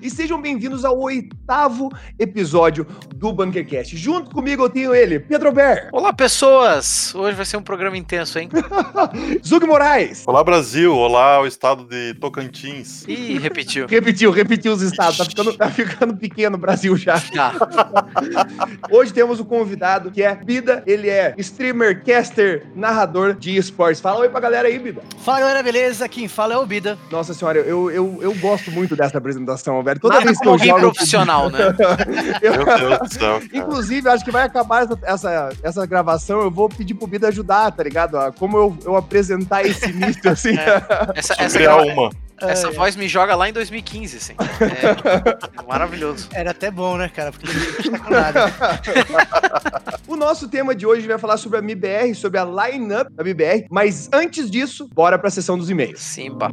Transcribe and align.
E 0.00 0.08
sejam 0.10 0.40
bem-vindos 0.40 0.84
ao 0.84 0.98
oitavo 1.00 1.27
episódio 2.18 2.86
do 3.14 3.32
Bunkercast. 3.32 3.96
Junto 3.96 4.30
comigo 4.30 4.64
eu 4.64 4.68
tenho 4.68 4.94
ele, 4.94 5.18
Pedro 5.18 5.50
Ber. 5.50 5.88
Olá, 5.92 6.12
pessoas! 6.12 7.14
Hoje 7.14 7.34
vai 7.36 7.46
ser 7.46 7.56
um 7.56 7.62
programa 7.62 7.96
intenso, 7.96 8.38
hein? 8.38 8.48
Zug 9.46 9.66
Moraes. 9.66 10.24
Olá, 10.26 10.44
Brasil. 10.44 10.94
Olá, 10.94 11.40
o 11.40 11.46
estado 11.46 11.84
de 11.84 12.14
Tocantins. 12.14 13.04
Ih, 13.08 13.38
repetiu. 13.38 13.86
Repetiu, 13.86 14.30
repetiu 14.30 14.72
os 14.72 14.82
estados. 14.82 15.16
Tá 15.16 15.24
ficando, 15.24 15.56
tá 15.56 15.70
ficando 15.70 16.16
pequeno 16.16 16.56
o 16.56 16.58
Brasil 16.58 16.96
já. 16.96 17.16
Já. 17.16 17.52
Hoje 18.90 19.12
temos 19.12 19.40
o 19.40 19.44
convidado 19.44 20.10
que 20.10 20.22
é 20.22 20.34
Bida. 20.34 20.82
Ele 20.86 21.08
é 21.08 21.34
streamer, 21.38 22.04
caster, 22.04 22.66
narrador 22.74 23.34
de 23.34 23.56
esportes. 23.56 24.00
Fala 24.00 24.20
oi 24.20 24.28
pra 24.28 24.40
galera 24.40 24.68
aí, 24.68 24.78
Bida. 24.78 25.02
Fala 25.24 25.40
galera, 25.40 25.62
beleza? 25.62 26.08
Quem 26.08 26.28
fala 26.28 26.54
é 26.54 26.56
o 26.58 26.66
Bida. 26.66 26.98
Nossa 27.10 27.32
senhora, 27.32 27.58
eu, 27.58 27.90
eu, 27.90 28.18
eu 28.20 28.34
gosto 28.34 28.70
muito 28.70 28.94
dessa 28.94 29.18
apresentação, 29.18 29.82
velho. 29.82 29.98
Toda 29.98 30.14
Nada 30.14 30.26
vez 30.26 30.38
que 30.38 30.44
como 30.44 30.50
eu 30.50 30.54
alguém 30.54 30.68
jogo. 30.70 30.92
profissional, 30.94 31.37
né? 31.50 31.58
eu- 32.42 32.52
Meu 32.64 32.78
Deus 32.78 32.98
do 32.98 33.14
céu. 33.14 33.40
Cara. 33.40 33.48
Inclusive, 33.52 34.08
acho 34.08 34.24
que 34.24 34.30
vai 34.30 34.44
acabar 34.44 34.84
essa, 34.84 34.98
essa, 35.02 35.48
essa 35.62 35.86
gravação. 35.86 36.40
Eu 36.40 36.50
vou 36.50 36.68
pedir 36.68 36.94
pro 36.94 37.06
Bida 37.06 37.28
ajudar, 37.28 37.70
tá 37.72 37.82
ligado? 37.82 38.16
Como 38.38 38.56
eu, 38.56 38.78
eu 38.84 38.96
apresentar 38.96 39.64
esse 39.64 39.88
início, 39.90 40.30
assim. 40.30 40.56
Essa, 41.14 41.34
Só 41.34 41.42
essa, 41.42 41.58
criar 41.58 41.76
grava- 41.76 41.92
uma. 41.92 42.10
essa 42.40 42.68
É, 42.68 42.72
voz 42.72 42.96
me 42.96 43.08
joga 43.08 43.34
lá 43.34 43.48
em 43.48 43.52
2015, 43.52 44.16
assim. 44.16 44.34
É, 44.60 45.64
maravilhoso. 45.66 46.28
Era 46.32 46.50
até 46.52 46.70
bom, 46.70 46.96
né, 46.96 47.08
cara? 47.08 47.32
Porque 47.32 47.46
tá. 47.90 48.80
O 50.08 50.16
nosso 50.16 50.48
tema 50.48 50.74
de 50.74 50.86
hoje 50.86 51.06
vai 51.06 51.18
falar 51.18 51.36
sobre 51.36 51.58
a 51.58 51.62
MBR, 51.62 52.14
sobre 52.14 52.38
a 52.40 52.44
line-up 52.44 53.12
da 53.12 53.22
MBR. 53.22 53.66
Mas 53.70 54.08
antes 54.12 54.50
disso, 54.50 54.88
bora 54.94 55.18
pra 55.18 55.28
sessão 55.30 55.58
dos 55.58 55.68
e-mails. 55.68 56.00
Simba. 56.00 56.50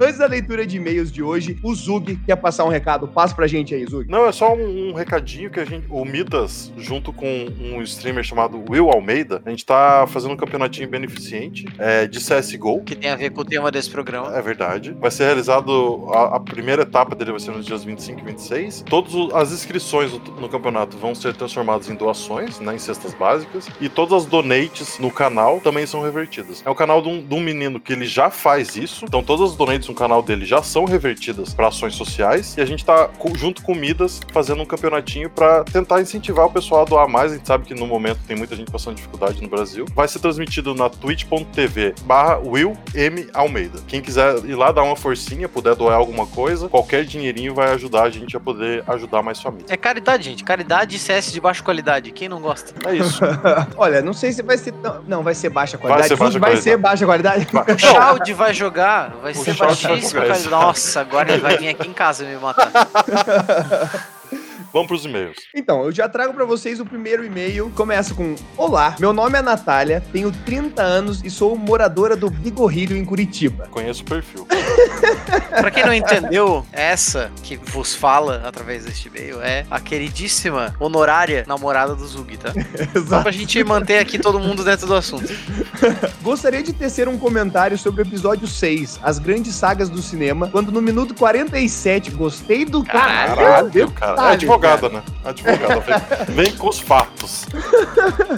Antes 0.00 0.18
da 0.18 0.26
leitura 0.26 0.66
de 0.66 0.76
e-mails 0.76 1.12
de 1.12 1.22
hoje, 1.22 1.56
o 1.62 1.74
Zug 1.74 2.16
quer 2.26 2.36
passar 2.36 2.64
um 2.64 2.68
recado. 2.68 3.06
Passa 3.06 3.34
pra 3.34 3.46
gente 3.46 3.74
aí, 3.74 3.86
Zug. 3.86 4.10
Não, 4.10 4.26
é 4.26 4.32
só 4.32 4.54
um, 4.54 4.90
um 4.90 4.92
recadinho 4.92 5.50
que 5.50 5.60
a 5.60 5.64
gente. 5.64 5.86
O 5.88 6.04
Midas, 6.04 6.72
junto 6.76 7.12
com 7.12 7.46
um 7.60 7.80
streamer 7.82 8.24
chamado 8.24 8.62
Will 8.68 8.90
Almeida, 8.90 9.40
a 9.44 9.50
gente 9.50 9.64
tá 9.64 10.04
fazendo 10.08 10.32
um 10.32 10.36
campeonatinho 10.36 10.88
beneficente 10.88 11.66
é, 11.78 12.06
de 12.06 12.18
CSGO. 12.18 12.82
Que 12.82 12.96
tem 12.96 13.10
a 13.10 13.16
ver 13.16 13.30
com 13.30 13.42
o 13.42 13.44
tema 13.44 13.70
desse 13.70 13.90
programa. 13.90 14.36
É 14.36 14.42
verdade. 14.42 14.96
Vai 15.00 15.10
ser 15.10 15.24
realizado. 15.24 16.06
A, 16.12 16.36
a 16.36 16.40
primeira 16.40 16.82
etapa 16.82 17.14
dele 17.14 17.30
vai 17.30 17.40
ser 17.40 17.52
nos 17.52 17.64
dias 17.64 17.84
25 17.84 18.20
e 18.20 18.24
26. 18.24 18.84
Todas 18.88 19.14
as 19.34 19.52
inscrições 19.52 20.12
no, 20.12 20.18
no 20.40 20.48
campeonato 20.48 20.96
vão 20.96 21.14
ser 21.14 21.34
transformadas 21.34 21.88
em 21.88 21.94
doações, 21.94 22.58
né, 22.58 22.74
em 22.74 22.78
cestas 22.78 23.14
básicas. 23.14 23.68
E 23.80 23.88
todas 23.88 24.24
as 24.24 24.26
donates 24.26 24.98
no 24.98 25.10
canal 25.10 25.60
também 25.60 25.86
são 25.86 26.02
revertidas. 26.02 26.62
É 26.66 26.70
o 26.70 26.74
canal 26.74 27.00
de 27.00 27.08
um, 27.08 27.24
de 27.24 27.34
um 27.34 27.40
menino 27.40 27.78
que 27.78 27.92
ele 27.92 28.06
já 28.06 28.28
faz 28.28 28.76
isso. 28.76 29.04
Então 29.04 29.22
todas 29.22 29.50
as 29.50 29.56
donates 29.56 29.83
no 29.88 29.94
canal 29.94 30.22
dele 30.22 30.44
já 30.44 30.62
são 30.62 30.84
revertidas 30.84 31.52
para 31.54 31.68
ações 31.68 31.94
sociais. 31.94 32.54
E 32.56 32.60
a 32.60 32.64
gente 32.66 32.84
tá 32.84 33.08
co- 33.18 33.34
junto 33.36 33.62
com 33.62 33.72
o 33.72 33.74
Midas 33.74 34.20
fazendo 34.32 34.62
um 34.62 34.66
campeonatinho 34.66 35.28
para 35.30 35.64
tentar 35.64 36.00
incentivar 36.00 36.46
o 36.46 36.50
pessoal 36.50 36.82
a 36.82 36.84
doar 36.84 37.08
mais. 37.08 37.32
A 37.32 37.36
gente 37.36 37.46
sabe 37.46 37.64
que 37.64 37.74
no 37.74 37.86
momento 37.86 38.18
tem 38.26 38.36
muita 38.36 38.54
gente 38.56 38.70
passando 38.70 38.96
dificuldade 38.96 39.40
no 39.42 39.48
Brasil. 39.48 39.84
Vai 39.94 40.08
ser 40.08 40.18
transmitido 40.18 40.74
na 40.74 40.88
twitch.tv 40.88 41.94
barra 42.04 42.38
Will 42.38 42.76
M. 42.94 43.28
Almeida. 43.34 43.80
Quem 43.86 44.00
quiser 44.00 44.36
ir 44.44 44.54
lá 44.54 44.70
dar 44.72 44.82
uma 44.82 44.96
forcinha, 44.96 45.48
puder 45.48 45.74
doar 45.74 45.94
alguma 45.96 46.26
coisa, 46.26 46.68
qualquer 46.68 47.04
dinheirinho 47.04 47.54
vai 47.54 47.72
ajudar 47.72 48.04
a 48.04 48.10
gente 48.10 48.36
a 48.36 48.40
poder 48.40 48.84
ajudar 48.88 49.22
mais 49.22 49.40
famílias. 49.40 49.70
É 49.70 49.76
caridade, 49.76 50.24
gente. 50.24 50.44
Caridade 50.44 50.96
e 50.96 50.98
CS 50.98 51.32
de 51.32 51.40
baixa 51.40 51.62
qualidade. 51.62 52.10
Quem 52.12 52.28
não 52.28 52.40
gosta? 52.40 52.74
É 52.88 52.94
isso. 52.96 53.20
Olha, 53.76 54.00
não 54.02 54.12
sei 54.12 54.32
se 54.32 54.42
vai 54.42 54.56
ser 54.58 54.72
tão... 54.72 55.02
Não, 55.06 55.22
vai 55.22 55.34
ser 55.34 55.48
baixa 55.50 55.76
qualidade. 55.78 56.08
ser 56.08 56.16
baixa 56.16 56.38
Vai 56.38 56.50
qualidade. 56.50 56.62
ser 56.62 56.76
baixa 56.76 57.06
qualidade. 57.06 57.46
O 57.74 57.78
Shroud 57.78 58.32
vai 58.34 58.54
jogar, 58.54 59.10
vai 59.22 59.32
O 59.32 59.34
ser 59.34 59.54
Shroud 59.54 59.73
cara. 59.76 60.28
exato. 60.28 60.50
Nossa, 60.50 61.00
agora 61.00 61.32
ele 61.32 61.42
vai 61.42 61.56
vir 61.58 61.68
aqui 61.68 61.88
em 61.88 61.92
casa 61.92 62.24
me 62.24 62.36
matar. 62.36 62.70
Vamos 64.74 64.88
pros 64.88 65.04
e-mails. 65.04 65.36
Então, 65.54 65.84
eu 65.84 65.92
já 65.92 66.08
trago 66.08 66.34
pra 66.34 66.44
vocês 66.44 66.80
o 66.80 66.84
primeiro 66.84 67.24
e-mail. 67.24 67.70
Começa 67.76 68.12
com: 68.12 68.34
Olá, 68.56 68.96
meu 68.98 69.12
nome 69.12 69.38
é 69.38 69.42
Natália, 69.42 70.02
tenho 70.12 70.32
30 70.32 70.82
anos 70.82 71.22
e 71.22 71.30
sou 71.30 71.56
moradora 71.56 72.16
do 72.16 72.28
Bigorrilho 72.28 72.96
em 72.96 73.04
Curitiba. 73.04 73.68
Conheço 73.70 74.02
o 74.02 74.04
perfil. 74.04 74.48
Pra 75.48 75.70
quem 75.70 75.86
não 75.86 75.94
entendeu, 75.94 76.66
essa 76.72 77.30
que 77.44 77.56
vos 77.56 77.94
fala 77.94 78.42
através 78.44 78.84
deste 78.84 79.06
e-mail 79.06 79.40
é 79.40 79.64
a 79.70 79.78
queridíssima, 79.78 80.74
honorária 80.80 81.44
namorada 81.46 81.94
do 81.94 82.04
Zug, 82.04 82.36
tá? 82.36 82.52
Só 82.92 82.98
Exato. 82.98 83.22
pra 83.22 83.30
gente 83.30 83.62
manter 83.62 83.98
aqui 83.98 84.18
todo 84.18 84.40
mundo 84.40 84.64
dentro 84.64 84.88
do 84.88 84.94
assunto. 84.94 85.32
Gostaria 86.20 86.64
de 86.64 86.72
tecer 86.72 87.08
um 87.08 87.16
comentário 87.16 87.78
sobre 87.78 88.02
o 88.02 88.04
episódio 88.04 88.48
6, 88.48 88.98
as 89.04 89.20
grandes 89.20 89.54
sagas 89.54 89.88
do 89.88 90.02
cinema, 90.02 90.48
quando 90.48 90.72
no 90.72 90.82
minuto 90.82 91.14
47 91.14 92.10
gostei 92.10 92.64
do 92.64 92.82
Caralho, 92.82 93.36
Caralho, 93.36 93.70
detalhe, 93.70 93.92
cara. 93.92 94.34
É 94.34 94.36
advogada, 94.64 94.88
né? 94.88 95.02
Advogada. 95.24 96.24
Vem, 96.28 96.44
vem 96.44 96.56
com 96.56 96.68
os 96.68 96.80
fatos. 96.80 97.46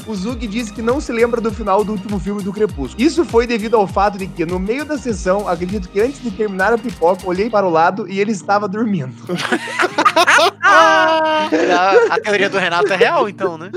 O 0.06 0.14
Zug 0.14 0.46
disse 0.46 0.72
que 0.72 0.80
não 0.82 1.00
se 1.00 1.10
lembra 1.12 1.40
do 1.40 1.52
final 1.52 1.82
do 1.82 1.92
último 1.92 2.18
filme 2.20 2.42
do 2.42 2.52
Crepúsculo. 2.52 3.02
Isso 3.02 3.24
foi 3.24 3.46
devido 3.46 3.76
ao 3.76 3.86
fato 3.86 4.18
de 4.18 4.26
que, 4.26 4.44
no 4.46 4.58
meio 4.58 4.84
da 4.84 4.96
sessão, 4.96 5.48
acredito 5.48 5.88
que 5.88 6.00
antes 6.00 6.22
de 6.22 6.30
terminar 6.30 6.72
a 6.72 6.78
pipoca, 6.78 7.26
olhei 7.26 7.50
para 7.50 7.66
o 7.66 7.70
lado 7.70 8.08
e 8.08 8.20
ele 8.20 8.32
estava 8.32 8.68
dormindo. 8.68 9.14
A, 10.62 11.48
a 12.10 12.20
teoria 12.20 12.48
do 12.48 12.58
Renato 12.58 12.92
é 12.92 12.96
real, 12.96 13.28
então, 13.28 13.58
né? 13.58 13.70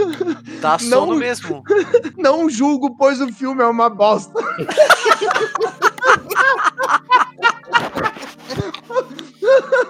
Não- 0.62 0.80
sono 0.80 1.16
mesmo. 1.16 1.64
Não 2.18 2.50
julgo, 2.50 2.96
pois 2.96 3.20
o 3.22 3.32
filme 3.32 3.62
é 3.62 3.66
uma 3.66 3.90
bosta. 3.90 4.34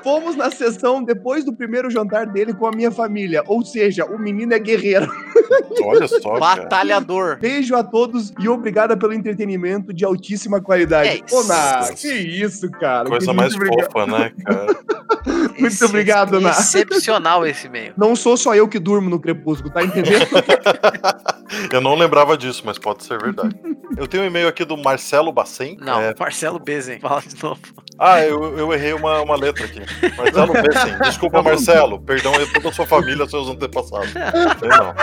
Fomos 0.03 0.35
na 0.35 0.49
sessão 0.51 1.03
depois 1.03 1.43
do 1.45 1.53
primeiro 1.53 1.89
jantar 1.89 2.25
dele 2.25 2.53
com 2.53 2.65
a 2.67 2.71
minha 2.71 2.91
família. 2.91 3.43
Ou 3.47 3.63
seja, 3.63 4.05
o 4.05 4.17
menino 4.17 4.53
é 4.53 4.59
guerreiro. 4.59 5.07
Olha 5.83 6.07
só, 6.07 6.37
cara. 6.39 6.63
Batalhador. 6.63 7.37
Beijo 7.39 7.75
a 7.75 7.83
todos 7.83 8.33
e 8.39 8.47
obrigada 8.49 8.95
pelo 8.97 9.13
entretenimento 9.13 9.93
de 9.93 10.03
altíssima 10.05 10.61
qualidade. 10.61 11.09
É 11.09 11.15
isso. 11.25 11.35
Ô, 11.35 11.43
Ná, 11.43 11.89
que 11.95 12.07
isso, 12.13 12.69
cara. 12.71 13.07
Coisa 13.09 13.33
mais 13.33 13.55
obrigado. 13.55 13.91
fofa, 13.91 14.05
né, 14.05 14.31
cara? 14.45 14.77
Muito 15.59 15.67
Esse- 15.67 15.83
obrigado, 15.85 16.39
Ná. 16.39 16.51
Excepcional 16.51 17.45
esse 17.45 17.67
e-mail. 17.67 17.93
Não 17.97 18.15
sou 18.15 18.37
só 18.37 18.55
eu 18.55 18.67
que 18.67 18.79
durmo 18.79 19.09
no 19.09 19.19
crepúsculo, 19.19 19.73
tá 19.73 19.83
entendendo? 19.83 20.25
Eu 21.73 21.81
não 21.81 21.95
lembrava 21.95 22.37
disso, 22.37 22.61
mas 22.65 22.77
pode 22.77 23.03
ser 23.03 23.19
verdade. 23.19 23.55
Eu 23.97 24.07
tenho 24.07 24.23
um 24.23 24.25
e-mail 24.25 24.47
aqui 24.47 24.63
do 24.63 24.77
Marcelo 24.77 25.31
Bacen. 25.31 25.77
Não, 25.81 25.99
É, 25.99 26.13
Marcelo 26.17 26.59
Bezen, 26.59 26.99
fala 26.99 27.21
de 27.21 27.41
novo. 27.43 27.59
Ah, 27.97 28.21
eu, 28.23 28.57
eu 28.57 28.71
errei 28.73 28.93
uma, 28.93 29.21
uma 29.21 29.35
letra 29.35 29.48
aqui. 29.49 29.81
Marcelo 30.17 30.53
Bacen. 30.53 30.99
Desculpa, 30.99 31.41
Marcelo. 31.41 31.99
Perdão 32.01 32.33
aí 32.35 32.45
toda 32.53 32.69
a 32.69 32.73
sua 32.73 32.85
família, 32.85 33.27
seus 33.27 33.47
antepassados. 33.49 34.13
Eu 34.61 34.69
não. 34.69 34.93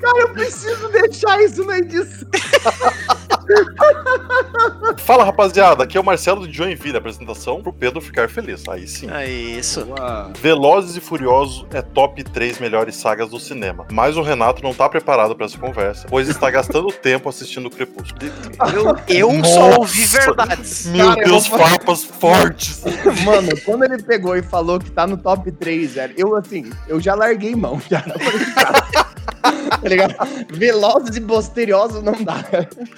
Cara, 0.00 0.18
eu 0.18 0.28
preciso 0.30 0.88
deixar 0.88 1.40
isso 1.42 1.64
na 1.64 1.78
edição. 1.78 2.28
Fala, 4.98 5.24
rapaziada. 5.24 5.84
Aqui 5.84 5.96
é 5.96 6.00
o 6.00 6.04
Marcelo 6.04 6.46
de 6.46 6.56
Joinville. 6.56 6.96
Apresentação 6.96 7.62
pro 7.62 7.72
Pedro 7.72 8.00
ficar 8.00 8.28
feliz. 8.28 8.66
Aí 8.68 8.86
sim. 8.86 9.10
É 9.10 9.28
isso. 9.28 9.86
Velozes 10.40 10.96
e 10.96 11.00
Furiosos 11.00 11.66
é 11.72 11.82
top 11.82 12.22
3 12.22 12.58
melhores 12.58 12.96
sagas 12.96 13.30
do 13.30 13.38
cinema. 13.40 13.86
Mas 13.90 14.16
o 14.16 14.22
Renato 14.22 14.62
não 14.62 14.72
tá 14.74 14.88
preparado 14.88 15.34
pra 15.34 15.46
essa 15.46 15.58
conversa, 15.58 16.06
pois 16.08 16.28
está 16.28 16.50
gastando 16.50 16.88
tempo 16.92 17.28
assistindo 17.28 17.66
o 17.66 17.70
Crepúsculo. 17.70 18.20
Eu, 19.08 19.30
eu 19.38 19.44
só 19.44 19.78
ouvi 19.78 20.04
verdades. 20.06 20.86
Meu 20.86 21.08
Cara, 21.08 21.20
eu 21.22 21.28
Deus, 21.28 21.46
vou- 21.48 21.58
papas 21.58 22.04
fortes. 22.04 22.82
Mano, 23.24 23.48
quando 23.64 23.84
ele 23.84 24.02
pegou 24.02 24.36
e 24.36 24.42
falou 24.42 24.78
que 24.78 24.90
tá 24.90 25.06
no 25.06 25.16
top 25.16 25.50
3, 25.52 25.94
velho, 25.94 26.14
eu 26.16 26.36
assim, 26.36 26.70
eu 26.88 27.00
já 27.00 27.14
larguei 27.14 27.54
mão. 27.54 27.80
Já. 27.90 28.02
tá 28.02 29.88
ligado? 29.88 30.14
Velozes 30.52 31.16
e 31.16 31.20
posteriosos 31.20 32.02
não 32.02 32.12
dá. 32.22 32.44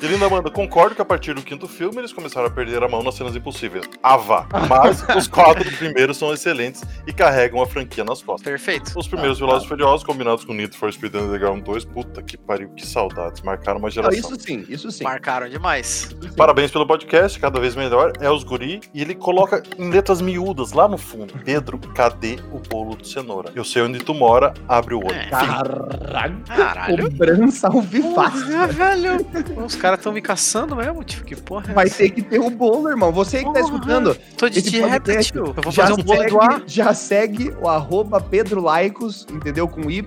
Ele 0.02 0.14
ainda 0.14 0.28
manda, 0.28 0.43
concordo 0.50 0.94
que 0.94 1.02
a 1.02 1.04
partir 1.04 1.34
do 1.34 1.42
quinto 1.42 1.66
filme 1.66 1.98
eles 1.98 2.12
começaram 2.12 2.46
a 2.46 2.50
perder 2.50 2.82
a 2.82 2.88
mão 2.88 3.02
nas 3.02 3.14
cenas 3.14 3.34
impossíveis. 3.34 3.84
Ava. 4.02 4.46
Mas 4.68 5.04
os 5.16 5.26
quatro 5.26 5.64
primeiros 5.76 6.16
são 6.16 6.32
excelentes 6.32 6.82
e 7.06 7.12
carregam 7.12 7.62
a 7.62 7.66
franquia 7.66 8.04
nas 8.04 8.22
costas. 8.22 8.44
Perfeito. 8.44 8.92
Os 8.96 9.08
primeiros 9.08 9.38
Velozes 9.38 9.64
e 9.64 9.68
Furiosos, 9.68 10.04
combinados 10.04 10.44
com 10.44 10.52
Need 10.52 10.76
for 10.76 10.92
Speed 10.92 11.14
Underground 11.14 11.62
2, 11.64 11.84
puta 11.86 12.22
que 12.22 12.36
pariu, 12.36 12.68
que 12.70 12.86
saudades. 12.86 13.40
Marcaram 13.42 13.78
uma 13.78 13.86
Não, 13.88 13.92
geração. 13.92 14.18
isso 14.18 14.36
sim, 14.40 14.64
isso 14.68 14.90
sim. 14.90 15.02
Marcaram 15.02 15.48
demais. 15.48 16.14
Sim. 16.20 16.32
Parabéns 16.36 16.70
pelo 16.70 16.86
podcast, 16.86 17.38
cada 17.40 17.58
vez 17.58 17.74
melhor. 17.74 18.12
É 18.20 18.30
os 18.30 18.44
guri. 18.44 18.80
E 18.92 19.00
ele 19.00 19.14
coloca 19.14 19.62
em 19.78 19.88
letras 19.90 20.20
miúdas 20.20 20.72
lá 20.72 20.86
no 20.86 20.98
fundo: 20.98 21.34
Pedro, 21.44 21.78
cadê 21.78 22.38
o 22.52 22.58
bolo 22.58 22.96
de 22.96 23.08
cenoura? 23.08 23.50
Eu 23.54 23.64
sei 23.64 23.82
onde 23.82 23.98
tu 23.98 24.12
mora, 24.12 24.52
abre 24.68 24.94
o 24.94 24.98
olho. 24.98 25.14
É. 25.14 25.28
Caralho. 25.30 26.40
Caralho. 26.46 27.10
Cobrança 27.10 27.68
ao 27.68 27.80
vivaço. 27.80 28.44
Velho. 28.68 29.26
Os 29.64 29.74
caras 29.74 29.98
estão 30.00 30.12
me 30.12 30.20
caçando 30.20 30.33
mesmo, 30.76 31.02
tio. 31.04 31.24
Que 31.24 31.36
porra 31.36 31.70
é 31.70 31.74
Vai 31.74 31.86
essa? 31.86 31.98
ter 31.98 32.10
que 32.10 32.22
ter 32.22 32.38
o 32.40 32.50
bolo, 32.50 32.88
irmão. 32.88 33.12
Você 33.12 33.44
que 33.44 33.52
tá 33.52 33.60
escutando, 33.60 34.16
Tô 34.36 34.48
de 34.48 34.62
dieta, 34.62 35.18
tio. 35.20 35.54
Eu 35.56 35.62
vou 35.62 35.72
já, 35.72 35.86
fazer 35.86 36.00
um 36.00 36.04
bolo 36.04 36.24
do 36.26 36.40
ar. 36.40 36.62
já 36.66 36.92
segue 36.94 37.54
o 37.60 37.68
arroba 37.68 38.20
Pedro 38.20 38.60
Laicos, 38.62 39.26
entendeu? 39.30 39.66
Com 39.68 39.90
Y. 39.90 40.02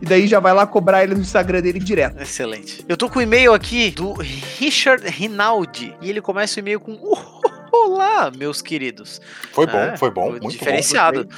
E 0.00 0.04
daí 0.06 0.26
já 0.26 0.40
vai 0.40 0.52
lá 0.54 0.66
cobrar 0.66 1.02
ele 1.02 1.14
no 1.14 1.20
Instagram 1.20 1.60
dele 1.60 1.78
direto. 1.78 2.20
Excelente. 2.20 2.84
Eu 2.88 2.96
tô 2.96 3.08
com 3.08 3.18
o 3.18 3.22
e-mail 3.22 3.52
aqui 3.52 3.90
do 3.90 4.12
Richard 4.14 5.06
Rinaldi. 5.08 5.94
E 6.00 6.10
ele 6.10 6.20
começa 6.20 6.58
o 6.58 6.60
e-mail 6.60 6.80
com 6.80 6.96
Olá, 7.84 8.32
meus 8.34 8.62
queridos. 8.62 9.20
Foi 9.52 9.66
bom, 9.66 9.78
É, 9.78 9.96
foi 9.96 10.10
bom, 10.10 10.30
foi 10.30 10.40
muito 10.40 10.52
diferenciado. 10.52 11.28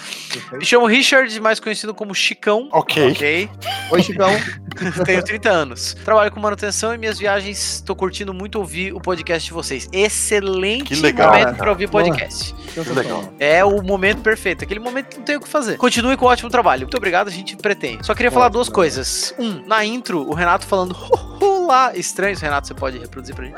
Me 0.52 0.64
chamo 0.64 0.86
Richard, 0.86 1.40
mais 1.40 1.58
conhecido 1.58 1.92
como 1.94 2.14
Chicão. 2.14 2.68
bom. 2.70 2.78
Ok. 2.78 3.10
Ok. 3.12 3.50
Oi, 3.90 4.02
Chicão. 4.02 4.30
Tenho 5.04 5.22
30 5.24 5.50
anos. 5.50 5.94
Trabalho 6.04 6.30
com 6.30 6.38
manutenção 6.38 6.94
e 6.94 6.98
minhas 6.98 7.18
viagens. 7.18 7.82
Tô 7.84 7.96
curtindo 7.96 8.32
muito 8.32 8.58
ouvir 8.58 8.94
o 8.94 9.00
podcast 9.00 9.46
de 9.48 9.52
vocês. 9.52 9.88
Excelente 9.92 10.94
Que 10.94 10.96
legal, 10.96 11.32
momento 11.32 11.56
pra 11.56 11.70
ouvir 11.70 11.88
podcast. 11.90 12.54
legal. 12.94 13.32
É 13.40 13.64
o 13.64 13.82
momento 13.82 14.22
perfeito. 14.22 14.64
Aquele 14.64 14.80
momento 14.80 15.08
que 15.08 15.18
não 15.18 15.24
tem 15.24 15.36
o 15.36 15.40
que 15.40 15.48
fazer. 15.48 15.76
Continue 15.76 16.16
com 16.16 16.26
o 16.26 16.28
ótimo 16.28 16.48
trabalho. 16.48 16.82
Muito 16.82 16.96
obrigado, 16.96 17.28
a 17.28 17.32
gente 17.32 17.56
pretende. 17.56 18.06
Só 18.06 18.14
queria 18.14 18.30
falar 18.30 18.48
duas 18.48 18.68
né? 18.68 18.74
coisas. 18.74 19.34
Um, 19.38 19.66
na 19.66 19.84
intro, 19.84 20.20
o 20.28 20.34
Renato 20.34 20.66
falando 20.66 20.94
Olá, 21.40 21.92
estranhos. 21.96 22.40
Renato, 22.40 22.66
você 22.66 22.74
pode 22.74 22.98
reproduzir 22.98 23.34
pra 23.34 23.44
gente? 23.46 23.56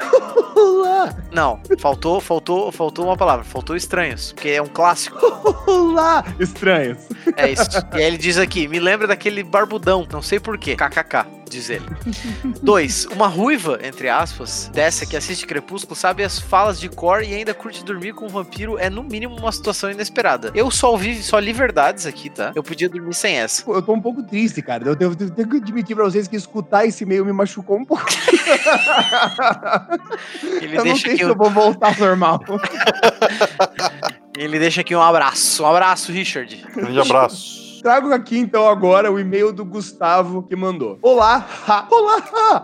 Olá, 0.55 1.15
Não, 1.33 1.61
faltou, 1.79 2.21
faltou, 2.21 2.71
faltou 2.73 3.07
uma 3.07 3.17
palavra. 3.17 3.45
Faltou 3.45 3.77
estranhos, 3.77 4.33
porque 4.33 4.49
é 4.51 4.63
um 4.63 4.67
clássico. 4.67 5.19
olá, 5.67 6.25
estranhos. 6.39 6.99
É 7.37 7.51
isso. 7.51 7.69
E 7.93 7.97
aí 7.97 8.05
ele 8.05 8.19
diz 8.19 8.37
aqui: 8.39 8.67
me 8.69 8.79
lembra 8.81 9.07
daquele 9.07 9.43
barbudão, 9.43 10.07
não 10.13 10.21
sei 10.23 10.39
porquê. 10.41 10.77
KKK, 10.77 11.27
diz 11.51 11.69
ele. 11.69 11.85
Dois, 12.63 13.05
uma 13.07 13.27
ruiva, 13.27 13.79
entre 13.83 14.09
aspas, 14.09 14.71
dessa 14.73 15.05
que 15.05 15.17
assiste 15.17 15.47
Crepúsculo, 15.47 15.95
sabe 15.97 16.23
as 16.23 16.39
falas 16.39 16.79
de 16.81 16.89
cor 16.89 17.23
e 17.23 17.35
ainda 17.35 17.53
curte 17.53 17.85
dormir 17.85 18.15
com 18.15 18.25
um 18.27 18.29
vampiro 18.29 18.79
é 18.79 18.89
no 18.89 19.03
mínimo 19.03 19.37
uma 19.37 19.51
situação 19.53 19.91
inesperada. 19.91 20.51
Eu 20.55 20.71
só 20.71 20.93
ouvi, 20.93 21.23
só 21.23 21.39
li 21.39 21.53
verdades 21.53 22.07
aqui, 22.07 22.31
tá? 22.31 22.53
Eu 22.55 22.63
podia 22.63 22.89
dormir 22.89 23.13
sem 23.15 23.37
essa. 23.37 23.69
Eu 23.71 23.83
tô 23.83 23.93
um 23.93 24.01
pouco 24.01 24.23
triste, 24.23 24.63
cara. 24.63 24.85
Eu 24.87 24.97
tenho, 24.97 25.11
eu 25.19 25.31
tenho 25.31 25.49
que 25.49 25.57
admitir 25.57 25.95
pra 25.97 26.05
vocês 26.05 26.29
que 26.29 26.37
escutar 26.37 26.87
esse 26.87 27.05
e-mail 27.05 27.25
me 27.25 27.33
machucou 27.33 27.77
um 27.77 27.85
pouco. 27.85 28.07
Ele 30.61 30.73
eu 30.77 30.77
não 30.77 30.85
deixa, 30.85 31.09
sei 31.09 31.17
se 31.17 31.23
eu 31.23 31.33
um- 31.33 31.37
vou 31.37 31.51
voltar 31.51 31.89
ao 31.89 31.99
normal. 31.99 32.41
ele 34.39 34.59
deixa 34.59 34.81
aqui 34.83 34.95
um 34.95 35.03
abraço. 35.03 35.63
Um 35.63 35.67
abraço, 35.67 36.13
Richard. 36.13 36.65
Grande 36.75 37.01
abraço. 37.01 37.60
Trago 37.83 38.13
aqui 38.13 38.39
então 38.39 38.69
agora 38.69 39.11
o 39.11 39.19
e-mail 39.19 39.53
do 39.53 39.65
Gustavo 39.65 40.43
que 40.43 40.55
mandou. 40.55 40.99
Olá, 41.01 41.47
ha, 41.67 41.87
olá. 41.91 42.23
ha. 42.35 42.63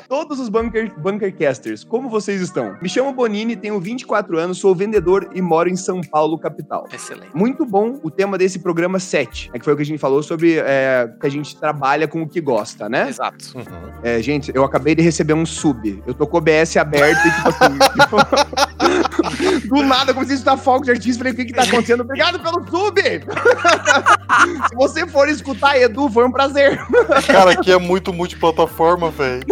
Todos 0.06 0.38
os 0.38 0.50
bunker, 0.50 0.92
bunkercasters, 0.98 1.82
como 1.82 2.10
vocês 2.10 2.42
estão? 2.42 2.76
Me 2.82 2.88
chamo 2.88 3.12
Bonini, 3.12 3.56
tenho 3.56 3.80
24 3.80 4.38
anos, 4.38 4.58
sou 4.58 4.74
vendedor 4.74 5.30
e 5.34 5.40
moro 5.40 5.70
em 5.70 5.76
São 5.76 6.02
Paulo, 6.02 6.38
capital. 6.38 6.86
Excelente. 6.92 7.34
Muito 7.34 7.64
bom 7.64 7.98
o 8.02 8.10
tema 8.10 8.36
desse 8.36 8.58
programa 8.58 8.98
7, 8.98 9.50
é 9.54 9.58
que 9.58 9.64
foi 9.64 9.72
o 9.72 9.76
que 9.76 9.82
a 9.82 9.86
gente 9.86 9.98
falou 9.98 10.22
sobre 10.22 10.58
é, 10.58 11.10
que 11.18 11.26
a 11.26 11.30
gente 11.30 11.56
trabalha 11.56 12.06
com 12.06 12.22
o 12.22 12.28
que 12.28 12.40
gosta, 12.40 12.88
né? 12.88 13.08
Exato. 13.08 13.56
Uhum. 13.56 13.64
É, 14.02 14.20
gente, 14.20 14.52
eu 14.54 14.62
acabei 14.62 14.94
de 14.94 15.02
receber 15.02 15.32
um 15.32 15.46
sub. 15.46 16.02
Eu 16.06 16.12
tô 16.12 16.26
com 16.26 16.36
o 16.36 16.38
OBS 16.38 16.76
aberto 16.76 17.26
e, 17.26 17.30
tipo 17.30 17.48
assim. 17.48 17.78
tipo, 18.00 19.13
do 19.66 19.82
nada, 19.82 20.10
eu 20.10 20.14
comecei 20.14 20.34
a 20.34 20.38
estudar 20.38 20.56
fogo 20.56 20.84
de 20.84 20.90
artista. 20.90 21.18
Falei, 21.18 21.32
o 21.32 21.36
que 21.36 21.44
que 21.46 21.52
tá 21.52 21.62
acontecendo? 21.62 22.00
Obrigado 22.00 22.38
pelo 22.40 22.64
sub! 22.68 23.00
Se 24.68 24.74
você 24.74 25.06
for 25.06 25.28
escutar, 25.28 25.78
Edu, 25.78 26.08
foi 26.08 26.24
um 26.26 26.32
prazer. 26.32 26.78
Cara, 27.26 27.52
aqui 27.52 27.70
é 27.72 27.78
muito 27.78 28.12
multiplataforma, 28.12 29.10
velho. 29.10 29.44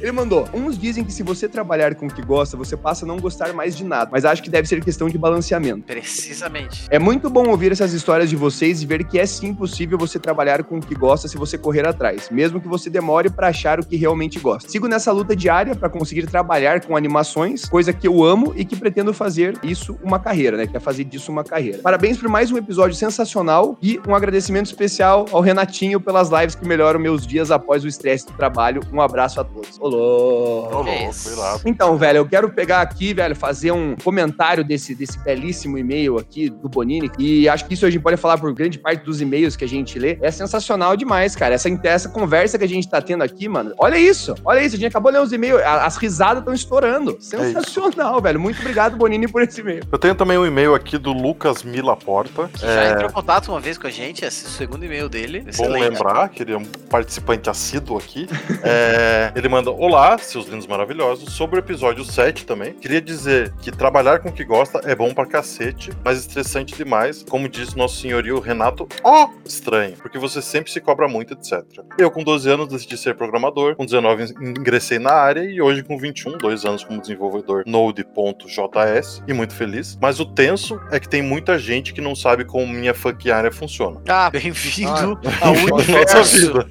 Ele 0.00 0.12
mandou: 0.12 0.48
Uns 0.52 0.78
dizem 0.78 1.04
que 1.04 1.12
se 1.12 1.22
você 1.22 1.48
trabalhar 1.48 1.94
com 1.94 2.06
o 2.06 2.12
que 2.12 2.22
gosta, 2.22 2.56
você 2.56 2.76
passa 2.76 3.04
a 3.04 3.08
não 3.08 3.18
gostar 3.18 3.52
mais 3.52 3.76
de 3.76 3.84
nada. 3.84 4.10
Mas 4.12 4.24
acho 4.24 4.42
que 4.42 4.50
deve 4.50 4.68
ser 4.68 4.82
questão 4.82 5.08
de 5.08 5.18
balanceamento. 5.18 5.82
Precisamente. 5.82 6.86
É 6.90 6.98
muito 6.98 7.28
bom 7.30 7.48
ouvir 7.48 7.72
essas 7.72 7.92
histórias 7.92 8.28
de 8.28 8.36
vocês 8.36 8.82
e 8.82 8.86
ver 8.86 9.04
que 9.04 9.18
é 9.18 9.26
sim 9.26 9.54
possível 9.54 9.98
você 9.98 10.18
trabalhar 10.18 10.64
com 10.64 10.78
o 10.78 10.80
que 10.80 10.94
gosta 10.94 11.28
se 11.28 11.36
você 11.36 11.56
correr 11.56 11.86
atrás, 11.86 12.28
mesmo 12.30 12.60
que 12.60 12.68
você 12.68 12.90
demore 12.90 13.30
pra 13.30 13.48
achar 13.48 13.80
o 13.80 13.86
que 13.86 13.96
realmente 13.96 14.38
gosta. 14.38 14.68
Sigo 14.70 14.88
nessa 14.88 15.12
luta 15.12 15.34
diária 15.34 15.74
pra 15.74 15.88
conseguir 15.88 16.26
trabalhar 16.26 16.84
com 16.84 16.96
animações, 16.96 17.64
coisa 17.64 17.92
que 17.92 18.06
eu 18.06 18.19
amo 18.24 18.52
e 18.56 18.64
que 18.64 18.76
pretendo 18.76 19.12
fazer 19.12 19.58
isso 19.62 19.98
uma 20.02 20.18
carreira, 20.18 20.56
né? 20.56 20.66
Quer 20.66 20.80
fazer 20.80 21.04
disso 21.04 21.30
uma 21.30 21.44
carreira. 21.44 21.78
Parabéns 21.78 22.18
por 22.18 22.28
mais 22.28 22.50
um 22.50 22.56
episódio 22.56 22.96
sensacional 22.96 23.76
e 23.82 24.00
um 24.06 24.14
agradecimento 24.14 24.66
especial 24.66 25.26
ao 25.32 25.40
Renatinho 25.40 26.00
pelas 26.00 26.30
lives 26.30 26.54
que 26.54 26.66
melhoram 26.66 27.00
meus 27.00 27.26
dias 27.26 27.50
após 27.50 27.84
o 27.84 27.88
estresse 27.88 28.26
do 28.26 28.32
trabalho. 28.32 28.80
Um 28.92 29.00
abraço 29.00 29.40
a 29.40 29.44
todos. 29.44 29.78
Olá. 29.78 29.96
Ô, 29.96 30.82
louco, 30.82 31.10
isso. 31.10 31.32
irado. 31.32 31.60
Então, 31.64 31.96
velho, 31.96 32.18
eu 32.18 32.26
quero 32.26 32.50
pegar 32.50 32.80
aqui, 32.80 33.12
velho, 33.12 33.34
fazer 33.34 33.72
um 33.72 33.96
comentário 33.96 34.64
desse, 34.64 34.94
desse 34.94 35.18
belíssimo 35.18 35.78
e-mail 35.78 36.18
aqui 36.18 36.48
do 36.48 36.68
Bonini. 36.68 37.10
E 37.18 37.48
acho 37.48 37.66
que 37.66 37.74
isso 37.74 37.86
a 37.86 37.90
gente 37.90 38.02
pode 38.02 38.16
falar 38.16 38.38
por 38.38 38.52
grande 38.52 38.78
parte 38.78 39.04
dos 39.04 39.20
e-mails 39.20 39.56
que 39.56 39.64
a 39.64 39.68
gente 39.68 39.98
lê. 39.98 40.18
É 40.20 40.30
sensacional 40.30 40.96
demais, 40.96 41.34
cara. 41.36 41.54
Essa, 41.54 41.68
essa 41.84 42.08
conversa 42.08 42.58
que 42.58 42.64
a 42.64 42.68
gente 42.68 42.88
tá 42.88 43.00
tendo 43.00 43.22
aqui, 43.22 43.48
mano. 43.48 43.72
Olha 43.78 43.98
isso, 43.98 44.34
olha 44.44 44.62
isso. 44.62 44.76
A 44.76 44.78
gente 44.78 44.90
acabou 44.90 45.12
de 45.12 45.18
ler 45.18 45.24
os 45.24 45.32
e-mails. 45.32 45.60
As 45.62 45.96
risadas 45.96 46.38
estão 46.38 46.54
estourando. 46.54 47.16
Sensacional, 47.20 47.99
velho. 48.20 48.40
Muito 48.40 48.60
obrigado, 48.60 48.96
Bonini, 48.96 49.28
por 49.28 49.42
esse 49.42 49.60
e-mail. 49.60 49.82
Eu 49.90 49.98
tenho 49.98 50.14
também 50.14 50.38
um 50.38 50.46
e-mail 50.46 50.74
aqui 50.74 50.96
do 50.96 51.12
Lucas 51.12 51.62
Mila 51.62 51.96
Porta. 51.96 52.48
Que 52.48 52.60
já 52.60 52.90
entrou 52.90 53.10
em 53.10 53.12
contato 53.12 53.48
uma 53.48 53.60
vez 53.60 53.76
com 53.76 53.86
a 53.86 53.90
gente, 53.90 54.24
esse 54.24 54.44
é 54.44 54.48
o 54.48 54.50
segundo 54.50 54.84
e-mail 54.84 55.08
dele. 55.08 55.40
Bom 55.40 55.48
Excelente. 55.50 55.90
lembrar 55.90 56.28
que 56.28 56.42
ele 56.42 56.52
é 56.52 56.56
um 56.56 56.64
participante 56.64 57.50
assíduo 57.50 57.98
aqui. 57.98 58.26
É, 58.62 59.32
ele 59.34 59.48
manda: 59.48 59.70
Olá, 59.70 60.16
seus 60.18 60.46
lindos 60.46 60.66
maravilhosos. 60.66 61.32
Sobre 61.32 61.56
o 61.56 61.60
episódio 61.60 62.04
7 62.04 62.46
também. 62.46 62.72
Queria 62.74 63.00
dizer 63.00 63.52
que 63.60 63.70
trabalhar 63.70 64.20
com 64.20 64.28
o 64.28 64.32
que 64.32 64.44
gosta 64.44 64.80
é 64.84 64.94
bom 64.94 65.12
pra 65.12 65.26
cacete, 65.26 65.90
mas 66.04 66.18
estressante 66.18 66.74
demais. 66.74 67.24
Como 67.28 67.48
disse 67.48 67.76
nosso 67.76 68.00
senhorio 68.00 68.40
Renato, 68.40 68.88
ó, 69.04 69.28
estranho, 69.44 69.96
porque 69.96 70.18
você 70.18 70.40
sempre 70.40 70.70
se 70.70 70.80
cobra 70.80 71.08
muito, 71.08 71.34
etc. 71.34 71.62
Eu, 71.98 72.10
com 72.10 72.22
12 72.22 72.48
anos, 72.48 72.68
decidi 72.68 72.96
ser 72.96 73.14
programador. 73.14 73.76
Com 73.76 73.84
19, 73.84 74.34
ingressei 74.40 74.98
na 74.98 75.12
área 75.12 75.42
e 75.42 75.60
hoje, 75.60 75.82
com 75.82 75.98
21, 75.98 76.38
dois 76.38 76.64
anos 76.64 76.84
como 76.84 77.00
desenvolvedor 77.00 77.64
Node.js 77.90 79.22
e 79.26 79.32
muito 79.32 79.54
feliz. 79.54 79.98
Mas 80.00 80.20
o 80.20 80.24
tenso 80.26 80.80
é 80.90 80.98
que 81.00 81.08
tem 81.08 81.22
muita 81.22 81.58
gente 81.58 81.92
que 81.92 82.00
não 82.00 82.14
sabe 82.14 82.44
como 82.44 82.66
minha 82.72 82.94
funk 82.94 83.30
área 83.30 83.50
funciona. 83.50 84.00
Ah, 84.08 84.30
bem-vindo 84.30 85.18
Ah, 85.40 85.48
ao 85.48 85.52
universo. 85.74 86.36
vida. 86.36 86.66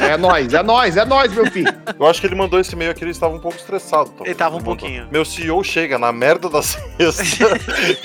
É 0.00 0.16
nóis, 0.16 0.52
é 0.52 0.62
nóis, 0.62 0.96
é 0.96 1.04
nóis, 1.04 1.32
meu 1.32 1.46
filho. 1.50 1.72
Eu 1.98 2.06
acho 2.06 2.20
que 2.20 2.26
ele 2.26 2.34
mandou 2.34 2.60
esse 2.60 2.74
e-mail 2.74 2.90
aqui, 2.90 3.02
ele 3.04 3.10
estava 3.10 3.34
um 3.34 3.40
pouco 3.40 3.56
estressado. 3.56 4.10
talvez. 4.10 4.26
Ele 4.28 4.34
tava 4.34 4.56
um 4.56 4.60
pouquinho. 4.60 5.08
Meu 5.10 5.24
CEO 5.24 5.62
chega 5.64 5.98
na 5.98 6.12
merda 6.12 6.48
da 6.48 6.62
sexta 6.62 7.48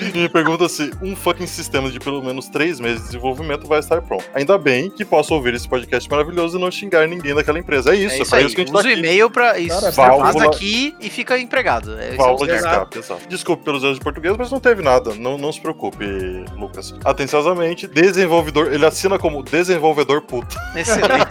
e 0.00 0.18
me 0.18 0.28
pergunta 0.28 0.68
se 0.68 0.90
um 1.02 1.14
fucking 1.14 1.46
sistema 1.46 1.90
de 1.90 1.98
pelo 2.00 2.22
menos 2.22 2.48
três 2.48 2.80
meses 2.80 3.00
de 3.00 3.06
desenvolvimento 3.06 3.66
vai 3.66 3.78
estar 3.80 4.00
pronto. 4.02 4.24
Ainda 4.34 4.56
bem 4.58 4.90
que 4.90 5.04
posso 5.04 5.34
ouvir 5.34 5.54
esse 5.54 5.68
podcast 5.68 6.08
maravilhoso 6.10 6.58
e 6.58 6.60
não 6.60 6.70
xingar 6.70 7.06
ninguém 7.08 7.34
daquela 7.34 7.58
empresa. 7.58 7.92
É 7.94 7.96
isso, 7.96 8.14
é 8.14 8.18
é, 8.18 8.22
isso 8.22 8.30
pra 8.30 8.38
aí. 8.38 8.46
isso 8.46 8.54
que 8.54 8.60
a 8.62 8.64
gente 8.64 8.74
Usa 8.74 8.82
tá 8.82 8.88
aqui. 8.88 8.98
e-mail 8.98 9.30
pra 9.30 9.58
isso. 9.58 9.80
Cara, 9.80 9.90
válvula- 9.90 10.46
aqui 10.46 10.94
e 11.00 11.10
fica 11.10 11.38
empregado. 11.38 11.98
É, 11.98 12.10
é 12.10 12.16
Válvula 12.16 12.52
de 12.52 12.53
exato. 12.54 13.00
Desculpe 13.28 13.64
pelos 13.64 13.82
erros 13.82 13.98
de 13.98 14.04
português, 14.04 14.36
mas 14.36 14.50
não 14.50 14.60
teve 14.60 14.82
nada. 14.82 15.14
Não, 15.14 15.36
não 15.38 15.52
se 15.52 15.60
preocupe, 15.60 16.04
Lucas. 16.56 16.94
Atenciosamente, 17.04 17.86
desenvolvedor. 17.86 18.72
Ele 18.72 18.84
assina 18.84 19.18
como 19.18 19.42
desenvolvedor 19.42 20.22
puto. 20.22 20.56
Excelente. 20.74 21.26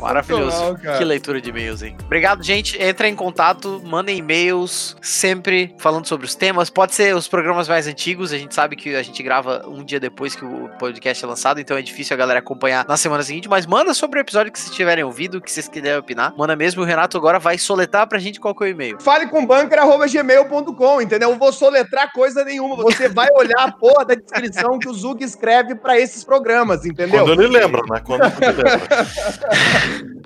Maravilhoso. 0.00 0.76
cara. 0.82 0.98
Que 0.98 1.04
leitura 1.04 1.40
de 1.40 1.50
e-mails, 1.50 1.82
hein? 1.82 1.96
Obrigado, 2.04 2.42
gente. 2.42 2.80
Entrem 2.82 3.12
em 3.12 3.16
contato, 3.16 3.80
mandem 3.84 4.18
e-mails, 4.18 4.96
sempre 5.00 5.74
falando 5.78 6.06
sobre 6.06 6.26
os 6.26 6.34
temas. 6.34 6.70
Pode 6.70 6.94
ser 6.94 7.14
os 7.14 7.28
programas 7.28 7.68
mais 7.68 7.86
antigos. 7.86 8.32
A 8.32 8.38
gente 8.38 8.54
sabe 8.54 8.76
que 8.76 8.94
a 8.94 9.02
gente 9.02 9.22
grava 9.22 9.64
um 9.66 9.84
dia 9.84 10.00
depois 10.00 10.34
que 10.34 10.44
o 10.44 10.68
podcast 10.78 11.24
é 11.24 11.28
lançado, 11.28 11.60
então 11.60 11.76
é 11.76 11.82
difícil 11.82 12.14
a 12.14 12.16
galera 12.16 12.38
acompanhar 12.38 12.84
na 12.86 12.96
semana 12.96 13.22
seguinte. 13.22 13.48
Mas 13.48 13.66
manda 13.66 13.94
sobre 13.94 14.18
o 14.18 14.22
episódio 14.22 14.52
que 14.52 14.58
vocês 14.58 14.74
tiverem 14.74 15.04
ouvido, 15.04 15.40
que 15.40 15.50
vocês 15.50 15.68
quiserem 15.68 15.98
opinar. 15.98 16.34
Manda 16.36 16.54
mesmo. 16.56 16.82
O 16.82 16.84
Renato 16.84 17.16
agora 17.16 17.38
vai 17.38 17.58
soletrar 17.58 18.06
pra 18.06 18.18
gente 18.18 18.40
qual 18.40 18.54
que 18.54 18.64
é 18.64 18.66
o 18.66 18.70
e-mail. 18.70 19.00
Fale 19.00 19.23
com 19.28 19.46
bunker.gmail.com, 19.46 21.00
entendeu? 21.00 21.30
Eu 21.30 21.38
vou 21.38 21.52
soletrar 21.52 22.12
coisa 22.12 22.44
nenhuma. 22.44 22.76
Você 22.76 23.08
vai 23.08 23.28
olhar 23.34 23.64
a 23.64 23.72
porra 23.72 24.04
da 24.04 24.14
descrição 24.14 24.78
que 24.78 24.88
o 24.88 24.94
Zug 24.94 25.22
escreve 25.24 25.74
pra 25.74 25.98
esses 25.98 26.24
programas, 26.24 26.84
entendeu? 26.84 27.24
Quando 27.24 27.42
ele 27.42 27.58
lembra, 27.58 27.82
né? 27.90 28.00
Quando 28.04 28.24
ele 28.24 28.46
lembra. 28.46 29.06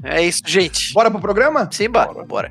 É 0.04 0.22
isso, 0.22 0.42
gente. 0.46 0.92
Bora 0.94 1.10
pro 1.10 1.20
programa? 1.20 1.68
Simba, 1.70 2.06
Bora. 2.06 2.24
bora. 2.24 2.50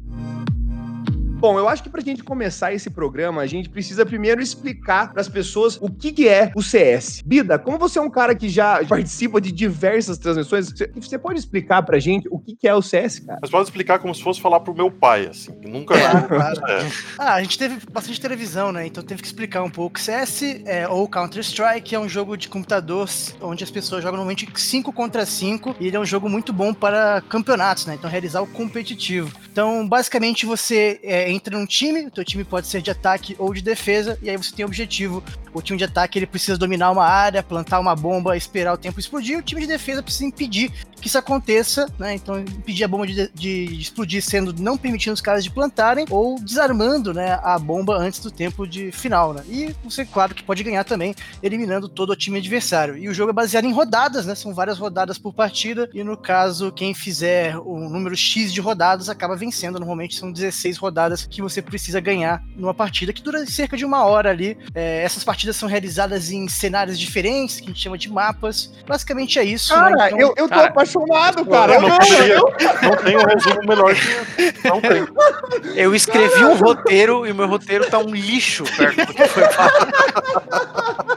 Bom, 1.40 1.60
eu 1.60 1.70
acho 1.70 1.84
que 1.84 1.90
pra 1.90 2.02
gente 2.02 2.24
começar 2.24 2.74
esse 2.74 2.90
programa, 2.90 3.44
a 3.44 3.46
gente 3.46 3.70
precisa 3.70 4.04
primeiro 4.04 4.42
explicar 4.42 5.14
pras 5.14 5.30
pessoas 5.30 5.78
o 5.80 5.88
que, 5.88 6.12
que 6.12 6.28
é 6.28 6.52
o 6.56 6.64
CS. 6.64 7.22
Bida, 7.24 7.60
como 7.60 7.78
você 7.78 8.00
é 8.00 8.02
um 8.02 8.10
cara 8.10 8.34
que 8.34 8.50
já 8.50 8.84
participa 8.84 9.40
de 9.40 9.52
diversas 9.52 10.18
transmissões, 10.18 10.72
você- 10.72 11.18
pode 11.20 11.38
explicar 11.40 11.84
pra 11.84 12.00
gente 12.00 12.28
o 12.32 12.40
que, 12.40 12.56
que 12.56 12.68
é 12.68 12.74
o 12.74 12.82
CS, 12.82 13.20
cara? 13.20 13.38
Mas 13.40 13.52
pode 13.52 13.66
explicar 13.66 14.00
como 14.00 14.16
se 14.16 14.24
fosse 14.24 14.42
falar 14.42 14.62
pro 14.62 14.74
meu 14.74 14.90
pai, 14.90 15.28
assim. 15.28 15.52
que 15.60 15.68
Nunca. 15.68 15.94
Claro, 15.96 16.28
claro. 16.28 16.62
É. 16.68 16.90
Ah, 17.20 17.34
a 17.36 17.42
gente 17.44 17.58
teve 17.58 17.78
bastante 17.92 18.20
televisão, 18.20 18.72
né? 18.72 18.88
Então 18.88 19.04
teve 19.04 19.22
que 19.22 19.28
explicar 19.28 19.62
um 19.64 19.70
pouco. 19.70 20.00
CS 20.00 20.62
é, 20.66 20.88
ou 20.88 21.08
Counter-Strike 21.08 21.94
é 21.94 22.00
um 22.00 22.10
jogo 22.10 22.36
de 22.36 22.50
computador 22.50 23.08
onde 23.42 23.64
as 23.64 23.70
pessoas 23.72 24.02
jogam 24.02 24.18
normalmente 24.18 24.48
5 24.56 24.92
contra 24.92 25.24
5 25.26 25.76
e 25.80 25.88
ele 25.88 25.96
é 25.96 26.00
um 26.00 26.06
jogo 26.06 26.28
muito 26.28 26.52
bom 26.52 26.74
para 26.74 27.22
campeonatos, 27.30 27.86
né? 27.86 27.94
Então 27.94 28.10
realizar 28.10 28.42
o 28.42 28.48
competitivo. 28.48 29.32
Então, 29.52 29.88
basicamente, 29.88 30.46
você 30.46 31.00
é, 31.04 31.27
entra 31.30 31.58
num 31.58 31.66
time, 31.66 32.08
o 32.08 32.12
teu 32.12 32.24
time 32.24 32.44
pode 32.44 32.68
ser 32.68 32.82
de 32.82 32.92
ataque 32.92 33.36
ou 33.38 33.54
de 33.54 33.62
defesa, 33.62 34.18
e 34.22 34.30
aí 34.30 34.38
você 34.38 34.54
tem 34.56 34.66
o 34.66 34.68
objetivo. 34.68 35.24
O 35.58 35.62
time 35.62 35.78
de 35.78 35.84
ataque 35.86 36.20
ele 36.20 36.28
precisa 36.28 36.58
dominar 36.58 36.92
uma 36.92 37.06
área, 37.06 37.42
plantar 37.44 37.80
uma 37.80 37.96
bomba, 37.96 38.38
esperar 38.38 38.74
o 38.74 38.78
tempo 38.78 39.00
explodir. 39.00 39.38
O 39.40 39.42
time 39.42 39.62
de 39.62 39.68
defesa 39.68 40.04
precisa 40.04 40.26
impedir 40.26 40.72
que 41.00 41.08
isso 41.08 41.18
aconteça, 41.18 41.88
né? 42.00 42.14
Então, 42.16 42.40
impedir 42.40 42.84
a 42.84 42.88
bomba 42.88 43.06
de, 43.06 43.14
de- 43.34 43.68
de 43.68 43.82
explodir 43.82 44.22
sendo 44.24 44.54
não 44.62 44.78
permitindo 44.78 45.14
os 45.14 45.22
caras 45.22 45.44
de 45.44 45.52
plantarem 45.52 46.06
ou 46.10 46.40
desarmando, 46.40 47.14
né, 47.14 47.40
a 47.44 47.58
bomba 47.60 47.96
antes 47.98 48.20
do 48.20 48.32
tempo 48.32 48.68
de 48.68 48.92
final, 48.92 49.34
né? 49.34 49.44
E 49.48 49.76
você, 49.84 50.04
claro, 50.06 50.34
que 50.34 50.44
pode 50.44 50.64
ganhar 50.64 50.84
também 50.84 51.14
eliminando 51.42 51.88
todo 51.88 52.10
o 52.12 52.16
time 52.16 52.40
adversário. 52.40 52.98
E 52.98 53.08
o 53.08 53.14
jogo 53.14 53.30
é 53.30 53.34
baseado 53.34 53.66
em 53.66 53.72
rodadas, 53.72 54.26
né? 54.26 54.34
São 54.36 54.54
várias 54.54 54.78
rodadas 54.80 55.18
por 55.18 55.34
partida 55.34 55.88
e 55.94 56.04
no 56.04 56.18
caso, 56.18 56.72
quem 56.72 56.94
fizer 56.94 57.56
o 57.58 57.80
número 57.90 58.16
X 58.16 58.52
de 58.52 58.60
rodadas 58.60 59.08
acaba 59.08 59.36
vencendo. 59.36 59.78
Normalmente 59.80 60.16
são 60.16 60.32
16 60.32 60.78
rodadas 60.78 61.26
que 61.26 61.42
você 61.42 61.62
precisa 61.62 62.00
ganhar 62.00 62.44
numa 62.56 62.74
partida 62.74 63.14
que 63.14 63.22
dura 63.22 63.46
cerca 63.46 63.78
de 63.78 63.86
uma 63.86 64.04
hora 64.04 64.30
ali. 64.32 64.58
É, 64.74 65.04
essas 65.04 65.24
partidas 65.24 65.47
são 65.56 65.70
realizadas 65.70 66.32
em 66.32 66.48
cenários 66.48 67.00
diferentes, 67.00 67.58
que 67.60 67.66
a 67.66 67.68
gente 67.68 67.82
chama 67.82 67.98
de 67.98 68.10
mapas. 68.12 68.72
Basicamente 68.88 69.40
é 69.40 69.44
isso, 69.44 69.74
né? 69.76 69.82
Cara, 69.92 70.08
Então- 70.08 70.20
eu, 70.20 70.28
eu 70.38 70.48
tô 70.48 70.56
Cara, 70.56 70.68
apaixonado, 70.68 71.46
cara. 71.46 71.74
Eu 71.76 71.82
não, 71.82 71.90
não, 71.90 71.98
poderia- 71.98 72.34
eu- 72.34 72.54
não 72.84 72.96
tem 72.98 73.18
um 73.18 73.26
resumo 73.26 73.60
melhor 73.68 73.96
que. 73.96 74.68
Não 74.68 74.82
tem. 74.82 75.08
Eu 75.76 75.96
escrevi 75.96 76.44
um 76.46 76.56
roteiro 76.56 77.26
e 77.26 77.32
o 77.32 77.36
meu 77.36 77.48
roteiro 77.48 77.90
tá 77.90 77.98
um 78.00 78.10
lixo 78.14 78.64
perto 78.76 79.06
do 79.06 79.14
que 79.14 79.28
foi 79.28 79.44
falado. 79.50 79.88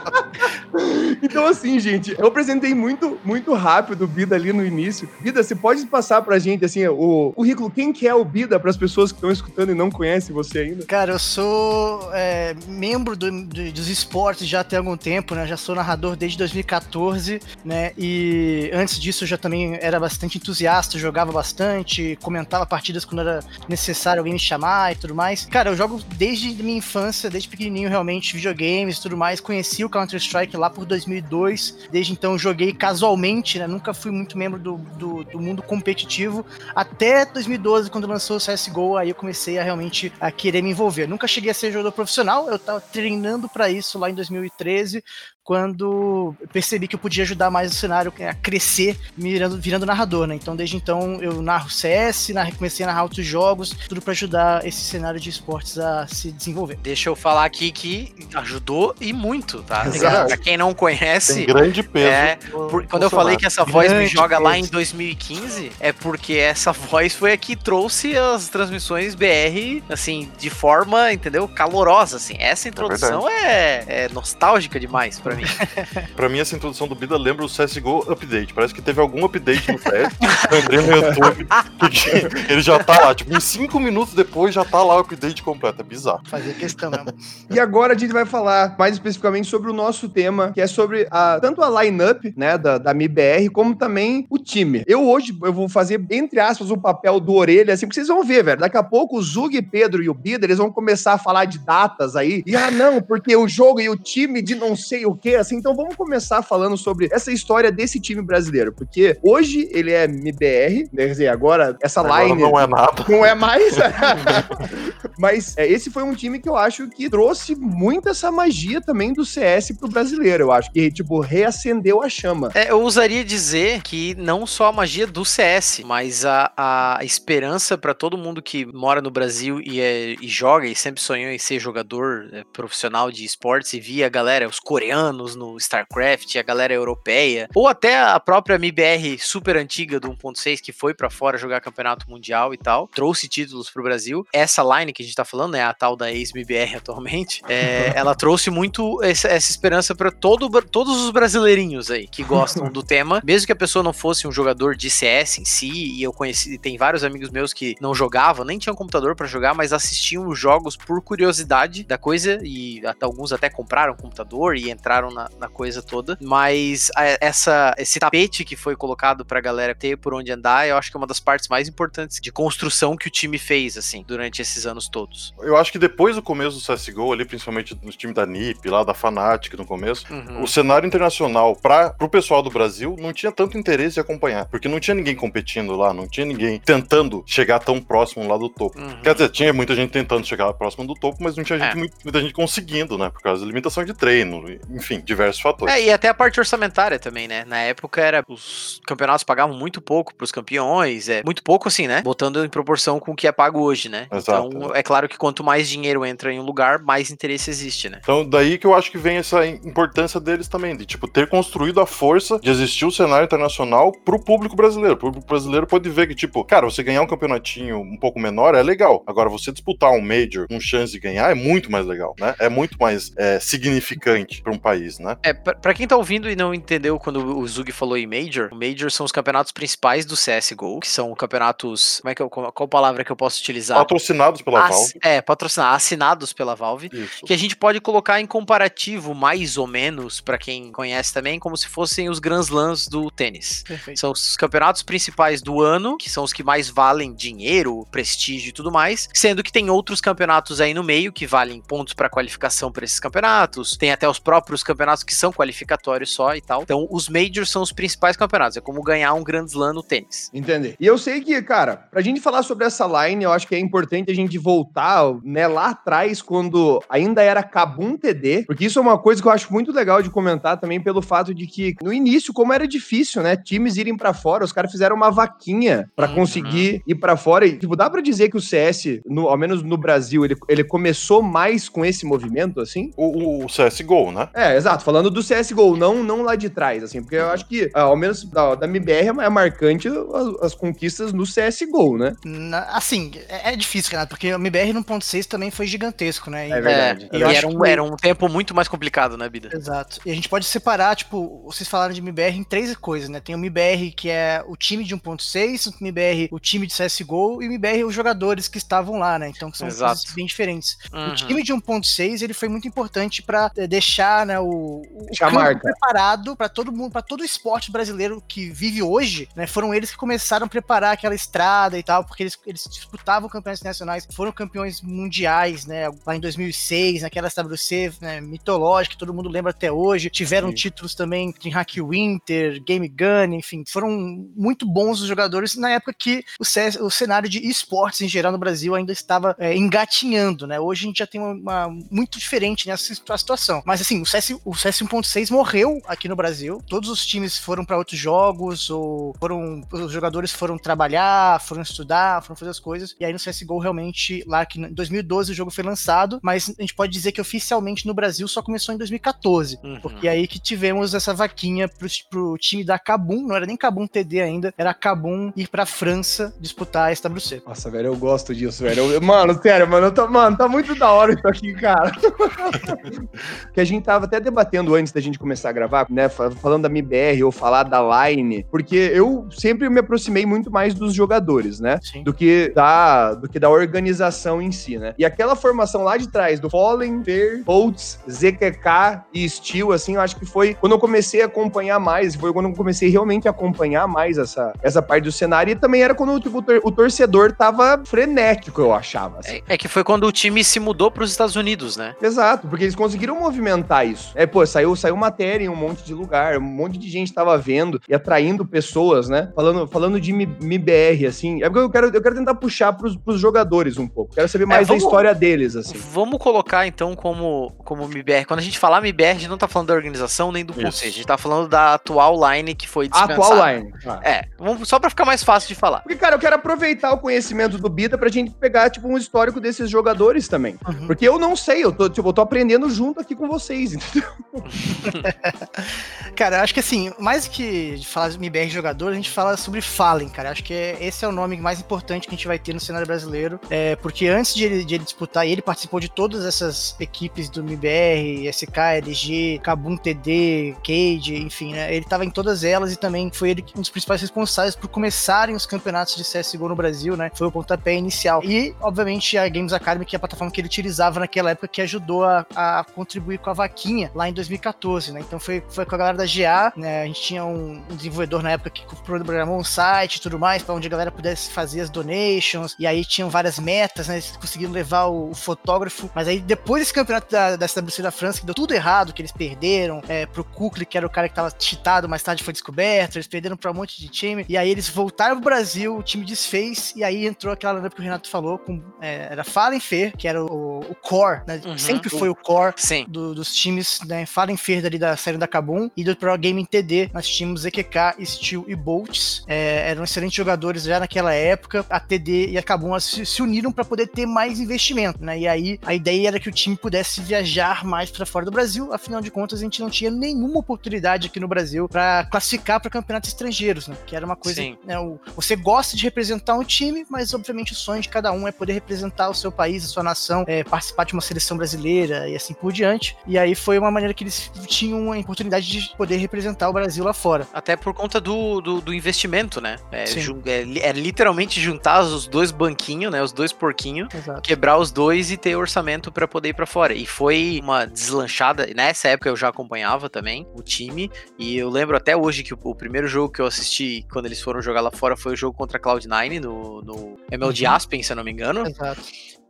Então, 1.23 1.45
assim, 1.45 1.79
gente, 1.79 2.15
eu 2.17 2.27
apresentei 2.27 2.73
muito, 2.73 3.19
muito 3.23 3.53
rápido 3.53 4.05
o 4.05 4.07
Bida 4.07 4.35
ali 4.35 4.51
no 4.51 4.65
início. 4.65 5.07
Bida, 5.19 5.43
você 5.43 5.55
pode 5.55 5.85
passar 5.85 6.21
pra 6.23 6.39
gente, 6.39 6.65
assim, 6.65 6.85
o 6.87 7.31
currículo, 7.35 7.69
quem 7.69 7.93
que 7.93 8.07
é 8.07 8.13
o 8.15 8.25
Bida, 8.25 8.59
para 8.59 8.69
as 8.69 8.77
pessoas 8.77 9.11
que 9.11 9.17
estão 9.17 9.31
escutando 9.31 9.71
e 9.71 9.75
não 9.75 9.91
conhecem 9.91 10.33
você 10.33 10.59
ainda? 10.59 10.85
Cara, 10.85 11.11
eu 11.13 11.19
sou 11.19 12.09
é, 12.13 12.55
membro 12.67 13.15
do- 13.15 13.29
do- 13.45 13.71
dos 13.71 13.87
esportes 13.87 14.47
já 14.47 14.63
tem 14.63 14.77
algum 14.79 14.97
tempo, 14.97 15.35
né? 15.35 15.45
Já 15.45 15.57
sou 15.57 15.75
narrador 15.75 16.15
desde 16.15 16.37
2014, 16.39 17.39
né? 17.63 17.91
E 17.97 18.69
antes 18.73 18.99
disso 18.99 19.23
eu 19.23 19.27
já 19.27 19.37
também 19.37 19.77
era 19.81 19.99
bastante 19.99 20.37
entusiasta, 20.37 20.97
jogava 20.97 21.31
bastante, 21.31 22.17
comentava 22.21 22.65
partidas 22.65 23.05
quando 23.05 23.21
era 23.21 23.41
necessário 23.69 24.19
alguém 24.21 24.33
me 24.33 24.39
chamar 24.39 24.91
e 24.93 24.95
tudo 24.95 25.13
mais. 25.13 25.45
Cara, 25.45 25.69
eu 25.69 25.75
jogo 25.75 26.01
desde 26.17 26.51
minha 26.63 26.77
infância, 26.77 27.29
desde 27.29 27.47
pequenininho 27.49 27.89
realmente, 27.89 28.35
videogames 28.35 28.97
e 28.97 29.01
tudo 29.01 29.15
mais. 29.17 29.39
Conheci 29.39 29.83
o 29.85 29.89
Counter-Strike 29.89 30.57
lá 30.61 30.69
por 30.69 30.85
2002. 30.85 31.89
Desde 31.91 32.13
então 32.13 32.37
joguei 32.37 32.71
casualmente, 32.71 33.59
né? 33.59 33.67
Nunca 33.67 33.93
fui 33.93 34.11
muito 34.11 34.37
membro 34.37 34.59
do, 34.59 34.77
do, 34.77 35.23
do 35.23 35.39
mundo 35.39 35.61
competitivo. 35.61 36.45
Até 36.75 37.25
2012, 37.25 37.89
quando 37.89 38.07
lançou 38.07 38.37
o 38.37 38.39
CSGO, 38.39 38.95
aí 38.95 39.09
eu 39.09 39.15
comecei 39.15 39.57
a 39.57 39.63
realmente 39.63 40.13
a 40.19 40.31
querer 40.31 40.61
me 40.61 40.69
envolver. 40.69 41.07
Nunca 41.07 41.27
cheguei 41.27 41.51
a 41.51 41.53
ser 41.53 41.71
jogador 41.71 41.91
profissional, 41.91 42.47
eu 42.49 42.59
tava 42.59 42.79
treinando 42.79 43.49
pra 43.49 43.69
isso 43.69 43.97
lá 43.97 44.09
em 44.09 44.13
2013, 44.13 45.03
quando 45.51 46.33
eu 46.41 46.47
percebi 46.47 46.87
que 46.87 46.95
eu 46.95 46.99
podia 46.99 47.23
ajudar 47.25 47.51
mais 47.51 47.69
o 47.73 47.75
cenário 47.75 48.13
a 48.25 48.33
crescer, 48.33 48.97
virando, 49.17 49.59
virando 49.59 49.85
narrador, 49.85 50.25
né? 50.25 50.33
Então, 50.33 50.55
desde 50.55 50.77
então, 50.77 51.21
eu 51.21 51.41
narro 51.41 51.69
CS, 51.69 52.29
narro- 52.29 52.55
comecei 52.55 52.85
a 52.85 52.87
narrar 52.87 53.03
outros 53.03 53.25
jogos, 53.25 53.71
tudo 53.89 54.01
pra 54.01 54.11
ajudar 54.13 54.65
esse 54.65 54.79
cenário 54.79 55.19
de 55.19 55.29
esportes 55.29 55.77
a 55.77 56.07
se 56.07 56.31
desenvolver. 56.31 56.77
Deixa 56.81 57.09
eu 57.09 57.17
falar 57.17 57.43
aqui 57.43 57.69
que 57.69 58.15
ajudou 58.35 58.95
e 59.01 59.11
muito, 59.11 59.61
tá? 59.63 59.85
Exato. 59.87 60.27
Pra 60.29 60.37
quem 60.37 60.55
não 60.55 60.73
conhece, 60.73 61.33
Tem 61.43 61.45
grande 61.47 61.83
peso. 61.83 62.07
É, 62.07 62.37
Por- 62.49 62.87
quando 62.87 63.03
eu 63.03 63.09
falei 63.09 63.35
que 63.35 63.45
essa 63.45 63.65
voz 63.65 63.91
me 63.91 63.97
Grande 63.97 64.13
joga 64.13 64.39
lá 64.39 64.57
em 64.57 64.61
peso. 64.61 64.71
2015, 64.71 65.69
é 65.81 65.91
porque 65.91 66.35
essa 66.35 66.71
voz 66.71 67.13
foi 67.13 67.33
a 67.33 67.37
que 67.37 67.57
trouxe 67.57 68.17
as 68.17 68.47
transmissões 68.47 69.15
BR, 69.15 69.83
assim, 69.89 70.31
de 70.39 70.49
forma, 70.49 71.11
entendeu? 71.11 71.45
Calorosa, 71.45 72.15
assim. 72.15 72.35
Essa 72.39 72.69
introdução 72.69 73.27
é, 73.29 74.05
é 74.05 74.09
nostálgica 74.13 74.79
demais 74.79 75.19
pra 75.19 75.35
mim. 75.35 75.40
Pra 76.15 76.29
mim, 76.29 76.39
essa 76.39 76.55
introdução 76.55 76.87
do 76.87 76.95
Bida 76.95 77.17
lembra 77.17 77.45
o 77.45 77.47
CSGO 77.47 78.11
Update. 78.11 78.53
Parece 78.53 78.73
que 78.73 78.81
teve 78.81 78.99
algum 78.99 79.25
update 79.25 79.71
no 79.71 79.79
CS. 79.79 80.13
eu 80.51 80.59
entrei 80.59 80.81
no 80.81 80.95
YouTube. 80.95 81.47
porque 81.77 82.09
ele 82.49 82.61
já 82.61 82.79
tá 82.83 82.99
lá. 82.99 83.15
Tipo, 83.15 83.35
em 83.35 83.39
cinco 83.39 83.79
minutos 83.79 84.13
depois 84.13 84.53
já 84.53 84.63
tá 84.63 84.83
lá 84.83 84.95
o 84.95 84.99
update 84.99 85.43
completo. 85.43 85.81
É 85.81 85.83
bizarro. 85.83 86.21
Fazer 86.27 86.53
questão 86.53 86.91
mesmo. 86.91 87.13
E 87.49 87.59
agora 87.59 87.93
a 87.93 87.97
gente 87.97 88.13
vai 88.13 88.25
falar 88.25 88.75
mais 88.77 88.93
especificamente 88.93 89.47
sobre 89.47 89.69
o 89.69 89.73
nosso 89.73 90.09
tema, 90.09 90.51
que 90.51 90.61
é 90.61 90.67
sobre 90.67 91.07
a, 91.09 91.39
tanto 91.41 91.61
a 91.63 91.83
line-up, 91.83 92.33
né, 92.37 92.57
da, 92.57 92.77
da 92.77 92.93
MIBR, 92.93 93.49
como 93.51 93.75
também 93.75 94.25
o 94.29 94.37
time. 94.37 94.83
Eu 94.87 95.07
hoje 95.07 95.37
eu 95.43 95.53
vou 95.53 95.67
fazer, 95.67 96.03
entre 96.09 96.39
aspas, 96.39 96.71
o 96.71 96.77
papel 96.77 97.19
do 97.19 97.33
orelha, 97.33 97.73
assim, 97.73 97.85
porque 97.85 97.95
vocês 97.95 98.07
vão 98.07 98.23
ver, 98.23 98.43
velho. 98.43 98.59
Daqui 98.59 98.77
a 98.77 98.83
pouco 98.83 99.17
o 99.17 99.21
Zug, 99.21 99.61
Pedro 99.63 100.03
e 100.03 100.09
o 100.09 100.13
Bida, 100.13 100.45
eles 100.45 100.57
vão 100.57 100.71
começar 100.71 101.13
a 101.13 101.17
falar 101.17 101.45
de 101.45 101.59
datas 101.59 102.15
aí. 102.15 102.43
E, 102.45 102.55
ah, 102.55 102.71
não, 102.71 103.01
porque 103.01 103.35
o 103.35 103.47
jogo 103.47 103.79
e 103.79 103.89
o 103.89 103.97
time 103.97 104.41
de 104.41 104.55
não 104.55 104.75
sei 104.75 105.05
o 105.05 105.15
que, 105.21 105.35
assim. 105.35 105.55
Então 105.57 105.75
vamos 105.75 105.95
começar 105.95 106.41
falando 106.41 106.75
sobre 106.77 107.07
essa 107.11 107.31
história 107.31 107.71
desse 107.71 107.99
time 107.99 108.21
brasileiro. 108.21 108.73
Porque 108.73 109.17
hoje 109.21 109.69
ele 109.71 109.91
é 109.91 110.07
MIBR, 110.07 110.89
né, 110.91 111.05
quer 111.05 111.07
dizer, 111.09 111.27
agora 111.27 111.77
essa 111.81 112.01
Agora 112.01 112.23
line... 112.25 112.41
não 112.41 112.59
é 112.59 112.67
nada. 112.67 113.05
Não 113.11 113.25
é 113.25 113.35
mais. 113.35 113.75
Mas 115.17 115.55
é, 115.57 115.67
esse 115.67 115.89
foi 115.89 116.03
um 116.03 116.13
time 116.15 116.39
que 116.39 116.47
eu 116.49 116.55
acho 116.55 116.87
que 116.89 117.09
trouxe 117.09 117.55
muito 117.55 118.09
essa 118.09 118.31
magia 118.31 118.81
também 118.81 119.13
do 119.13 119.25
CS 119.25 119.71
pro 119.77 119.87
brasileiro. 119.87 120.45
Eu 120.45 120.51
acho 120.51 120.71
que, 120.71 120.89
tipo, 120.91 121.19
reacendeu 121.19 122.01
a 122.01 122.09
chama. 122.09 122.51
É, 122.53 122.71
eu 122.71 122.81
usaria 122.81 123.23
dizer 123.23 123.81
que 123.81 124.15
não 124.15 124.45
só 124.47 124.67
a 124.67 124.71
magia 124.71 125.05
do 125.05 125.23
CS, 125.25 125.81
mas 125.85 126.25
a, 126.25 126.51
a 126.55 126.99
esperança 127.03 127.77
pra 127.77 127.93
todo 127.93 128.17
mundo 128.17 128.41
que 128.41 128.65
mora 128.65 129.01
no 129.01 129.11
Brasil 129.11 129.59
e, 129.61 129.79
é- 129.79 130.15
e 130.21 130.27
joga 130.27 130.67
e 130.67 130.75
sempre 130.75 131.01
sonhou 131.01 131.31
em 131.31 131.37
ser 131.39 131.59
jogador 131.59 132.27
é, 132.31 132.43
profissional 132.53 133.11
de 133.11 133.25
esportes 133.25 133.73
e 133.73 133.79
via 133.79 134.05
a 134.05 134.09
galera, 134.09 134.47
os 134.47 134.59
coreanos 134.59 135.10
no 135.11 135.57
StarCraft, 135.57 136.35
a 136.35 136.43
galera 136.43 136.73
europeia, 136.73 137.47
ou 137.55 137.67
até 137.67 137.99
a 137.99 138.19
própria 138.19 138.55
MBR 138.55 139.17
super 139.19 139.57
antiga 139.57 139.99
do 139.99 140.09
1.6 140.09 140.61
que 140.61 140.71
foi 140.71 140.93
pra 140.93 141.09
fora 141.09 141.37
jogar 141.37 141.61
campeonato 141.61 142.09
mundial 142.09 142.53
e 142.53 142.57
tal, 142.57 142.87
trouxe 142.87 143.27
títulos 143.27 143.69
pro 143.69 143.83
Brasil. 143.83 144.25
Essa 144.33 144.63
line 144.63 144.93
que 144.93 145.01
a 145.01 145.05
gente 145.05 145.15
tá 145.15 145.25
falando, 145.25 145.53
né, 145.53 145.63
a 145.63 145.73
tal 145.73 145.95
da 145.95 146.11
ex-MBR 146.11 146.77
atualmente, 146.77 147.41
é, 147.47 147.91
ela 147.95 148.15
trouxe 148.15 148.49
muito 148.49 149.01
essa, 149.03 149.27
essa 149.27 149.51
esperança 149.51 149.95
pra 149.95 150.11
todo, 150.11 150.49
todos 150.63 151.03
os 151.03 151.11
brasileirinhos 151.11 151.89
aí 151.89 152.07
que 152.07 152.23
gostam 152.23 152.71
do 152.71 152.83
tema, 152.83 153.21
mesmo 153.23 153.45
que 153.45 153.53
a 153.53 153.55
pessoa 153.55 153.83
não 153.83 153.93
fosse 153.93 154.27
um 154.27 154.31
jogador 154.31 154.75
de 154.75 154.89
CS 154.89 155.39
em 155.39 155.45
si, 155.45 155.71
e 155.71 156.03
eu 156.03 156.13
conheci, 156.13 156.57
tem 156.57 156.77
vários 156.77 157.03
amigos 157.03 157.29
meus 157.29 157.53
que 157.53 157.75
não 157.79 157.93
jogavam, 157.93 158.45
nem 158.45 158.59
tinham 158.59 158.75
computador 158.75 159.15
pra 159.15 159.27
jogar, 159.27 159.53
mas 159.53 159.73
assistiam 159.73 160.27
os 160.27 160.37
jogos 160.37 160.75
por 160.75 161.01
curiosidade 161.01 161.83
da 161.83 161.97
coisa, 161.97 162.39
e 162.43 162.85
até, 162.85 163.05
alguns 163.05 163.31
até 163.31 163.49
compraram 163.49 163.95
computador 163.95 164.55
e 164.55 164.69
entraram 164.69 165.00
na, 165.09 165.29
na 165.39 165.47
coisa 165.47 165.81
toda, 165.81 166.17
mas 166.21 166.89
a- 166.95 167.17
essa, 167.21 167.73
esse 167.77 167.99
tapete 167.99 168.43
que 168.43 168.55
foi 168.55 168.75
colocado 168.75 169.23
pra 169.25 169.39
galera 169.39 169.73
ter 169.73 169.97
por 169.97 170.13
onde 170.13 170.31
andar, 170.31 170.67
eu 170.67 170.75
acho 170.77 170.91
que 170.91 170.97
é 170.97 170.99
uma 170.99 171.07
das 171.07 171.19
partes 171.19 171.47
mais 171.47 171.67
importantes 171.69 172.19
de 172.19 172.31
construção 172.31 172.95
que 172.97 173.07
o 173.07 173.11
time 173.11 173.37
fez, 173.37 173.77
assim, 173.77 174.03
durante 174.07 174.41
esses 174.41 174.65
anos 174.65 174.89
todos. 174.89 175.33
Eu 175.39 175.55
acho 175.57 175.71
que 175.71 175.79
depois 175.79 176.15
do 176.15 176.21
começo 176.21 176.57
do 176.59 176.61
CSGO, 176.75 177.13
ali, 177.13 177.25
principalmente 177.25 177.77
no 177.81 177.91
time 177.91 178.13
da 178.13 178.25
NiP, 178.25 178.69
lá 178.69 178.83
da 178.83 178.93
Fnatic 178.93 179.53
no 179.53 179.65
começo, 179.65 180.05
Uhum. 180.11 180.43
o 180.43 180.47
cenário 180.47 180.85
internacional 180.85 181.55
para 181.55 181.91
pro 181.91 182.09
pessoal 182.09 182.41
do 182.43 182.49
Brasil 182.49 182.95
não 182.99 183.13
tinha 183.13 183.31
tanto 183.31 183.57
interesse 183.57 183.93
de 183.95 183.99
acompanhar, 183.99 184.45
porque 184.47 184.67
não 184.67 184.79
tinha 184.79 184.95
ninguém 184.95 185.15
competindo 185.15 185.75
lá, 185.75 185.93
não 185.93 186.07
tinha 186.07 186.25
ninguém 186.25 186.59
tentando 186.59 187.23
chegar 187.25 187.59
tão 187.59 187.79
próximo 187.81 188.27
lá 188.27 188.37
do 188.37 188.49
topo. 188.49 188.79
Uhum. 188.79 189.01
Quer 189.01 189.13
dizer, 189.13 189.29
tinha 189.29 189.53
muita 189.53 189.75
gente 189.75 189.91
tentando 189.91 190.25
chegar 190.25 190.51
próximo 190.53 190.85
do 190.85 190.93
topo, 190.95 191.17
mas 191.21 191.35
não 191.37 191.43
tinha 191.43 191.57
gente, 191.59 191.71
É. 191.71 191.89
muita 192.03 192.19
gente 192.21 192.33
conseguindo, 192.33 192.97
né? 192.97 193.09
Por 193.09 193.21
causa 193.21 193.41
da 193.41 193.47
limitação 193.47 193.83
de 193.85 193.93
treino, 193.93 194.43
enfim. 194.69 194.90
Enfim, 194.91 195.03
diversos 195.03 195.41
fatores. 195.41 195.73
É, 195.73 195.81
e 195.81 195.91
até 195.91 196.09
a 196.09 196.13
parte 196.13 196.39
orçamentária 196.39 196.99
também, 196.99 197.27
né? 197.27 197.43
Na 197.45 197.59
época 197.59 198.01
era 198.01 198.23
os 198.27 198.81
campeonatos 198.85 199.23
pagavam 199.23 199.55
muito 199.55 199.81
pouco 199.81 200.13
pros 200.13 200.31
campeões, 200.31 201.09
é 201.09 201.21
muito 201.23 201.43
pouco 201.43 201.67
assim, 201.67 201.87
né? 201.87 202.01
Botando 202.01 202.43
em 202.43 202.49
proporção 202.49 202.99
com 202.99 203.11
o 203.11 203.15
que 203.15 203.27
é 203.27 203.31
pago 203.31 203.61
hoje, 203.61 203.89
né? 203.89 204.07
Exato, 204.11 204.47
então, 204.47 204.59
exato. 204.59 204.75
é 204.75 204.83
claro 204.83 205.07
que 205.07 205.17
quanto 205.17 205.43
mais 205.43 205.69
dinheiro 205.69 206.05
entra 206.05 206.31
em 206.33 206.39
um 206.39 206.43
lugar, 206.43 206.79
mais 206.79 207.11
interesse 207.11 207.49
existe, 207.49 207.89
né? 207.89 207.99
Então, 208.01 208.27
daí 208.27 208.57
que 208.57 208.65
eu 208.65 208.73
acho 208.73 208.91
que 208.91 208.97
vem 208.97 209.17
essa 209.17 209.45
importância 209.45 210.19
deles 210.19 210.47
também, 210.47 210.75
de 210.75 210.85
tipo, 210.85 211.07
ter 211.07 211.27
construído 211.27 211.79
a 211.79 211.85
força 211.85 212.39
de 212.39 212.49
existir 212.49 212.85
o 212.85 212.91
cenário 212.91 213.25
internacional 213.25 213.91
pro 213.91 214.19
público 214.19 214.55
brasileiro. 214.55 214.95
O 214.95 214.97
público 214.97 215.25
brasileiro 215.25 215.67
pode 215.67 215.89
ver 215.89 216.07
que, 216.07 216.15
tipo, 216.15 216.43
cara, 216.43 216.65
você 216.65 216.83
ganhar 216.83 217.01
um 217.01 217.07
campeonatinho 217.07 217.79
um 217.79 217.97
pouco 217.97 218.19
menor 218.19 218.55
é 218.55 218.63
legal. 218.63 219.03
Agora, 219.07 219.29
você 219.29 219.51
disputar 219.51 219.91
um 219.91 220.01
Major 220.01 220.47
com 220.47 220.59
chance 220.59 220.91
de 220.91 220.99
ganhar 220.99 221.31
é 221.31 221.35
muito 221.35 221.71
mais 221.71 221.85
legal, 221.85 222.15
né? 222.19 222.35
É 222.39 222.49
muito 222.49 222.77
mais 222.79 223.11
é, 223.17 223.39
significante 223.39 224.41
pra 224.41 224.51
um 224.51 224.57
país, 224.57 224.80
né? 224.99 225.17
É, 225.23 225.33
pra, 225.33 225.55
pra 225.55 225.73
quem 225.73 225.87
tá 225.87 225.95
ouvindo 225.97 226.29
e 226.29 226.35
não 226.35 226.53
entendeu 226.53 226.97
quando 226.99 227.37
o 227.37 227.47
Zug 227.47 227.71
falou 227.71 227.97
em 227.97 228.05
Major, 228.07 228.49
o 228.51 228.55
Major 228.55 228.91
são 228.91 229.05
os 229.05 229.11
campeonatos 229.11 229.51
principais 229.51 230.05
do 230.05 230.15
CSGO, 230.15 230.79
que 230.79 230.87
são 230.87 231.13
campeonatos. 231.15 231.99
Como 232.01 232.11
é 232.11 232.15
que 232.15 232.21
eu, 232.21 232.29
qual, 232.29 232.51
qual 232.51 232.67
palavra 232.67 233.03
que 233.03 233.11
eu 233.11 233.15
posso 233.15 233.39
utilizar? 233.39 233.77
Patrocinados 233.77 234.41
pela 234.41 234.65
Assi- 234.65 234.77
Valve. 234.77 234.99
É, 235.03 235.21
patrocinar, 235.21 235.73
assinados 235.73 236.33
pela 236.33 236.55
Valve. 236.55 236.89
Isso. 236.91 237.25
Que 237.25 237.33
a 237.33 237.37
gente 237.37 237.55
pode 237.55 237.79
colocar 237.81 238.19
em 238.19 238.25
comparativo, 238.25 239.13
mais 239.13 239.57
ou 239.57 239.67
menos, 239.67 240.21
pra 240.21 240.37
quem 240.37 240.71
conhece 240.71 241.13
também, 241.13 241.39
como 241.39 241.55
se 241.57 241.67
fossem 241.67 242.09
os 242.09 242.19
Grand 242.19 242.41
Slams 242.41 242.87
do 242.87 243.09
tênis. 243.11 243.63
Perfeito. 243.67 243.99
São 243.99 244.11
os 244.11 244.35
campeonatos 244.37 244.83
principais 244.83 245.41
do 245.41 245.61
ano, 245.61 245.97
que 245.97 246.09
são 246.09 246.23
os 246.23 246.33
que 246.33 246.43
mais 246.43 246.69
valem 246.69 247.13
dinheiro, 247.13 247.85
prestígio 247.91 248.49
e 248.49 248.51
tudo 248.51 248.71
mais, 248.71 249.07
sendo 249.13 249.43
que 249.43 249.51
tem 249.51 249.69
outros 249.69 250.01
campeonatos 250.01 250.61
aí 250.61 250.73
no 250.73 250.83
meio 250.83 251.11
que 251.11 251.25
valem 251.25 251.61
pontos 251.61 251.93
pra 251.93 252.09
qualificação 252.09 252.71
pra 252.71 252.85
esses 252.85 252.99
campeonatos, 252.99 253.75
tem 253.77 253.91
até 253.91 254.07
os 254.07 254.19
próprios 254.19 254.63
campeonatos 254.63 254.70
que 255.05 255.13
são 255.15 255.31
qualificatórios 255.31 256.13
só 256.13 256.35
e 256.35 256.41
tal. 256.41 256.61
Então, 256.63 256.87
os 256.89 257.07
majors 257.09 257.49
são 257.49 257.61
os 257.61 257.71
principais 257.71 258.15
campeonatos, 258.17 258.57
é 258.57 258.61
como 258.61 258.81
ganhar 258.81 259.13
um 259.13 259.23
Grand 259.23 259.45
Slam 259.45 259.73
no 259.73 259.83
tênis. 259.83 260.29
Entender. 260.33 260.75
E 260.79 260.85
eu 260.85 260.97
sei 260.97 261.21
que, 261.21 261.41
cara, 261.41 261.75
pra 261.91 262.01
gente 262.01 262.19
falar 262.21 262.43
sobre 262.43 262.65
essa 262.65 262.85
line, 263.07 263.23
eu 263.23 263.31
acho 263.31 263.47
que 263.47 263.55
é 263.55 263.59
importante 263.59 264.11
a 264.11 264.15
gente 264.15 264.37
voltar, 264.37 265.03
né, 265.23 265.47
lá 265.47 265.69
atrás, 265.69 266.21
quando 266.21 266.81
ainda 266.89 267.21
era 267.21 267.43
Kabum 267.43 267.97
TD, 267.97 268.43
porque 268.45 268.65
isso 268.65 268.79
é 268.79 268.81
uma 268.81 268.97
coisa 268.97 269.21
que 269.21 269.27
eu 269.27 269.31
acho 269.31 269.51
muito 269.51 269.71
legal 269.71 270.01
de 270.01 270.09
comentar 270.09 270.59
também, 270.59 270.79
pelo 270.81 271.01
fato 271.01 271.33
de 271.33 271.45
que, 271.47 271.75
no 271.81 271.91
início, 271.93 272.33
como 272.33 272.53
era 272.53 272.67
difícil, 272.67 273.21
né, 273.21 273.35
times 273.35 273.77
irem 273.77 273.95
pra 273.95 274.13
fora, 274.13 274.43
os 274.43 274.51
caras 274.51 274.71
fizeram 274.71 274.95
uma 274.95 275.09
vaquinha 275.11 275.89
pra 275.95 276.07
Uhum. 276.07 276.15
conseguir 276.15 276.81
ir 276.87 276.95
pra 276.95 277.15
fora. 277.17 277.45
E, 277.45 277.57
tipo, 277.57 277.75
dá 277.75 277.89
pra 277.89 278.01
dizer 278.01 278.29
que 278.29 278.37
o 278.37 278.41
CS, 278.41 279.01
no- 279.05 279.27
ao 279.27 279.37
menos 279.37 279.63
no 279.63 279.77
Brasil, 279.77 280.23
ele, 280.25 280.35
ele 280.47 280.63
começou 280.63 281.21
mais 281.21 281.67
com 281.69 281.85
esse 281.85 282.05
movimento, 282.05 282.59
assim? 282.59 282.91
O, 282.97 283.43
o 283.45 283.47
CSGO, 283.47 284.11
né? 284.11 284.29
É, 284.33 284.55
exato. 284.61 284.83
Falando 284.83 285.09
do 285.09 285.21
CSGO, 285.23 285.75
não, 285.75 286.03
não 286.03 286.21
lá 286.21 286.35
de 286.35 286.49
trás, 286.49 286.83
assim, 286.83 287.01
porque 287.01 287.15
eu 287.15 287.29
acho 287.29 287.45
que, 287.47 287.69
ah, 287.73 287.81
ao 287.81 287.95
menos 287.95 288.23
da, 288.23 288.55
da 288.55 288.65
MBR, 288.67 289.07
é 289.21 289.29
marcante 289.29 289.87
as, 289.87 290.43
as 290.45 290.55
conquistas 290.55 291.11
no 291.13 291.23
CSGO, 291.25 291.97
né? 291.97 292.13
Na- 292.23 292.63
assim, 292.75 293.11
é, 293.27 293.53
é 293.53 293.55
difícil, 293.55 293.91
Renato, 293.91 294.09
porque 294.09 294.31
o 294.31 294.35
MBR 294.35 294.73
1.6 294.73 295.25
também 295.25 295.51
foi 295.51 295.65
gigantesco, 295.67 296.29
né? 296.29 296.49
E- 296.49 296.51
É 296.51 296.61
verdade. 296.61 297.09
É, 297.11 297.17
e 297.17 297.23
era 297.23 297.47
um, 297.47 297.59
que- 297.59 297.67
era 297.69 297.83
um 297.83 297.95
tempo 297.95 298.27
muito 298.29 298.53
mais 298.55 298.67
complicado, 298.67 299.17
né, 299.17 299.27
Bida? 299.29 299.49
Exato. 299.53 299.99
E 300.05 300.11
a 300.11 300.15
gente 300.15 300.29
pode 300.29 300.45
separar, 300.45 300.95
tipo, 300.95 301.41
vocês 301.45 301.67
falaram 301.67 301.93
de 301.93 301.99
MBR 302.01 302.37
em 302.37 302.43
três 302.43 302.75
coisas, 302.75 303.09
né? 303.09 303.19
Tem 303.19 303.35
o 303.35 303.37
MBR 303.37 303.91
que 303.91 304.09
é 304.09 304.43
o 304.47 304.55
time 304.55 304.83
de 304.83 304.95
1.6, 304.95 305.67
o 305.67 305.73
MBR 305.81 306.29
o 306.31 306.39
time 306.39 306.67
de 306.67 306.73
CSGO 306.73 307.41
e 307.41 307.47
o 307.47 307.51
MBR 307.51 307.83
os 307.85 307.93
jogadores 307.93 308.47
que 308.47 308.57
estavam 308.57 308.97
lá, 308.97 309.17
né? 309.19 309.29
Então 309.29 309.49
que 309.51 309.57
são 309.57 309.67
Exato. 309.67 309.95
coisas 309.95 310.13
bem 310.15 310.25
diferentes. 310.25 310.77
O 310.91 310.97
Uhum. 310.97 311.15
time 311.15 311.43
de 311.43 311.53
1.6 311.53 312.21
ele 312.21 312.33
foi 312.33 312.47
muito 312.47 312.67
importante 312.67 313.21
pra 313.21 313.51
eh, 313.57 313.67
deixar, 313.67 314.25
né, 314.25 314.39
o, 314.39 314.49
o 314.53 315.31
marca. 315.31 315.59
preparado 315.61 316.35
pra 316.35 316.49
todo 316.49 316.71
mundo, 316.71 316.91
para 316.91 317.01
todo 317.01 317.21
o 317.21 317.25
esporte 317.25 317.71
brasileiro 317.71 318.21
que 318.27 318.49
vive 318.49 318.81
hoje, 318.81 319.27
né? 319.35 319.47
Foram 319.47 319.73
eles 319.73 319.91
que 319.91 319.97
começaram 319.97 320.45
a 320.45 320.49
preparar 320.49 320.93
aquela 320.93 321.15
estrada 321.15 321.77
e 321.77 321.83
tal, 321.83 322.03
porque 322.05 322.23
eles, 322.23 322.37
eles 322.45 322.65
disputavam 322.69 323.29
campeonatos 323.29 323.63
nacionais, 323.63 324.07
foram 324.13 324.31
campeões 324.31 324.81
mundiais, 324.81 325.65
né? 325.65 325.89
Lá 326.05 326.15
em 326.15 326.19
2006, 326.19 327.01
naquela 327.01 327.29
SWC 327.29 327.93
né, 328.01 328.21
mitológica 328.21 328.93
que 328.93 328.99
todo 328.99 329.13
mundo 329.13 329.29
lembra 329.29 329.51
até 329.51 329.71
hoje. 329.71 330.09
Tiveram 330.09 330.49
Sim. 330.49 330.55
títulos 330.55 330.95
também 330.95 331.33
de 331.39 331.49
Hack 331.49 331.75
Winter, 331.77 332.61
Game 332.63 332.87
Gun, 332.87 333.33
enfim, 333.33 333.63
foram 333.67 333.89
muito 334.35 334.65
bons 334.65 335.01
os 335.01 335.07
jogadores 335.07 335.55
na 335.55 335.69
época 335.71 335.93
que 335.97 336.23
o, 336.39 336.45
CS 336.45 336.75
o 336.77 336.89
cenário 336.89 337.29
de 337.29 337.39
esportes 337.47 338.01
em 338.01 338.07
geral 338.07 338.31
no 338.31 338.37
Brasil 338.37 338.75
ainda 338.75 338.91
estava 338.91 339.35
é, 339.39 339.55
engatinhando, 339.55 340.45
né? 340.47 340.59
Hoje 340.59 340.85
a 340.85 340.87
gente 340.87 340.97
já 340.99 341.07
tem 341.07 341.21
uma, 341.21 341.33
uma- 341.67 341.77
muito 341.89 342.17
diferente 342.19 342.67
nessa 342.67 342.83
situa- 342.93 343.17
situação. 343.17 343.61
Mas 343.65 343.81
assim, 343.81 344.01
o 344.01 344.05
CS, 344.05 344.31
o 344.43 344.55
CS 344.55 344.79
1.6 344.81 345.29
morreu 345.31 345.81
aqui 345.85 346.07
no 346.07 346.15
Brasil. 346.15 346.61
Todos 346.67 346.89
os 346.89 347.05
times 347.05 347.37
foram 347.37 347.63
para 347.63 347.77
outros 347.77 347.99
jogos 347.99 348.69
ou 348.69 349.15
foram 349.19 349.61
os 349.71 349.91
jogadores 349.91 350.31
foram 350.31 350.57
trabalhar, 350.57 351.39
foram 351.41 351.61
estudar, 351.61 352.21
foram 352.23 352.35
fazer 352.35 352.51
as 352.51 352.59
coisas. 352.59 352.95
E 352.99 353.05
aí 353.05 353.13
no 353.13 353.19
CS:GO 353.19 353.59
realmente 353.59 354.23
lá 354.27 354.45
que 354.45 354.59
em 354.59 354.73
2012 354.73 355.31
o 355.31 355.35
jogo 355.35 355.51
foi 355.51 355.63
lançado, 355.63 356.19
mas 356.21 356.53
a 356.57 356.61
gente 356.61 356.73
pode 356.75 356.91
dizer 356.91 357.11
que 357.11 357.21
oficialmente 357.21 357.85
no 357.85 357.93
Brasil 357.93 358.27
só 358.27 358.41
começou 358.41 358.73
em 358.73 358.77
2014. 358.77 359.59
Uhum. 359.63 359.79
Porque 359.81 360.07
aí 360.07 360.27
que 360.27 360.39
tivemos 360.39 360.93
essa 360.93 361.13
vaquinha 361.13 361.67
pro, 361.67 361.87
pro 362.09 362.37
time 362.37 362.63
da 362.63 362.79
Kabum, 362.79 363.27
não 363.27 363.35
era 363.35 363.45
nem 363.45 363.57
Kabum 363.57 363.87
TD 363.87 364.21
ainda, 364.21 364.53
era 364.57 364.73
Kabum 364.73 365.31
ir 365.35 365.47
pra 365.47 365.65
França 365.65 366.33
disputar 366.39 366.89
a 366.89 366.95
SWC. 366.95 367.43
Nossa, 367.45 367.69
velho, 367.69 367.87
eu 367.87 367.95
gosto 367.95 368.33
disso, 368.33 368.63
velho. 368.63 368.91
Eu- 368.91 369.01
mano, 369.01 369.39
sério, 369.41 369.67
mano, 369.67 369.87
eu 369.87 369.91
tô, 369.93 370.07
mano, 370.07 370.37
tá 370.37 370.47
muito 370.47 370.73
da 370.75 370.91
hora 370.91 371.13
isso 371.13 371.27
aqui, 371.27 371.53
cara. 371.53 371.91
que 373.53 373.59
a 373.59 373.65
gente 373.65 373.83
tava 373.83 374.05
até 374.05 374.19
debatendo 374.21 374.73
antes 374.75 374.93
da 374.93 375.01
gente 375.01 375.19
começar 375.19 375.49
a 375.49 375.51
gravar, 375.51 375.85
né? 375.89 376.07
fa- 376.09 376.31
Falando 376.31 376.63
da 376.63 376.69
MBR 376.69 377.23
ou 377.23 377.31
falar 377.31 377.63
da 377.63 377.81
Line, 378.09 378.45
porque 378.49 378.75
eu 378.93 379.27
sempre 379.31 379.69
me 379.69 379.79
aproximei 379.79 380.25
muito 380.25 380.49
mais 380.51 380.73
dos 380.73 380.93
jogadores, 380.93 381.59
né? 381.59 381.79
Sim. 381.81 382.03
Do 382.03 382.13
que 382.13 382.51
da, 382.55 383.13
do 383.15 383.27
que 383.27 383.39
da 383.39 383.49
organização 383.49 384.41
em 384.41 384.51
si, 384.51 384.77
né? 384.77 384.93
E 384.97 385.03
aquela 385.05 385.35
formação 385.35 385.83
lá 385.83 385.97
de 385.97 386.07
trás, 386.07 386.39
do 386.39 386.49
Fallen, 386.49 387.01
Ver, 387.01 387.43
Boltz, 387.43 387.99
ZQK 388.09 389.01
e 389.13 389.27
Steel, 389.29 389.71
assim, 389.71 389.95
eu 389.95 390.01
acho 390.01 390.15
que 390.15 390.25
foi 390.25 390.53
quando 390.53 390.73
eu 390.73 390.79
comecei 390.79 391.21
a 391.21 391.25
acompanhar 391.25 391.79
mais, 391.79 392.15
foi 392.15 392.31
quando 392.31 392.49
eu 392.49 392.53
comecei 392.55 392.89
realmente 392.89 393.27
a 393.27 393.31
acompanhar 393.31 393.87
mais 393.87 394.17
essa, 394.17 394.53
essa 394.61 394.81
parte 394.81 395.03
do 395.03 395.11
cenário. 395.11 395.51
E 395.51 395.55
também 395.55 395.81
era 395.83 395.93
quando 395.95 396.19
tipo, 396.19 396.37
o, 396.37 396.41
tor- 396.41 396.61
o 396.63 396.71
torcedor 396.71 397.33
tava 397.33 397.81
frenético, 397.85 398.61
eu 398.61 398.73
achava. 398.73 399.19
assim. 399.19 399.41
É, 399.47 399.53
é 399.53 399.57
que 399.57 399.67
foi 399.67 399.83
quando 399.83 400.05
o 400.05 400.11
time 400.11 400.43
se 400.43 400.59
mudou 400.59 400.91
para 400.91 401.03
os 401.03 401.11
Estados 401.11 401.35
Unidos, 401.35 401.77
né? 401.77 401.95
Exato, 402.01 402.47
porque 402.47 402.63
eles 402.65 402.75
conseguiram 402.75 403.19
movimentar 403.19 403.85
isso. 403.87 404.10
É, 404.15 404.25
pô, 404.25 404.45
saiu, 404.45 404.75
saiu 404.75 404.95
matéria 404.95 405.45
em 405.45 405.49
um 405.49 405.55
monte 405.55 405.83
de 405.83 405.93
lugar, 405.93 406.37
um 406.37 406.41
monte 406.41 406.77
de 406.77 406.89
gente 406.89 407.13
tava 407.13 407.37
vendo 407.37 407.81
e 407.87 407.93
atraindo 407.93 408.45
pessoas, 408.45 409.09
né? 409.09 409.31
Falando, 409.35 409.67
falando 409.67 409.99
de 409.99 410.11
MBR, 410.11 411.05
assim. 411.07 411.41
É 411.43 411.49
porque 411.49 411.59
eu 411.59 411.69
quero, 411.69 411.87
eu 411.87 412.01
quero 412.01 412.15
tentar 412.15 412.35
puxar 412.35 412.73
pros, 412.73 412.95
pros 412.95 413.19
jogadores 413.19 413.77
um 413.77 413.87
pouco. 413.87 414.13
Quero 414.15 414.27
saber 414.27 414.45
mais 414.45 414.67
vamos- 414.67 414.83
da 414.83 414.87
história 414.87 415.13
deles, 415.15 415.55
assim. 415.55 415.77
Vamos 415.91 416.17
colocar 416.19 416.67
então 416.67 416.95
como, 416.95 417.51
como 417.63 417.83
MBR. 417.83 418.25
Quando 418.25 418.39
a 418.39 418.43
gente 418.43 418.59
falar 418.59 418.79
MBR, 418.79 419.09
a 419.11 419.13
gente 419.13 419.27
não 419.29 419.37
tá 419.37 419.47
falando 419.47 419.69
da 419.69 419.73
organização 419.73 420.31
nem 420.31 420.43
do 420.45 420.53
Isso. 420.53 420.61
conselho. 420.61 420.91
A 420.91 420.93
gente 420.95 421.07
tá 421.07 421.17
falando 421.17 421.47
da 421.47 421.73
atual 421.75 422.15
line 422.31 422.53
que 422.55 422.67
foi 422.67 422.85
A 422.87 422.89
dispensada. 422.89 423.13
atual 423.13 423.47
line. 423.55 423.73
Ah. 423.85 423.99
É, 424.03 424.25
vamos, 424.37 424.67
só 424.67 424.79
pra 424.79 424.89
ficar 424.89 425.05
mais 425.05 425.23
fácil 425.23 425.47
de 425.47 425.55
falar. 425.55 425.79
Porque, 425.81 425.95
cara, 425.95 426.15
eu 426.15 426.19
quero 426.19 426.35
aproveitar 426.35 426.91
o 426.93 426.97
conhecimento 426.97 427.57
do 427.57 427.69
Bida 427.69 427.97
pra 427.97 428.09
gente 428.09 428.31
pegar, 428.31 428.69
tipo, 428.69 428.87
um 428.87 428.97
histórico 428.97 429.39
desses 429.39 429.69
jogadores 429.69 430.27
também. 430.27 430.57
Uhum. 430.67 430.87
Porque 430.87 431.07
eu 431.07 431.17
não 431.17 431.35
sei, 431.35 431.63
eu 431.63 431.71
tô, 431.71 431.89
tipo, 431.89 432.07
eu 432.09 432.13
tô 432.13 432.21
aprendendo 432.21 432.69
junto 432.69 432.99
aqui 432.99 433.15
com 433.15 433.27
vocês, 433.27 433.73
entendeu? 433.73 434.00
Cara, 436.15 436.41
acho 436.41 436.53
que 436.53 436.59
assim, 436.59 436.91
mais 436.99 437.27
que 437.27 437.81
falar 437.85 438.09
de 438.09 438.17
MBR 438.17 438.49
jogador, 438.49 438.91
a 438.91 438.95
gente 438.95 439.09
fala 439.09 439.37
sobre 439.37 439.61
Fallen, 439.61 440.09
cara. 440.09 440.31
Acho 440.31 440.43
que 440.43 440.53
é- 440.53 440.77
esse 440.81 441.03
é 441.03 441.07
o 441.07 441.11
nome 441.11 441.37
mais 441.37 441.59
importante 441.59 442.07
que 442.07 442.13
a 442.13 442.17
gente 442.17 442.27
vai 442.27 442.39
ter 442.39 442.53
no 442.53 442.59
cenário 442.59 442.87
brasileiro. 442.87 443.39
É, 443.49 443.75
porque 443.77 444.07
antes 444.07 444.33
de 444.33 444.43
ele, 444.43 444.65
de 444.65 444.75
ele 444.75 444.83
disputar, 444.83 445.25
ele 445.27 445.41
participou 445.41 445.79
de 445.79 445.89
todas 445.89 446.25
essas 446.25 446.75
equipes 446.79 447.29
do 447.29 447.41
MBR, 447.41 448.27
SK, 448.31 448.57
LG, 448.77 449.39
Kabum 449.43 449.77
TD, 449.77 450.55
Cade, 450.57 451.15
enfim, 451.15 451.53
né? 451.53 451.73
Ele 451.73 451.85
tava 451.85 452.05
em 452.05 452.09
todas 452.09 452.43
elas 452.43 452.71
e 452.73 452.75
também 452.75 453.11
foi 453.11 453.31
ele 453.31 453.45
um 453.55 453.61
dos 453.61 453.69
principais 453.69 454.01
responsáveis 454.01 454.55
por 454.55 454.67
começarem 454.67 455.35
os 455.35 455.45
campeonatos 455.45 455.95
de 455.95 456.03
CSGO 456.03 456.47
no 456.49 456.55
Brasil, 456.55 456.95
né? 456.95 457.11
Foi 457.13 457.27
o 457.27 457.31
pontapé 457.31 457.75
inicial. 457.75 458.23
E, 458.23 458.55
obviamente, 458.61 459.17
a 459.17 459.27
Games 459.27 459.53
Academy, 459.53 459.85
que 459.85 459.95
é 459.95 459.97
a 459.97 459.99
plataforma 459.99 460.31
que 460.31 460.39
ele 460.41 460.47
utilizava 460.47 460.99
naquela 460.99 461.31
época, 461.31 461.47
que 461.47 461.61
ajudou 461.61 462.03
a, 462.03 462.25
a 462.35 462.65
contribuir 462.75 463.19
com 463.19 463.29
a 463.29 463.33
vaquinha 463.33 463.90
lá 463.93 464.09
em 464.09 464.13
2014, 464.13 464.91
né? 464.91 464.99
Então 465.01 465.19
foi, 465.19 465.43
foi 465.49 465.65
com 465.65 465.75
a 465.75 465.77
galera 465.77 465.97
da 465.97 466.05
GA, 466.05 466.53
né? 466.55 466.83
A 466.83 466.85
gente 466.85 467.01
tinha 467.01 467.23
um, 467.25 467.63
um 467.69 467.75
desenvolvedor 467.75 468.21
na 468.23 468.31
época 468.31 468.49
que 468.49 468.63
programou 468.83 469.39
um 469.39 469.43
site 469.43 469.95
e 469.95 470.01
tudo 470.01 470.17
mais, 470.19 470.43
para 470.43 470.55
onde 470.55 470.67
a 470.67 470.69
galera 470.69 470.91
pudesse 470.91 471.31
fazer 471.31 471.61
as 471.61 471.69
donations, 471.69 472.55
e 472.59 472.65
aí 472.67 472.83
tinham 472.85 473.09
várias 473.09 473.39
metas, 473.39 473.87
né? 473.87 473.95
Eles 473.95 474.15
conseguiram 474.17 474.51
levar 474.51 474.85
o, 474.85 475.09
o 475.11 475.15
fotógrafo, 475.15 475.89
mas 475.93 476.07
aí 476.07 476.19
depois 476.19 476.61
desse 476.61 476.73
campeonato 476.73 477.11
da, 477.11 477.35
da 477.35 477.47
SWC 477.47 477.81
da 477.81 477.91
França, 477.91 478.19
que 478.19 478.25
deu 478.25 478.35
tudo 478.35 478.53
errado, 478.53 478.93
que 478.93 479.01
eles 479.01 479.11
perderam 479.11 479.81
é, 479.87 480.05
pro 480.05 480.23
Kukli, 480.23 480.65
que 480.65 480.77
era 480.77 480.85
o 480.85 480.89
cara 480.89 481.09
que 481.09 481.15
tava 481.15 481.33
cheatado, 481.37 481.87
mais 481.89 482.03
tarde 482.03 482.23
foi 482.23 482.33
descoberto, 482.33 482.95
eles 482.97 483.07
perderam 483.07 483.35
pra 483.37 483.51
um 483.51 483.53
monte 483.53 483.79
de 483.79 483.87
time, 483.89 484.25
e 484.27 484.37
aí 484.37 484.49
eles 484.49 484.69
voltaram 484.69 485.15
pro 485.15 485.25
Brasil, 485.25 485.77
o 485.77 485.83
time 485.83 486.05
desfez, 486.05 486.73
e 486.75 486.83
aí 486.83 487.05
entrou 487.05 487.33
aquela 487.33 487.53
lineup 487.53 487.73
que 487.73 487.79
o 487.79 487.83
Renato 487.83 488.09
falou, 488.09 488.37
com, 488.37 488.61
é, 488.81 489.07
era 489.11 489.23
Fallen 489.23 489.59
Fer, 489.59 489.95
que 489.97 490.07
era 490.07 490.23
o, 490.23 490.59
o 490.61 490.75
core, 490.75 491.21
né? 491.27 491.41
Uhum. 491.45 491.57
Sempre 491.57 491.89
foi 491.89 492.09
o 492.09 492.15
core 492.15 492.53
Sim. 492.57 492.85
do- 492.87 493.13
dos 493.15 493.33
times 493.35 493.79
né, 493.85 494.05
Fallen 494.05 494.37
Fear 494.37 494.65
ali 494.65 494.77
da 494.77 494.95
série 494.95 495.17
da 495.17 495.27
Kabum, 495.27 495.69
e 495.75 495.83
do 495.83 495.95
Pro 495.95 496.17
Gaming 496.17 496.45
TD, 496.45 496.89
nós 496.93 497.07
tínhamos 497.07 497.45
EQK, 497.45 498.03
Steel 498.03 498.45
e 498.47 498.55
Bolts. 498.55 499.23
É, 499.27 499.69
eram 499.69 499.83
excelentes 499.83 500.15
jogadores 500.15 500.63
já 500.63 500.79
naquela 500.79 501.13
época. 501.13 501.65
A 501.69 501.79
TD 501.79 502.29
e 502.29 502.37
a 502.37 502.43
Kabum 502.43 502.77
se, 502.79 503.05
se 503.05 503.21
uniram 503.21 503.51
para 503.51 503.65
poder 503.65 503.87
ter 503.87 504.05
mais 504.05 504.39
investimento, 504.39 505.03
né? 505.03 505.19
E 505.19 505.27
aí 505.27 505.59
a 505.65 505.73
ideia 505.73 506.09
era 506.09 506.19
que 506.19 506.29
o 506.29 506.31
time 506.31 506.55
pudesse 506.55 507.01
viajar 507.01 507.63
mais 507.65 507.89
para 507.89 508.05
fora 508.05 508.25
do 508.25 508.31
Brasil. 508.31 508.73
Afinal 508.73 509.01
de 509.01 509.11
contas, 509.11 509.39
a 509.39 509.43
gente 509.43 509.61
não 509.61 509.69
tinha 509.69 509.91
nenhuma 509.91 510.39
oportunidade 510.39 511.07
aqui 511.07 511.19
no 511.19 511.27
Brasil 511.27 511.67
para 511.67 512.05
classificar 512.05 512.59
para 512.59 512.69
campeonatos 512.69 513.09
estrangeiros, 513.09 513.67
né? 513.67 513.75
Que 513.85 513.95
era 513.95 514.05
uma 514.05 514.15
coisa. 514.15 514.41
Né, 514.65 514.79
o, 514.79 514.99
você 515.15 515.35
gosta 515.35 515.75
de 515.75 515.83
representar 515.83 516.35
um 516.35 516.43
time, 516.43 516.85
mas 516.89 517.13
obviamente 517.13 517.53
o 517.53 517.55
sonho 517.55 517.81
de 517.81 517.89
cada 517.89 518.11
um 518.11 518.27
é 518.27 518.31
poder 518.31 518.53
representar 518.53 519.09
o 519.09 519.13
seu 519.13 519.31
país, 519.31 519.65
a 519.65 519.67
sua 519.67 519.83
nação, 519.83 520.23
é, 520.27 520.43
participar 520.43 520.85
de 520.85 520.93
uma 520.93 521.01
seleção 521.01 521.37
brasileira 521.37 522.07
e 522.09 522.15
assim 522.15 522.33
por 522.33 522.51
diante. 522.51 522.95
E 523.07 523.17
aí 523.17 523.35
foi 523.35 523.57
uma 523.57 523.70
maneira 523.71 523.93
que 523.93 524.03
eles 524.03 524.31
tinham 524.47 524.91
a 524.91 524.99
oportunidade 524.99 525.47
de 525.47 525.75
poder 525.75 525.97
representar 525.97 526.49
o 526.49 526.53
Brasil 526.53 526.83
lá 526.83 526.93
fora. 526.93 527.27
Até 527.33 527.55
por 527.55 527.73
conta 527.73 527.99
do, 527.99 528.41
do, 528.41 528.61
do 528.61 528.73
investimento, 528.73 529.41
né? 529.41 529.57
É, 529.71 529.85
é, 529.85 530.69
é, 530.69 530.71
literalmente 530.71 531.39
juntar 531.39 531.81
os 531.81 532.07
dois 532.07 532.31
banquinhos, 532.31 532.91
né? 532.91 533.01
Os 533.01 533.11
dois 533.11 533.31
porquinhos, 533.31 533.89
quebrar 534.23 534.57
os 534.57 534.71
dois 534.71 535.11
e 535.11 535.17
ter 535.17 535.35
orçamento 535.35 535.91
para 535.91 536.07
poder 536.07 536.29
ir 536.29 536.33
para 536.33 536.45
fora. 536.45 536.73
E 536.73 536.85
foi 536.85 537.39
uma 537.41 537.65
deslanchada. 537.65 538.47
Nessa 538.55 538.89
época 538.89 539.09
eu 539.09 539.15
já 539.15 539.29
acompanhava 539.29 539.89
também 539.89 540.27
o 540.33 540.41
time. 540.41 540.91
E 541.17 541.37
eu 541.37 541.49
lembro 541.49 541.77
até 541.77 541.95
hoje 541.95 542.23
que 542.23 542.33
o, 542.33 542.39
o 542.43 542.55
primeiro 542.55 542.87
jogo 542.87 543.13
que 543.13 543.21
eu 543.21 543.25
assisti 543.25 543.85
quando 543.91 544.05
eles 544.05 544.21
foram 544.21 544.41
jogar 544.41 544.61
lá 544.61 544.71
fora 544.71 544.97
foi 544.97 545.13
o 545.13 545.17
jogo 545.17 545.37
contra 545.37 545.57
a 545.57 545.61
Cloud9 545.61 546.19
no, 546.19 546.61
no 546.61 546.97
MLG 547.11 547.45
uhum. 547.45 547.51
Aspen, 547.51 547.83
se 547.83 547.91
eu 547.91 547.95
não 547.95 548.03
me 548.03 548.11
engano. 548.11 548.47
Exato. 548.47 548.81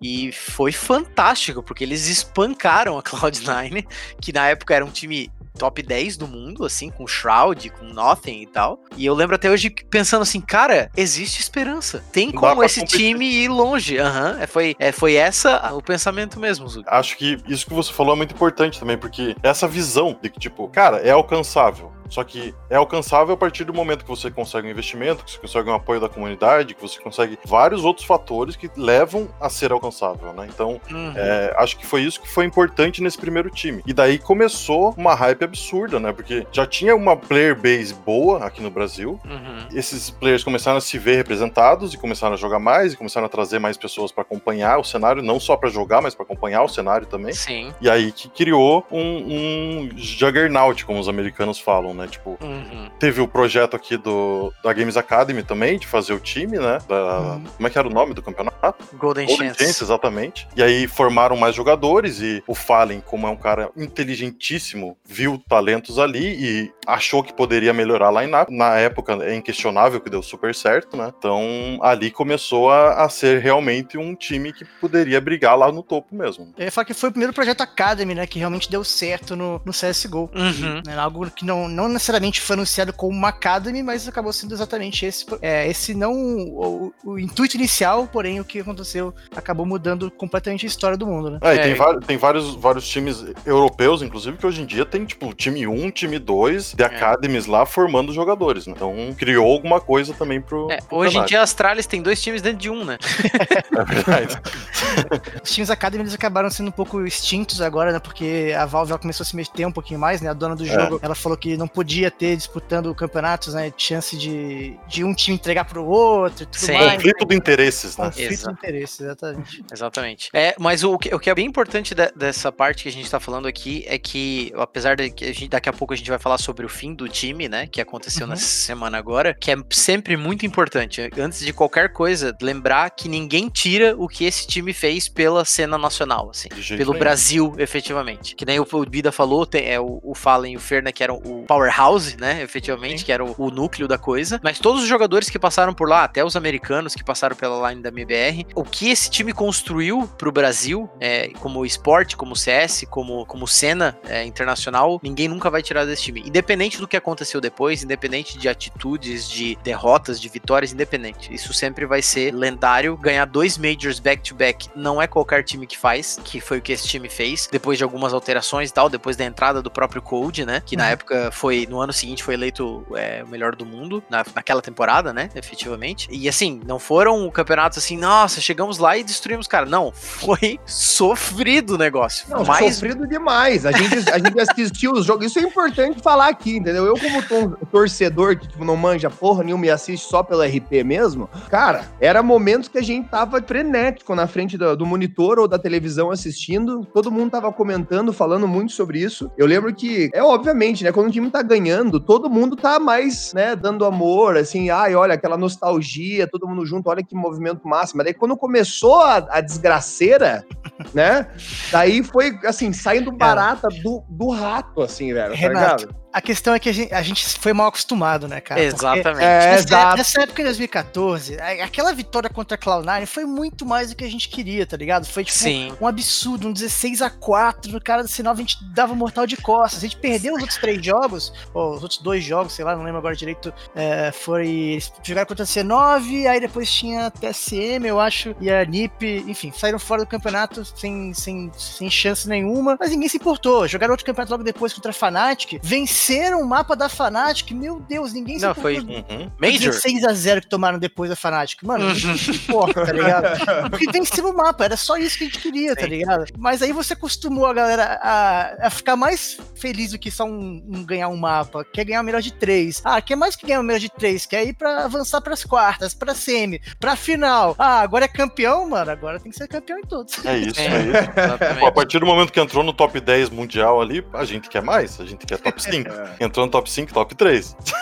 E 0.02 0.32
foi 0.32 0.72
fantástico, 0.72 1.62
porque 1.62 1.84
eles 1.84 2.08
espancaram 2.08 2.98
a 2.98 3.04
Cloud9, 3.04 3.86
que 4.20 4.34
na 4.34 4.48
época 4.48 4.74
era 4.74 4.86
um 4.86 4.90
time 4.90 5.32
top 5.58 5.84
10 5.84 6.18
do 6.18 6.28
mundo, 6.28 6.66
assim, 6.66 6.90
com 6.90 7.06
Shroud, 7.06 7.70
com 7.72 7.86
Nothing 7.86 8.42
e 8.42 8.48
tal. 8.48 8.80
E 8.98 9.06
eu 9.06 9.14
lembro 9.14 9.36
até 9.36 9.50
hoje 9.50 9.70
pensando 9.70 10.24
assim, 10.24 10.42
cara, 10.42 10.90
existe 10.98 11.40
esperança. 11.40 12.04
Tem 12.12 12.32
como 12.32 12.64
esse 12.64 12.80
competir. 12.80 13.00
time 13.00 13.26
ir 13.26 13.48
longe. 13.50 13.98
Uhum. 14.00 14.48
foi, 14.48 14.76
é, 14.80 14.92
foi 14.92 15.16
essa 15.16 15.72
o 15.74 15.82
pensamento 15.82 16.40
mesmo, 16.40 16.68
Zuki. 16.68 16.90
Acho 16.90 17.16
que 17.16 17.38
isso 17.48 17.68
que 17.68 17.74
você 17.74 17.94
falou 17.94 18.14
é 18.14 18.18
muito 18.18 18.34
importante 18.34 18.80
também, 18.80 18.98
porque 18.98 19.36
essa 19.44 19.68
visão 19.68 20.18
de 20.20 20.30
que, 20.30 20.40
tipo, 20.40 20.68
cara, 20.68 20.98
é 20.98 21.12
alcançável 21.12 21.92
só 22.12 22.26
que 22.26 22.54
é 22.70 22.76
alcançável 22.76 23.34
a 23.34 23.38
partir 23.38 23.64
do 23.64 23.74
momento 23.74 24.04
que 24.04 24.10
você 24.10 24.30
consegue 24.30 24.68
um 24.68 24.70
investimento, 24.70 25.24
que 25.24 25.32
você 25.32 25.38
consegue 25.38 25.70
um 25.70 25.74
apoio 25.74 26.02
da 26.02 26.10
comunidade, 26.10 26.76
que 26.76 26.82
você 26.82 27.00
consegue 27.00 27.40
vários 27.46 27.86
outros 27.86 28.06
fatores 28.06 28.58
que 28.58 28.70
levam 28.76 29.30
a 29.40 29.50
ser 29.50 29.72
alcançável, 29.72 30.34
né? 30.34 30.46
Então, 30.54 30.80
uhum. 30.92 31.14
é, 31.16 31.56
acho 31.58 31.78
que 31.78 31.86
foi 31.86 32.02
isso 32.02 32.20
que 32.20 32.28
foi 32.28 32.44
importante 32.44 33.02
nesse 33.02 33.18
primeiro 33.18 33.50
time. 33.50 33.82
E 33.88 33.94
daí 33.94 34.20
começou 34.20 34.94
uma 34.98 35.16
hype 35.16 35.46
absurda, 35.46 36.02
né? 36.02 36.12
Porque 36.12 36.46
já 36.52 36.68
tinha 36.68 36.94
uma 36.96 37.16
player 37.16 37.56
base 37.56 37.94
boa 37.94 38.46
aqui 38.46 38.62
no 38.62 38.70
Brasil. 38.70 39.18
Uhum. 39.24 39.68
Esses 39.74 40.10
players 40.10 40.44
começaram 40.44 40.80
a 40.80 40.82
se 40.82 40.98
ver 40.98 41.16
representados 41.16 41.94
e 41.94 41.98
começaram 41.98 42.34
a 42.34 42.38
jogar 42.38 42.60
mais 42.60 42.92
e 42.92 42.98
começaram 42.98 43.26
a 43.26 43.30
trazer 43.30 43.58
mais 43.58 43.78
pessoas 43.78 44.12
para 44.12 44.24
acompanhar 44.24 44.78
o 44.78 44.84
cenário, 44.84 45.24
não 45.24 45.40
só 45.40 45.56
para 45.56 45.70
jogar, 45.70 46.02
mas 46.02 46.14
para 46.14 46.26
acompanhar 46.26 46.62
o 46.64 46.68
cenário 46.68 47.08
também. 47.08 47.34
Sim. 47.34 47.74
E 47.80 47.90
aí 47.90 48.12
que 48.12 48.28
criou 48.28 48.86
um, 48.92 49.00
um 49.00 49.90
juggernaut, 49.96 50.86
como 50.86 51.00
os 51.00 51.08
americanos 51.08 51.58
falam, 51.58 51.94
né? 51.94 52.01
Né? 52.02 52.08
Tipo, 52.08 52.38
uhum. 52.42 52.90
teve 53.00 53.22
o 53.22 53.28
projeto 53.28 53.76
aqui 53.76 53.98
do 53.98 54.54
da 54.64 54.74
Games 54.74 54.98
Academy 54.98 55.44
também, 55.44 55.78
de 55.78 55.88
fazer 55.88 56.14
o 56.14 56.20
time, 56.20 56.58
né? 56.58 56.80
Da, 56.88 57.20
uhum. 57.20 57.44
Como 57.44 57.68
é 57.68 57.70
que 57.70 57.78
era 57.78 57.88
o 57.88 57.92
nome 57.92 58.14
do 58.14 58.22
campeonato? 58.22 58.84
Golden, 58.98 59.28
Golden 59.28 59.50
Chance. 59.50 59.64
Chance. 59.64 59.84
Exatamente. 59.84 60.48
E 60.56 60.64
aí 60.64 60.88
formaram 60.88 61.36
mais 61.36 61.56
jogadores 61.56 62.22
e 62.22 62.44
o 62.48 62.56
Fallen, 62.56 63.02
como 63.02 63.28
é 63.28 63.30
um 63.30 63.36
cara 63.36 63.70
inteligentíssimo, 63.76 64.98
viu 65.06 65.42
talentos 65.48 66.00
ali 66.00 66.36
e 66.40 66.74
achou 66.88 67.24
que 67.24 67.34
poderia 67.34 67.74
melhorar 67.74 68.10
lá 68.10 68.26
na, 68.28 68.46
na 68.50 68.78
época 68.78 69.14
é 69.24 69.36
inquestionável 69.36 70.00
que 70.00 70.10
deu 70.10 70.22
super 70.22 70.54
certo, 70.56 70.96
né? 70.96 71.12
Então 71.18 71.80
ali 71.82 72.10
começou 72.12 72.72
a, 72.72 73.04
a, 73.04 73.10
ser 73.10 73.40
realmente 73.42 73.98
um 73.98 74.16
time 74.16 74.54
que 74.54 74.66
poderia 74.80 75.20
brigar 75.20 75.58
lá 75.58 75.72
no 75.72 75.84
topo 75.84 76.16
mesmo. 76.16 76.54
Eu 76.58 76.66
ia 76.66 76.72
falar 76.72 76.86
que 76.86 76.94
foi 76.94 77.10
o 77.10 77.12
primeiro 77.12 77.34
projeto 77.34 77.62
Academy, 77.62 78.16
né? 78.16 78.26
Que 78.26 78.40
realmente 78.40 78.70
deu 78.70 78.84
certo 78.84 79.36
no, 79.36 79.62
no 79.66 79.72
CSGO. 79.72 80.30
Uhum. 80.34 80.82
Né, 80.86 80.98
algo 80.98 81.30
que 81.32 81.46
não, 81.46 81.68
não 81.68 81.88
necessariamente 81.92 82.42
foi 82.42 82.56
anunciado 82.56 82.94
como 82.94 83.16
uma 83.16 83.30
Academy, 83.30 83.82
mas 83.82 84.08
acabou 84.08 84.32
sendo 84.32 84.54
exatamente 84.54 85.06
esse. 85.06 85.26
É, 85.42 85.68
esse 85.68 85.94
não 85.94 86.14
o, 86.14 86.94
o, 87.04 87.20
intuito 87.20 87.56
inicial, 87.56 88.08
porém 88.08 88.40
o 88.40 88.46
que 88.46 88.60
aconteceu 88.60 89.14
acabou 89.36 89.66
mudando 89.66 90.12
completamente 90.12 90.66
a 90.66 90.68
história 90.68 90.98
do 90.98 91.08
mundo, 91.08 91.32
né? 91.32 91.40
É, 91.42 91.56
é. 91.56 91.58
Tem, 91.64 92.00
tem, 92.02 92.18
vários, 92.18 92.56
vários 92.56 92.88
times 92.88 93.26
europeus, 93.46 94.02
inclusive, 94.02 94.38
que 94.38 94.46
hoje 94.46 94.62
em 94.62 94.66
dia 94.66 94.86
tem, 94.86 95.06
tipo, 95.06 95.34
time 95.34 95.66
1, 95.66 95.92
time 95.92 96.20
2, 96.20 96.74
de 96.74 96.84
é. 96.84 96.86
academies 96.86 97.46
lá 97.46 97.66
formando 97.66 98.14
jogadores, 98.14 98.68
né? 98.68 98.74
Então 98.76 98.94
criou 99.18 99.52
alguma 99.52 99.80
coisa 99.80 100.14
também 100.14 100.42
pro. 100.42 100.70
É, 100.72 100.82
pro 100.82 100.98
hoje 100.98 101.18
em 101.18 101.26
dia 101.26 101.40
a 101.40 101.44
Astralis 101.44 101.86
tem 101.86 102.02
dois 102.02 102.22
times 102.22 102.42
dentro 102.42 102.60
de 102.60 102.70
um, 102.70 102.84
né? 102.84 102.98
é 103.76 103.84
verdade. 103.84 104.40
Os 105.44 105.52
times 105.52 105.70
Academy 105.70 106.08
acabaram 106.14 106.50
sendo 106.50 106.68
um 106.68 106.72
pouco 106.72 107.06
extintos 107.06 107.62
agora, 107.62 107.92
né? 107.92 108.00
Porque 108.00 108.54
a 108.58 108.66
Valve 108.66 108.98
começou 109.00 109.24
a 109.24 109.28
se 109.28 109.36
meter 109.36 109.66
um 109.66 109.72
pouquinho 109.72 110.00
mais, 110.00 110.22
né? 110.22 110.30
A 110.30 110.34
dona 110.34 110.56
do 110.56 110.66
é. 110.66 110.68
jogo, 110.68 111.00
ela 111.02 111.16
falou 111.16 111.38
que 111.38 111.58
não 111.58 111.68
podia 111.68 111.81
podia 111.82 112.12
ter 112.12 112.38
disputando 112.38 112.94
campeonatos, 112.94 113.56
né? 113.56 113.74
Chance 113.76 114.16
de, 114.16 114.78
de 114.88 115.04
um 115.04 115.16
time 115.16 115.36
entregar 115.36 115.66
pro 115.66 115.84
outro 115.84 116.46
tudo 116.46 116.58
Sim. 116.58 116.74
mais. 116.74 116.94
Conflito 116.94 117.22
né? 117.22 117.28
de 117.28 117.36
interesses, 117.36 117.98
né? 117.98 118.06
Conflito 118.06 118.32
Exato. 118.32 118.54
de 118.54 118.60
interesses, 118.60 119.02
exatamente. 119.02 119.66
Exatamente. 119.74 120.30
É, 120.32 120.56
mas 120.60 120.84
o 120.84 120.98
que, 121.00 121.14
o 121.14 121.20
que 121.20 121.30
é 121.30 121.34
bem 121.34 121.48
importante 121.48 121.96
de, 121.96 122.12
dessa 122.12 122.52
parte 122.52 122.84
que 122.84 122.90
a 122.90 122.92
gente 122.92 123.10
tá 123.10 123.20
falando 123.20 123.48
aqui 123.48 123.84
é 123.88 123.98
que, 123.98 124.54
apesar 124.56 124.96
de 124.96 125.10
que 125.10 125.26
a 125.26 125.34
gente, 125.34 125.48
daqui 125.48 125.70
a 125.70 125.74
pouco 125.74 125.94
a 125.94 125.98
gente 125.98 126.10
vai 126.10 126.20
falar 126.20 126.38
sobre 126.38 126.66
o 126.66 126.70
fim 126.70 126.94
do 126.94 127.10
time, 127.10 127.50
né? 127.50 127.66
Que 127.66 127.82
aconteceu 127.82 128.26
uhum. 128.26 128.34
nessa 128.34 128.46
semana 128.46 129.00
agora, 129.00 129.34
que 129.34 129.50
é 129.50 129.56
sempre 129.72 130.16
muito 130.16 130.46
importante, 130.46 131.10
antes 131.18 131.40
de 131.40 131.52
qualquer 131.52 131.92
coisa, 131.92 132.36
lembrar 132.42 132.92
que 132.92 133.10
ninguém 133.10 133.50
tira 133.50 133.96
o 133.98 134.08
que 134.08 134.26
esse 134.26 134.46
time 134.46 134.72
fez 134.72 135.10
pela 135.10 135.44
cena 135.44 135.80
nacional, 135.80 136.30
assim. 136.30 136.50
Pelo 136.78 136.94
Brasil, 136.94 137.56
efetivamente. 137.58 138.36
Que 138.36 138.46
nem 138.46 138.60
o, 138.60 138.68
o 138.72 138.86
Bida 138.86 139.12
falou, 139.12 139.48
tem, 139.48 139.68
é, 139.68 139.80
o, 139.80 140.00
o 140.04 140.14
Fallen 140.14 140.54
e 140.54 140.58
o 140.58 140.60
Ferna, 140.60 140.92
que 140.92 141.04
eram 141.04 141.16
o 141.26 141.46
powerhouse 141.62 141.92
House, 141.92 142.16
né? 142.16 142.42
Efetivamente, 142.42 143.00
Sim. 143.00 143.06
que 143.06 143.12
era 143.12 143.24
o, 143.24 143.36
o, 143.38 143.52
núcleo 143.52 143.88
da 143.88 143.98
coisa. 143.98 144.40
Mas 144.44 144.60
todos 144.60 144.84
os 144.84 144.88
jogadores 144.88 145.30
que 145.30 145.40
passaram 145.40 145.74
por 145.74 145.90
lá, 145.90 146.04
até 146.04 146.24
os 146.24 146.36
americanos 146.36 146.96
que 146.96 147.04
passaram 147.04 147.36
pela 147.36 147.70
line 147.70 147.82
da 147.82 147.90
MBR, 147.90 148.48
o 148.56 148.64
que 148.64 148.90
esse 148.90 149.10
time 149.10 149.34
construiu 149.34 150.08
pro 150.18 150.32
Brasil, 150.32 150.90
é, 151.00 151.30
como 151.40 151.66
esporte, 151.66 152.16
como 152.16 152.36
CS, 152.36 152.86
como, 152.90 153.26
como 153.26 153.48
cena 153.48 153.98
é, 154.08 154.24
internacional, 154.24 155.00
ninguém 155.04 155.28
nunca 155.28 155.50
vai 155.50 155.62
tirar 155.62 155.86
desse 155.86 156.04
time. 156.04 156.24
Independente 156.26 156.78
do 156.78 156.88
que 156.88 156.96
aconteceu 156.96 157.42
depois, 157.42 157.84
independente 157.84 158.38
de 158.38 158.48
atitudes, 158.48 159.28
de 159.28 159.58
derrotas, 159.64 160.22
de 160.22 160.30
vitórias, 160.30 160.72
independente. 160.72 161.34
Isso 161.34 161.54
sempre 161.54 161.86
vai 161.86 162.02
ser 162.02 162.34
lendário. 162.34 162.96
Ganhar 162.98 163.26
dois 163.26 163.58
Majors 163.58 164.00
back-to-back 164.00 164.68
-back 164.68 164.72
não 164.76 165.02
é 165.02 165.08
qualquer 165.08 165.44
time 165.44 165.68
que 165.68 165.78
faz, 165.78 166.20
que 166.24 166.40
foi 166.40 166.60
o 166.60 166.62
que 166.62 166.72
esse 166.72 166.88
time 166.88 167.10
fez, 167.10 167.50
depois 167.52 167.78
de 167.78 167.84
algumas 167.84 168.14
alterações 168.14 168.70
e 168.70 168.74
tal, 168.74 168.90
depois 168.90 169.18
da 169.18 169.26
entrada 169.26 169.62
do 169.62 169.72
próprio 169.72 170.02
Code, 170.02 170.46
né? 170.46 170.62
Que 170.66 170.76
na 170.78 170.86
uhum. 170.86 170.90
época 170.92 171.32
foi 171.32 171.51
no 171.70 171.80
ano 171.80 171.94
seguinte 171.94 172.24
foi 172.24 172.34
eleito 172.34 172.86
é, 172.96 173.24
o 173.24 173.28
melhor 173.28 173.56
do 173.56 173.66
mundo, 173.66 174.04
na, 174.10 174.24
naquela 174.36 174.62
temporada, 174.62 175.14
né? 175.14 175.30
Efetivamente. 175.36 176.08
E 176.12 176.28
assim, 176.28 176.62
não 176.66 176.80
foram 176.80 177.30
campeonatos 177.30 177.78
assim, 177.78 177.98
nossa, 177.98 178.42
chegamos 178.42 178.78
lá 178.78 178.98
e 178.98 179.04
destruímos, 179.04 179.48
cara. 179.48 179.66
Não, 179.66 179.92
foi 179.92 180.60
sofrido 180.66 181.76
o 181.76 181.78
negócio. 181.78 182.26
Não, 182.30 182.44
mais... 182.44 182.76
sofrido 182.76 183.08
demais. 183.08 183.66
A 183.66 183.72
gente, 183.72 184.10
a 184.10 184.18
gente 184.18 184.40
assistiu 184.40 184.94
os 184.94 185.06
jogos. 185.06 185.26
Isso 185.26 185.40
é 185.40 185.44
importante 185.44 186.02
falar 186.02 186.30
aqui, 186.30 186.58
entendeu? 186.58 186.86
Eu, 186.86 186.96
como 186.98 187.56
torcedor 187.68 188.38
que 188.38 188.48
tipo, 188.48 188.66
não 188.66 188.76
manja 188.76 189.10
porra 189.10 189.44
nenhuma 189.44 189.66
e 189.66 189.70
assiste 189.70 190.08
só 190.08 190.24
pelo 190.24 190.44
RP 190.44 190.84
mesmo, 190.84 191.30
cara, 191.50 191.86
era 192.00 192.24
momentos 192.24 192.68
que 192.68 192.78
a 192.78 192.84
gente 192.84 193.10
tava 193.10 193.42
frenético 193.42 194.16
na 194.16 194.28
frente 194.28 194.58
do, 194.58 194.76
do 194.76 194.86
monitor 194.86 195.40
ou 195.40 195.48
da 195.48 195.60
televisão 195.60 196.12
assistindo. 196.12 196.86
Todo 196.94 197.12
mundo 197.12 197.32
tava 197.32 197.52
comentando, 197.52 198.14
falando 198.14 198.48
muito 198.48 198.72
sobre 198.72 199.00
isso. 199.00 199.32
Eu 199.38 199.46
lembro 199.46 199.74
que, 199.74 200.10
é 200.14 200.24
obviamente, 200.24 200.84
né? 200.84 200.92
Quando 200.92 201.08
o 201.08 201.12
time 201.12 201.30
tá 201.30 201.41
ganhando 201.42 201.72
ganhando, 201.72 202.00
todo 202.00 202.30
mundo 202.30 202.56
tá 202.56 202.80
mais, 202.80 203.34
né, 203.34 203.56
dando 203.56 203.86
amor, 203.86 204.38
assim, 204.38 204.70
ai, 204.70 204.96
olha, 204.96 205.14
aquela 205.14 205.38
nostalgia, 205.38 206.28
todo 206.28 206.48
mundo 206.48 206.66
junto, 206.66 206.90
olha 206.90 207.04
que 207.04 207.16
movimento 207.16 207.68
máximo. 207.68 207.98
Mas 207.98 208.06
daí 208.06 208.14
quando 208.14 208.36
começou 208.38 209.02
a, 209.02 209.18
a 209.30 209.42
desgraceira, 209.42 210.46
né, 210.94 211.28
daí 211.72 212.04
foi, 212.04 212.38
assim, 212.46 212.74
saindo 212.74 213.12
barata 213.12 213.68
do, 213.84 214.04
do 214.10 214.30
rato, 214.30 214.82
assim, 214.82 215.14
velho, 215.14 215.32
tá 215.32 215.36
Renato, 215.36 215.88
tá 215.88 215.94
A 216.14 216.22
questão 216.22 216.54
é 216.54 216.60
que 216.60 216.68
a 216.68 216.74
gente, 216.74 216.94
a 216.94 217.02
gente 217.02 217.26
foi 217.40 217.54
mal 217.54 217.68
acostumado, 217.68 218.28
né, 218.28 218.42
cara? 218.42 218.62
Exatamente. 218.62 219.24
É, 219.24 219.52
nessa, 219.52 219.64
exato. 219.64 219.98
nessa 219.98 220.22
época 220.24 220.38
de 220.38 220.44
2014, 220.44 221.40
a- 221.40 221.64
aquela 221.64 221.94
vitória 221.94 222.30
contra 222.30 222.56
a 222.56 222.58
Cloud9 222.58 223.06
foi 223.06 223.24
muito 223.26 223.66
mais 223.66 223.92
do 223.92 223.96
que 223.96 224.04
a 224.04 224.10
gente 224.10 224.28
queria, 224.28 224.66
tá 224.66 224.76
ligado? 224.76 225.06
Foi 225.06 225.24
tipo 225.24 225.38
Sim. 225.38 225.74
um 225.80 225.88
absurdo, 225.88 226.50
um 226.50 226.52
16 226.54 227.02
a 227.02 227.10
4 227.10 227.72
no 227.72 227.80
cara 227.82 228.02
do 228.04 228.10
sinal, 228.10 228.34
a 228.34 228.36
gente 228.36 228.58
dava 228.74 228.94
mortal 228.94 229.26
de 229.26 229.38
costas. 229.38 229.80
A 229.80 229.88
gente 229.88 229.96
perdeu 229.98 230.34
os 230.36 230.42
outros 230.42 230.60
três 230.60 230.86
jogos, 230.86 231.32
ou 231.54 231.76
os 231.76 231.82
outros 231.84 232.02
dois 232.02 232.24
jogos, 232.24 232.52
sei 232.54 232.66
lá, 232.66 232.76
não 232.76 232.84
lembro 232.84 232.98
agora 233.00 233.16
direito. 233.16 233.54
é, 233.74 234.12
foi. 234.12 234.50
Eles 234.50 234.92
jogaram 235.04 235.28
contra 235.28 235.44
a 235.44 235.48
C9, 235.48 236.28
aí 236.28 236.42
depois 236.42 236.70
tinha 236.70 237.06
a 237.08 237.12
TSM, 237.12 237.86
eu 237.88 238.00
acho, 238.02 238.36
e 238.42 238.52
a 238.52 238.66
NiP, 238.66 239.24
enfim, 239.28 239.54
saíram 239.56 239.80
fora 239.80 240.02
do 240.04 240.08
campeonato 240.08 240.66
sem, 240.66 241.14
sem, 241.14 241.50
sem 241.58 241.90
chance 241.90 242.28
nenhuma, 242.28 242.76
mas 242.78 242.90
ninguém 242.92 243.08
se 243.08 243.16
importou. 243.18 243.66
Jogaram 243.66 243.94
outro 243.94 244.06
campeonato 244.06 244.32
logo 244.34 244.44
depois 244.44 244.74
contra 244.74 244.92
a 244.92 244.94
Fnatic, 244.94 245.58
venceram 245.64 246.01
o 246.40 246.46
mapa 246.46 246.76
da 246.76 246.90
Fnatic, 246.90 247.52
meu 247.52 247.80
Deus, 247.80 248.14
ninguém 248.14 248.40
se 248.40 248.46
Não, 248.46 248.56
foi 248.56 248.80
Uhum. 248.80 249.32
Major. 249.40 249.60
16 249.72 250.04
a 250.04 250.14
0 250.14 250.42
que 250.42 250.48
tomaram 250.50 250.80
depois 250.80 251.10
da 251.10 251.16
Fnatic. 251.16 251.62
Mano, 251.64 251.86
não 251.86 252.16
importa, 252.36 252.86
tá 252.86 252.92
ligado? 252.92 253.40
Porque 253.70 253.92
venceu 253.92 254.28
o 254.30 254.36
mapa, 254.36 254.66
era 254.66 254.76
só 254.78 254.98
isso 254.98 255.18
que 255.18 255.24
a 255.26 255.28
gente 255.28 255.40
queria, 255.40 255.76
tá 255.76 255.84
Sim. 255.84 255.88
ligado? 255.90 256.26
Mas 256.38 256.62
aí 256.62 256.72
você 256.72 256.94
acostumou 256.94 257.46
a 257.46 257.54
galera 257.54 258.00
a, 258.02 258.68
a 258.68 258.70
ficar 258.70 258.96
mais 258.96 259.38
feliz 259.56 259.92
do 259.92 260.00
que 260.00 260.10
só 260.10 260.26
um, 260.26 260.64
um 260.68 260.84
ganhar 260.84 261.08
um 261.10 261.18
mapa. 261.18 261.64
Quer 261.72 261.86
ganhar 261.86 262.02
o 262.02 262.04
melhor 262.04 262.22
de 262.22 262.34
três. 262.34 262.82
Ah, 262.84 263.02
quer 263.02 263.16
mais 263.16 263.36
que 263.36 263.46
ganhar 263.46 263.60
o 263.60 263.64
melhor 263.64 263.80
de 263.80 263.90
três. 263.90 264.26
Quer 264.26 264.44
ir 264.46 264.54
pra 264.54 264.86
avançar 264.86 265.22
pras 265.22 265.44
quartas, 265.44 265.94
pra 265.94 266.16
semi, 266.16 266.60
pra 266.80 266.96
final. 266.96 267.56
Ah, 267.58 267.80
agora 267.82 268.06
é 268.06 268.08
campeão, 268.08 268.68
mano. 268.70 268.90
Agora 268.92 269.20
tem 269.20 269.32
que 269.32 269.38
ser 269.38 269.48
campeão 269.48 269.78
em 269.80 269.84
todos. 269.84 270.26
É 270.26 270.38
isso, 270.38 270.60
É, 270.60 270.66
é 270.66 270.80
isso. 270.80 271.60
Pô, 271.60 271.66
a 271.68 271.72
partir 271.72 272.00
do 272.00 272.06
momento 272.06 272.32
que 272.32 272.40
entrou 272.40 272.64
no 272.64 272.74
top 272.74 273.00
10 273.00 273.30
mundial 273.30 273.80
ali, 273.82 274.06
a 274.14 274.26
gente 274.26 274.50
quer 274.50 274.62
mais, 274.62 275.00
a 275.00 275.06
gente 275.06 275.26
quer 275.26 275.38
top 275.38 275.62
5. 275.62 275.91
Entrou 276.20 276.46
no 276.46 276.52
top 276.52 276.70
5, 276.70 276.94
top 276.94 277.16
3. 277.16 277.56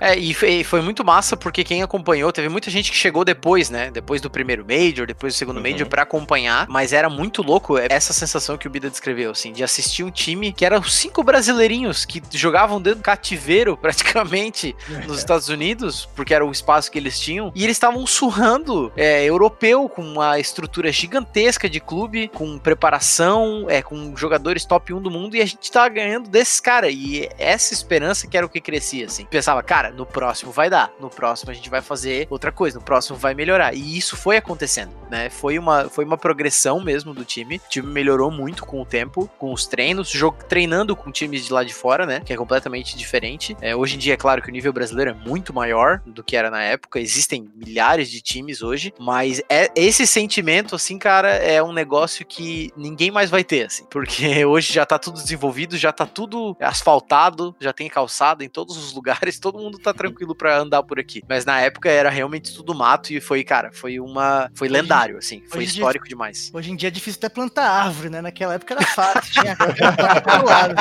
É, 0.00 0.16
e 0.16 0.34
foi, 0.34 0.64
foi 0.64 0.80
muito 0.82 1.04
massa 1.04 1.36
porque 1.36 1.64
quem 1.64 1.82
acompanhou, 1.82 2.32
teve 2.32 2.48
muita 2.48 2.70
gente 2.70 2.90
que 2.90 2.96
chegou 2.96 3.24
depois, 3.24 3.70
né? 3.70 3.90
Depois 3.90 4.20
do 4.20 4.28
primeiro 4.28 4.64
Major, 4.66 5.06
depois 5.06 5.34
do 5.34 5.36
segundo 5.36 5.56
Uhum. 5.56 5.62
Major 5.62 5.86
pra 5.86 6.02
acompanhar, 6.02 6.66
mas 6.68 6.92
era 6.92 7.08
muito 7.08 7.42
louco 7.42 7.78
essa 7.78 8.12
sensação 8.12 8.58
que 8.58 8.66
o 8.66 8.70
Bida 8.70 8.90
descreveu, 8.90 9.30
assim, 9.30 9.52
de 9.52 9.64
assistir 9.64 10.04
um 10.04 10.10
time 10.10 10.52
que 10.52 10.64
eram 10.64 10.82
cinco 10.82 11.22
brasileirinhos 11.22 12.04
que 12.04 12.22
jogavam 12.32 12.80
dentro 12.80 13.00
do 13.00 13.02
cativeiro 13.02 13.76
praticamente 13.80 14.74
nos 15.06 15.18
Estados 15.18 15.48
Unidos, 15.48 16.08
porque 16.14 16.34
era 16.34 16.44
o 16.44 16.50
espaço 16.50 16.90
que 16.90 16.98
eles 16.98 17.18
tinham, 17.18 17.52
e 17.54 17.64
eles 17.64 17.76
estavam 17.76 18.06
surrando 18.06 18.92
é, 18.96 19.24
europeu 19.24 19.88
com 19.88 20.02
uma 20.02 20.38
estrutura 20.38 20.92
gigantesca 20.92 21.68
de 21.68 21.80
clube, 21.80 22.28
com 22.28 22.58
preparação, 22.58 23.66
é, 23.68 23.82
com 23.82 24.14
jogadores 24.16 24.64
top 24.64 24.92
1 24.92 25.00
do 25.00 25.10
mundo, 25.10 25.36
e 25.36 25.40
a 25.40 25.46
gente 25.46 25.70
tava 25.70 25.88
ganhando 25.88 26.28
desses 26.28 26.60
caras. 26.60 26.92
E 26.96 27.28
essa 27.38 27.74
esperança 27.74 28.26
que 28.26 28.36
era 28.36 28.46
o 28.46 28.48
que 28.48 28.58
crescia, 28.58 29.04
assim. 29.04 29.26
Pensava, 29.26 29.62
cara, 29.62 29.90
no 29.90 30.06
próximo 30.06 30.50
vai 30.50 30.70
dar, 30.70 30.90
no 30.98 31.10
próximo 31.10 31.50
a 31.50 31.54
gente 31.54 31.68
vai 31.68 31.82
fazer 31.82 32.26
outra 32.30 32.50
coisa, 32.50 32.78
no 32.78 32.84
próximo 32.84 33.18
vai 33.18 33.34
melhorar. 33.34 33.74
E 33.74 33.98
isso 33.98 34.16
foi 34.16 34.38
acontecendo, 34.38 34.92
né? 35.10 35.28
Foi 35.28 35.58
uma, 35.58 35.90
foi 35.90 36.06
uma 36.06 36.16
progressão 36.16 36.80
mesmo 36.80 37.12
do 37.12 37.22
time. 37.22 37.56
O 37.56 37.68
time 37.68 37.86
melhorou 37.86 38.30
muito 38.30 38.64
com 38.64 38.80
o 38.80 38.86
tempo, 38.86 39.30
com 39.38 39.52
os 39.52 39.66
treinos, 39.66 40.08
jogo, 40.08 40.38
treinando 40.48 40.96
com 40.96 41.12
times 41.12 41.44
de 41.44 41.52
lá 41.52 41.62
de 41.62 41.74
fora, 41.74 42.06
né? 42.06 42.20
Que 42.24 42.32
é 42.32 42.36
completamente 42.36 42.96
diferente. 42.96 43.54
É, 43.60 43.76
hoje 43.76 43.96
em 43.96 43.98
dia, 43.98 44.14
é 44.14 44.16
claro 44.16 44.40
que 44.40 44.48
o 44.48 44.52
nível 44.52 44.72
brasileiro 44.72 45.10
é 45.10 45.14
muito 45.14 45.52
maior 45.52 46.00
do 46.06 46.24
que 46.24 46.34
era 46.34 46.50
na 46.50 46.62
época. 46.62 46.98
Existem 46.98 47.50
milhares 47.54 48.10
de 48.10 48.22
times 48.22 48.62
hoje, 48.62 48.94
mas 48.98 49.42
é 49.50 49.70
esse 49.76 50.06
sentimento, 50.06 50.74
assim, 50.74 50.98
cara, 50.98 51.28
é 51.28 51.62
um 51.62 51.72
negócio 51.72 52.24
que 52.24 52.72
ninguém 52.74 53.10
mais 53.10 53.28
vai 53.28 53.44
ter, 53.44 53.66
assim. 53.66 53.84
Porque 53.90 54.44
hoje 54.46 54.72
já 54.72 54.86
tá 54.86 54.98
tudo 54.98 55.20
desenvolvido, 55.20 55.76
já 55.76 55.92
tá 55.92 56.06
tudo 56.06 56.56
asfaltado, 56.86 57.54
já 57.60 57.72
tem 57.72 57.88
calçada 57.88 58.44
em 58.44 58.48
todos 58.48 58.76
os 58.76 58.92
lugares, 58.94 59.38
todo 59.40 59.58
mundo 59.58 59.78
tá 59.78 59.92
tranquilo 59.92 60.34
pra 60.34 60.56
andar 60.58 60.82
por 60.84 60.98
aqui. 61.00 61.22
Mas 61.28 61.44
na 61.44 61.60
época 61.60 61.88
era 61.90 62.08
realmente 62.08 62.54
tudo 62.54 62.74
mato 62.74 63.12
e 63.12 63.20
foi, 63.20 63.42
cara, 63.42 63.70
foi 63.72 63.98
uma. 63.98 64.48
Foi 64.54 64.68
lendário, 64.68 65.18
assim. 65.18 65.42
Foi 65.48 65.60
hoje 65.60 65.70
em 65.70 65.72
dia- 65.72 65.80
histórico 65.82 66.08
demais. 66.08 66.50
Hoje 66.54 66.70
em 66.70 66.76
dia 66.76 66.88
é 66.88 66.90
difícil 66.90 67.18
até 67.18 67.28
plantar 67.28 67.68
árvore, 67.68 68.08
né? 68.10 68.20
Naquela 68.20 68.54
época 68.54 68.74
era 68.74 68.86
fácil. 68.86 69.32
Tinha 69.32 69.56
pra 69.56 70.20
todo 70.20 70.46
lado. 70.46 70.74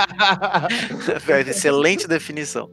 Excelente 1.49 2.07
definição. 2.07 2.69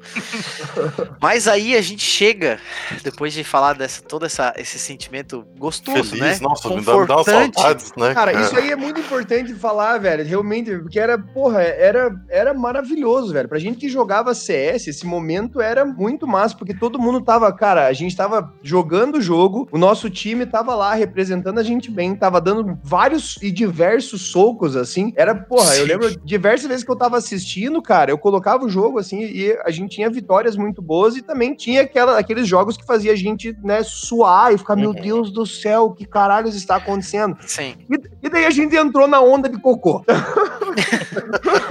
Mas 1.21 1.49
aí 1.49 1.77
a 1.77 1.81
gente 1.81 2.03
chega, 2.05 2.59
depois 3.03 3.33
de 3.33 3.45
falar 3.45 3.75
dessa 3.75 4.03
todo 4.03 4.27
essa, 4.27 4.53
esse 4.57 4.79
sentimento 4.79 5.45
gostoso, 5.59 6.11
Feliz, 6.17 6.21
né? 6.21 6.39
nossa, 6.41 6.69
me 6.69 6.81
dá, 6.83 6.97
me 6.99 7.07
dá 7.07 7.15
Confortante. 7.15 7.55
saudades, 7.61 7.93
né? 7.97 8.15
Cara, 8.15 8.33
É. 8.33 8.41
isso 8.43 8.57
aí 8.57 8.71
é 8.71 8.77
muito 8.77 9.01
importante 9.01 9.55
falar, 9.55 9.99
velho. 9.99 10.25
Realmente, 10.25 10.71
porque 10.79 10.99
era, 10.99 11.19
porra, 11.19 11.63
era, 11.63 12.11
era 12.29 12.53
maravilhoso, 12.55 13.22
velho. 13.31 13.49
Pra 13.49 13.59
gente 13.59 13.79
que 13.79 13.89
jogava 13.89 14.35
CS, 14.35 14.89
esse 14.89 15.07
momento 15.07 15.61
era 15.61 15.85
muito 15.85 16.27
massa, 16.27 16.57
porque 16.57 16.75
todo 16.75 16.99
mundo 16.99 17.21
tava, 17.21 17.53
cara, 17.53 17.87
a 17.87 17.93
gente 17.93 18.17
tava 18.17 18.53
jogando 18.63 19.19
o 19.19 19.21
jogo, 19.21 19.69
o 19.71 19.79
nosso 19.79 20.09
time 20.09 20.47
tava 20.47 20.75
lá 20.75 20.95
representando 20.95 21.59
a 21.59 21.63
gente 21.63 21.91
bem, 21.91 22.15
tava 22.15 22.41
dando 22.41 22.79
vários 22.83 23.39
e 23.43 23.51
diversos 23.51 24.31
socos, 24.31 24.77
assim. 24.77 25.13
Era, 25.17 25.35
porra, 25.35 25.77
eu 25.77 25.83
Sim. 25.85 25.89
lembro 25.93 26.21
diversas 26.25 26.67
vezes 26.69 26.85
que 26.85 26.91
eu 26.91 26.97
tava 26.97 27.17
assistindo, 27.19 27.83
cara, 27.83 28.11
eu 28.11 28.19
colocava 28.19 28.65
o 28.65 28.69
jogo, 28.69 28.99
assim, 28.99 29.21
e 29.23 29.53
a 29.65 29.71
gente 29.71 29.97
tinha 29.97 30.09
vitórias 30.11 30.57
muito 30.57 30.81
boas 30.81 31.17
e 31.17 31.23
também 31.23 31.55
tinha 31.55 31.83
aquela, 31.83 32.19
aqueles 32.19 32.47
jogos 32.49 32.77
que 32.77 32.85
fazia 32.87 33.13
a 33.13 33.17
gente, 33.17 33.55
né, 33.63 33.83
suar 33.83 34.55
e 34.55 34.59
ficar, 34.59 34.77
meu 34.77 34.91
Uhum. 34.91 35.01
Deus 35.03 35.31
do 35.33 35.45
céu, 35.47 35.91
que 35.91 36.05
caralhos 36.07 36.55
está 36.55 36.77
acontecendo? 36.77 37.37
Sim. 37.47 37.75
E, 37.91 38.27
e 38.27 38.29
daí 38.29 38.45
a 38.47 38.51
gente 38.51 38.77
entrou 38.77 39.09
na 39.09 39.21
onda 39.21 39.49
de 39.49 39.59
cocô. 39.59 40.05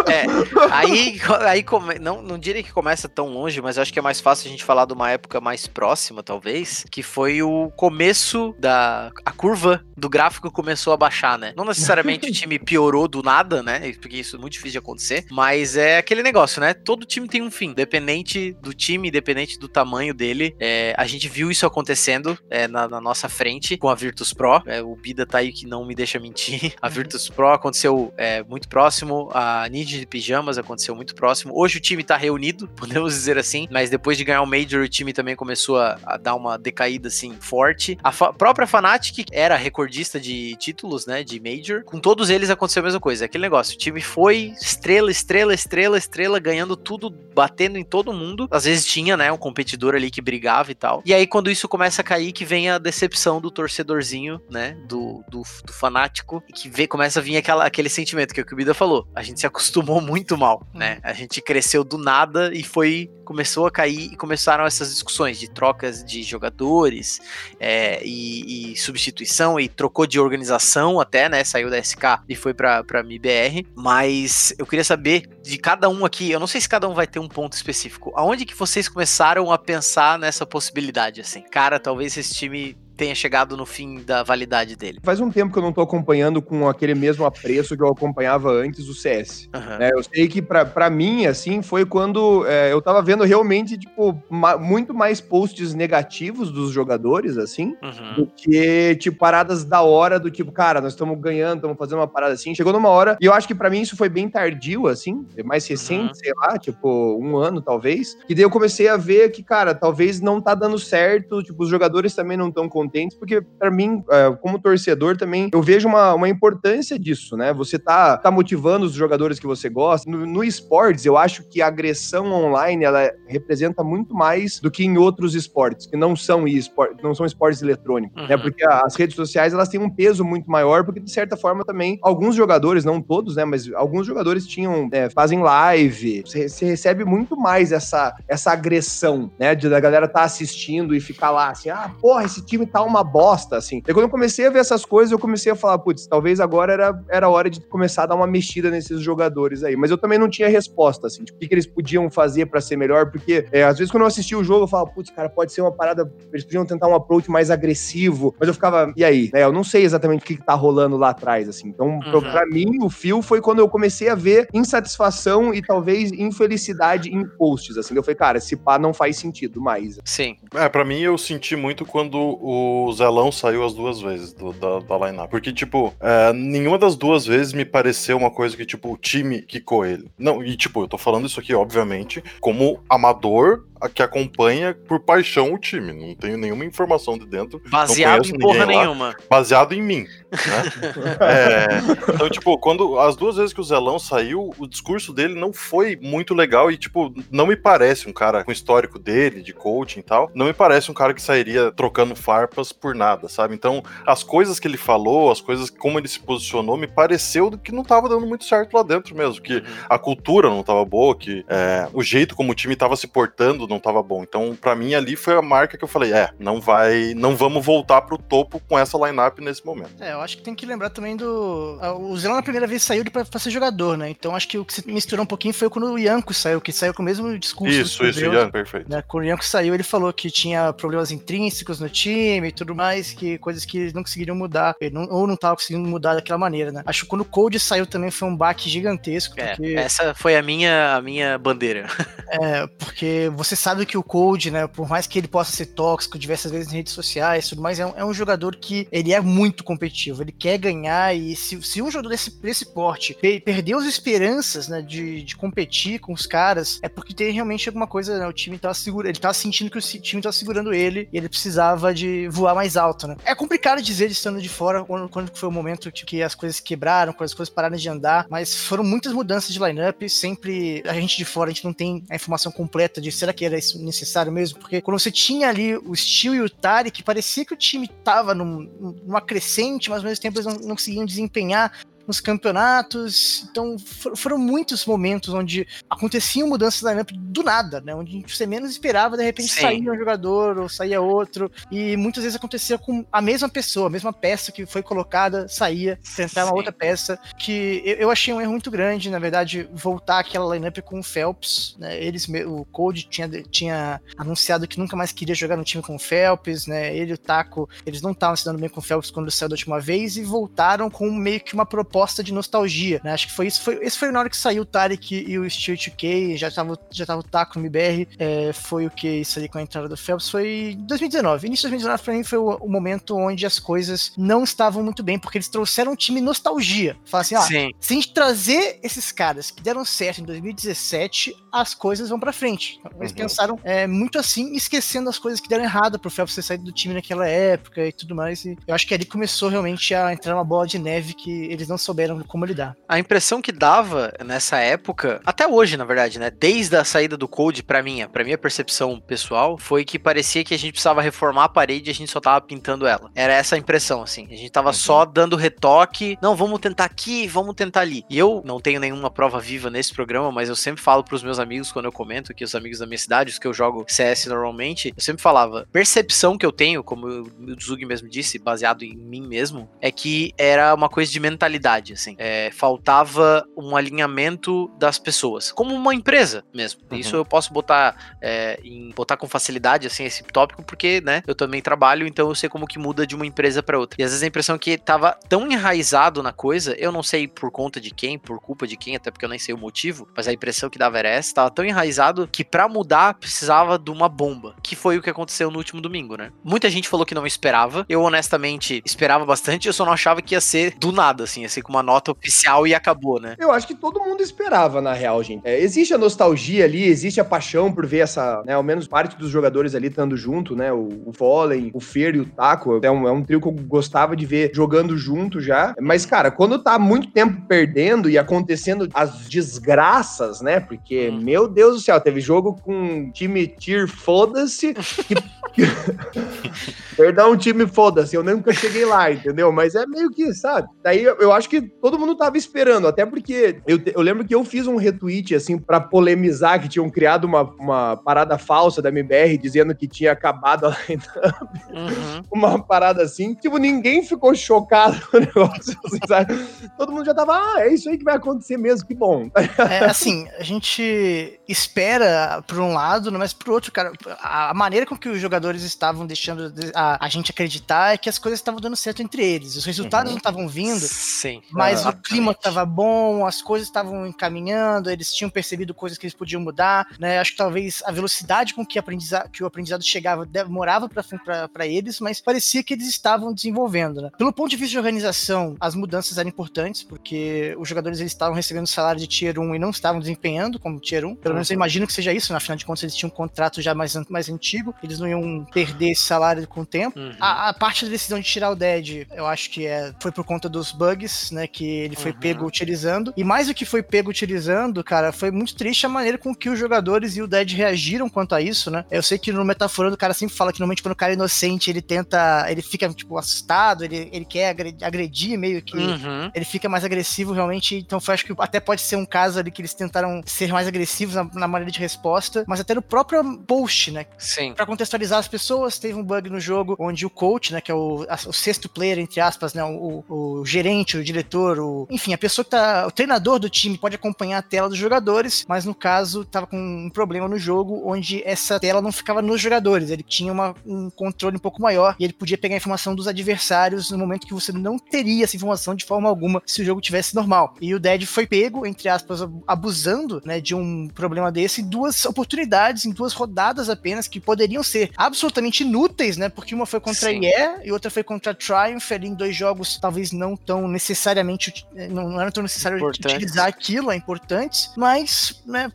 É, 0.08 0.26
aí, 0.72 1.20
aí 1.42 1.64
come- 1.64 2.00
não, 2.00 2.22
não 2.22 2.38
diria 2.38 2.64
que 2.64 2.72
começa 2.72 3.08
tão 3.10 3.28
longe, 3.30 3.62
mas 3.62 3.78
acho 3.78 3.92
que 3.92 4.00
é 4.00 4.02
mais 4.02 4.20
fácil 4.20 4.48
a 4.48 4.52
gente 4.52 4.64
falar 4.64 4.86
de 4.86 4.94
uma 4.94 5.10
época 5.12 5.40
mais 5.42 5.68
próxima, 5.68 6.22
talvez, 6.24 6.86
que 6.92 7.04
foi 7.04 7.42
o 7.42 7.72
começo 7.76 8.56
da. 8.60 9.12
A 9.26 9.32
curva 9.32 9.84
do 9.96 10.10
gráfico 10.10 10.52
começou 10.52 10.94
a 10.94 10.98
baixar, 10.98 11.38
né? 11.38 11.54
Não 11.56 11.66
necessariamente 11.66 12.30
o 12.30 12.32
time 12.34 12.58
piorou 12.60 13.08
do 13.08 13.22
nada, 13.22 13.62
né? 13.62 13.92
Porque 14.02 14.18
isso 14.18 14.36
é 14.36 14.40
muito 14.40 14.54
difícil 14.54 14.72
de 14.74 14.78
acontecer, 14.80 15.26
mas 15.32 15.76
é 15.78 15.98
aquele 15.98 16.24
negócio, 16.24 16.60
né? 16.62 16.74
Todo 16.74 17.06
time 17.06 17.28
tem 17.28 17.42
um 17.42 17.52
fim, 17.52 17.68
independente 17.68 18.54
do 18.62 18.74
time, 18.74 19.10
independente 19.10 19.60
do 19.60 19.68
tamanho 19.68 20.14
dele. 20.14 20.56
É, 20.60 20.94
a 20.98 21.06
gente 21.06 21.28
viu 21.28 21.52
isso 21.52 21.66
acontecendo 21.66 22.38
é, 22.50 22.68
na, 22.68 22.88
na 22.88 23.02
nossa 23.02 23.28
frente 23.30 23.78
com 23.78 23.90
a 23.90 23.96
Virtus 23.96 24.34
Pro. 24.34 24.62
É, 24.66 24.82
o 24.82 24.96
Bida 24.96 25.26
tá 25.26 25.40
aí 25.40 25.52
que 25.52 25.66
não 25.66 25.86
me 25.86 25.94
deixa 25.96 26.20
mentir. 26.20 26.74
A 26.82 26.90
Virtus 26.90 27.30
Pro 27.30 27.50
aconteceu 27.50 28.14
é, 28.18 28.44
muito 28.44 28.68
próximo, 28.68 29.30
a 29.34 29.68
Ninja 29.70 29.98
de 30.00 30.06
Pijamas 30.06 30.58
aconteceu 30.58 30.96
muito 30.96 31.14
próximo. 31.14 31.31
Hoje 31.52 31.78
o 31.78 31.82
time 31.82 32.04
tá 32.04 32.18
reunido, 32.18 32.68
podemos 32.76 33.14
dizer 33.14 33.38
assim, 33.38 33.68
mas 33.72 33.90
depois 33.90 34.18
de 34.18 34.24
ganhar 34.24 34.42
o 34.42 34.46
Major, 34.48 34.84
o 34.84 34.90
time 34.90 35.14
também 35.14 35.36
começou 35.36 35.78
a, 35.80 35.98
a 36.06 36.18
dar 36.18 36.36
uma 36.36 36.58
decaída 36.58 37.08
assim 37.08 37.36
forte. 37.40 37.98
A 38.04 38.12
fa- 38.12 38.34
própria 38.34 38.68
Fnatic 38.68 39.28
era 39.32 39.56
recordista 39.56 40.20
de 40.20 40.56
títulos, 40.58 41.06
né, 41.06 41.24
de 41.24 41.40
Major. 41.40 41.84
Com 41.84 42.00
todos 42.00 42.30
eles 42.30 42.50
aconteceu 42.50 42.82
a 42.82 42.86
mesma 42.86 43.00
coisa. 43.00 43.26
Aquele 43.26 43.42
negócio, 43.44 43.76
o 43.76 43.78
time 43.78 44.02
foi 44.02 44.54
estrela, 44.62 45.12
estrela, 45.12 45.54
estrela, 45.54 45.98
estrela, 45.98 46.40
ganhando 46.40 46.76
tudo, 46.76 47.10
batendo 47.10 47.78
em 47.78 47.84
todo 47.84 48.14
mundo. 48.14 48.48
Às 48.52 48.66
vezes 48.66 48.86
tinha, 48.86 49.16
né, 49.18 49.32
um 49.32 49.38
competidor 49.38 49.96
ali 49.96 50.10
que 50.12 50.22
brigava 50.22 50.72
e 50.72 50.76
tal. 50.76 51.02
E 51.06 51.14
aí 51.14 51.26
quando 51.28 51.50
isso 51.50 51.68
começa 51.68 52.02
a 52.02 52.04
cair, 52.04 52.32
que 52.32 52.46
vem 52.46 52.70
a 52.70 52.78
decepção 52.78 53.40
do 53.42 53.50
torcedorzinho, 53.52 54.42
né, 54.50 54.76
do, 54.88 55.24
do, 55.30 55.42
do 55.66 55.74
fanático, 55.74 56.44
que 56.54 56.70
vê, 56.70 56.88
começa 56.88 57.20
a 57.20 57.22
vir 57.22 57.38
aquela, 57.38 57.66
aquele 57.66 57.90
sentimento 57.90 58.34
que 58.34 58.42
o 58.42 58.56
Bida 58.56 58.74
falou. 58.74 59.08
A 59.16 59.24
gente 59.24 59.40
se 59.40 59.48
acostumou 59.48 60.00
muito 60.02 60.38
mal, 60.38 60.66
né? 60.74 61.00
A 61.12 61.14
gente 61.14 61.42
cresceu 61.42 61.84
do 61.84 61.98
nada 61.98 62.52
e 62.54 62.64
foi 62.64 63.10
começou 63.26 63.66
a 63.66 63.72
cair 63.72 64.12
e 64.12 64.16
começaram 64.18 64.66
essas 64.66 64.92
discussões 64.92 65.40
de 65.40 65.50
trocas 65.50 66.04
de 66.04 66.22
jogadores 66.22 67.22
é, 67.60 68.02
e, 68.04 68.74
e 68.74 68.78
substituição 68.78 69.60
e 69.60 69.70
trocou 69.70 70.06
de 70.06 70.20
organização 70.20 71.00
até, 71.00 71.30
né? 71.30 71.44
Saiu 71.44 71.70
da 71.70 71.82
SK 71.82 72.24
e 72.28 72.36
foi 72.36 72.54
pra, 72.54 72.84
pra 72.84 73.04
MIBR. 73.04 73.66
Mas 73.76 74.54
eu 74.58 74.66
queria 74.66 74.84
saber 74.84 75.30
de 75.42 75.58
cada 75.58 75.90
um 75.90 76.06
aqui, 76.06 76.32
eu 76.32 76.40
não 76.40 76.48
sei 76.48 76.60
se 76.60 76.68
cada 76.68 76.90
um 76.90 76.94
vai 76.94 77.08
ter 77.08 77.20
um 77.20 77.28
ponto 77.28 77.54
específico. 77.54 78.12
Aonde 78.16 78.46
que 78.46 78.56
vocês 78.56 78.88
começaram 78.90 79.52
a 79.52 79.58
pensar 79.58 80.20
nessa 80.20 80.46
possibilidade, 80.46 81.22
assim? 81.22 81.42
Cara, 81.42 81.80
talvez 81.80 82.18
esse 82.18 82.34
time 82.34 82.78
tenha 83.02 83.16
chegado 83.16 83.58
no 83.58 83.66
fim 83.66 84.04
da 84.06 84.22
validade 84.22 84.76
dele. 84.76 85.00
Faz 85.02 85.20
um 85.20 85.32
tempo 85.32 85.52
que 85.52 85.58
eu 85.58 85.64
não 85.64 85.74
tô 85.74 85.82
acompanhando 85.82 86.40
com 86.40 86.70
aquele 86.70 86.94
mesmo 86.94 87.26
apreço 87.26 87.76
que 87.76 87.82
eu 87.82 87.88
acompanhava 87.88 88.52
antes 88.52 88.88
o 88.88 88.94
CS. 88.94 89.50
Aham. 89.56 89.80
né? 89.80 89.90
Eu 89.92 90.04
sei 90.04 90.28
que 90.28 90.40
pra, 90.40 90.64
pra 90.66 90.88
mim, 90.88 91.26
assim, 91.26 91.64
foi 91.64 91.84
quando 91.84 92.46
é, 92.46 92.72
eu 92.72 92.80
tava 92.80 93.02
vendo 93.02 93.24
realmente, 93.24 93.76
tipo, 93.76 94.24
ma- 94.30 94.56
muito 94.56 94.94
mais 94.94 95.20
posts 95.20 95.74
negativos 95.74 96.52
dos 96.52 96.70
jogadores, 96.72 97.38
assim, 97.40 97.76
Uhum. 97.82 98.14
do 98.18 98.28
que, 98.28 98.96
tipo, 98.98 99.18
paradas 99.18 99.64
da 99.66 99.82
hora 99.82 100.20
do 100.20 100.30
tipo, 100.30 100.52
cara, 100.52 100.80
nós 100.80 100.94
estamos 100.94 101.20
ganhando, 101.20 101.56
estamos 101.56 101.78
fazendo 101.80 101.98
uma 102.02 102.08
parada 102.08 102.36
assim. 102.36 102.54
Chegou 102.54 102.72
numa 102.72 102.90
hora, 102.90 103.18
e 103.20 103.26
eu 103.26 103.34
acho 103.34 103.48
que 103.48 103.56
pra 103.56 103.70
mim 103.72 103.82
isso 103.82 103.98
foi 103.98 104.10
bem 104.10 104.30
tardio, 104.30 104.86
assim, 104.86 105.26
mais 105.44 105.66
recente, 105.66 106.04
Uhum. 106.10 106.14
sei 106.14 106.34
lá, 106.38 106.56
tipo, 106.60 107.18
um 107.20 107.36
ano 107.38 107.64
talvez. 107.64 108.14
Que 108.28 108.36
daí 108.36 108.44
eu 108.44 108.50
comecei 108.52 108.88
a 108.88 108.96
ver 108.96 109.32
que, 109.32 109.42
cara, 109.42 109.74
talvez 109.74 110.22
não 110.22 110.40
tá 110.40 110.54
dando 110.54 110.78
certo, 110.78 111.42
tipo, 111.42 111.64
os 111.64 111.70
jogadores 111.70 112.14
também 112.14 112.38
não 112.38 112.50
estão 112.50 112.70
contentes 112.70 112.91
contentes, 112.92 113.18
porque 113.18 113.42
para 113.42 113.72
mim, 113.72 114.04
é, 114.10 114.36
como 114.42 114.60
torcedor 114.60 115.16
também, 115.16 115.50
eu 115.54 115.62
vejo 115.62 115.88
uma, 115.88 116.14
uma 116.14 116.28
importância 116.28 117.00
disso, 117.00 117.38
né? 117.38 117.54
Você 117.54 117.80
tá, 117.80 118.18
tá 118.18 118.30
motivando 118.30 118.86
os 118.86 118.94
jogadores 118.94 119.40
que 119.40 119.48
você 119.48 119.70
gosta. 119.70 120.10
No, 120.10 120.26
no 120.26 120.44
esportes, 120.44 121.06
eu 121.06 121.18
acho 121.18 121.44
que 121.44 121.62
a 121.62 121.68
agressão 121.68 122.32
online, 122.32 122.84
ela 122.84 123.10
representa 123.28 123.84
muito 123.84 124.14
mais 124.14 124.60
do 124.60 124.70
que 124.70 124.84
em 124.84 124.98
outros 124.98 125.34
esportes, 125.36 125.88
que 125.88 125.96
não 125.96 126.16
são 126.16 126.48
esportes, 126.48 127.02
não 127.02 127.16
são 127.16 127.26
esportes 127.26 127.62
eletrônicos, 127.62 128.16
né? 128.16 128.24
uhum. 128.24 128.30
né? 128.30 128.38
Porque 128.38 128.64
as 128.66 128.96
redes 128.96 129.16
sociais, 129.16 129.54
elas 129.54 129.70
têm 129.70 129.80
um 129.80 129.90
peso 129.90 130.26
muito 130.26 130.50
maior, 130.50 130.84
porque 130.84 131.00
de 131.00 131.12
certa 131.12 131.38
forma 131.38 131.64
também, 131.64 131.98
alguns 132.02 132.36
jogadores, 132.36 132.84
não 132.84 133.02
todos, 133.02 133.36
né? 133.36 133.46
Mas 133.46 133.72
alguns 133.74 134.06
jogadores 134.06 134.46
tinham, 134.46 134.90
é, 134.92 135.10
fazem 135.10 135.42
live, 135.42 136.24
você, 136.26 136.50
você 136.50 136.66
recebe 136.66 137.06
muito 137.06 137.38
mais 137.38 137.72
essa, 137.72 138.14
essa 138.28 138.52
agressão, 138.52 139.32
né? 139.40 139.56
De 139.56 139.70
da 139.70 139.80
galera 139.80 140.08
tá 140.08 140.24
assistindo 140.24 140.94
e 140.96 141.00
ficar 141.00 141.32
lá 141.32 141.52
assim, 141.52 141.70
ah, 141.70 141.92
porra, 142.02 142.26
esse 142.26 142.44
time 142.46 142.66
tá 142.72 142.82
uma 142.84 143.04
bosta, 143.04 143.58
assim. 143.58 143.78
E 143.78 143.94
quando 143.94 144.04
eu 144.04 144.10
comecei 144.10 144.48
a 144.48 144.50
ver 144.50 144.60
essas 144.60 144.86
coisas, 144.86 145.12
eu 145.12 145.20
comecei 145.20 145.52
a 145.52 145.56
falar, 145.56 145.78
putz, 145.80 146.08
talvez 146.08 146.40
agora 146.40 146.74
era, 146.74 147.04
era 147.10 147.30
hora 147.30 147.50
de 147.50 147.60
começar 147.62 148.04
a 148.04 148.06
dar 148.08 148.16
uma 148.16 148.28
mexida 148.28 148.70
nesses 148.70 149.02
jogadores 149.02 149.64
aí. 149.64 149.76
Mas 149.76 149.92
eu 149.92 149.98
também 149.98 150.18
não 150.18 150.30
tinha 150.30 150.48
resposta, 150.48 151.08
assim, 151.08 151.24
tipo, 151.24 151.38
o 151.38 151.40
que, 151.40 151.48
que 151.48 151.54
eles 151.54 151.68
podiam 151.68 152.10
fazer 152.10 152.46
para 152.46 152.62
ser 152.62 152.78
melhor, 152.78 153.12
porque 153.12 153.46
é, 153.52 153.64
às 153.64 153.78
vezes 153.78 153.92
quando 153.92 154.02
eu 154.02 154.08
assistia 154.08 154.38
o 154.38 154.44
jogo, 154.44 154.64
eu 154.64 154.68
falava, 154.68 154.90
putz, 154.92 155.10
cara, 155.10 155.30
pode 155.30 155.52
ser 155.52 155.62
uma 155.62 155.72
parada, 155.72 156.12
eles 156.32 156.44
podiam 156.44 156.66
tentar 156.66 156.88
um 156.88 156.96
approach 156.96 157.30
mais 157.30 157.52
agressivo, 157.52 158.36
mas 158.40 158.48
eu 158.48 158.54
ficava, 158.54 158.94
e 158.96 159.04
aí? 159.04 159.30
Né, 159.34 159.44
eu 159.44 159.52
não 159.52 159.64
sei 159.64 159.84
exatamente 159.84 160.22
o 160.22 160.26
que, 160.26 160.38
que 160.38 160.46
tá 160.46 160.54
rolando 160.54 160.98
lá 160.98 161.10
atrás, 161.10 161.50
assim. 161.50 161.68
Então, 161.68 162.00
uhum. 162.00 162.22
para 162.22 162.46
mim, 162.46 162.78
o 162.82 162.90
fio 162.90 163.22
foi 163.22 163.42
quando 163.42 163.60
eu 163.60 163.70
comecei 163.70 164.10
a 164.10 164.16
ver 164.16 164.48
insatisfação 164.54 165.54
e 165.54 165.62
talvez 165.62 166.12
infelicidade 166.12 167.10
em 167.10 167.26
posts, 167.38 167.78
assim. 167.78 167.96
Eu 167.96 168.04
falei, 168.04 168.16
cara, 168.16 168.38
esse 168.38 168.56
pá 168.56 168.78
não 168.78 168.94
faz 168.94 169.18
sentido 169.18 169.62
mais. 169.62 170.00
Sim. 170.06 170.38
É, 170.54 170.70
pra 170.70 170.86
mim 170.86 171.02
eu 171.02 171.18
senti 171.18 171.56
muito 171.56 171.86
quando 171.86 172.16
o 172.16 172.61
Zelão 172.94 173.32
saiu 173.32 173.64
as 173.64 173.74
duas 173.74 174.02
vezes 174.02 174.34
do, 174.34 174.54
da, 174.54 174.80
da 174.80 175.08
line-up. 175.08 175.30
Porque, 175.30 175.52
tipo, 175.52 175.94
é, 176.00 176.34
nenhuma 176.34 176.78
das 176.78 176.96
duas 176.96 177.26
vezes 177.26 177.54
me 177.54 177.66
pareceu 177.66 178.18
uma 178.18 178.32
coisa 178.32 178.56
que, 178.56 178.66
tipo, 178.66 178.94
o 178.94 178.98
time 178.98 179.42
quicou 179.42 179.86
ele. 179.86 180.10
Não, 180.18 180.44
e, 180.44 180.56
tipo, 180.56 180.82
eu 180.82 180.88
tô 180.88 180.98
falando 180.98 181.28
isso 181.28 181.40
aqui, 181.40 181.54
obviamente, 181.54 182.24
como 182.40 182.80
amador 182.90 183.66
que 183.90 184.02
acompanha 184.02 184.78
por 184.88 185.00
paixão 185.00 185.54
o 185.54 185.58
time. 185.58 185.94
Não 185.94 186.16
tenho 186.16 186.38
nenhuma 186.38 186.66
informação 186.66 187.18
de 187.18 187.26
dentro. 187.26 187.62
Baseado 187.70 188.26
em 188.28 188.38
porra 188.38 188.60
lá, 188.60 188.66
nenhuma. 188.66 189.16
Baseado 189.30 189.74
em 189.74 189.82
mim. 189.82 190.08
Né? 190.32 191.18
é, 191.20 192.14
então, 192.14 192.30
tipo, 192.30 192.58
quando 192.58 193.00
as 193.00 193.16
duas 193.16 193.36
vezes 193.36 193.54
que 193.54 193.62
o 193.62 193.64
Zelão 193.64 194.00
saiu, 194.00 194.54
o 194.58 194.68
discurso 194.68 195.14
dele 195.14 195.40
não 195.40 195.52
foi 195.54 195.98
muito 196.02 196.34
legal 196.34 196.72
e, 196.72 196.78
tipo, 196.78 197.14
não 197.30 197.48
me 197.48 197.56
parece 197.56 198.08
um 198.10 198.14
cara 198.14 198.44
com 198.44 198.52
histórico 198.52 198.98
dele, 198.98 199.42
de 199.42 199.54
coaching 199.54 200.00
e 200.00 200.04
tal, 200.04 200.32
não 200.34 200.46
me 200.46 200.54
parece 200.54 200.90
um 200.90 200.94
cara 200.94 201.14
que 201.14 201.22
sairia 201.22 201.72
trocando 201.72 202.16
farpas 202.16 202.72
por 202.72 202.96
nada, 202.96 203.28
sabe? 203.28 203.56
Então, 203.56 203.84
as 204.06 204.24
coisas 204.24 204.60
que 204.60 204.68
ele 204.68 204.78
falou, 204.78 205.32
as 205.32 205.42
coisas, 205.42 205.70
como 205.70 206.00
ele 206.00 206.08
se 206.08 206.20
posicionou, 206.20 206.78
me 206.78 206.88
pareceu 206.88 207.52
que 207.58 207.72
não 207.72 207.84
tava 207.84 208.10
dando 208.10 208.26
muito 208.26 208.46
certo 208.46 208.74
lá 208.74 208.84
dentro 208.84 209.16
mesmo, 209.16 209.42
que 209.42 209.56
uhum. 209.56 209.64
a 209.90 209.98
cultura 209.98 210.50
não 210.50 210.64
tava 210.64 210.84
boa, 210.86 211.16
que 211.16 211.46
é, 211.48 211.88
o 211.94 212.04
jeito 212.04 212.36
como 212.36 212.52
o 212.52 212.56
time 212.56 212.76
tava 212.76 212.96
se 212.96 213.08
portando 213.08 213.68
não 213.72 213.80
tava 213.80 214.04
bom. 214.04 214.24
Então, 214.24 214.56
para 214.60 214.76
mim, 214.76 214.94
ali 214.94 215.16
foi 215.16 215.36
a 215.36 215.42
marca 215.42 215.78
que 215.78 215.84
eu 215.84 215.88
falei: 215.88 216.14
é, 216.14 216.30
não 216.38 216.62
vai, 216.62 217.14
não 217.16 217.36
vamos 217.36 217.66
voltar 217.66 218.02
pro 218.02 218.18
topo 218.18 218.62
com 218.68 218.78
essa 218.78 218.98
lineup 218.98 219.40
nesse 219.40 219.66
momento. 219.66 219.92
É, 220.00 220.14
eu 220.14 220.22
acho 220.22 220.38
que 220.38 220.44
tem 220.44 220.54
que 220.54 220.66
lembrar 220.66 220.90
também 220.90 221.16
do. 221.16 221.80
O 222.00 222.18
Zé 222.18 222.30
na 222.30 222.44
primeira 222.44 222.68
vez 222.68 222.84
saiu 222.84 223.04
pra, 223.10 223.26
pra 223.26 223.40
ser 223.40 223.50
jogador, 223.50 223.98
né? 223.98 224.10
Então 224.10 224.36
acho 224.36 224.48
que 224.48 224.58
o 224.58 224.66
que 224.66 224.74
se 224.74 224.88
misturou 224.88 225.24
um 225.24 225.28
pouquinho 225.28 225.54
foi 225.54 225.70
quando 225.70 225.92
o 225.92 225.98
Yanko 225.98 226.34
saiu, 226.34 226.62
que 226.62 226.72
saiu 226.72 226.94
com 226.94 227.02
o 227.02 227.06
mesmo 227.06 227.38
discurso. 227.40 227.74
Isso, 227.74 228.06
isso, 228.06 228.20
Yanko, 228.20 228.52
perfeito. 228.52 228.90
Né? 228.90 229.02
Quando 229.08 229.24
o 229.24 229.28
Yanko 229.28 229.46
saiu, 229.46 229.74
ele 229.74 229.84
falou 229.84 230.12
que 230.12 230.30
tinha 230.30 230.74
problemas 230.74 231.12
intrínsecos 231.12 231.80
no 231.80 231.90
time 231.90 232.50
e 232.50 232.52
tudo 232.52 232.76
mais, 232.76 233.14
que 233.14 233.38
coisas 233.38 233.66
que 233.66 233.78
eles 233.78 233.94
não 233.94 234.04
conseguiriam 234.04 234.36
mudar, 234.36 234.76
não, 234.92 235.08
ou 235.10 235.26
não 235.26 235.36
estavam 235.36 235.56
conseguindo 235.56 235.88
mudar 235.88 236.16
daquela 236.16 236.38
maneira, 236.38 236.72
né? 236.72 236.84
Acho 236.86 237.04
que 237.04 237.10
quando 237.10 237.22
o 237.22 237.26
Cold 237.26 237.60
saiu 237.60 237.86
também 237.86 238.12
foi 238.12 238.28
um 238.28 238.36
baque 238.36 238.70
gigantesco. 238.70 239.40
É, 239.40 239.56
porque... 239.56 239.76
essa 239.76 240.14
foi 240.14 240.36
a 240.36 240.42
minha, 240.42 240.96
a 240.96 241.02
minha 241.02 241.38
bandeira. 241.38 241.88
é, 242.30 242.68
porque 242.80 243.32
você 243.36 243.56
sabe 243.62 243.86
que 243.86 243.98
o 243.98 244.04
Cold, 244.04 244.52
né, 244.52 244.68
por 244.68 244.90
mais 244.90 245.08
que 245.08 245.20
ele 245.20 245.28
possa 245.28 245.52
ser 245.52 245.68
tóxico 245.68 246.18
diversas 246.18 246.52
vezes 246.52 246.72
em 246.72 246.78
redes 246.78 246.94
sociais 246.94 247.48
tudo 247.48 247.62
mais, 247.62 247.80
é 247.80 247.86
um, 247.86 247.94
é 247.96 248.06
um 248.06 248.14
jogador 248.14 248.56
que 248.56 248.88
ele 248.92 249.14
é 249.14 249.22
muito 249.22 249.64
competitivo, 249.64 250.24
ele 250.24 250.32
quer 250.32 250.58
ganhar 250.58 251.16
e 251.16 251.36
se, 251.36 251.62
se 251.62 251.82
um 251.82 251.92
jogador 251.92 252.10
desse, 252.10 252.32
desse 252.42 252.66
porte 252.66 253.14
per, 253.14 253.42
perdeu 253.42 253.78
as 253.78 253.86
esperanças, 253.86 254.68
né, 254.68 254.82
de, 254.82 255.22
de 255.24 255.36
competir 255.36 256.00
com 256.00 256.14
os 256.14 256.26
caras, 256.26 256.80
é 256.82 256.90
porque 256.90 257.14
tem 257.14 257.32
realmente 257.32 257.70
alguma 257.70 257.88
coisa, 257.88 258.18
né, 258.18 258.28
o 258.28 258.34
time 258.34 258.58
tava 258.58 258.74
segurando, 258.74 259.10
ele 259.10 259.20
tava 259.20 259.34
sentindo 259.34 259.70
que 259.70 259.78
o 259.78 259.82
time 259.82 260.22
tava 260.22 260.34
segurando 260.34 260.74
ele 260.74 261.08
e 261.12 261.18
ele 261.18 261.30
precisava 261.30 261.94
de 261.94 262.28
voar 262.30 262.56
mais 262.56 262.76
alto, 262.76 263.08
né. 263.08 263.16
É 263.24 263.36
complicado 263.36 263.82
dizer 263.82 264.08
de 264.08 264.14
estando 264.14 264.42
de 264.42 264.50
fora 264.50 264.84
quando, 264.84 265.10
quando 265.10 265.32
foi 265.38 265.50
o 265.50 265.52
momento 265.52 265.92
que 265.92 266.24
as 266.24 266.34
coisas 266.36 266.60
quebraram, 266.60 267.14
quando 267.14 267.26
as 267.26 267.34
coisas 267.34 267.54
pararam 267.54 267.76
de 267.76 267.90
andar, 267.90 268.26
mas 268.30 268.56
foram 268.56 268.84
muitas 268.84 269.14
mudanças 269.14 269.54
de 269.54 269.60
lineup, 269.60 270.02
sempre 270.10 270.82
a 270.86 270.94
gente 270.94 271.18
de 271.18 271.26
fora, 271.26 271.50
a 271.50 271.54
gente 271.54 271.66
não 271.66 271.74
tem 271.74 272.04
a 272.10 272.16
informação 272.16 272.52
completa 272.52 273.02
de 273.02 273.12
será 273.12 273.34
que 273.34 273.46
era 273.52 273.60
isso 273.60 273.84
necessário 273.84 274.32
mesmo, 274.32 274.60
porque 274.60 274.82
quando 274.82 275.00
você 275.00 275.12
tinha 275.12 275.50
ali 275.50 275.78
o 275.78 275.96
Steel 275.96 276.36
e 276.36 276.42
o 276.42 276.50
Tarek, 276.50 277.04
parecia 277.04 277.46
que 277.46 277.54
o 277.54 277.58
time 277.58 277.88
tava 278.04 278.34
num, 278.34 278.70
numa 279.06 279.22
crescente, 279.22 279.90
mas 279.90 280.00
ao 280.00 280.10
mesmo 280.10 280.22
tempo 280.22 280.40
eles 280.40 280.46
não, 280.46 280.68
não 280.68 280.76
conseguiam 280.76 281.06
desempenhar 281.06 281.72
nos 282.12 282.20
campeonatos. 282.20 283.48
Então 283.50 283.78
foram 284.16 284.38
muitos 284.38 284.86
momentos 284.86 285.34
onde 285.34 285.66
aconteciam 285.90 286.50
mudanças 286.50 286.82
da 286.82 286.92
lineup 286.92 287.12
do 287.14 287.42
nada, 287.42 287.80
né? 287.80 287.96
Onde 287.96 288.22
você 288.28 288.46
menos 288.46 288.70
esperava, 288.70 289.16
de 289.16 289.24
repente 289.24 289.50
Sim. 289.50 289.62
saía 289.62 289.92
um 289.92 289.98
jogador 289.98 290.60
ou 290.60 290.68
saía 290.68 291.00
outro. 291.00 291.50
E 291.72 291.96
muitas 291.96 292.24
vezes 292.24 292.36
acontecia 292.36 292.78
com 292.78 293.06
a 293.12 293.22
mesma 293.22 293.48
pessoa, 293.48 293.88
a 293.88 293.90
mesma 293.90 294.12
peça 294.12 294.52
que 294.52 294.66
foi 294.66 294.84
colocada, 294.84 295.48
saía, 295.48 295.98
tentar 296.16 296.46
uma 296.46 296.56
outra 296.56 296.74
peça. 296.74 297.18
Que 297.40 297.82
eu, 297.86 298.12
achei 298.12 298.34
um 298.34 298.42
erro 298.42 298.52
muito 298.52 298.70
grande, 298.70 299.10
na 299.10 299.20
verdade, 299.20 299.70
voltar 299.74 300.20
aquela 300.20 300.54
lineup 300.54 300.80
com 300.80 301.00
o 301.00 301.04
Phelps. 301.04 301.76
Né? 301.80 302.04
Eles, 302.04 302.28
o 302.46 302.66
Code 302.66 303.08
tinha, 303.10 303.30
tinha 303.50 304.02
anunciado 304.18 304.68
que 304.68 304.78
nunca 304.78 304.98
mais 304.98 305.14
queria 305.14 305.34
jogar 305.34 305.56
no 305.56 305.64
time 305.64 305.82
com 305.82 305.96
o 305.96 306.00
Phelps, 306.00 306.68
né? 306.68 306.94
Ele 306.96 307.12
e 307.12 307.14
o 307.14 307.18
Taco, 307.18 307.70
eles 307.86 308.02
não 308.02 308.12
estavam 308.12 308.36
se 308.36 308.44
dando 308.44 308.60
bem 308.60 308.70
com 308.70 308.80
o 308.80 308.84
Phelps 308.84 309.10
quando 309.10 309.32
saiu 309.32 309.48
da 309.48 309.54
última 309.54 309.80
vez 309.80 310.18
e 310.18 310.24
voltaram 310.24 310.90
com 310.90 311.10
meio 311.12 311.40
que 311.40 311.54
uma 311.54 311.66
proposta 311.66 312.01
proposta 312.02 312.24
de 312.24 312.34
nostalgia, 312.34 313.00
né? 313.04 313.14
Acho 313.14 313.28
que 313.28 313.34
foi 313.34 313.48
isso. 313.48 313.62
Foi, 313.62 313.80
esse 313.82 313.98
foi 313.98 314.12
na 314.12 314.20
hora 314.20 314.30
que 314.30 314.38
saiu 314.38 314.64
o 314.64 314.66
Tarek 314.66 315.26
e 315.28 315.38
o 315.38 315.50
Steel 315.50 315.78
2K, 315.78 316.36
já 316.38 316.50
tava, 316.50 316.80
já 316.90 317.06
tava 317.06 317.20
o 317.20 317.24
Taco 317.24 317.60
no 317.60 317.66
MBR, 317.66 318.08
é, 318.18 318.52
foi 318.54 318.88
o 318.88 318.92
que 318.92 319.08
isso 319.08 319.38
ali 319.38 319.48
com 319.48 319.58
a 319.58 319.62
entrada 319.62 319.88
do 319.88 319.96
Phelps, 319.96 320.30
foi 320.30 320.76
2019. 320.80 321.48
Início 321.48 321.68
de 321.68 321.76
2019 321.76 322.04
pra 322.04 322.14
mim 322.14 322.24
foi 322.24 322.40
o, 322.40 322.56
o, 322.56 322.70
momento 322.70 323.16
onde 323.16 323.46
as 323.46 323.60
coisas 323.60 324.14
não 324.18 324.44
estavam 324.44 324.84
muito 324.84 325.04
bem, 325.04 325.20
porque 325.20 325.38
eles 325.38 325.48
trouxeram 325.48 325.92
um 325.92 325.96
time 325.96 326.22
nostalgia. 326.22 326.98
Falaram 327.06 327.22
assim, 327.22 327.36
ó, 327.36 327.42
Sim. 327.42 327.72
se 327.80 327.94
a 327.94 327.96
gente 327.96 328.14
trazer 328.14 328.80
esses 328.82 329.12
caras 329.12 329.52
que 329.52 329.62
deram 329.62 329.86
certo 329.86 330.22
em 330.22 330.26
2017, 330.26 331.36
as 331.52 331.74
coisas 331.74 332.10
vão 332.10 332.20
pra 332.20 332.34
frente. 332.34 332.80
Eles 333.00 333.12
uhum. 333.12 333.18
pensaram 333.18 333.60
é, 333.64 333.86
muito 333.86 334.18
assim, 334.18 334.56
esquecendo 334.56 335.10
as 335.10 335.20
coisas 335.20 335.40
que 335.40 335.50
deram 335.50 335.64
errado 335.64 336.00
pro 336.00 336.10
Phelps 336.10 336.36
ter 336.36 336.42
saído 336.42 336.64
do 336.64 336.72
time 336.72 336.94
naquela 336.94 337.28
época 337.28 337.86
e 337.86 337.92
tudo 337.92 338.16
mais. 338.16 338.44
E 338.46 338.58
eu 338.66 338.74
acho 338.74 338.88
que 338.88 338.94
ali 338.94 339.06
começou 339.06 339.50
realmente 339.50 339.94
a 339.94 340.12
entrar 340.12 340.36
uma 340.36 340.44
bola 340.44 340.66
de 340.66 340.80
neve 340.80 341.14
que 341.14 341.32
eles 341.46 341.68
não 341.68 341.78
souberam 341.82 342.22
como 342.22 342.46
lidar. 342.46 342.76
A 342.88 343.00
impressão 343.00 343.42
que 343.42 343.52
dava 343.52 344.14
nessa 344.26 344.58
época, 344.58 345.22
até 345.26 345.48
hoje, 345.48 345.78
na 345.78 345.86
verdade, 345.86 346.20
né? 346.20 346.32
Desde 346.32 346.76
a 346.76 346.84
saída 346.84 347.18
do 347.18 347.28
Code, 347.28 347.64
para 347.64 347.82
mim, 347.82 348.06
para 348.12 348.24
minha 348.24 348.38
percepção 348.38 349.00
pessoal, 349.00 349.58
foi 349.58 349.84
que 349.84 350.00
parecia 350.00 350.44
que 350.44 350.54
a 350.54 350.58
gente 350.58 350.74
precisava 350.74 351.02
reformar 351.02 351.46
a 351.46 351.50
parede 351.50 351.90
e 351.90 351.92
a 351.92 351.94
gente 351.96 352.12
só 352.12 352.20
tava 352.20 352.42
pintando 352.42 352.86
ela. 352.86 353.10
Era 353.16 353.34
essa 353.34 353.56
a 353.56 353.58
impressão, 353.58 354.02
assim. 354.02 354.28
A 354.32 354.36
gente 354.36 354.52
tava 354.52 354.70
uhum. 354.70 354.74
só 354.74 355.06
dando 355.06 355.36
retoque. 355.36 356.18
Não, 356.22 356.36
vamos 356.36 356.60
tentar 356.60 356.86
aqui, 356.86 357.28
vamos 357.28 357.56
tentar 357.56 357.82
ali. 357.82 358.04
E 358.10 358.18
eu 358.18 358.42
não 358.46 358.60
tenho 358.60 358.80
nenhuma 358.80 359.10
prova 359.10 359.40
viva 359.40 359.70
nesse 359.70 359.94
programa, 359.94 360.32
mas 360.32 360.50
eu 360.50 360.56
sempre 360.56 360.82
falo 360.82 361.04
pros 361.04 361.24
meus 361.24 361.40
amigos 361.40 361.72
quando 361.72 361.86
eu 361.86 361.92
comento 361.92 362.34
que 362.34 362.44
os 362.44 362.56
amigos 362.56 362.80
da 362.80 362.86
minha 362.86 362.98
cidade, 362.98 363.32
os 363.32 363.40
que 363.40 363.48
eu 363.48 363.54
jogo 363.54 363.86
CS 363.88 364.26
normalmente, 364.26 364.94
eu 364.96 365.02
sempre 365.02 365.22
falava, 365.22 365.68
percepção 365.72 366.38
que 366.38 366.46
eu 366.46 366.52
tenho, 366.52 366.84
como 366.84 367.08
o 367.08 367.62
Zug 367.62 367.86
mesmo 367.86 368.10
disse, 368.10 368.38
baseado 368.40 368.84
em 368.84 368.96
mim 368.96 369.28
mesmo, 369.28 369.70
é 369.80 369.92
que 369.92 370.34
era 370.38 370.74
uma 370.74 370.90
coisa 370.90 371.12
de 371.12 371.20
mentalidade 371.20 371.71
assim. 371.94 372.16
É, 372.18 372.50
faltava 372.52 373.46
um 373.56 373.76
alinhamento 373.76 374.70
das 374.78 374.98
pessoas, 374.98 375.52
como 375.52 375.74
uma 375.74 375.94
empresa 375.94 376.44
mesmo. 376.54 376.82
Uhum. 376.92 376.98
Isso 376.98 377.16
eu 377.16 377.26
posso 377.26 377.54
botar, 377.54 378.16
é, 378.22 378.60
em, 378.64 378.92
botar 378.92 379.18
com 379.18 379.28
facilidade, 379.28 379.88
assim, 379.88 380.04
esse 380.04 380.24
tópico, 380.24 380.64
porque, 380.64 381.02
né, 381.02 381.22
eu 381.28 381.36
também 381.36 381.62
trabalho, 381.62 382.06
então 382.08 382.28
eu 382.30 382.36
sei 382.36 382.50
como 382.50 382.68
que 382.68 382.80
muda 382.80 383.06
de 383.06 383.16
uma 383.16 383.26
empresa 383.26 383.64
para 383.64 383.80
outra. 383.80 384.02
E 384.02 384.04
às 384.04 384.12
vezes 384.12 384.24
a 384.24 384.28
impressão 384.28 384.56
é 384.56 384.60
que 384.60 384.78
tava 384.78 385.18
tão 385.30 385.50
enraizado 385.50 386.22
na 386.22 386.34
coisa, 386.34 386.76
eu 386.78 386.92
não 386.92 387.04
sei 387.04 387.28
por 387.28 387.52
conta 387.52 387.80
de 387.80 387.92
quem, 387.92 388.18
por 388.18 388.40
culpa 388.40 388.68
de 388.68 388.76
quem, 388.76 388.96
até 388.96 389.12
porque 389.12 389.26
eu 389.26 389.30
nem 389.30 389.40
sei 389.40 389.54
o 389.54 389.58
motivo, 389.58 390.08
mas 390.16 390.28
a 390.28 390.34
impressão 390.34 390.70
que 390.70 390.78
dava 390.78 391.00
era 391.00 391.10
essa, 391.10 391.34
tava 391.34 391.52
tão 391.52 391.66
enraizado 391.66 392.28
que 392.28 392.44
para 392.44 392.68
mudar 392.68 393.14
precisava 393.16 393.78
de 393.78 393.92
uma 393.92 394.10
bomba, 394.10 394.56
que 394.64 394.76
foi 394.76 394.98
o 394.98 395.02
que 395.02 395.10
aconteceu 395.10 395.50
no 395.52 395.58
último 395.58 395.82
domingo, 395.82 396.16
né? 396.16 396.32
Muita 396.44 396.70
gente 396.70 396.90
falou 396.90 397.06
que 397.06 397.16
não 397.16 397.26
esperava, 397.26 397.86
eu 397.88 398.02
honestamente 398.02 398.82
esperava 398.86 399.26
bastante, 399.26 399.68
eu 399.68 399.74
só 399.74 399.86
não 399.86 399.94
achava 399.94 400.22
que 400.22 400.36
ia 400.36 400.42
ser 400.42 400.76
do 400.78 400.92
nada, 400.92 401.24
assim, 401.24 401.42
ia 401.42 401.50
ser 401.50 401.61
assim, 401.62 401.64
com 401.64 401.72
uma 401.72 401.84
nota 401.84 402.12
oficial 402.12 402.68
e 402.68 402.74
acabou, 402.74 403.20
né? 403.20 403.36
Eu 403.40 403.52
acho 403.52 403.68
que 403.68 403.76
todo 403.76 404.00
mundo 404.00 404.22
esperava, 404.22 404.82
na 404.82 404.94
real, 404.94 405.22
gente. 405.24 405.42
É, 405.46 405.60
existe 405.60 405.94
a 405.94 405.98
nostalgia 405.98 406.66
ali, 406.66 406.84
existe 406.84 407.22
a 407.22 407.26
paixão 407.26 407.72
por 407.72 407.86
ver 407.86 408.00
essa, 408.00 408.44
né, 408.46 408.54
ao 408.54 408.64
menos 408.64 408.88
parte 408.88 409.18
dos 409.18 409.30
jogadores 409.30 409.76
ali 409.76 409.88
estando 409.88 410.18
junto, 410.18 410.56
né? 410.56 410.74
O, 410.74 410.90
o 411.06 411.14
Fallen, 411.14 411.72
o 411.74 411.80
Fer 411.80 412.16
e 412.16 412.20
o 412.20 412.26
Taco. 412.26 412.80
É 412.84 412.92
um, 412.92 413.08
é 413.08 413.12
um 413.12 413.24
trio 413.24 413.40
que 413.40 413.48
eu 413.48 413.52
gostava 413.52 414.16
de 414.16 414.26
ver 414.26 414.52
jogando 414.54 414.98
junto 414.98 415.40
já. 415.40 415.74
Mas, 415.80 416.06
cara, 416.06 416.32
quando 416.32 416.60
tá 416.60 416.78
muito 416.78 417.12
tempo 417.12 417.42
perdendo 417.48 418.10
e 418.10 418.18
acontecendo 418.18 418.90
as 418.94 419.28
desgraças, 419.28 420.42
né? 420.42 420.60
Porque, 420.60 421.10
hum. 421.10 421.22
meu 421.22 421.48
Deus 421.48 421.76
do 421.76 421.82
céu, 421.82 422.00
teve 422.02 422.20
jogo 422.20 422.60
com 422.62 423.12
time 423.12 423.48
tier 423.48 423.88
foda-se 423.88 424.74
que 424.74 425.16
Perdão, 426.96 427.38
time, 427.38 427.68
foda-se, 427.68 428.16
eu 428.16 428.24
nunca 428.24 428.54
cheguei 428.54 428.86
lá, 428.86 429.12
entendeu? 429.12 429.52
Mas 429.52 429.76
é 429.76 429.86
meio 429.86 430.10
que, 430.12 430.34
sabe? 430.34 430.68
Daí 430.84 431.04
eu 431.04 431.32
acho 431.32 431.50
que 431.50 431.51
todo 431.60 431.98
mundo 431.98 432.16
tava 432.16 432.38
esperando, 432.38 432.88
até 432.88 433.06
porque 433.06 433.60
eu, 433.68 433.80
eu 433.84 434.02
lembro 434.02 434.24
que 434.24 434.36
eu 434.36 434.46
fiz 434.46 434.68
um 434.68 434.76
retweet, 434.76 435.36
assim, 435.36 435.58
para 435.58 435.82
polemizar 435.82 436.62
que 436.62 436.70
tinham 436.70 436.90
criado 436.90 437.26
uma, 437.26 437.42
uma 437.42 437.98
parada 437.98 438.38
falsa 438.38 438.82
da 438.82 438.90
MBR 438.90 439.38
dizendo 439.38 439.76
que 439.76 439.88
tinha 439.88 440.12
acabado 440.12 440.68
a 440.68 440.70
uhum. 440.70 442.22
Uma 442.32 442.62
parada 442.62 443.04
assim. 443.04 443.34
Tipo, 443.34 443.58
ninguém 443.58 444.04
ficou 444.04 444.34
chocado 444.36 445.02
no 445.12 445.20
negócio, 445.20 445.78
assim, 445.86 446.00
sabe? 446.08 446.48
Todo 446.78 446.92
mundo 446.92 447.06
já 447.06 447.14
tava, 447.14 447.34
ah, 447.34 447.62
é 447.62 447.74
isso 447.74 447.90
aí 447.90 447.98
que 447.98 448.04
vai 448.04 448.16
acontecer 448.16 448.58
mesmo, 448.58 448.88
que 448.88 448.94
bom. 448.94 449.30
É, 449.70 449.86
assim, 449.86 450.28
a 450.38 450.44
gente 450.44 451.40
espera 451.48 452.44
por 452.48 452.60
um 452.60 452.74
lado, 452.74 453.12
mas 453.12 453.34
por 453.34 453.52
outro, 453.52 453.72
cara, 453.72 453.92
a 454.22 454.54
maneira 454.54 454.86
com 454.86 454.98
que 454.98 455.10
os 455.10 455.20
jogadores 455.20 455.64
estavam 455.64 456.06
deixando 456.06 456.54
a, 456.74 457.04
a 457.04 457.10
gente 457.10 457.32
acreditar 457.32 457.94
é 457.94 457.98
que 457.98 458.10
as 458.10 458.20
coisas 458.20 458.40
estavam 458.40 458.62
dando 458.62 458.76
certo 458.76 459.02
entre 459.02 459.24
eles. 459.24 459.56
Os 459.56 459.66
resultados 459.66 460.12
uhum. 460.12 460.14
não 460.14 460.18
estavam 460.18 460.48
vindo, 460.48 460.80
Sim, 460.80 461.41
mas 461.52 461.86
o 461.86 461.94
clima 461.94 462.32
estava 462.32 462.66
bom, 462.66 463.26
as 463.26 463.42
coisas 463.42 463.68
estavam 463.68 464.06
encaminhando, 464.06 464.90
eles 464.90 465.14
tinham 465.14 465.30
percebido 465.30 465.74
coisas 465.74 465.98
que 465.98 466.06
eles 466.06 466.14
podiam 466.14 466.42
mudar, 466.42 466.88
né? 467.00 467.20
Acho 467.20 467.32
que 467.32 467.38
talvez 467.38 467.82
a 467.86 467.92
velocidade 467.92 468.54
com 468.54 468.66
que, 468.66 468.78
aprendiza, 468.78 469.28
que 469.32 469.44
o 469.44 469.48
aprendizado 469.48 469.84
chegava 469.84 470.26
demorava 470.26 470.90
para 470.90 471.68
eles, 471.68 472.00
mas 472.00 472.20
parecia 472.20 472.64
que 472.64 472.74
eles 472.74 472.88
estavam 472.88 473.34
desenvolvendo, 473.34 474.02
né? 474.02 474.10
Pelo 474.18 474.34
ponto 474.34 474.50
de 474.50 474.58
vista 474.58 474.72
de 474.72 474.78
organização, 474.78 475.56
as 475.60 475.76
mudanças 475.76 476.18
eram 476.18 476.30
importantes, 476.30 476.84
porque 476.84 477.56
os 477.60 477.68
jogadores 477.68 478.00
eles 478.00 478.12
estavam 478.12 478.36
recebendo 478.36 478.68
salário 478.68 479.00
de 479.00 479.08
Tier 479.08 479.40
1 479.40 479.56
e 479.56 479.60
não 479.60 479.70
estavam 479.70 480.00
desempenhando 480.00 480.60
como 480.60 480.80
Tier 480.80 481.06
1. 481.06 481.16
Pelo 481.16 481.36
menos 481.36 481.50
eu 481.50 481.56
imagino 481.56 481.88
que 481.88 481.94
seja 481.94 482.14
isso, 482.14 482.32
né? 482.32 482.38
afinal 482.38 482.58
de 482.58 482.66
contas 482.66 482.84
eles 482.84 482.96
tinham 482.96 483.10
um 483.10 483.16
contrato 483.16 483.62
já 483.62 483.74
mais, 483.74 483.96
mais 484.10 484.30
antigo, 484.30 484.74
eles 484.84 485.00
não 485.00 485.08
iam 485.08 485.46
perder 485.46 485.92
esse 485.92 486.04
salário 486.04 486.48
com 486.48 486.62
o 486.62 486.66
tempo. 486.66 487.00
Uhum. 487.00 487.16
A, 487.20 487.50
a, 487.50 487.54
parte 487.54 487.86
da 487.86 487.92
decisão 487.92 488.20
de 488.20 488.26
tirar 488.26 488.50
o 488.50 488.56
Dead, 488.56 489.08
eu 489.12 489.26
acho 489.26 489.50
que 489.50 489.66
é, 489.66 489.94
foi 490.00 490.12
por 490.12 490.24
conta 490.24 490.50
dos 490.50 490.72
bugs, 490.72 491.31
né? 491.34 491.48
Que 491.48 491.66
ele 491.66 491.96
foi 491.96 492.12
uhum. 492.12 492.20
pego 492.20 492.46
utilizando. 492.46 493.14
E 493.16 493.24
mais 493.24 493.48
do 493.48 493.54
que 493.54 493.66
foi 493.66 493.82
pego 493.82 494.10
utilizando, 494.10 494.84
cara, 494.84 495.12
foi 495.12 495.32
muito 495.32 495.56
triste 495.56 495.86
a 495.86 495.90
maneira 495.90 496.18
com 496.18 496.36
que 496.36 496.50
os 496.50 496.60
jogadores 496.60 497.16
e 497.16 497.22
o 497.22 497.28
Dead 497.28 497.52
reagiram 497.52 498.10
quanto 498.10 498.36
a 498.36 498.42
isso, 498.42 498.70
né? 498.70 498.86
Eu 498.90 499.04
sei 499.04 499.18
que 499.18 499.32
no 499.32 499.46
Metaforando 499.46 499.96
o 499.96 499.98
cara 499.98 500.14
sempre 500.14 500.36
fala 500.36 500.54
que 500.54 500.60
normalmente 500.60 500.84
quando 500.84 500.94
o 500.94 500.96
cara 500.96 501.12
é 501.12 501.16
inocente, 501.16 501.70
ele 501.70 501.82
tenta. 501.82 502.46
Ele 502.50 502.62
fica, 502.62 502.88
tipo, 502.90 503.18
assustado, 503.18 503.84
ele, 503.84 504.10
ele 504.12 504.26
quer 504.26 504.56
agredir 504.82 505.38
meio 505.38 505.62
que. 505.62 505.78
Uhum. 505.78 506.32
Ele 506.34 506.46
fica 506.46 506.70
mais 506.70 506.84
agressivo 506.84 507.34
realmente. 507.34 507.76
Então 507.76 508.00
foi, 508.00 508.14
acho 508.14 508.26
que 508.26 508.34
até 508.38 508.60
pode 508.60 508.82
ser 508.82 508.96
um 508.96 509.06
caso 509.06 509.40
ali 509.40 509.52
que 509.52 509.62
eles 509.62 509.74
tentaram 509.74 510.22
ser 510.26 510.52
mais 510.52 510.68
agressivos 510.68 511.16
na, 511.16 511.24
na 511.34 511.48
maneira 511.48 511.72
de 511.72 511.80
resposta, 511.80 512.44
mas 512.48 512.60
até 512.60 512.74
no 512.74 512.82
próprio 512.82 513.22
post, 513.40 513.92
né? 513.92 514.06
Sim. 514.18 514.54
Pra 514.54 514.66
contextualizar 514.66 515.20
as 515.20 515.28
pessoas, 515.28 515.80
teve 515.80 515.94
um 515.94 516.04
bug 516.04 516.30
no 516.30 516.40
jogo 516.40 516.76
onde 516.80 517.06
o 517.06 517.10
coach, 517.10 517.54
né, 517.54 517.62
que 517.62 517.72
é 517.72 517.76
o, 517.76 518.06
a, 518.10 518.16
o 518.28 518.34
sexto 518.34 518.70
player, 518.70 519.00
entre 519.00 519.20
aspas, 519.20 519.54
né, 519.54 519.64
o, 519.64 520.04
o, 520.10 520.46
gerente, 520.46 520.98
o 520.98 521.04
diretor, 521.04 521.21
o, 521.60 521.88
enfim, 521.90 522.14
a 522.14 522.18
pessoa 522.18 522.44
que 522.44 522.52
tá, 522.52 522.86
o 522.88 522.92
treinador 522.92 523.40
do 523.40 523.50
time 523.50 523.78
pode 523.78 523.96
acompanhar 523.96 524.40
a 524.40 524.42
tela 524.42 524.70
dos 524.70 524.78
jogadores, 524.78 525.46
mas 525.48 525.66
no 525.66 525.74
caso 525.76 526.26
tava 526.26 526.48
com 526.48 526.58
um 526.58 526.90
problema 526.90 527.28
no 527.28 527.38
jogo 527.38 527.82
onde 527.86 528.22
essa 528.26 528.60
tela 528.60 528.82
não 528.82 528.92
ficava 528.92 529.22
nos 529.22 529.42
jogadores, 529.42 529.90
ele 529.90 530.04
tinha 530.04 530.32
uma, 530.32 530.56
um 530.66 530.90
controle 530.90 531.38
um 531.38 531.40
pouco 531.40 531.62
maior 531.62 531.96
e 532.00 532.04
ele 532.04 532.14
podia 532.14 532.38
pegar 532.38 532.56
a 532.56 532.58
informação 532.58 532.96
dos 532.96 533.08
adversários 533.08 533.92
no 533.92 533.98
momento 533.98 534.28
que 534.28 534.34
você 534.34 534.52
não 534.52 534.78
teria 534.78 535.24
essa 535.24 535.36
informação 535.36 535.76
de 535.76 535.86
forma 535.86 536.10
alguma 536.10 536.42
se 536.46 536.62
o 536.62 536.66
jogo 536.66 536.82
tivesse 536.82 537.16
normal. 537.16 537.56
E 537.62 537.74
o 537.74 537.80
Dead 537.80 538.06
foi 538.06 538.26
pego, 538.26 538.66
entre 538.66 538.90
aspas, 538.90 539.22
abusando, 539.48 540.22
né, 540.26 540.40
de 540.40 540.56
um 540.56 540.88
problema 540.88 541.32
desse 541.32 541.62
em 541.62 541.68
duas 541.68 542.06
oportunidades, 542.06 542.86
em 542.86 542.92
duas 542.92 543.14
rodadas 543.14 543.70
apenas, 543.70 544.08
que 544.08 544.20
poderiam 544.20 544.64
ser 544.64 544.92
absolutamente 544.96 545.64
inúteis, 545.64 546.18
né, 546.18 546.30
porque 546.30 546.56
uma 546.56 546.66
foi 546.66 546.80
contra 546.80 547.10
Sim. 547.10 547.26
a 547.26 547.60
IE 547.60 547.68
e 547.68 547.72
outra 547.72 547.90
foi 547.90 548.04
contra 548.04 548.32
a 548.32 548.36
Triumph, 548.36 548.92
ali 548.92 549.08
em 549.08 549.14
dois 549.14 549.36
jogos 549.36 549.78
talvez 549.80 550.12
não 550.12 550.36
tão 550.36 550.68
necessariamente, 551.12 551.66
não, 551.90 552.10
não 552.10 552.22
era 552.22 552.32
tão 552.32 552.44
necessário 552.44 552.78
importante. 552.78 553.16
utilizar 553.16 553.48
aquilo, 553.48 553.92
é 553.92 553.96
importante, 553.96 554.70
mas, 554.76 555.42
né, 555.46 555.72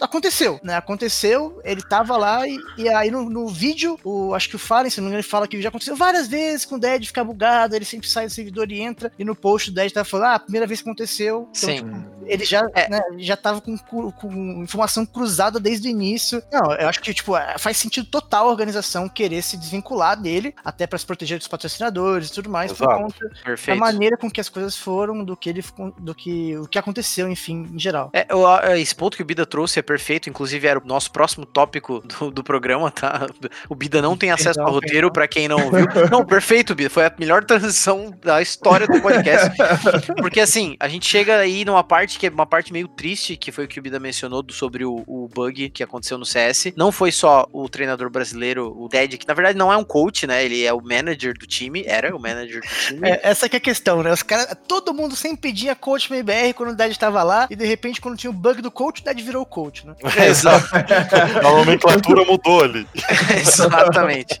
aconteceu, 0.00 0.60
né, 0.62 0.76
aconteceu, 0.76 1.60
ele 1.64 1.82
tava 1.82 2.16
lá 2.16 2.46
e, 2.46 2.56
e 2.78 2.88
aí 2.88 3.10
no, 3.10 3.28
no, 3.28 3.48
vídeo, 3.48 3.98
o, 4.04 4.34
acho 4.34 4.48
que 4.48 4.56
o 4.56 4.58
Fallen, 4.58 4.90
se 4.90 5.00
não 5.00 5.04
me 5.04 5.08
engano, 5.10 5.20
ele 5.20 5.28
fala 5.28 5.46
que 5.46 5.60
já 5.60 5.68
aconteceu 5.68 5.96
várias 5.96 6.28
vezes 6.28 6.64
com 6.64 6.76
o 6.76 6.80
Dead 6.80 7.04
ficar 7.04 7.24
bugado, 7.24 7.74
ele 7.74 7.84
sempre 7.84 8.08
sai 8.08 8.26
do 8.26 8.32
servidor 8.32 8.70
e 8.70 8.80
entra, 8.80 9.12
e 9.18 9.24
no 9.24 9.34
post 9.34 9.70
o 9.70 9.74
Dead 9.74 9.92
tava 9.92 10.04
falando, 10.04 10.26
ah, 10.26 10.34
a 10.34 10.40
primeira 10.40 10.66
vez 10.66 10.80
que 10.80 10.88
aconteceu, 10.88 11.48
então, 11.50 11.70
Sim. 11.70 11.76
Tipo, 11.76 12.16
ele 12.26 12.44
já, 12.44 12.66
é. 12.74 12.88
né, 12.88 13.00
já 13.18 13.36
tava 13.36 13.60
com, 13.60 13.76
com 13.78 14.62
informação 14.62 15.06
cruzada 15.06 15.60
desde 15.60 15.88
o 15.88 15.90
início. 15.90 16.42
Não, 16.52 16.72
eu 16.72 16.88
acho 16.88 17.00
que, 17.00 17.14
tipo, 17.14 17.36
é, 17.36 17.56
faz 17.56 17.76
sentido 17.76 18.06
total 18.08 18.48
a 18.48 18.50
organização 18.50 19.08
querer 19.08 19.42
se 19.42 19.56
desvincular 19.56 20.20
dele, 20.20 20.54
até 20.64 20.86
para 20.86 20.98
se 20.98 21.06
proteger 21.06 21.38
dos 21.38 21.48
patrocinadores 21.48 22.28
e 22.28 22.32
tudo 22.32 22.50
mais, 22.50 22.72
Exato. 22.72 22.90
por 22.90 22.98
conta 22.98 23.30
Perfeito. 23.44 23.78
da 23.78 23.86
maneira 23.86 24.16
com 24.16 24.30
que 24.30 24.40
as 24.40 24.48
coisas 24.48 24.75
foram, 24.78 25.24
do 25.24 25.36
que 25.36 25.48
ele 25.48 25.64
do 25.98 26.14
que 26.14 26.56
o 26.56 26.66
que 26.66 26.78
aconteceu, 26.78 27.28
enfim, 27.28 27.68
em 27.72 27.78
geral. 27.78 28.10
É, 28.12 28.80
esse 28.80 28.94
ponto 28.94 29.16
que 29.16 29.22
o 29.22 29.26
Bida 29.26 29.46
trouxe 29.46 29.78
é 29.78 29.82
perfeito, 29.82 30.28
inclusive 30.28 30.66
era 30.66 30.78
o 30.78 30.86
nosso 30.86 31.10
próximo 31.10 31.44
tópico 31.44 32.00
do, 32.00 32.30
do 32.30 32.44
programa, 32.44 32.90
tá? 32.90 33.26
O 33.68 33.74
Bida 33.74 34.00
não 34.00 34.16
tem 34.16 34.30
acesso 34.30 34.54
perdão, 34.54 34.66
ao 34.66 34.72
roteiro, 34.72 35.10
para 35.10 35.28
quem 35.28 35.48
não 35.48 35.70
viu. 35.70 35.86
Não, 36.10 36.24
perfeito, 36.24 36.74
Bida, 36.74 36.90
foi 36.90 37.06
a 37.06 37.12
melhor 37.18 37.44
transição 37.44 38.12
da 38.22 38.40
história 38.40 38.86
do 38.86 39.00
podcast. 39.00 39.50
Porque 40.20 40.40
assim, 40.40 40.76
a 40.80 40.88
gente 40.88 41.06
chega 41.06 41.36
aí 41.36 41.64
numa 41.64 41.84
parte 41.84 42.18
que 42.18 42.26
é 42.26 42.30
uma 42.30 42.46
parte 42.46 42.72
meio 42.72 42.88
triste, 42.88 43.36
que 43.36 43.52
foi 43.52 43.64
o 43.64 43.68
que 43.68 43.78
o 43.78 43.82
Bida 43.82 43.98
mencionou 43.98 44.44
sobre 44.50 44.84
o, 44.84 45.02
o 45.06 45.28
bug 45.28 45.70
que 45.70 45.82
aconteceu 45.82 46.18
no 46.18 46.24
CS. 46.24 46.72
Não 46.76 46.90
foi 46.90 47.12
só 47.12 47.46
o 47.52 47.68
treinador 47.68 48.10
brasileiro, 48.10 48.74
o 48.76 48.88
Dead, 48.88 49.16
que 49.16 49.26
na 49.26 49.34
verdade 49.34 49.58
não 49.58 49.72
é 49.72 49.76
um 49.76 49.84
coach, 49.84 50.26
né? 50.26 50.44
Ele 50.44 50.64
é 50.64 50.72
o 50.72 50.80
manager 50.80 51.34
do 51.34 51.46
time, 51.46 51.84
era 51.86 52.14
o 52.14 52.20
manager 52.20 52.60
do 52.60 52.68
time. 52.68 53.08
É, 53.08 53.20
essa 53.22 53.48
que 53.48 53.56
é 53.56 53.58
a 53.58 53.60
questão, 53.60 54.02
né? 54.02 54.12
Os 54.12 54.22
cara, 54.22 54.55
todo 54.56 54.94
mundo 54.94 55.14
sempre 55.14 55.36
pedia 55.38 55.74
coach 55.74 56.10
no 56.10 56.16
IBR 56.16 56.52
quando 56.54 56.70
o 56.70 56.74
Dead 56.74 56.90
estava 56.90 57.22
lá, 57.22 57.46
e 57.50 57.56
de 57.56 57.64
repente, 57.64 58.00
quando 58.00 58.16
tinha 58.16 58.30
o 58.30 58.32
bug 58.32 58.60
do 58.60 58.70
coach, 58.70 59.00
o 59.00 59.04
Dead 59.04 59.20
virou 59.20 59.42
o 59.42 59.46
coach, 59.46 59.86
né? 59.86 59.94
Exato. 60.26 60.68
a 60.74 61.50
nomenclatura 61.50 62.24
mudou 62.24 62.62
ali. 62.62 62.86
Exatamente. 63.38 64.40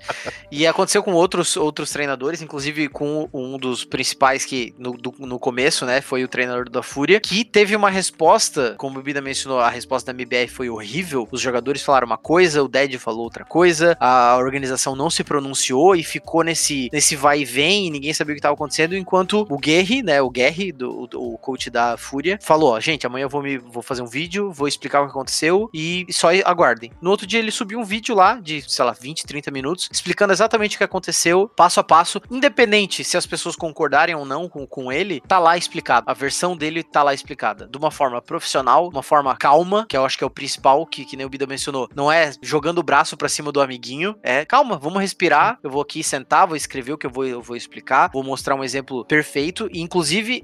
E 0.50 0.66
aconteceu 0.66 1.02
com 1.02 1.12
outros, 1.12 1.56
outros 1.56 1.90
treinadores, 1.90 2.42
inclusive 2.42 2.88
com 2.88 3.28
um 3.32 3.58
dos 3.58 3.84
principais 3.84 4.44
que 4.44 4.74
no, 4.78 4.92
do, 4.92 5.14
no 5.18 5.38
começo, 5.38 5.84
né, 5.84 6.00
foi 6.00 6.24
o 6.24 6.28
treinador 6.28 6.68
da 6.68 6.82
Fúria, 6.82 7.20
que 7.20 7.44
teve 7.44 7.74
uma 7.76 7.90
resposta, 7.90 8.74
como 8.78 8.98
o 8.98 9.02
Bida 9.02 9.20
mencionou, 9.20 9.60
a 9.60 9.68
resposta 9.68 10.12
da 10.12 10.16
MBR 10.16 10.48
foi 10.48 10.68
horrível. 10.68 11.28
Os 11.30 11.40
jogadores 11.40 11.82
falaram 11.82 12.06
uma 12.06 12.18
coisa, 12.18 12.62
o 12.62 12.68
Dead 12.68 12.98
falou 12.98 13.24
outra 13.24 13.44
coisa, 13.44 13.96
a 14.00 14.36
organização 14.36 14.94
não 14.96 15.10
se 15.10 15.24
pronunciou 15.24 15.94
e 15.94 16.02
ficou 16.02 16.42
nesse, 16.42 16.88
nesse 16.92 17.16
vai 17.16 17.40
e 17.40 17.44
vem 17.44 17.86
e 17.86 17.90
ninguém 17.90 18.12
sabia 18.12 18.32
o 18.32 18.34
que 18.34 18.38
estava 18.38 18.54
acontecendo, 18.54 18.96
enquanto 18.96 19.46
o 19.48 19.58
Guerri, 19.58 20.02
né, 20.06 20.22
o 20.22 20.30
Guerri, 20.30 20.70
do, 20.70 21.08
o 21.14 21.36
coach 21.36 21.68
da 21.68 21.96
Fúria, 21.96 22.38
falou, 22.40 22.74
ó, 22.74 22.80
gente, 22.80 23.06
amanhã 23.06 23.24
eu 23.24 23.28
vou, 23.28 23.42
me, 23.42 23.58
vou 23.58 23.82
fazer 23.82 24.02
um 24.02 24.06
vídeo, 24.06 24.52
vou 24.52 24.68
explicar 24.68 25.00
o 25.00 25.06
que 25.06 25.10
aconteceu 25.10 25.68
e 25.74 26.06
só 26.10 26.28
aguardem. 26.44 26.92
No 27.00 27.10
outro 27.10 27.26
dia 27.26 27.40
ele 27.40 27.50
subiu 27.50 27.80
um 27.80 27.84
vídeo 27.84 28.14
lá 28.14 28.36
de, 28.40 28.62
sei 28.70 28.84
lá, 28.84 28.92
20, 28.92 29.26
30 29.26 29.50
minutos, 29.50 29.88
explicando 29.92 30.32
exatamente 30.32 30.76
o 30.76 30.78
que 30.78 30.84
aconteceu, 30.84 31.50
passo 31.56 31.80
a 31.80 31.84
passo, 31.84 32.22
independente 32.30 33.02
se 33.02 33.16
as 33.16 33.26
pessoas 33.26 33.56
concordarem 33.56 34.14
ou 34.14 34.24
não 34.24 34.48
com, 34.48 34.66
com 34.66 34.92
ele, 34.92 35.20
tá 35.26 35.38
lá 35.38 35.56
explicado. 35.56 36.08
A 36.08 36.14
versão 36.14 36.56
dele 36.56 36.84
tá 36.84 37.02
lá 37.02 37.12
explicada. 37.12 37.66
De 37.66 37.76
uma 37.76 37.90
forma 37.90 38.22
profissional, 38.22 38.88
uma 38.88 39.02
forma 39.02 39.34
calma, 39.36 39.86
que 39.88 39.96
eu 39.96 40.04
acho 40.04 40.16
que 40.16 40.22
é 40.22 40.26
o 40.26 40.30
principal, 40.30 40.86
que, 40.86 41.04
que 41.04 41.16
nem 41.16 41.26
o 41.26 41.28
Bida 41.28 41.46
mencionou. 41.46 41.88
Não 41.94 42.10
é 42.10 42.32
jogando 42.40 42.78
o 42.78 42.82
braço 42.82 43.16
pra 43.16 43.28
cima 43.28 43.50
do 43.50 43.60
amiguinho, 43.60 44.16
é 44.22 44.44
calma, 44.44 44.78
vamos 44.78 45.00
respirar, 45.00 45.58
eu 45.62 45.70
vou 45.70 45.82
aqui 45.82 46.04
sentar, 46.04 46.46
vou 46.46 46.56
escrever 46.56 46.92
o 46.92 46.98
que 46.98 47.06
eu 47.06 47.10
vou, 47.10 47.26
eu 47.26 47.42
vou 47.42 47.56
explicar, 47.56 48.10
vou 48.12 48.22
mostrar 48.22 48.54
um 48.54 48.62
exemplo 48.62 49.04
perfeito. 49.04 49.68
E, 49.72 49.80
inclusive, 49.80 49.95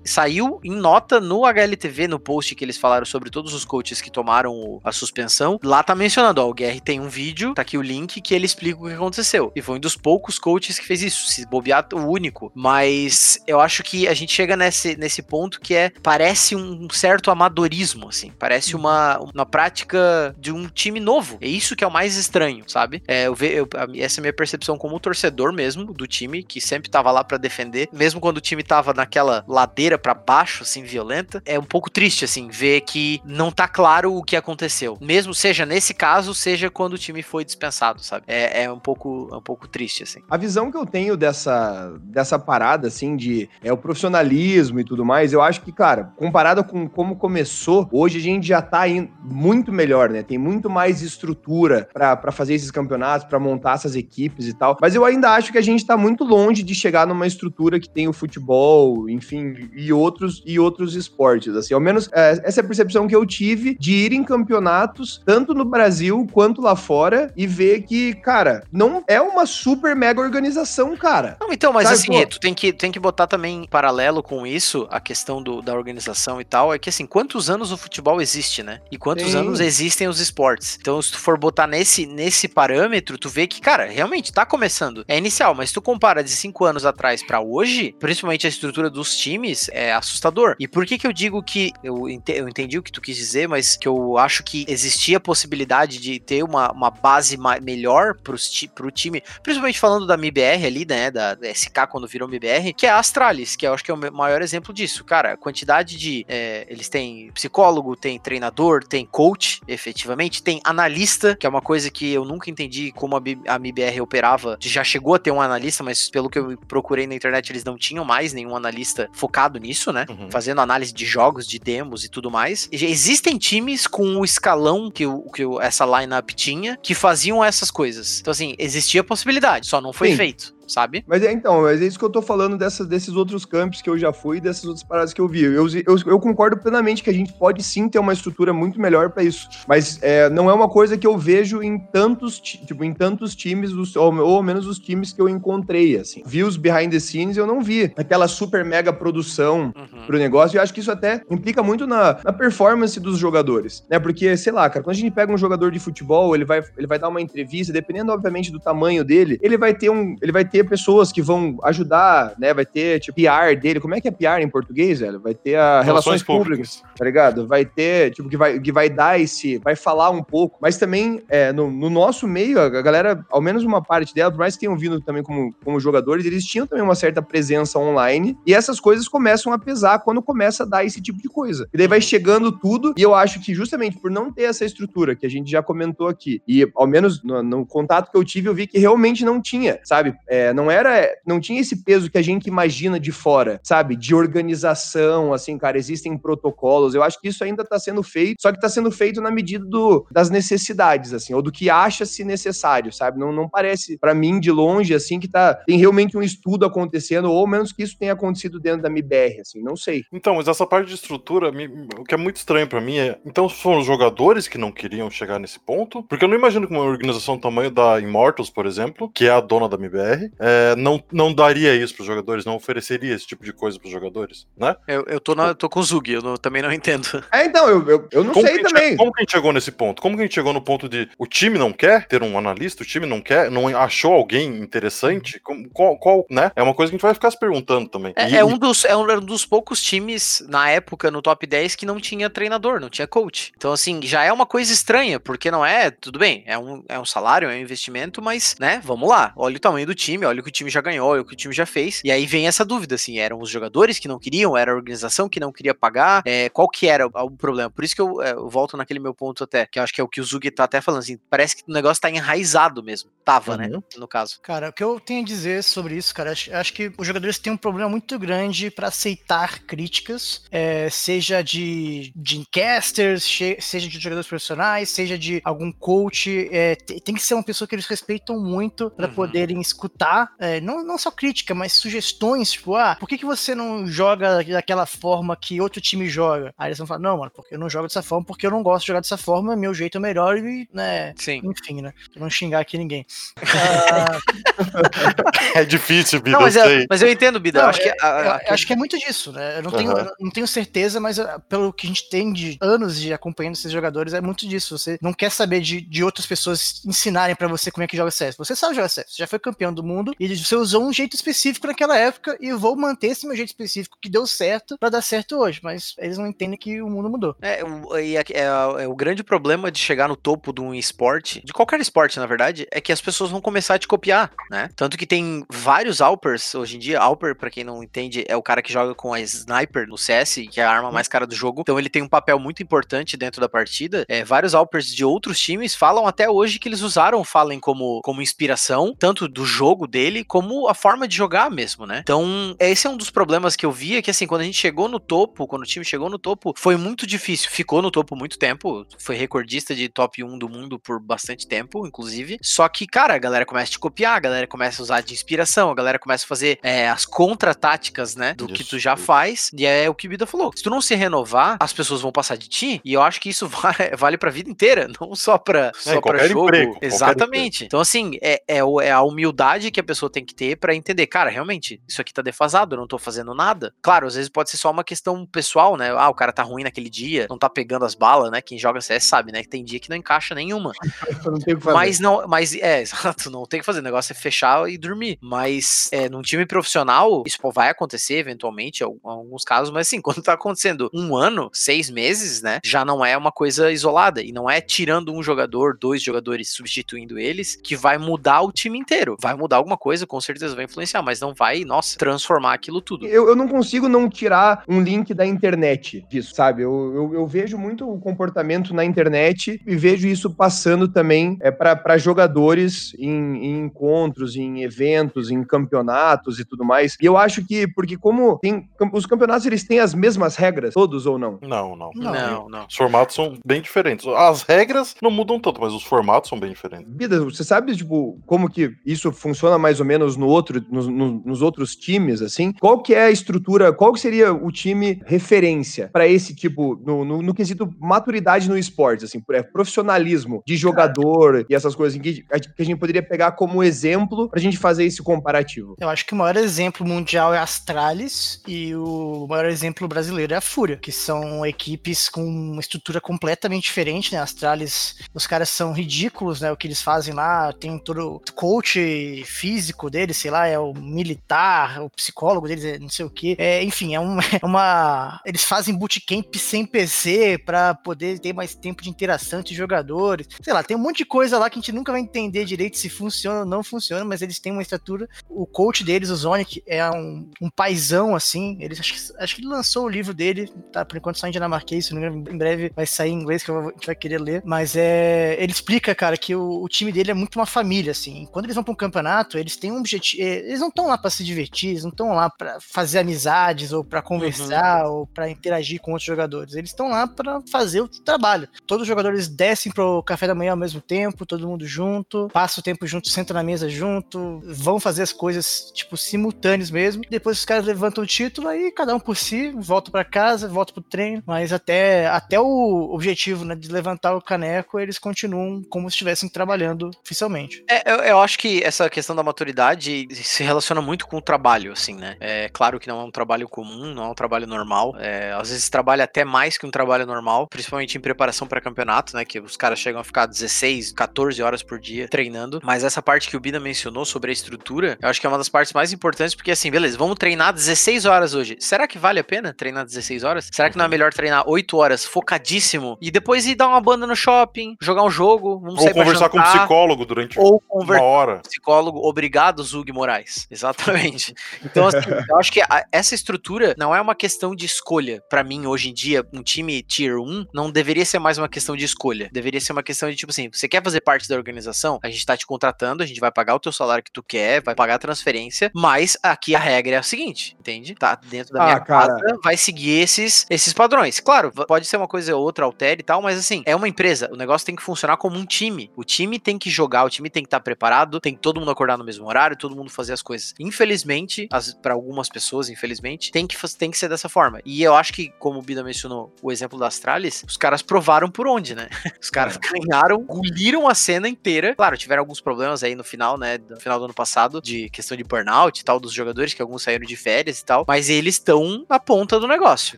saiu 0.04 0.60
em 0.62 0.72
nota 0.72 1.20
no 1.20 1.44
HLTV, 1.44 2.08
no 2.08 2.18
post 2.18 2.54
que 2.54 2.64
eles 2.64 2.76
falaram 2.76 3.06
sobre 3.06 3.30
todos 3.30 3.52
os 3.54 3.64
coaches 3.64 4.00
que 4.00 4.10
tomaram 4.10 4.80
a 4.84 4.92
suspensão. 4.92 5.58
Lá 5.62 5.82
tá 5.82 5.94
mencionando, 5.94 6.40
ó, 6.40 6.48
o 6.48 6.54
Guerre 6.54 6.80
tem 6.80 7.00
um 7.00 7.08
vídeo, 7.08 7.54
tá 7.54 7.62
aqui 7.62 7.76
o 7.76 7.82
link, 7.82 8.20
que 8.20 8.34
ele 8.34 8.46
explica 8.46 8.80
o 8.80 8.86
que 8.86 8.94
aconteceu. 8.94 9.52
E 9.54 9.62
foi 9.62 9.76
um 9.76 9.80
dos 9.80 9.96
poucos 9.96 10.38
coaches 10.38 10.78
que 10.78 10.86
fez 10.86 11.02
isso, 11.02 11.26
se 11.26 11.46
bobear, 11.46 11.86
o 11.92 11.98
único. 11.98 12.52
Mas 12.54 13.42
eu 13.46 13.60
acho 13.60 13.82
que 13.82 14.06
a 14.06 14.14
gente 14.14 14.32
chega 14.32 14.56
nesse, 14.56 14.96
nesse 14.96 15.22
ponto 15.22 15.60
que 15.60 15.74
é, 15.74 15.90
parece 16.02 16.54
um 16.54 16.88
certo 16.90 17.30
amadorismo, 17.30 18.08
assim, 18.08 18.32
parece 18.38 18.76
uma, 18.76 19.18
uma 19.34 19.46
prática 19.46 20.34
de 20.38 20.52
um 20.52 20.68
time 20.68 21.00
novo. 21.00 21.38
É 21.40 21.48
isso 21.48 21.74
que 21.74 21.84
é 21.84 21.86
o 21.86 21.90
mais 21.90 22.16
estranho, 22.16 22.64
sabe? 22.66 23.02
É, 23.06 23.26
eu, 23.26 23.34
ve, 23.34 23.52
eu, 23.52 23.68
essa 23.96 24.20
é 24.20 24.20
a 24.20 24.22
minha 24.22 24.32
percepção 24.32 24.78
como 24.78 25.00
torcedor 25.00 25.52
mesmo 25.52 25.92
do 25.92 26.06
time, 26.06 26.42
que 26.42 26.60
sempre 26.60 26.90
tava 26.90 27.10
lá 27.10 27.24
para 27.24 27.38
defender, 27.38 27.88
mesmo 27.92 28.20
quando 28.20 28.38
o 28.38 28.40
time 28.40 28.62
tava 28.62 28.92
naquela 28.92 29.41
ladeira 29.46 29.98
para 29.98 30.14
baixo, 30.14 30.62
assim, 30.62 30.82
violenta. 30.82 31.42
É 31.44 31.58
um 31.58 31.64
pouco 31.64 31.90
triste, 31.90 32.24
assim, 32.24 32.48
ver 32.48 32.82
que 32.82 33.20
não 33.24 33.50
tá 33.50 33.68
claro 33.68 34.14
o 34.14 34.22
que 34.22 34.36
aconteceu. 34.36 34.98
Mesmo 35.00 35.34
seja 35.34 35.66
nesse 35.66 35.94
caso, 35.94 36.34
seja 36.34 36.70
quando 36.70 36.94
o 36.94 36.98
time 36.98 37.22
foi 37.22 37.44
dispensado, 37.44 38.02
sabe? 38.02 38.24
É, 38.26 38.64
é 38.64 38.72
um 38.72 38.78
pouco 38.78 39.28
é 39.32 39.36
um 39.36 39.42
pouco 39.42 39.68
triste, 39.68 40.02
assim. 40.02 40.20
A 40.30 40.36
visão 40.36 40.70
que 40.70 40.76
eu 40.76 40.86
tenho 40.86 41.16
dessa, 41.16 41.92
dessa 42.02 42.38
parada, 42.38 42.88
assim, 42.88 43.16
de 43.16 43.48
é, 43.62 43.72
o 43.72 43.76
profissionalismo 43.76 44.80
e 44.80 44.84
tudo 44.84 45.04
mais, 45.04 45.32
eu 45.32 45.42
acho 45.42 45.60
que, 45.62 45.72
cara, 45.72 46.12
comparado 46.16 46.64
com 46.64 46.88
como 46.88 47.16
começou, 47.16 47.88
hoje 47.92 48.18
a 48.18 48.22
gente 48.22 48.46
já 48.46 48.60
tá 48.60 48.86
indo 48.86 49.10
muito 49.22 49.72
melhor, 49.72 50.10
né? 50.10 50.22
Tem 50.22 50.38
muito 50.38 50.68
mais 50.68 51.02
estrutura 51.02 51.88
para 51.92 52.32
fazer 52.32 52.54
esses 52.54 52.70
campeonatos, 52.70 53.26
para 53.26 53.38
montar 53.38 53.74
essas 53.74 53.96
equipes 53.96 54.46
e 54.46 54.54
tal. 54.54 54.76
Mas 54.80 54.94
eu 54.94 55.04
ainda 55.04 55.30
acho 55.30 55.52
que 55.52 55.58
a 55.58 55.62
gente 55.62 55.84
tá 55.84 55.96
muito 55.96 56.24
longe 56.24 56.62
de 56.62 56.74
chegar 56.74 57.06
numa 57.06 57.26
estrutura 57.26 57.80
que 57.80 57.88
tem 57.88 58.08
o 58.08 58.12
futebol, 58.12 59.08
enfim, 59.08 59.31
e 59.74 59.92
outros 59.92 60.42
e 60.44 60.58
outros 60.58 60.94
esportes, 60.94 61.54
assim. 61.54 61.74
Ao 61.74 61.80
menos 61.80 62.08
é, 62.12 62.40
essa 62.44 62.60
é 62.60 62.62
a 62.62 62.66
percepção 62.66 63.06
que 63.06 63.14
eu 63.14 63.24
tive 63.26 63.76
de 63.78 63.92
ir 63.92 64.12
em 64.12 64.24
campeonatos, 64.24 65.20
tanto 65.24 65.54
no 65.54 65.64
Brasil 65.64 66.26
quanto 66.32 66.60
lá 66.60 66.76
fora, 66.76 67.32
e 67.36 67.46
ver 67.46 67.82
que, 67.82 68.14
cara, 68.14 68.64
não 68.72 69.02
é 69.06 69.20
uma 69.20 69.46
super 69.46 69.94
mega 69.94 70.20
organização, 70.20 70.96
cara. 70.96 71.36
Não, 71.40 71.52
então, 71.52 71.72
mas 71.72 71.84
Sabe, 71.84 72.16
assim, 72.16 72.26
tu 72.26 72.40
tem 72.40 72.54
que, 72.54 72.72
tem 72.72 72.92
que 72.92 73.00
botar 73.00 73.26
também 73.26 73.62
em 73.64 73.66
paralelo 73.66 74.22
com 74.22 74.46
isso, 74.46 74.86
a 74.90 75.00
questão 75.00 75.42
do, 75.42 75.62
da 75.62 75.74
organização 75.74 76.40
e 76.40 76.44
tal, 76.44 76.72
é 76.72 76.78
que 76.78 76.88
assim, 76.88 77.06
quantos 77.06 77.50
anos 77.50 77.72
o 77.72 77.76
futebol 77.76 78.20
existe, 78.20 78.62
né? 78.62 78.80
E 78.90 78.96
quantos 78.96 79.32
Sim. 79.32 79.38
anos 79.38 79.60
existem 79.60 80.08
os 80.08 80.20
esportes? 80.20 80.78
Então, 80.80 81.00
se 81.00 81.12
tu 81.12 81.18
for 81.18 81.38
botar 81.38 81.66
nesse, 81.66 82.06
nesse 82.06 82.48
parâmetro, 82.48 83.18
tu 83.18 83.28
vê 83.28 83.46
que, 83.46 83.60
cara, 83.60 83.86
realmente 83.86 84.32
tá 84.32 84.44
começando. 84.44 85.04
É 85.08 85.16
inicial, 85.16 85.54
mas 85.54 85.70
se 85.70 85.74
tu 85.74 85.82
compara 85.82 86.22
de 86.22 86.30
cinco 86.30 86.64
anos 86.64 86.84
atrás 86.84 87.22
para 87.22 87.40
hoje, 87.40 87.94
principalmente 87.98 88.46
a 88.46 88.50
estrutura 88.50 88.90
dos 88.90 89.16
times, 89.22 89.68
é 89.72 89.92
assustador. 89.92 90.56
E 90.58 90.66
por 90.66 90.84
que 90.84 90.98
que 90.98 91.06
eu 91.06 91.12
digo 91.12 91.42
que 91.42 91.72
eu, 91.82 92.08
eu 92.28 92.48
entendi 92.48 92.78
o 92.78 92.82
que 92.82 92.90
tu 92.90 93.00
quis 93.00 93.16
dizer, 93.16 93.48
mas 93.48 93.76
que 93.76 93.86
eu 93.86 94.18
acho 94.18 94.42
que 94.42 94.64
existia 94.68 95.18
a 95.18 95.20
possibilidade 95.20 95.98
de 95.98 96.18
ter 96.18 96.42
uma, 96.42 96.72
uma 96.72 96.90
base 96.90 97.38
melhor 97.62 98.16
pros, 98.18 98.50
pro 98.74 98.90
time, 98.90 99.22
principalmente 99.42 99.78
falando 99.78 100.06
da 100.06 100.14
MBR 100.14 100.66
ali, 100.66 100.84
né, 100.84 101.10
da, 101.10 101.34
da 101.34 101.48
SK 101.54 101.86
quando 101.90 102.08
virou 102.08 102.28
MBR, 102.28 102.72
que 102.72 102.86
é 102.86 102.90
a 102.90 102.98
Astralis, 102.98 103.54
que 103.54 103.66
eu 103.66 103.72
acho 103.72 103.84
que 103.84 103.90
é 103.90 103.94
o 103.94 104.12
maior 104.12 104.42
exemplo 104.42 104.74
disso. 104.74 105.04
Cara, 105.04 105.34
a 105.34 105.36
quantidade 105.36 105.96
de. 105.96 106.24
É, 106.28 106.66
eles 106.68 106.88
têm 106.88 107.30
psicólogo, 107.32 107.94
tem 107.94 108.18
treinador, 108.18 108.84
tem 108.84 109.06
coach, 109.06 109.60
efetivamente, 109.68 110.42
tem 110.42 110.60
analista, 110.64 111.36
que 111.36 111.46
é 111.46 111.48
uma 111.48 111.60
coisa 111.60 111.90
que 111.90 112.12
eu 112.12 112.24
nunca 112.24 112.50
entendi 112.50 112.90
como 112.92 113.16
a, 113.16 113.22
a 113.48 113.56
MBR 113.56 114.00
operava. 114.00 114.56
Já 114.60 114.82
chegou 114.82 115.14
a 115.14 115.18
ter 115.18 115.30
um 115.30 115.40
analista, 115.40 115.84
mas 115.84 116.10
pelo 116.10 116.28
que 116.28 116.38
eu 116.38 116.58
procurei 116.66 117.06
na 117.06 117.14
internet, 117.14 117.50
eles 117.50 117.64
não 117.64 117.76
tinham 117.76 118.04
mais 118.04 118.32
nenhum 118.32 118.56
analista 118.56 119.08
focado 119.12 119.58
nisso, 119.58 119.92
né? 119.92 120.06
Uhum. 120.08 120.30
Fazendo 120.30 120.60
análise 120.60 120.92
de 120.92 121.04
jogos, 121.04 121.46
de 121.46 121.58
demos 121.58 122.04
e 122.04 122.08
tudo 122.08 122.30
mais. 122.30 122.68
E 122.72 122.84
existem 122.84 123.38
times 123.38 123.86
com 123.86 124.16
o 124.16 124.24
escalão 124.24 124.90
que, 124.90 125.06
o, 125.06 125.22
que 125.30 125.44
o, 125.44 125.60
essa 125.60 125.84
lineup 125.84 126.30
tinha 126.30 126.78
que 126.82 126.94
faziam 126.94 127.44
essas 127.44 127.70
coisas. 127.70 128.20
Então, 128.20 128.30
assim, 128.30 128.54
existia 128.58 129.04
possibilidade, 129.04 129.66
só 129.66 129.80
não 129.80 129.92
foi 129.92 130.10
Sim. 130.10 130.16
feito 130.16 130.61
sabe? 130.72 131.04
Mas 131.06 131.22
é 131.22 131.32
então, 131.32 131.62
mas 131.62 131.80
é 131.80 131.86
isso 131.86 131.98
que 131.98 132.04
eu 132.04 132.10
tô 132.10 132.22
falando 132.22 132.56
desses 132.56 133.14
outros 133.14 133.44
campos 133.44 133.82
que 133.82 133.90
eu 133.90 133.98
já 133.98 134.12
fui, 134.12 134.40
dessas 134.40 134.64
outras 134.64 134.82
paradas 134.82 135.12
que 135.12 135.20
eu 135.20 135.28
vi. 135.28 135.42
Eu, 135.42 135.66
eu, 135.68 135.96
eu 136.06 136.20
concordo 136.20 136.56
plenamente 136.56 137.02
que 137.02 137.10
a 137.10 137.12
gente 137.12 137.32
pode 137.32 137.62
sim 137.62 137.88
ter 137.88 137.98
uma 137.98 138.12
estrutura 138.12 138.52
muito 138.52 138.80
melhor 138.80 139.10
para 139.10 139.22
isso, 139.22 139.48
mas 139.66 139.98
é, 140.02 140.28
não 140.30 140.48
é 140.48 140.54
uma 140.54 140.68
coisa 140.68 140.96
que 140.96 141.06
eu 141.06 141.16
vejo 141.18 141.62
em 141.62 141.78
tantos, 141.78 142.40
tipo, 142.40 142.84
em 142.84 142.92
tantos 142.92 143.34
times, 143.34 143.72
dos, 143.72 143.94
ou, 143.96 144.14
ou 144.18 144.42
menos 144.42 144.66
os 144.66 144.78
times 144.78 145.12
que 145.12 145.20
eu 145.20 145.28
encontrei, 145.28 145.96
assim. 145.96 146.22
Vi 146.24 146.42
os 146.42 146.56
behind 146.56 146.90
the 146.90 147.00
scenes, 147.00 147.36
eu 147.36 147.46
não 147.46 147.60
vi 147.60 147.92
aquela 147.96 148.28
super 148.28 148.64
mega 148.64 148.92
produção 148.92 149.72
uhum. 149.76 150.06
pro 150.06 150.18
negócio, 150.18 150.56
e 150.56 150.58
eu 150.58 150.62
acho 150.62 150.72
que 150.72 150.80
isso 150.80 150.90
até 150.90 151.22
implica 151.30 151.62
muito 151.62 151.86
na, 151.86 152.18
na 152.24 152.32
performance 152.32 152.98
dos 152.98 153.18
jogadores, 153.18 153.84
né? 153.90 153.98
Porque, 153.98 154.36
sei 154.36 154.52
lá, 154.52 154.68
cara, 154.70 154.82
quando 154.82 154.96
a 154.96 154.98
gente 154.98 155.12
pega 155.12 155.32
um 155.32 155.38
jogador 155.38 155.70
de 155.70 155.78
futebol, 155.78 156.34
ele 156.34 156.44
vai, 156.44 156.62
ele 156.76 156.86
vai 156.86 156.98
dar 156.98 157.08
uma 157.08 157.20
entrevista, 157.20 157.72
dependendo, 157.72 158.12
obviamente, 158.12 158.50
do 158.50 158.58
tamanho 158.58 159.04
dele, 159.04 159.38
ele 159.42 159.56
vai 159.56 159.74
ter 159.74 159.90
um, 159.90 160.16
ele 160.20 160.32
vai 160.32 160.44
ter 160.44 160.61
ter 160.62 160.68
pessoas 160.68 161.12
que 161.12 161.20
vão 161.20 161.58
ajudar, 161.64 162.34
né? 162.38 162.54
Vai 162.54 162.64
ter, 162.64 163.00
tipo, 163.00 163.16
PR 163.16 163.58
dele. 163.60 163.80
Como 163.80 163.94
é 163.94 164.00
que 164.00 164.08
é 164.08 164.10
PR 164.10 164.40
em 164.40 164.48
português, 164.48 165.00
velho? 165.00 165.20
Vai 165.20 165.34
ter 165.34 165.56
a 165.56 165.82
relações, 165.82 165.86
relações 165.86 166.22
públicas, 166.22 166.76
públicas, 166.76 166.96
tá 166.96 167.04
ligado? 167.04 167.46
Vai 167.46 167.64
ter, 167.64 168.12
tipo, 168.12 168.28
que 168.28 168.36
vai, 168.36 168.58
que 168.58 168.72
vai 168.72 168.88
dar 168.88 169.20
esse, 169.20 169.58
vai 169.58 169.76
falar 169.76 170.10
um 170.10 170.22
pouco. 170.22 170.58
Mas 170.60 170.76
também, 170.76 171.22
é, 171.28 171.52
no, 171.52 171.70
no, 171.70 171.90
nosso 171.90 172.26
meio, 172.26 172.60
a 172.60 172.68
galera, 172.68 173.24
ao 173.30 173.40
menos 173.40 173.64
uma 173.64 173.82
parte 173.82 174.14
dela, 174.14 174.30
por 174.30 174.38
mais 174.38 174.54
que 174.54 174.60
tenham 174.60 174.76
vindo 174.76 175.00
também 175.00 175.22
como, 175.22 175.54
como 175.64 175.80
jogadores, 175.80 176.24
eles 176.24 176.44
tinham 176.44 176.66
também 176.66 176.84
uma 176.84 176.94
certa 176.94 177.20
presença 177.20 177.78
online. 177.78 178.36
E 178.46 178.54
essas 178.54 178.80
coisas 178.80 179.08
começam 179.08 179.52
a 179.52 179.58
pesar 179.58 179.98
quando 180.00 180.22
começa 180.22 180.62
a 180.62 180.66
dar 180.66 180.84
esse 180.84 181.00
tipo 181.00 181.20
de 181.20 181.28
coisa. 181.28 181.68
E 181.72 181.76
daí 181.76 181.88
vai 181.88 182.00
chegando 182.00 182.52
tudo, 182.52 182.94
e 182.96 183.02
eu 183.02 183.14
acho 183.14 183.40
que 183.40 183.54
justamente 183.54 183.98
por 183.98 184.10
não 184.10 184.32
ter 184.32 184.44
essa 184.44 184.64
estrutura 184.64 185.14
que 185.14 185.26
a 185.26 185.30
gente 185.30 185.50
já 185.50 185.62
comentou 185.62 186.08
aqui, 186.08 186.42
e 186.46 186.68
ao 186.74 186.86
menos 186.86 187.22
no, 187.22 187.42
no 187.42 187.66
contato 187.66 188.10
que 188.10 188.16
eu 188.16 188.24
tive, 188.24 188.48
eu 188.48 188.54
vi 188.54 188.66
que 188.66 188.78
realmente 188.78 189.24
não 189.24 189.40
tinha, 189.40 189.78
sabe? 189.82 190.14
É, 190.28 190.51
não 190.52 190.70
era, 190.70 191.08
não 191.26 191.40
tinha 191.40 191.60
esse 191.60 191.82
peso 191.84 192.10
que 192.10 192.18
a 192.18 192.22
gente 192.22 192.46
imagina 192.46 192.98
de 192.98 193.12
fora, 193.12 193.60
sabe? 193.62 193.96
De 193.96 194.14
organização, 194.14 195.32
assim, 195.32 195.58
cara, 195.58 195.78
existem 195.78 196.16
protocolos. 196.16 196.94
Eu 196.94 197.02
acho 197.02 197.20
que 197.20 197.28
isso 197.28 197.42
ainda 197.44 197.62
está 197.62 197.78
sendo 197.78 198.02
feito, 198.02 198.40
só 198.40 198.50
que 198.50 198.58
está 198.58 198.68
sendo 198.68 198.90
feito 198.90 199.20
na 199.20 199.30
medida 199.30 199.64
do, 199.64 200.06
das 200.10 200.30
necessidades, 200.30 201.12
assim, 201.12 201.34
ou 201.34 201.42
do 201.42 201.52
que 201.52 201.70
acha-se 201.70 202.24
necessário, 202.24 202.92
sabe? 202.92 203.18
Não, 203.18 203.32
não 203.32 203.48
parece, 203.48 203.98
para 203.98 204.14
mim, 204.14 204.40
de 204.40 204.50
longe, 204.50 204.94
assim, 204.94 205.18
que 205.18 205.28
tá, 205.28 205.54
tem 205.54 205.78
realmente 205.78 206.16
um 206.16 206.22
estudo 206.22 206.64
acontecendo, 206.64 207.30
ou 207.30 207.46
menos 207.46 207.72
que 207.72 207.82
isso 207.82 207.96
tenha 207.98 208.12
acontecido 208.12 208.60
dentro 208.60 208.82
da 208.82 208.88
MBR, 208.88 209.40
assim, 209.40 209.62
não 209.62 209.76
sei. 209.76 210.04
Então, 210.12 210.36
mas 210.36 210.48
essa 210.48 210.66
parte 210.66 210.88
de 210.88 210.94
estrutura, 210.94 211.50
o 211.98 212.04
que 212.04 212.14
é 212.14 212.18
muito 212.18 212.36
estranho 212.36 212.66
para 212.66 212.80
mim 212.80 212.98
é, 212.98 213.18
então 213.24 213.48
foram 213.48 213.80
os 213.80 213.86
jogadores 213.86 214.48
que 214.48 214.58
não 214.58 214.72
queriam 214.72 215.10
chegar 215.10 215.38
nesse 215.38 215.58
ponto? 215.58 216.02
Porque 216.02 216.24
eu 216.24 216.28
não 216.28 216.36
imagino 216.36 216.66
que 216.66 216.72
uma 216.72 216.82
organização 216.82 217.36
do 217.36 217.42
tamanho 217.42 217.70
da 217.70 218.00
Immortals, 218.00 218.50
por 218.50 218.66
exemplo, 218.66 219.10
que 219.10 219.26
é 219.26 219.30
a 219.30 219.40
dona 219.40 219.68
da 219.68 219.76
MBR, 219.76 220.31
é, 220.38 220.74
não, 220.76 221.02
não 221.12 221.32
daria 221.32 221.74
isso 221.74 221.94
para 221.94 222.02
os 222.02 222.06
jogadores, 222.06 222.44
não 222.44 222.56
ofereceria 222.56 223.14
esse 223.14 223.26
tipo 223.26 223.44
de 223.44 223.52
coisa 223.52 223.78
para 223.78 223.86
os 223.86 223.92
jogadores, 223.92 224.46
né? 224.56 224.76
Eu, 224.86 225.04
eu 225.06 225.20
tô, 225.20 225.34
na, 225.34 225.48
eu 225.48 225.54
tô 225.54 225.68
com 225.68 225.80
o 225.80 225.82
Zug, 225.82 226.10
eu 226.10 226.22
não, 226.22 226.36
também 226.36 226.62
não 226.62 226.72
entendo. 226.72 227.22
É, 227.32 227.44
então, 227.44 227.68
eu, 227.68 227.88
eu, 227.88 228.08
eu 228.10 228.24
não 228.24 228.32
como 228.32 228.46
sei 228.46 228.62
também. 228.62 228.96
como 228.96 229.12
que 229.12 229.20
a 229.20 229.22
gente 229.22 229.32
chegou 229.32 229.52
nesse 229.52 229.72
ponto? 229.72 230.02
Como 230.02 230.16
que 230.16 230.22
a 230.22 230.24
gente 230.24 230.34
chegou 230.34 230.52
no 230.52 230.60
ponto 230.60 230.88
de 230.88 231.08
o 231.18 231.26
time 231.26 231.58
não 231.58 231.72
quer 231.72 232.06
ter 232.06 232.22
um 232.22 232.36
analista, 232.36 232.82
o 232.82 232.86
time 232.86 233.06
não 233.06 233.20
quer, 233.20 233.50
não 233.50 233.68
achou 233.76 234.12
alguém 234.12 234.58
interessante? 234.58 235.40
Qual, 235.72 235.96
qual 235.98 236.26
né? 236.30 236.52
É 236.54 236.62
uma 236.62 236.74
coisa 236.74 236.90
que 236.90 236.96
a 236.96 236.98
gente 236.98 237.02
vai 237.02 237.14
ficar 237.14 237.30
se 237.30 237.38
perguntando 237.38 237.88
também. 237.88 238.12
É, 238.16 238.30
e, 238.30 238.36
é 238.36 238.44
um, 238.44 238.58
dos, 238.58 238.84
é 238.84 238.96
um 238.96 239.20
dos 239.20 239.44
poucos 239.44 239.82
times, 239.82 240.44
na 240.48 240.68
época, 240.70 241.10
no 241.10 241.22
top 241.22 241.46
10, 241.46 241.74
que 241.74 241.86
não 241.86 242.00
tinha 242.00 242.28
treinador, 242.28 242.80
não 242.80 242.90
tinha 242.90 243.06
coach. 243.06 243.52
Então, 243.56 243.72
assim, 243.72 244.00
já 244.02 244.24
é 244.24 244.32
uma 244.32 244.46
coisa 244.46 244.72
estranha, 244.72 245.20
porque 245.20 245.50
não 245.50 245.64
é, 245.64 245.90
tudo 245.90 246.18
bem, 246.18 246.42
é 246.46 246.58
um, 246.58 246.84
é 246.88 246.98
um 246.98 247.04
salário, 247.04 247.48
é 247.48 247.54
um 247.54 247.60
investimento, 247.60 248.22
mas, 248.22 248.56
né, 248.58 248.80
vamos 248.84 249.08
lá, 249.08 249.32
olha 249.36 249.56
o 249.56 249.60
tamanho 249.60 249.86
do 249.86 249.94
time, 249.94 250.21
olha 250.24 250.40
o 250.40 250.42
que 250.42 250.48
o 250.48 250.52
time 250.52 250.70
já 250.70 250.80
ganhou, 250.80 251.18
o 251.18 251.24
que 251.24 251.34
o 251.34 251.36
time 251.36 251.54
já 251.54 251.66
fez. 251.66 252.00
E 252.04 252.10
aí 252.10 252.26
vem 252.26 252.46
essa 252.46 252.64
dúvida, 252.64 252.94
assim, 252.94 253.18
eram 253.18 253.40
os 253.40 253.50
jogadores 253.50 253.98
que 253.98 254.08
não 254.08 254.18
queriam, 254.18 254.56
era 254.56 254.72
a 254.72 254.74
organização 254.74 255.28
que 255.28 255.40
não 255.40 255.52
queria 255.52 255.74
pagar, 255.74 256.22
é, 256.24 256.48
qual 256.48 256.68
que 256.68 256.86
era 256.86 257.06
o, 257.06 257.10
o, 257.10 257.30
problema? 257.30 257.70
Por 257.70 257.84
isso 257.84 257.94
que 257.94 258.00
eu, 258.00 258.22
é, 258.22 258.32
eu, 258.32 258.48
volto 258.48 258.76
naquele 258.76 259.00
meu 259.00 259.14
ponto 259.14 259.44
até, 259.44 259.66
que 259.66 259.78
eu 259.78 259.82
acho 259.82 259.92
que 259.92 260.00
é 260.00 260.04
o 260.04 260.08
que 260.08 260.20
o 260.20 260.24
Zug 260.24 260.50
tá 260.50 260.64
até 260.64 260.80
falando, 260.80 261.00
assim, 261.00 261.18
parece 261.30 261.56
que 261.56 261.62
o 261.68 261.72
negócio 261.72 262.00
tá 262.00 262.10
enraizado 262.10 262.82
mesmo. 262.82 263.10
Tava, 263.24 263.56
né, 263.56 263.66
uhum. 263.66 263.72
né, 263.74 263.82
no 263.98 264.08
caso. 264.08 264.40
Cara, 264.42 264.70
o 264.70 264.72
que 264.72 264.82
eu 264.82 264.98
tenho 264.98 265.22
a 265.22 265.24
dizer 265.24 265.62
sobre 265.62 265.96
isso, 265.96 266.12
cara, 266.12 266.32
acho, 266.32 266.52
acho 266.52 266.72
que 266.72 266.92
os 266.98 267.06
jogadores 267.06 267.38
têm 267.38 267.52
um 267.52 267.56
problema 267.56 267.88
muito 267.88 268.18
grande 268.18 268.68
para 268.68 268.88
aceitar 268.88 269.60
críticas, 269.60 270.42
é, 270.50 270.90
seja 270.90 271.40
de, 271.40 272.12
de 272.16 272.44
casters, 272.50 273.22
seja 273.60 273.88
de 273.88 273.98
jogadores 274.00 274.26
profissionais, 274.26 274.90
seja 274.90 275.16
de 275.16 275.40
algum 275.44 275.70
coach, 275.70 276.48
é, 276.50 276.74
tem 276.74 277.14
que 277.14 277.22
ser 277.22 277.34
uma 277.34 277.44
pessoa 277.44 277.68
que 277.68 277.74
eles 277.76 277.86
respeitam 277.86 278.40
muito 278.40 278.90
para 278.90 279.06
uhum. 279.06 279.14
poderem 279.14 279.60
escutar, 279.60 280.11
é, 280.38 280.60
não, 280.60 280.84
não 280.84 280.98
só 280.98 281.10
crítica, 281.10 281.54
mas 281.54 281.72
sugestões, 281.72 282.52
tipo, 282.52 282.76
ah, 282.76 282.96
por 282.98 283.08
que, 283.08 283.18
que 283.18 283.24
você 283.24 283.54
não 283.54 283.86
joga 283.86 284.44
daquela 284.44 284.86
forma 284.86 285.36
que 285.36 285.60
outro 285.60 285.80
time 285.80 286.08
joga? 286.08 286.54
Aí 286.56 286.68
eles 286.68 286.78
vão 286.78 286.86
falar, 286.86 287.00
não, 287.00 287.18
mano, 287.18 287.30
porque 287.34 287.54
eu 287.54 287.58
não 287.58 287.68
jogo 287.68 287.86
dessa 287.86 288.02
forma, 288.02 288.24
porque 288.24 288.46
eu 288.46 288.50
não 288.50 288.62
gosto 288.62 288.82
de 288.82 288.88
jogar 288.88 289.00
dessa 289.00 289.16
forma, 289.16 289.56
meu 289.56 289.74
jeito 289.74 289.98
é 289.98 290.00
melhor 290.00 290.38
e, 290.38 290.68
né, 290.72 291.14
Sim. 291.16 291.40
enfim, 291.44 291.82
né, 291.82 291.92
pra 292.12 292.20
não 292.20 292.30
xingar 292.30 292.60
aqui 292.60 292.78
ninguém. 292.78 293.04
é 295.54 295.64
difícil, 295.64 296.20
Bida, 296.20 296.36
não, 296.36 296.42
mas, 296.42 296.56
eu, 296.56 296.64
é, 296.64 296.86
mas 296.88 297.02
eu 297.02 297.10
entendo, 297.10 297.40
Bida, 297.40 297.62
não, 297.62 297.68
acho, 297.68 297.80
é, 297.80 297.82
que, 297.82 298.04
a, 298.04 298.06
a, 298.06 298.36
a, 298.36 298.54
acho 298.54 298.66
que 298.66 298.72
é 298.72 298.76
muito 298.76 298.98
disso, 298.98 299.32
né, 299.32 299.58
eu 299.58 299.62
não, 299.62 299.70
tenho, 299.70 299.92
uhum. 299.92 300.08
não 300.20 300.30
tenho 300.30 300.46
certeza, 300.46 301.00
mas 301.00 301.18
ah, 301.18 301.40
pelo 301.48 301.72
que 301.72 301.86
a 301.86 301.88
gente 301.88 302.08
tem 302.08 302.32
de 302.32 302.56
anos 302.60 303.00
de 303.00 303.12
acompanhando 303.12 303.54
esses 303.54 303.70
jogadores, 303.70 304.14
é 304.14 304.20
muito 304.20 304.48
disso, 304.48 304.78
você 304.78 304.98
não 305.00 305.12
quer 305.12 305.30
saber 305.30 305.60
de, 305.60 305.80
de 305.80 306.02
outras 306.02 306.26
pessoas 306.26 306.82
ensinarem 306.84 307.36
para 307.36 307.48
você 307.48 307.70
como 307.70 307.84
é 307.84 307.86
que 307.86 307.96
joga 307.96 308.10
CS, 308.10 308.36
você 308.36 308.56
sabe 308.56 308.74
jogar 308.74 308.88
CS, 308.88 309.10
você 309.10 309.22
já 309.22 309.26
foi 309.26 309.38
campeão 309.38 309.72
do 309.72 309.82
mundo, 309.82 310.01
mundo, 310.02 310.14
e 310.18 310.36
você 310.36 310.56
usou 310.56 310.84
um 310.84 310.92
jeito 310.92 311.14
específico 311.14 311.66
naquela 311.66 311.96
época, 311.96 312.36
e 312.40 312.52
vou 312.52 312.76
manter 312.76 313.08
esse 313.08 313.26
meu 313.26 313.36
jeito 313.36 313.48
específico 313.48 313.96
que 314.00 314.10
deu 314.10 314.26
certo 314.26 314.76
para 314.78 314.90
dar 314.90 315.02
certo 315.02 315.36
hoje. 315.38 315.60
Mas 315.62 315.94
eles 315.98 316.18
não 316.18 316.26
entendem 316.26 316.58
que 316.58 316.82
o 316.82 316.90
mundo 316.90 317.08
mudou. 317.08 317.36
É, 317.40 317.64
o, 317.64 317.96
é, 317.96 318.14
é, 318.14 318.82
é, 318.82 318.88
o 318.88 318.94
grande 318.94 319.22
problema 319.22 319.70
de 319.70 319.78
chegar 319.78 320.08
no 320.08 320.16
topo 320.16 320.52
de 320.52 320.60
um 320.60 320.74
esporte, 320.74 321.42
de 321.44 321.52
qualquer 321.52 321.80
esporte, 321.80 322.18
na 322.18 322.26
verdade, 322.26 322.66
é 322.70 322.80
que 322.80 322.92
as 322.92 323.00
pessoas 323.00 323.30
vão 323.30 323.40
começar 323.40 323.74
a 323.74 323.78
te 323.78 323.88
copiar, 323.88 324.32
né? 324.50 324.68
Tanto 324.76 324.96
que 324.96 325.06
tem 325.06 325.44
vários 325.50 326.00
Alpers 326.00 326.54
hoje 326.54 326.76
em 326.76 326.78
dia. 326.78 327.00
Alper, 327.00 327.36
para 327.36 327.50
quem 327.50 327.64
não 327.64 327.82
entende, 327.82 328.24
é 328.28 328.36
o 328.36 328.42
cara 328.42 328.62
que 328.62 328.72
joga 328.72 328.94
com 328.94 329.12
a 329.12 329.20
Sniper 329.20 329.86
no 329.86 329.96
CS, 329.96 330.40
que 330.50 330.60
é 330.60 330.64
a 330.64 330.70
arma 330.70 330.90
mais 330.90 331.08
cara 331.08 331.26
do 331.26 331.34
jogo. 331.34 331.62
Então 331.62 331.78
ele 331.78 331.88
tem 331.88 332.02
um 332.02 332.08
papel 332.08 332.38
muito 332.38 332.62
importante 332.62 333.16
dentro 333.16 333.40
da 333.40 333.48
partida. 333.48 334.04
É, 334.08 334.24
vários 334.24 334.54
Alpers 334.54 334.86
de 334.86 335.04
outros 335.04 335.38
times 335.38 335.74
falam 335.74 336.06
até 336.06 336.28
hoje 336.28 336.58
que 336.58 336.68
eles 336.68 336.80
usaram 336.80 337.20
o 337.20 337.24
Fallen 337.24 337.60
como, 337.60 338.00
como 338.02 338.22
inspiração, 338.22 338.94
tanto 338.98 339.28
do 339.28 339.44
jogo 339.44 339.86
dele, 339.92 340.24
como 340.24 340.68
a 340.68 340.74
forma 340.74 341.06
de 341.06 341.14
jogar 341.14 341.50
mesmo, 341.50 341.86
né? 341.86 342.00
Então, 342.02 342.56
esse 342.58 342.86
é 342.86 342.90
um 342.90 342.96
dos 342.96 343.10
problemas 343.10 343.54
que 343.54 343.66
eu 343.66 343.70
via, 343.70 344.00
que 344.00 344.10
assim, 344.10 344.26
quando 344.26 344.40
a 344.40 344.44
gente 344.44 344.58
chegou 344.58 344.88
no 344.88 344.98
topo, 344.98 345.46
quando 345.46 345.62
o 345.62 345.66
time 345.66 345.84
chegou 345.84 346.08
no 346.08 346.18
topo, 346.18 346.54
foi 346.56 346.76
muito 346.76 347.06
difícil. 347.06 347.50
Ficou 347.50 347.82
no 347.82 347.90
topo 347.90 348.16
muito 348.16 348.38
tempo, 348.38 348.86
foi 348.98 349.14
recordista 349.14 349.74
de 349.74 349.88
top 349.88 350.24
1 350.24 350.38
do 350.38 350.48
mundo 350.48 350.78
por 350.78 350.98
bastante 350.98 351.46
tempo, 351.46 351.86
inclusive. 351.86 352.38
Só 352.40 352.66
que, 352.68 352.86
cara, 352.86 353.14
a 353.14 353.18
galera 353.18 353.44
começa 353.44 353.68
a 353.68 353.72
te 353.72 353.78
copiar, 353.78 354.16
a 354.16 354.20
galera 354.20 354.46
começa 354.46 354.80
a 354.80 354.84
usar 354.84 355.00
de 355.02 355.12
inspiração, 355.12 355.70
a 355.70 355.74
galera 355.74 355.98
começa 355.98 356.24
a 356.24 356.28
fazer 356.28 356.58
é, 356.62 356.88
as 356.88 357.04
contra-táticas, 357.04 358.16
né, 358.16 358.34
do 358.34 358.46
isso, 358.46 358.54
que 358.54 358.64
tu 358.64 358.78
já 358.78 358.96
faz. 358.96 359.50
E 359.56 359.66
é 359.66 359.90
o 359.90 359.94
que 359.94 360.06
o 360.06 360.10
Bida 360.10 360.26
falou. 360.26 360.50
Se 360.56 360.62
tu 360.62 360.70
não 360.70 360.80
se 360.80 360.94
renovar, 360.94 361.58
as 361.60 361.72
pessoas 361.72 362.00
vão 362.00 362.10
passar 362.10 362.36
de 362.36 362.48
ti. 362.48 362.80
E 362.84 362.94
eu 362.94 363.02
acho 363.02 363.20
que 363.20 363.28
isso 363.28 363.46
vale, 363.48 363.96
vale 363.96 364.16
pra 364.16 364.30
vida 364.30 364.50
inteira, 364.50 364.88
não 365.00 365.14
só 365.14 365.36
pra, 365.36 365.66
é, 365.66 365.72
só 365.74 366.00
pra 366.00 366.26
jogo. 366.26 366.46
Emprego, 366.46 366.78
Exatamente. 366.80 367.64
Então, 367.64 367.80
assim, 367.80 368.12
é, 368.22 368.42
é, 368.48 368.58
é, 368.58 368.90
a 368.90 369.02
humildade 369.02 369.70
que 369.70 369.81
a 369.82 369.86
pessoa 369.86 370.10
tem 370.10 370.24
que 370.24 370.34
ter 370.34 370.56
para 370.56 370.74
entender, 370.74 371.06
cara, 371.06 371.30
realmente, 371.30 371.80
isso 371.86 372.00
aqui 372.00 372.12
tá 372.12 372.22
defasado, 372.22 372.74
eu 372.74 372.80
não 372.80 372.86
tô 372.86 372.98
fazendo 372.98 373.34
nada. 373.34 373.74
Claro, 373.82 374.06
às 374.06 374.14
vezes 374.14 374.28
pode 374.28 374.50
ser 374.50 374.56
só 374.56 374.70
uma 374.70 374.84
questão 374.84 375.26
pessoal, 375.26 375.76
né? 375.76 375.90
Ah, 375.90 376.08
o 376.08 376.14
cara 376.14 376.32
tá 376.32 376.42
ruim 376.42 376.62
naquele 376.62 376.88
dia, 376.88 377.26
não 377.28 377.38
tá 377.38 377.48
pegando 377.48 377.84
as 377.84 377.94
balas, 377.94 378.30
né? 378.30 378.40
Quem 378.40 378.58
joga 378.58 378.80
CS 378.80 379.04
sabe, 379.04 379.32
né? 379.32 379.42
Que 379.42 379.48
tem 379.48 379.64
dia 379.64 379.80
que 379.80 379.90
não 379.90 379.96
encaixa 379.96 380.34
nenhuma. 380.34 380.72
Não 381.22 381.72
mas 381.72 382.00
não, 382.00 382.26
mas 382.26 382.54
é, 382.54 382.82
exato, 382.82 383.30
não 383.30 383.46
tem 383.46 383.60
que 383.60 383.66
fazer. 383.66 383.80
O 383.80 383.82
negócio 383.82 384.12
é 384.12 384.14
fechar 384.14 384.68
e 384.68 384.76
dormir. 384.76 385.18
Mas 385.20 385.88
é, 385.92 386.08
num 386.08 386.22
time 386.22 386.44
profissional, 386.46 387.22
isso 387.26 387.38
vai 387.52 387.68
acontecer 387.68 388.14
eventualmente, 388.14 388.82
em 388.82 388.86
alguns 389.02 389.44
casos, 389.44 389.72
mas 389.72 389.86
assim, 389.86 390.00
quando 390.02 390.22
tá 390.22 390.32
acontecendo 390.32 390.90
um 390.92 391.16
ano, 391.16 391.50
seis 391.52 391.90
meses, 391.90 392.42
né? 392.42 392.60
Já 392.64 392.84
não 392.84 393.04
é 393.04 393.16
uma 393.16 393.32
coisa 393.32 393.70
isolada. 393.70 394.22
E 394.22 394.32
não 394.32 394.48
é 394.48 394.60
tirando 394.60 395.12
um 395.12 395.22
jogador, 395.22 395.76
dois 395.76 396.02
jogadores, 396.02 396.50
substituindo 396.50 397.18
eles, 397.18 397.56
que 397.56 397.76
vai 397.76 397.98
mudar 397.98 398.42
o 398.42 398.52
time 398.52 398.78
inteiro. 398.78 399.16
Vai 399.20 399.34
mudar 399.34 399.56
alguma 399.56 399.71
coisa, 399.76 400.06
com 400.06 400.20
certeza 400.20 400.54
vai 400.54 400.64
influenciar, 400.64 401.02
mas 401.02 401.20
não 401.20 401.34
vai, 401.34 401.64
nossa, 401.64 401.98
transformar 401.98 402.54
aquilo 402.54 402.80
tudo. 402.80 403.06
Eu, 403.06 403.28
eu 403.28 403.36
não 403.36 403.48
consigo 403.48 403.88
não 403.88 404.08
tirar 404.08 404.64
um 404.68 404.80
link 404.80 405.12
da 405.14 405.26
internet 405.26 406.04
disso, 406.08 406.34
sabe? 406.34 406.62
Eu, 406.62 406.92
eu, 406.94 407.14
eu 407.14 407.26
vejo 407.26 407.58
muito 407.58 407.90
o 407.90 407.98
comportamento 408.00 408.74
na 408.74 408.84
internet 408.84 409.60
e 409.66 409.76
vejo 409.76 410.06
isso 410.06 410.30
passando 410.30 410.88
também 410.88 411.36
é, 411.40 411.50
para 411.50 411.98
jogadores 411.98 412.94
em, 412.98 413.36
em, 413.36 413.60
encontros, 413.60 414.36
em 414.36 414.62
eventos, 414.62 415.30
em 415.30 415.42
campeonatos 415.44 416.38
e 416.38 416.44
tudo 416.44 416.64
mais. 416.64 416.96
E 417.00 417.06
eu 417.06 417.16
acho 417.16 417.44
que, 417.44 417.66
porque 417.66 417.96
como 417.96 418.38
tem, 418.38 418.68
os 418.92 419.06
campeonatos 419.06 419.46
eles 419.46 419.64
têm 419.64 419.80
as 419.80 419.94
mesmas 419.94 420.36
regras, 420.36 420.74
todos 420.74 421.06
ou 421.06 421.18
não? 421.18 421.38
Não, 421.42 421.76
não. 421.76 421.90
Não, 421.94 422.12
não. 422.12 422.48
não. 422.48 422.66
Os 422.66 422.76
formatos 422.76 423.14
são 423.14 423.38
bem 423.44 423.60
diferentes. 423.60 424.06
As 424.06 424.42
regras 424.42 424.94
não 425.02 425.10
mudam 425.10 425.38
tanto, 425.38 425.60
mas 425.60 425.72
os 425.72 425.82
formatos 425.82 426.28
são 426.28 426.38
bem 426.38 426.50
diferentes. 426.50 426.86
Bida, 426.88 427.22
você 427.24 427.44
sabe, 427.44 427.74
tipo, 427.76 428.18
como 428.26 428.50
que 428.50 428.74
isso 428.84 429.12
funciona 429.12 429.58
mais 429.62 429.80
ou 429.80 429.86
menos 429.86 430.16
no 430.16 430.26
outro, 430.26 430.62
no, 430.70 430.82
no, 430.90 431.22
nos 431.24 431.40
outros 431.40 431.74
times, 431.76 432.20
assim? 432.20 432.52
Qual 432.60 432.82
que 432.82 432.94
é 432.94 433.04
a 433.04 433.10
estrutura, 433.10 433.72
qual 433.72 433.92
que 433.92 434.00
seria 434.00 434.32
o 434.32 434.50
time 434.50 435.00
referência 435.06 435.88
para 435.92 436.06
esse 436.06 436.34
tipo, 436.34 436.76
no, 436.84 437.04
no, 437.04 437.22
no, 437.22 437.34
quesito 437.34 437.72
maturidade 437.78 438.48
no 438.48 438.58
esporte, 438.58 439.04
assim, 439.04 439.22
é, 439.30 439.42
profissionalismo 439.42 440.42
de 440.46 440.56
jogador 440.56 441.46
e 441.48 441.54
essas 441.54 441.74
coisas 441.74 442.00
que, 442.00 442.22
que 442.22 442.62
a 442.62 442.64
gente 442.64 442.78
poderia 442.78 443.02
pegar 443.02 443.32
como 443.32 443.62
exemplo 443.62 444.28
pra 444.28 444.40
gente 444.40 444.58
fazer 444.58 444.84
esse 444.84 445.02
comparativo? 445.02 445.76
Eu 445.80 445.88
acho 445.88 446.04
que 446.04 446.12
o 446.12 446.16
maior 446.16 446.36
exemplo 446.36 446.86
mundial 446.86 447.32
é 447.32 447.38
a 447.38 447.42
Astralis 447.42 448.42
e 448.46 448.74
o 448.74 449.26
maior 449.28 449.46
exemplo 449.46 449.86
brasileiro 449.86 450.34
é 450.34 450.36
a 450.36 450.40
Fúria, 450.40 450.76
que 450.76 450.90
são 450.90 451.46
equipes 451.46 452.08
com 452.08 452.24
uma 452.24 452.60
estrutura 452.60 453.00
completamente 453.00 453.64
diferente, 453.64 454.12
né? 454.12 454.18
A 454.18 454.24
Astralis, 454.24 454.96
os 455.14 455.26
caras 455.26 455.48
são 455.48 455.72
ridículos, 455.72 456.40
né? 456.40 456.50
O 456.50 456.56
que 456.56 456.66
eles 456.66 456.82
fazem 456.82 457.14
lá, 457.14 457.52
tem 457.52 457.78
todo 457.78 458.20
coach 458.34 459.22
físico 459.26 459.51
deles, 459.90 460.16
sei 460.16 460.30
lá, 460.30 460.46
é 460.46 460.58
o 460.58 460.72
militar, 460.72 461.82
o 461.82 461.90
psicólogo 461.90 462.48
deles, 462.48 462.64
é 462.64 462.78
não 462.78 462.88
sei 462.88 463.04
o 463.04 463.10
que. 463.10 463.36
É, 463.38 463.62
enfim, 463.62 463.94
é, 463.94 464.00
um, 464.00 464.18
é 464.20 464.44
uma. 464.44 465.20
Eles 465.24 465.44
fazem 465.44 465.74
bootcamp 465.74 466.34
sem 466.36 466.64
PC 466.64 467.38
para 467.38 467.74
poder 467.74 468.18
ter 468.18 468.32
mais 468.32 468.54
tempo 468.54 468.82
de 468.82 468.90
interação 468.90 469.40
entre 469.40 469.54
jogadores. 469.54 470.28
Sei 470.42 470.52
lá, 470.52 470.62
tem 470.62 470.76
um 470.76 470.80
monte 470.80 470.98
de 470.98 471.04
coisa 471.04 471.38
lá 471.38 471.50
que 471.50 471.58
a 471.58 471.60
gente 471.60 471.72
nunca 471.72 471.92
vai 471.92 472.00
entender 472.00 472.44
direito 472.44 472.78
se 472.78 472.88
funciona 472.88 473.40
ou 473.40 473.46
não 473.46 473.62
funciona, 473.62 474.04
mas 474.04 474.22
eles 474.22 474.38
têm 474.38 474.52
uma 474.52 474.62
estrutura. 474.62 475.08
O 475.28 475.46
coach 475.46 475.84
deles, 475.84 476.10
o 476.10 476.16
Zonic, 476.16 476.62
é 476.66 476.88
um, 476.90 477.28
um 477.40 477.50
paizão, 477.50 478.14
assim. 478.14 478.56
Eles, 478.60 478.80
acho, 478.80 478.94
que, 478.94 479.22
acho 479.22 479.36
que 479.36 479.42
ele 479.42 479.48
lançou 479.48 479.84
o 479.84 479.88
livro 479.88 480.14
dele, 480.14 480.52
tá? 480.72 480.84
Por 480.84 480.96
enquanto 480.96 481.18
só 481.18 481.26
em 481.26 481.32
dinamarquês, 481.32 481.90
em 481.90 482.38
breve 482.38 482.72
vai 482.74 482.86
sair 482.86 483.10
em 483.10 483.20
inglês 483.20 483.42
que 483.42 483.50
a 483.50 483.62
gente 483.64 483.86
vai 483.86 483.94
querer 483.94 484.20
ler. 484.20 484.42
Mas 484.44 484.76
é. 484.76 485.36
Ele 485.38 485.52
explica, 485.52 485.94
cara, 485.94 486.16
que 486.16 486.34
o, 486.34 486.62
o 486.62 486.68
time 486.68 486.92
dele 486.92 487.10
é 487.10 487.14
muito 487.14 487.36
uma 487.36 487.46
família, 487.46 487.92
assim. 487.92 488.26
Quando 488.30 488.46
eles 488.46 488.54
vão 488.54 488.64
para 488.64 488.72
um 488.72 488.76
campeonato, 488.76 489.31
eles 489.38 489.56
têm 489.56 489.72
um 489.72 489.78
objetivo. 489.78 490.22
É, 490.22 490.38
eles 490.38 490.60
não 490.60 490.68
estão 490.68 490.86
lá 490.86 490.98
para 490.98 491.10
se 491.10 491.24
divertir, 491.24 491.70
eles 491.70 491.82
não 491.82 491.90
estão 491.90 492.12
lá 492.12 492.30
para 492.30 492.58
fazer 492.60 492.98
amizades 492.98 493.72
ou 493.72 493.84
para 493.84 494.02
conversar 494.02 494.86
uhum. 494.86 494.92
ou 494.92 495.06
para 495.06 495.30
interagir 495.30 495.80
com 495.80 495.92
outros 495.92 496.06
jogadores. 496.06 496.54
Eles 496.54 496.70
estão 496.70 496.88
lá 496.88 497.06
para 497.06 497.40
fazer 497.50 497.80
o 497.80 497.88
trabalho. 497.88 498.48
Todos 498.66 498.82
os 498.82 498.88
jogadores 498.88 499.28
descem 499.28 499.72
pro 499.72 500.02
café 500.02 500.26
da 500.26 500.34
manhã 500.34 500.52
ao 500.52 500.56
mesmo 500.56 500.80
tempo, 500.80 501.26
todo 501.26 501.48
mundo 501.48 501.66
junto, 501.66 502.28
passa 502.32 502.60
o 502.60 502.62
tempo 502.62 502.86
junto, 502.86 503.08
senta 503.08 503.34
na 503.34 503.42
mesa 503.42 503.68
junto, 503.68 504.40
vão 504.44 504.78
fazer 504.78 505.02
as 505.02 505.12
coisas, 505.12 505.70
tipo, 505.74 505.96
simultâneos 505.96 506.70
mesmo. 506.70 507.02
Depois 507.08 507.38
os 507.38 507.44
caras 507.44 507.64
levantam 507.64 508.04
o 508.04 508.06
título, 508.06 508.48
aí 508.48 508.70
cada 508.72 508.94
um 508.94 509.00
por 509.00 509.16
si, 509.16 509.50
volta 509.56 509.90
para 509.90 510.04
casa, 510.04 510.48
volta 510.48 510.72
pro 510.72 510.82
treino. 510.82 511.22
Mas 511.26 511.52
até, 511.52 512.06
até 512.06 512.38
o 512.40 512.90
objetivo, 512.92 513.44
né, 513.44 513.54
de 513.54 513.70
levantar 513.70 514.14
o 514.14 514.22
caneco, 514.22 514.78
eles 514.78 514.98
continuam 514.98 515.62
como 515.68 515.88
se 515.90 515.94
estivessem 515.94 516.28
trabalhando 516.28 516.90
oficialmente. 517.04 517.64
É, 517.68 517.92
eu, 517.92 517.96
eu 517.96 518.20
acho 518.20 518.38
que 518.38 518.62
essa 518.62 518.88
questão 518.88 519.14
da 519.14 519.21
maturidade 519.22 520.08
se 520.14 520.42
relaciona 520.42 520.80
muito 520.80 521.06
com 521.06 521.16
o 521.16 521.22
trabalho, 521.22 521.72
assim, 521.72 521.94
né? 521.94 522.16
É 522.20 522.48
claro 522.48 522.78
que 522.78 522.88
não 522.88 523.00
é 523.00 523.04
um 523.04 523.10
trabalho 523.10 523.48
comum, 523.48 523.94
não 523.94 524.04
é 524.04 524.08
um 524.08 524.14
trabalho 524.14 524.46
normal. 524.46 524.94
É, 524.98 525.32
às 525.32 525.50
vezes 525.50 525.68
trabalha 525.68 526.04
até 526.04 526.24
mais 526.24 526.58
que 526.58 526.66
um 526.66 526.70
trabalho 526.70 527.06
normal, 527.06 527.46
principalmente 527.46 527.96
em 527.96 528.00
preparação 528.00 528.46
para 528.46 528.60
campeonato, 528.60 529.16
né? 529.16 529.24
Que 529.24 529.40
os 529.40 529.56
caras 529.56 529.78
chegam 529.78 530.00
a 530.00 530.04
ficar 530.04 530.26
16, 530.26 530.92
14 530.92 531.42
horas 531.42 531.62
por 531.62 531.78
dia 531.78 532.08
treinando. 532.08 532.60
Mas 532.62 532.84
essa 532.84 533.02
parte 533.02 533.28
que 533.28 533.36
o 533.36 533.40
Bida 533.40 533.60
mencionou 533.60 534.04
sobre 534.04 534.30
a 534.30 534.32
estrutura, 534.32 534.98
eu 535.00 535.08
acho 535.08 535.20
que 535.20 535.26
é 535.26 535.28
uma 535.28 535.38
das 535.38 535.48
partes 535.48 535.72
mais 535.72 535.92
importantes, 535.92 536.34
porque 536.34 536.50
assim, 536.50 536.70
beleza, 536.70 536.96
vamos 536.98 537.16
treinar 537.16 537.52
16 537.52 538.04
horas 538.04 538.34
hoje. 538.34 538.56
Será 538.60 538.86
que 538.86 538.98
vale 538.98 539.20
a 539.20 539.24
pena 539.24 539.52
treinar 539.52 539.84
16 539.84 540.24
horas? 540.24 540.48
Será 540.52 540.70
que 540.70 540.78
não 540.78 540.84
é 540.84 540.88
melhor 540.88 541.12
treinar 541.12 541.44
8 541.46 541.76
horas 541.76 542.04
focadíssimo 542.04 542.98
e 543.00 543.10
depois 543.10 543.46
ir 543.46 543.54
dar 543.54 543.68
uma 543.68 543.80
banda 543.80 544.06
no 544.06 544.16
shopping, 544.16 544.76
jogar 544.80 545.02
um 545.02 545.10
jogo, 545.10 545.58
vamos 545.58 545.82
Ou 545.82 545.90
conversar 545.92 546.28
com 546.28 546.38
um 546.38 546.42
psicólogo 546.42 547.04
durante 547.04 547.38
ou 547.38 547.62
uma 547.70 548.00
hora. 548.00 548.38
Psicólogo, 548.40 549.00
obrigado, 549.12 549.62
Zug 549.62 549.92
Moraes. 549.92 550.46
Exatamente. 550.50 551.34
Então, 551.64 551.86
assim, 551.86 552.10
eu 552.28 552.38
acho 552.38 552.52
que 552.52 552.60
a, 552.60 552.84
essa 552.90 553.14
estrutura 553.14 553.74
não 553.78 553.94
é 553.94 554.00
uma 554.00 554.14
questão 554.14 554.54
de 554.54 554.66
escolha. 554.66 555.22
para 555.28 555.44
mim, 555.44 555.66
hoje 555.66 555.90
em 555.90 555.94
dia, 555.94 556.26
um 556.32 556.42
time 556.42 556.82
tier 556.82 557.18
1 557.18 557.46
não 557.54 557.70
deveria 557.70 558.04
ser 558.04 558.18
mais 558.18 558.38
uma 558.38 558.48
questão 558.48 558.76
de 558.76 558.84
escolha. 558.84 559.28
Deveria 559.32 559.60
ser 559.60 559.72
uma 559.72 559.82
questão 559.82 560.10
de, 560.10 560.16
tipo 560.16 560.30
assim, 560.30 560.50
você 560.52 560.68
quer 560.68 560.82
fazer 560.82 561.00
parte 561.00 561.28
da 561.28 561.36
organização? 561.36 561.98
A 562.02 562.08
gente 562.08 562.26
tá 562.26 562.36
te 562.36 562.46
contratando, 562.46 563.02
a 563.02 563.06
gente 563.06 563.20
vai 563.20 563.30
pagar 563.30 563.54
o 563.54 563.60
teu 563.60 563.72
salário 563.72 564.02
que 564.02 564.12
tu 564.12 564.22
quer, 564.22 564.62
vai 564.62 564.74
pagar 564.74 564.94
a 564.94 564.98
transferência, 564.98 565.70
mas 565.74 566.16
aqui 566.22 566.54
a 566.54 566.58
regra 566.58 566.96
é 566.96 566.98
a 566.98 567.02
seguinte, 567.02 567.56
entende? 567.58 567.94
Tá 567.94 568.14
dentro 568.14 568.54
da 568.54 568.62
ah, 568.62 568.66
minha 568.66 568.80
cara. 568.80 569.18
casa, 569.18 569.38
vai 569.42 569.56
seguir 569.56 570.00
esses, 570.00 570.46
esses 570.50 570.72
padrões. 570.72 571.20
Claro, 571.20 571.52
pode 571.52 571.86
ser 571.86 571.96
uma 571.96 572.08
coisa 572.08 572.34
ou 572.34 572.42
outra, 572.42 572.64
altere 572.64 573.00
e 573.00 573.04
tal, 573.04 573.22
mas 573.22 573.38
assim, 573.38 573.62
é 573.66 573.74
uma 573.76 573.88
empresa. 573.88 574.28
O 574.32 574.36
negócio 574.36 574.66
tem 574.66 574.76
que 574.76 574.82
funcionar 574.82 575.16
como 575.16 575.38
um 575.38 575.44
time. 575.44 575.90
O 575.96 576.04
time 576.04 576.38
tem 576.38 576.58
que 576.58 576.70
jogar, 576.70 577.04
o 577.04 577.10
time 577.10 577.28
tem 577.28 577.42
que 577.42 577.46
estar 577.46 577.58
tá 577.58 577.64
preparado, 577.64 578.20
tem 578.20 578.34
que 578.34 578.40
todo 578.40 578.60
mundo 578.60 578.70
acordar 578.70 578.96
no 578.96 579.01
mesmo 579.04 579.26
horário, 579.26 579.56
todo 579.56 579.76
mundo 579.76 579.90
fazer 579.90 580.12
as 580.12 580.22
coisas. 580.22 580.54
Infelizmente, 580.58 581.48
para 581.80 581.94
algumas 581.94 582.28
pessoas, 582.28 582.68
infelizmente, 582.68 583.30
tem 583.30 583.46
que, 583.46 583.56
tem 583.76 583.90
que 583.90 583.98
ser 583.98 584.08
dessa 584.08 584.28
forma. 584.28 584.60
E 584.64 584.82
eu 584.82 584.94
acho 584.94 585.12
que, 585.12 585.30
como 585.38 585.58
o 585.58 585.62
Bida 585.62 585.82
mencionou 585.82 586.32
o 586.42 586.50
exemplo 586.50 586.78
da 586.78 586.86
Astralis, 586.86 587.44
os 587.46 587.56
caras 587.56 587.82
provaram 587.82 588.30
por 588.30 588.46
onde, 588.46 588.74
né? 588.74 588.88
Os 589.22 589.30
caras 589.30 589.56
é. 589.56 589.78
ganharam, 589.78 590.22
engoliram 590.22 590.88
a 590.88 590.94
cena 590.94 591.28
inteira. 591.28 591.74
Claro, 591.76 591.96
tiveram 591.96 592.22
alguns 592.22 592.40
problemas 592.40 592.82
aí 592.82 592.94
no 592.94 593.04
final, 593.04 593.38
né? 593.38 593.58
No 593.68 593.78
final 593.78 593.98
do 593.98 594.06
ano 594.06 594.14
passado, 594.14 594.60
de 594.60 594.90
questão 594.90 595.16
de 595.16 595.22
burnout 595.22 595.80
e 595.80 595.84
tal, 595.84 596.00
dos 596.00 596.12
jogadores, 596.12 596.54
que 596.54 596.62
alguns 596.62 596.82
saíram 596.82 597.06
de 597.06 597.16
férias 597.16 597.60
e 597.60 597.64
tal. 597.64 597.84
Mas 597.86 598.08
eles 598.08 598.34
estão 598.34 598.84
na 598.88 598.98
ponta 598.98 599.38
do 599.38 599.46
negócio, 599.46 599.96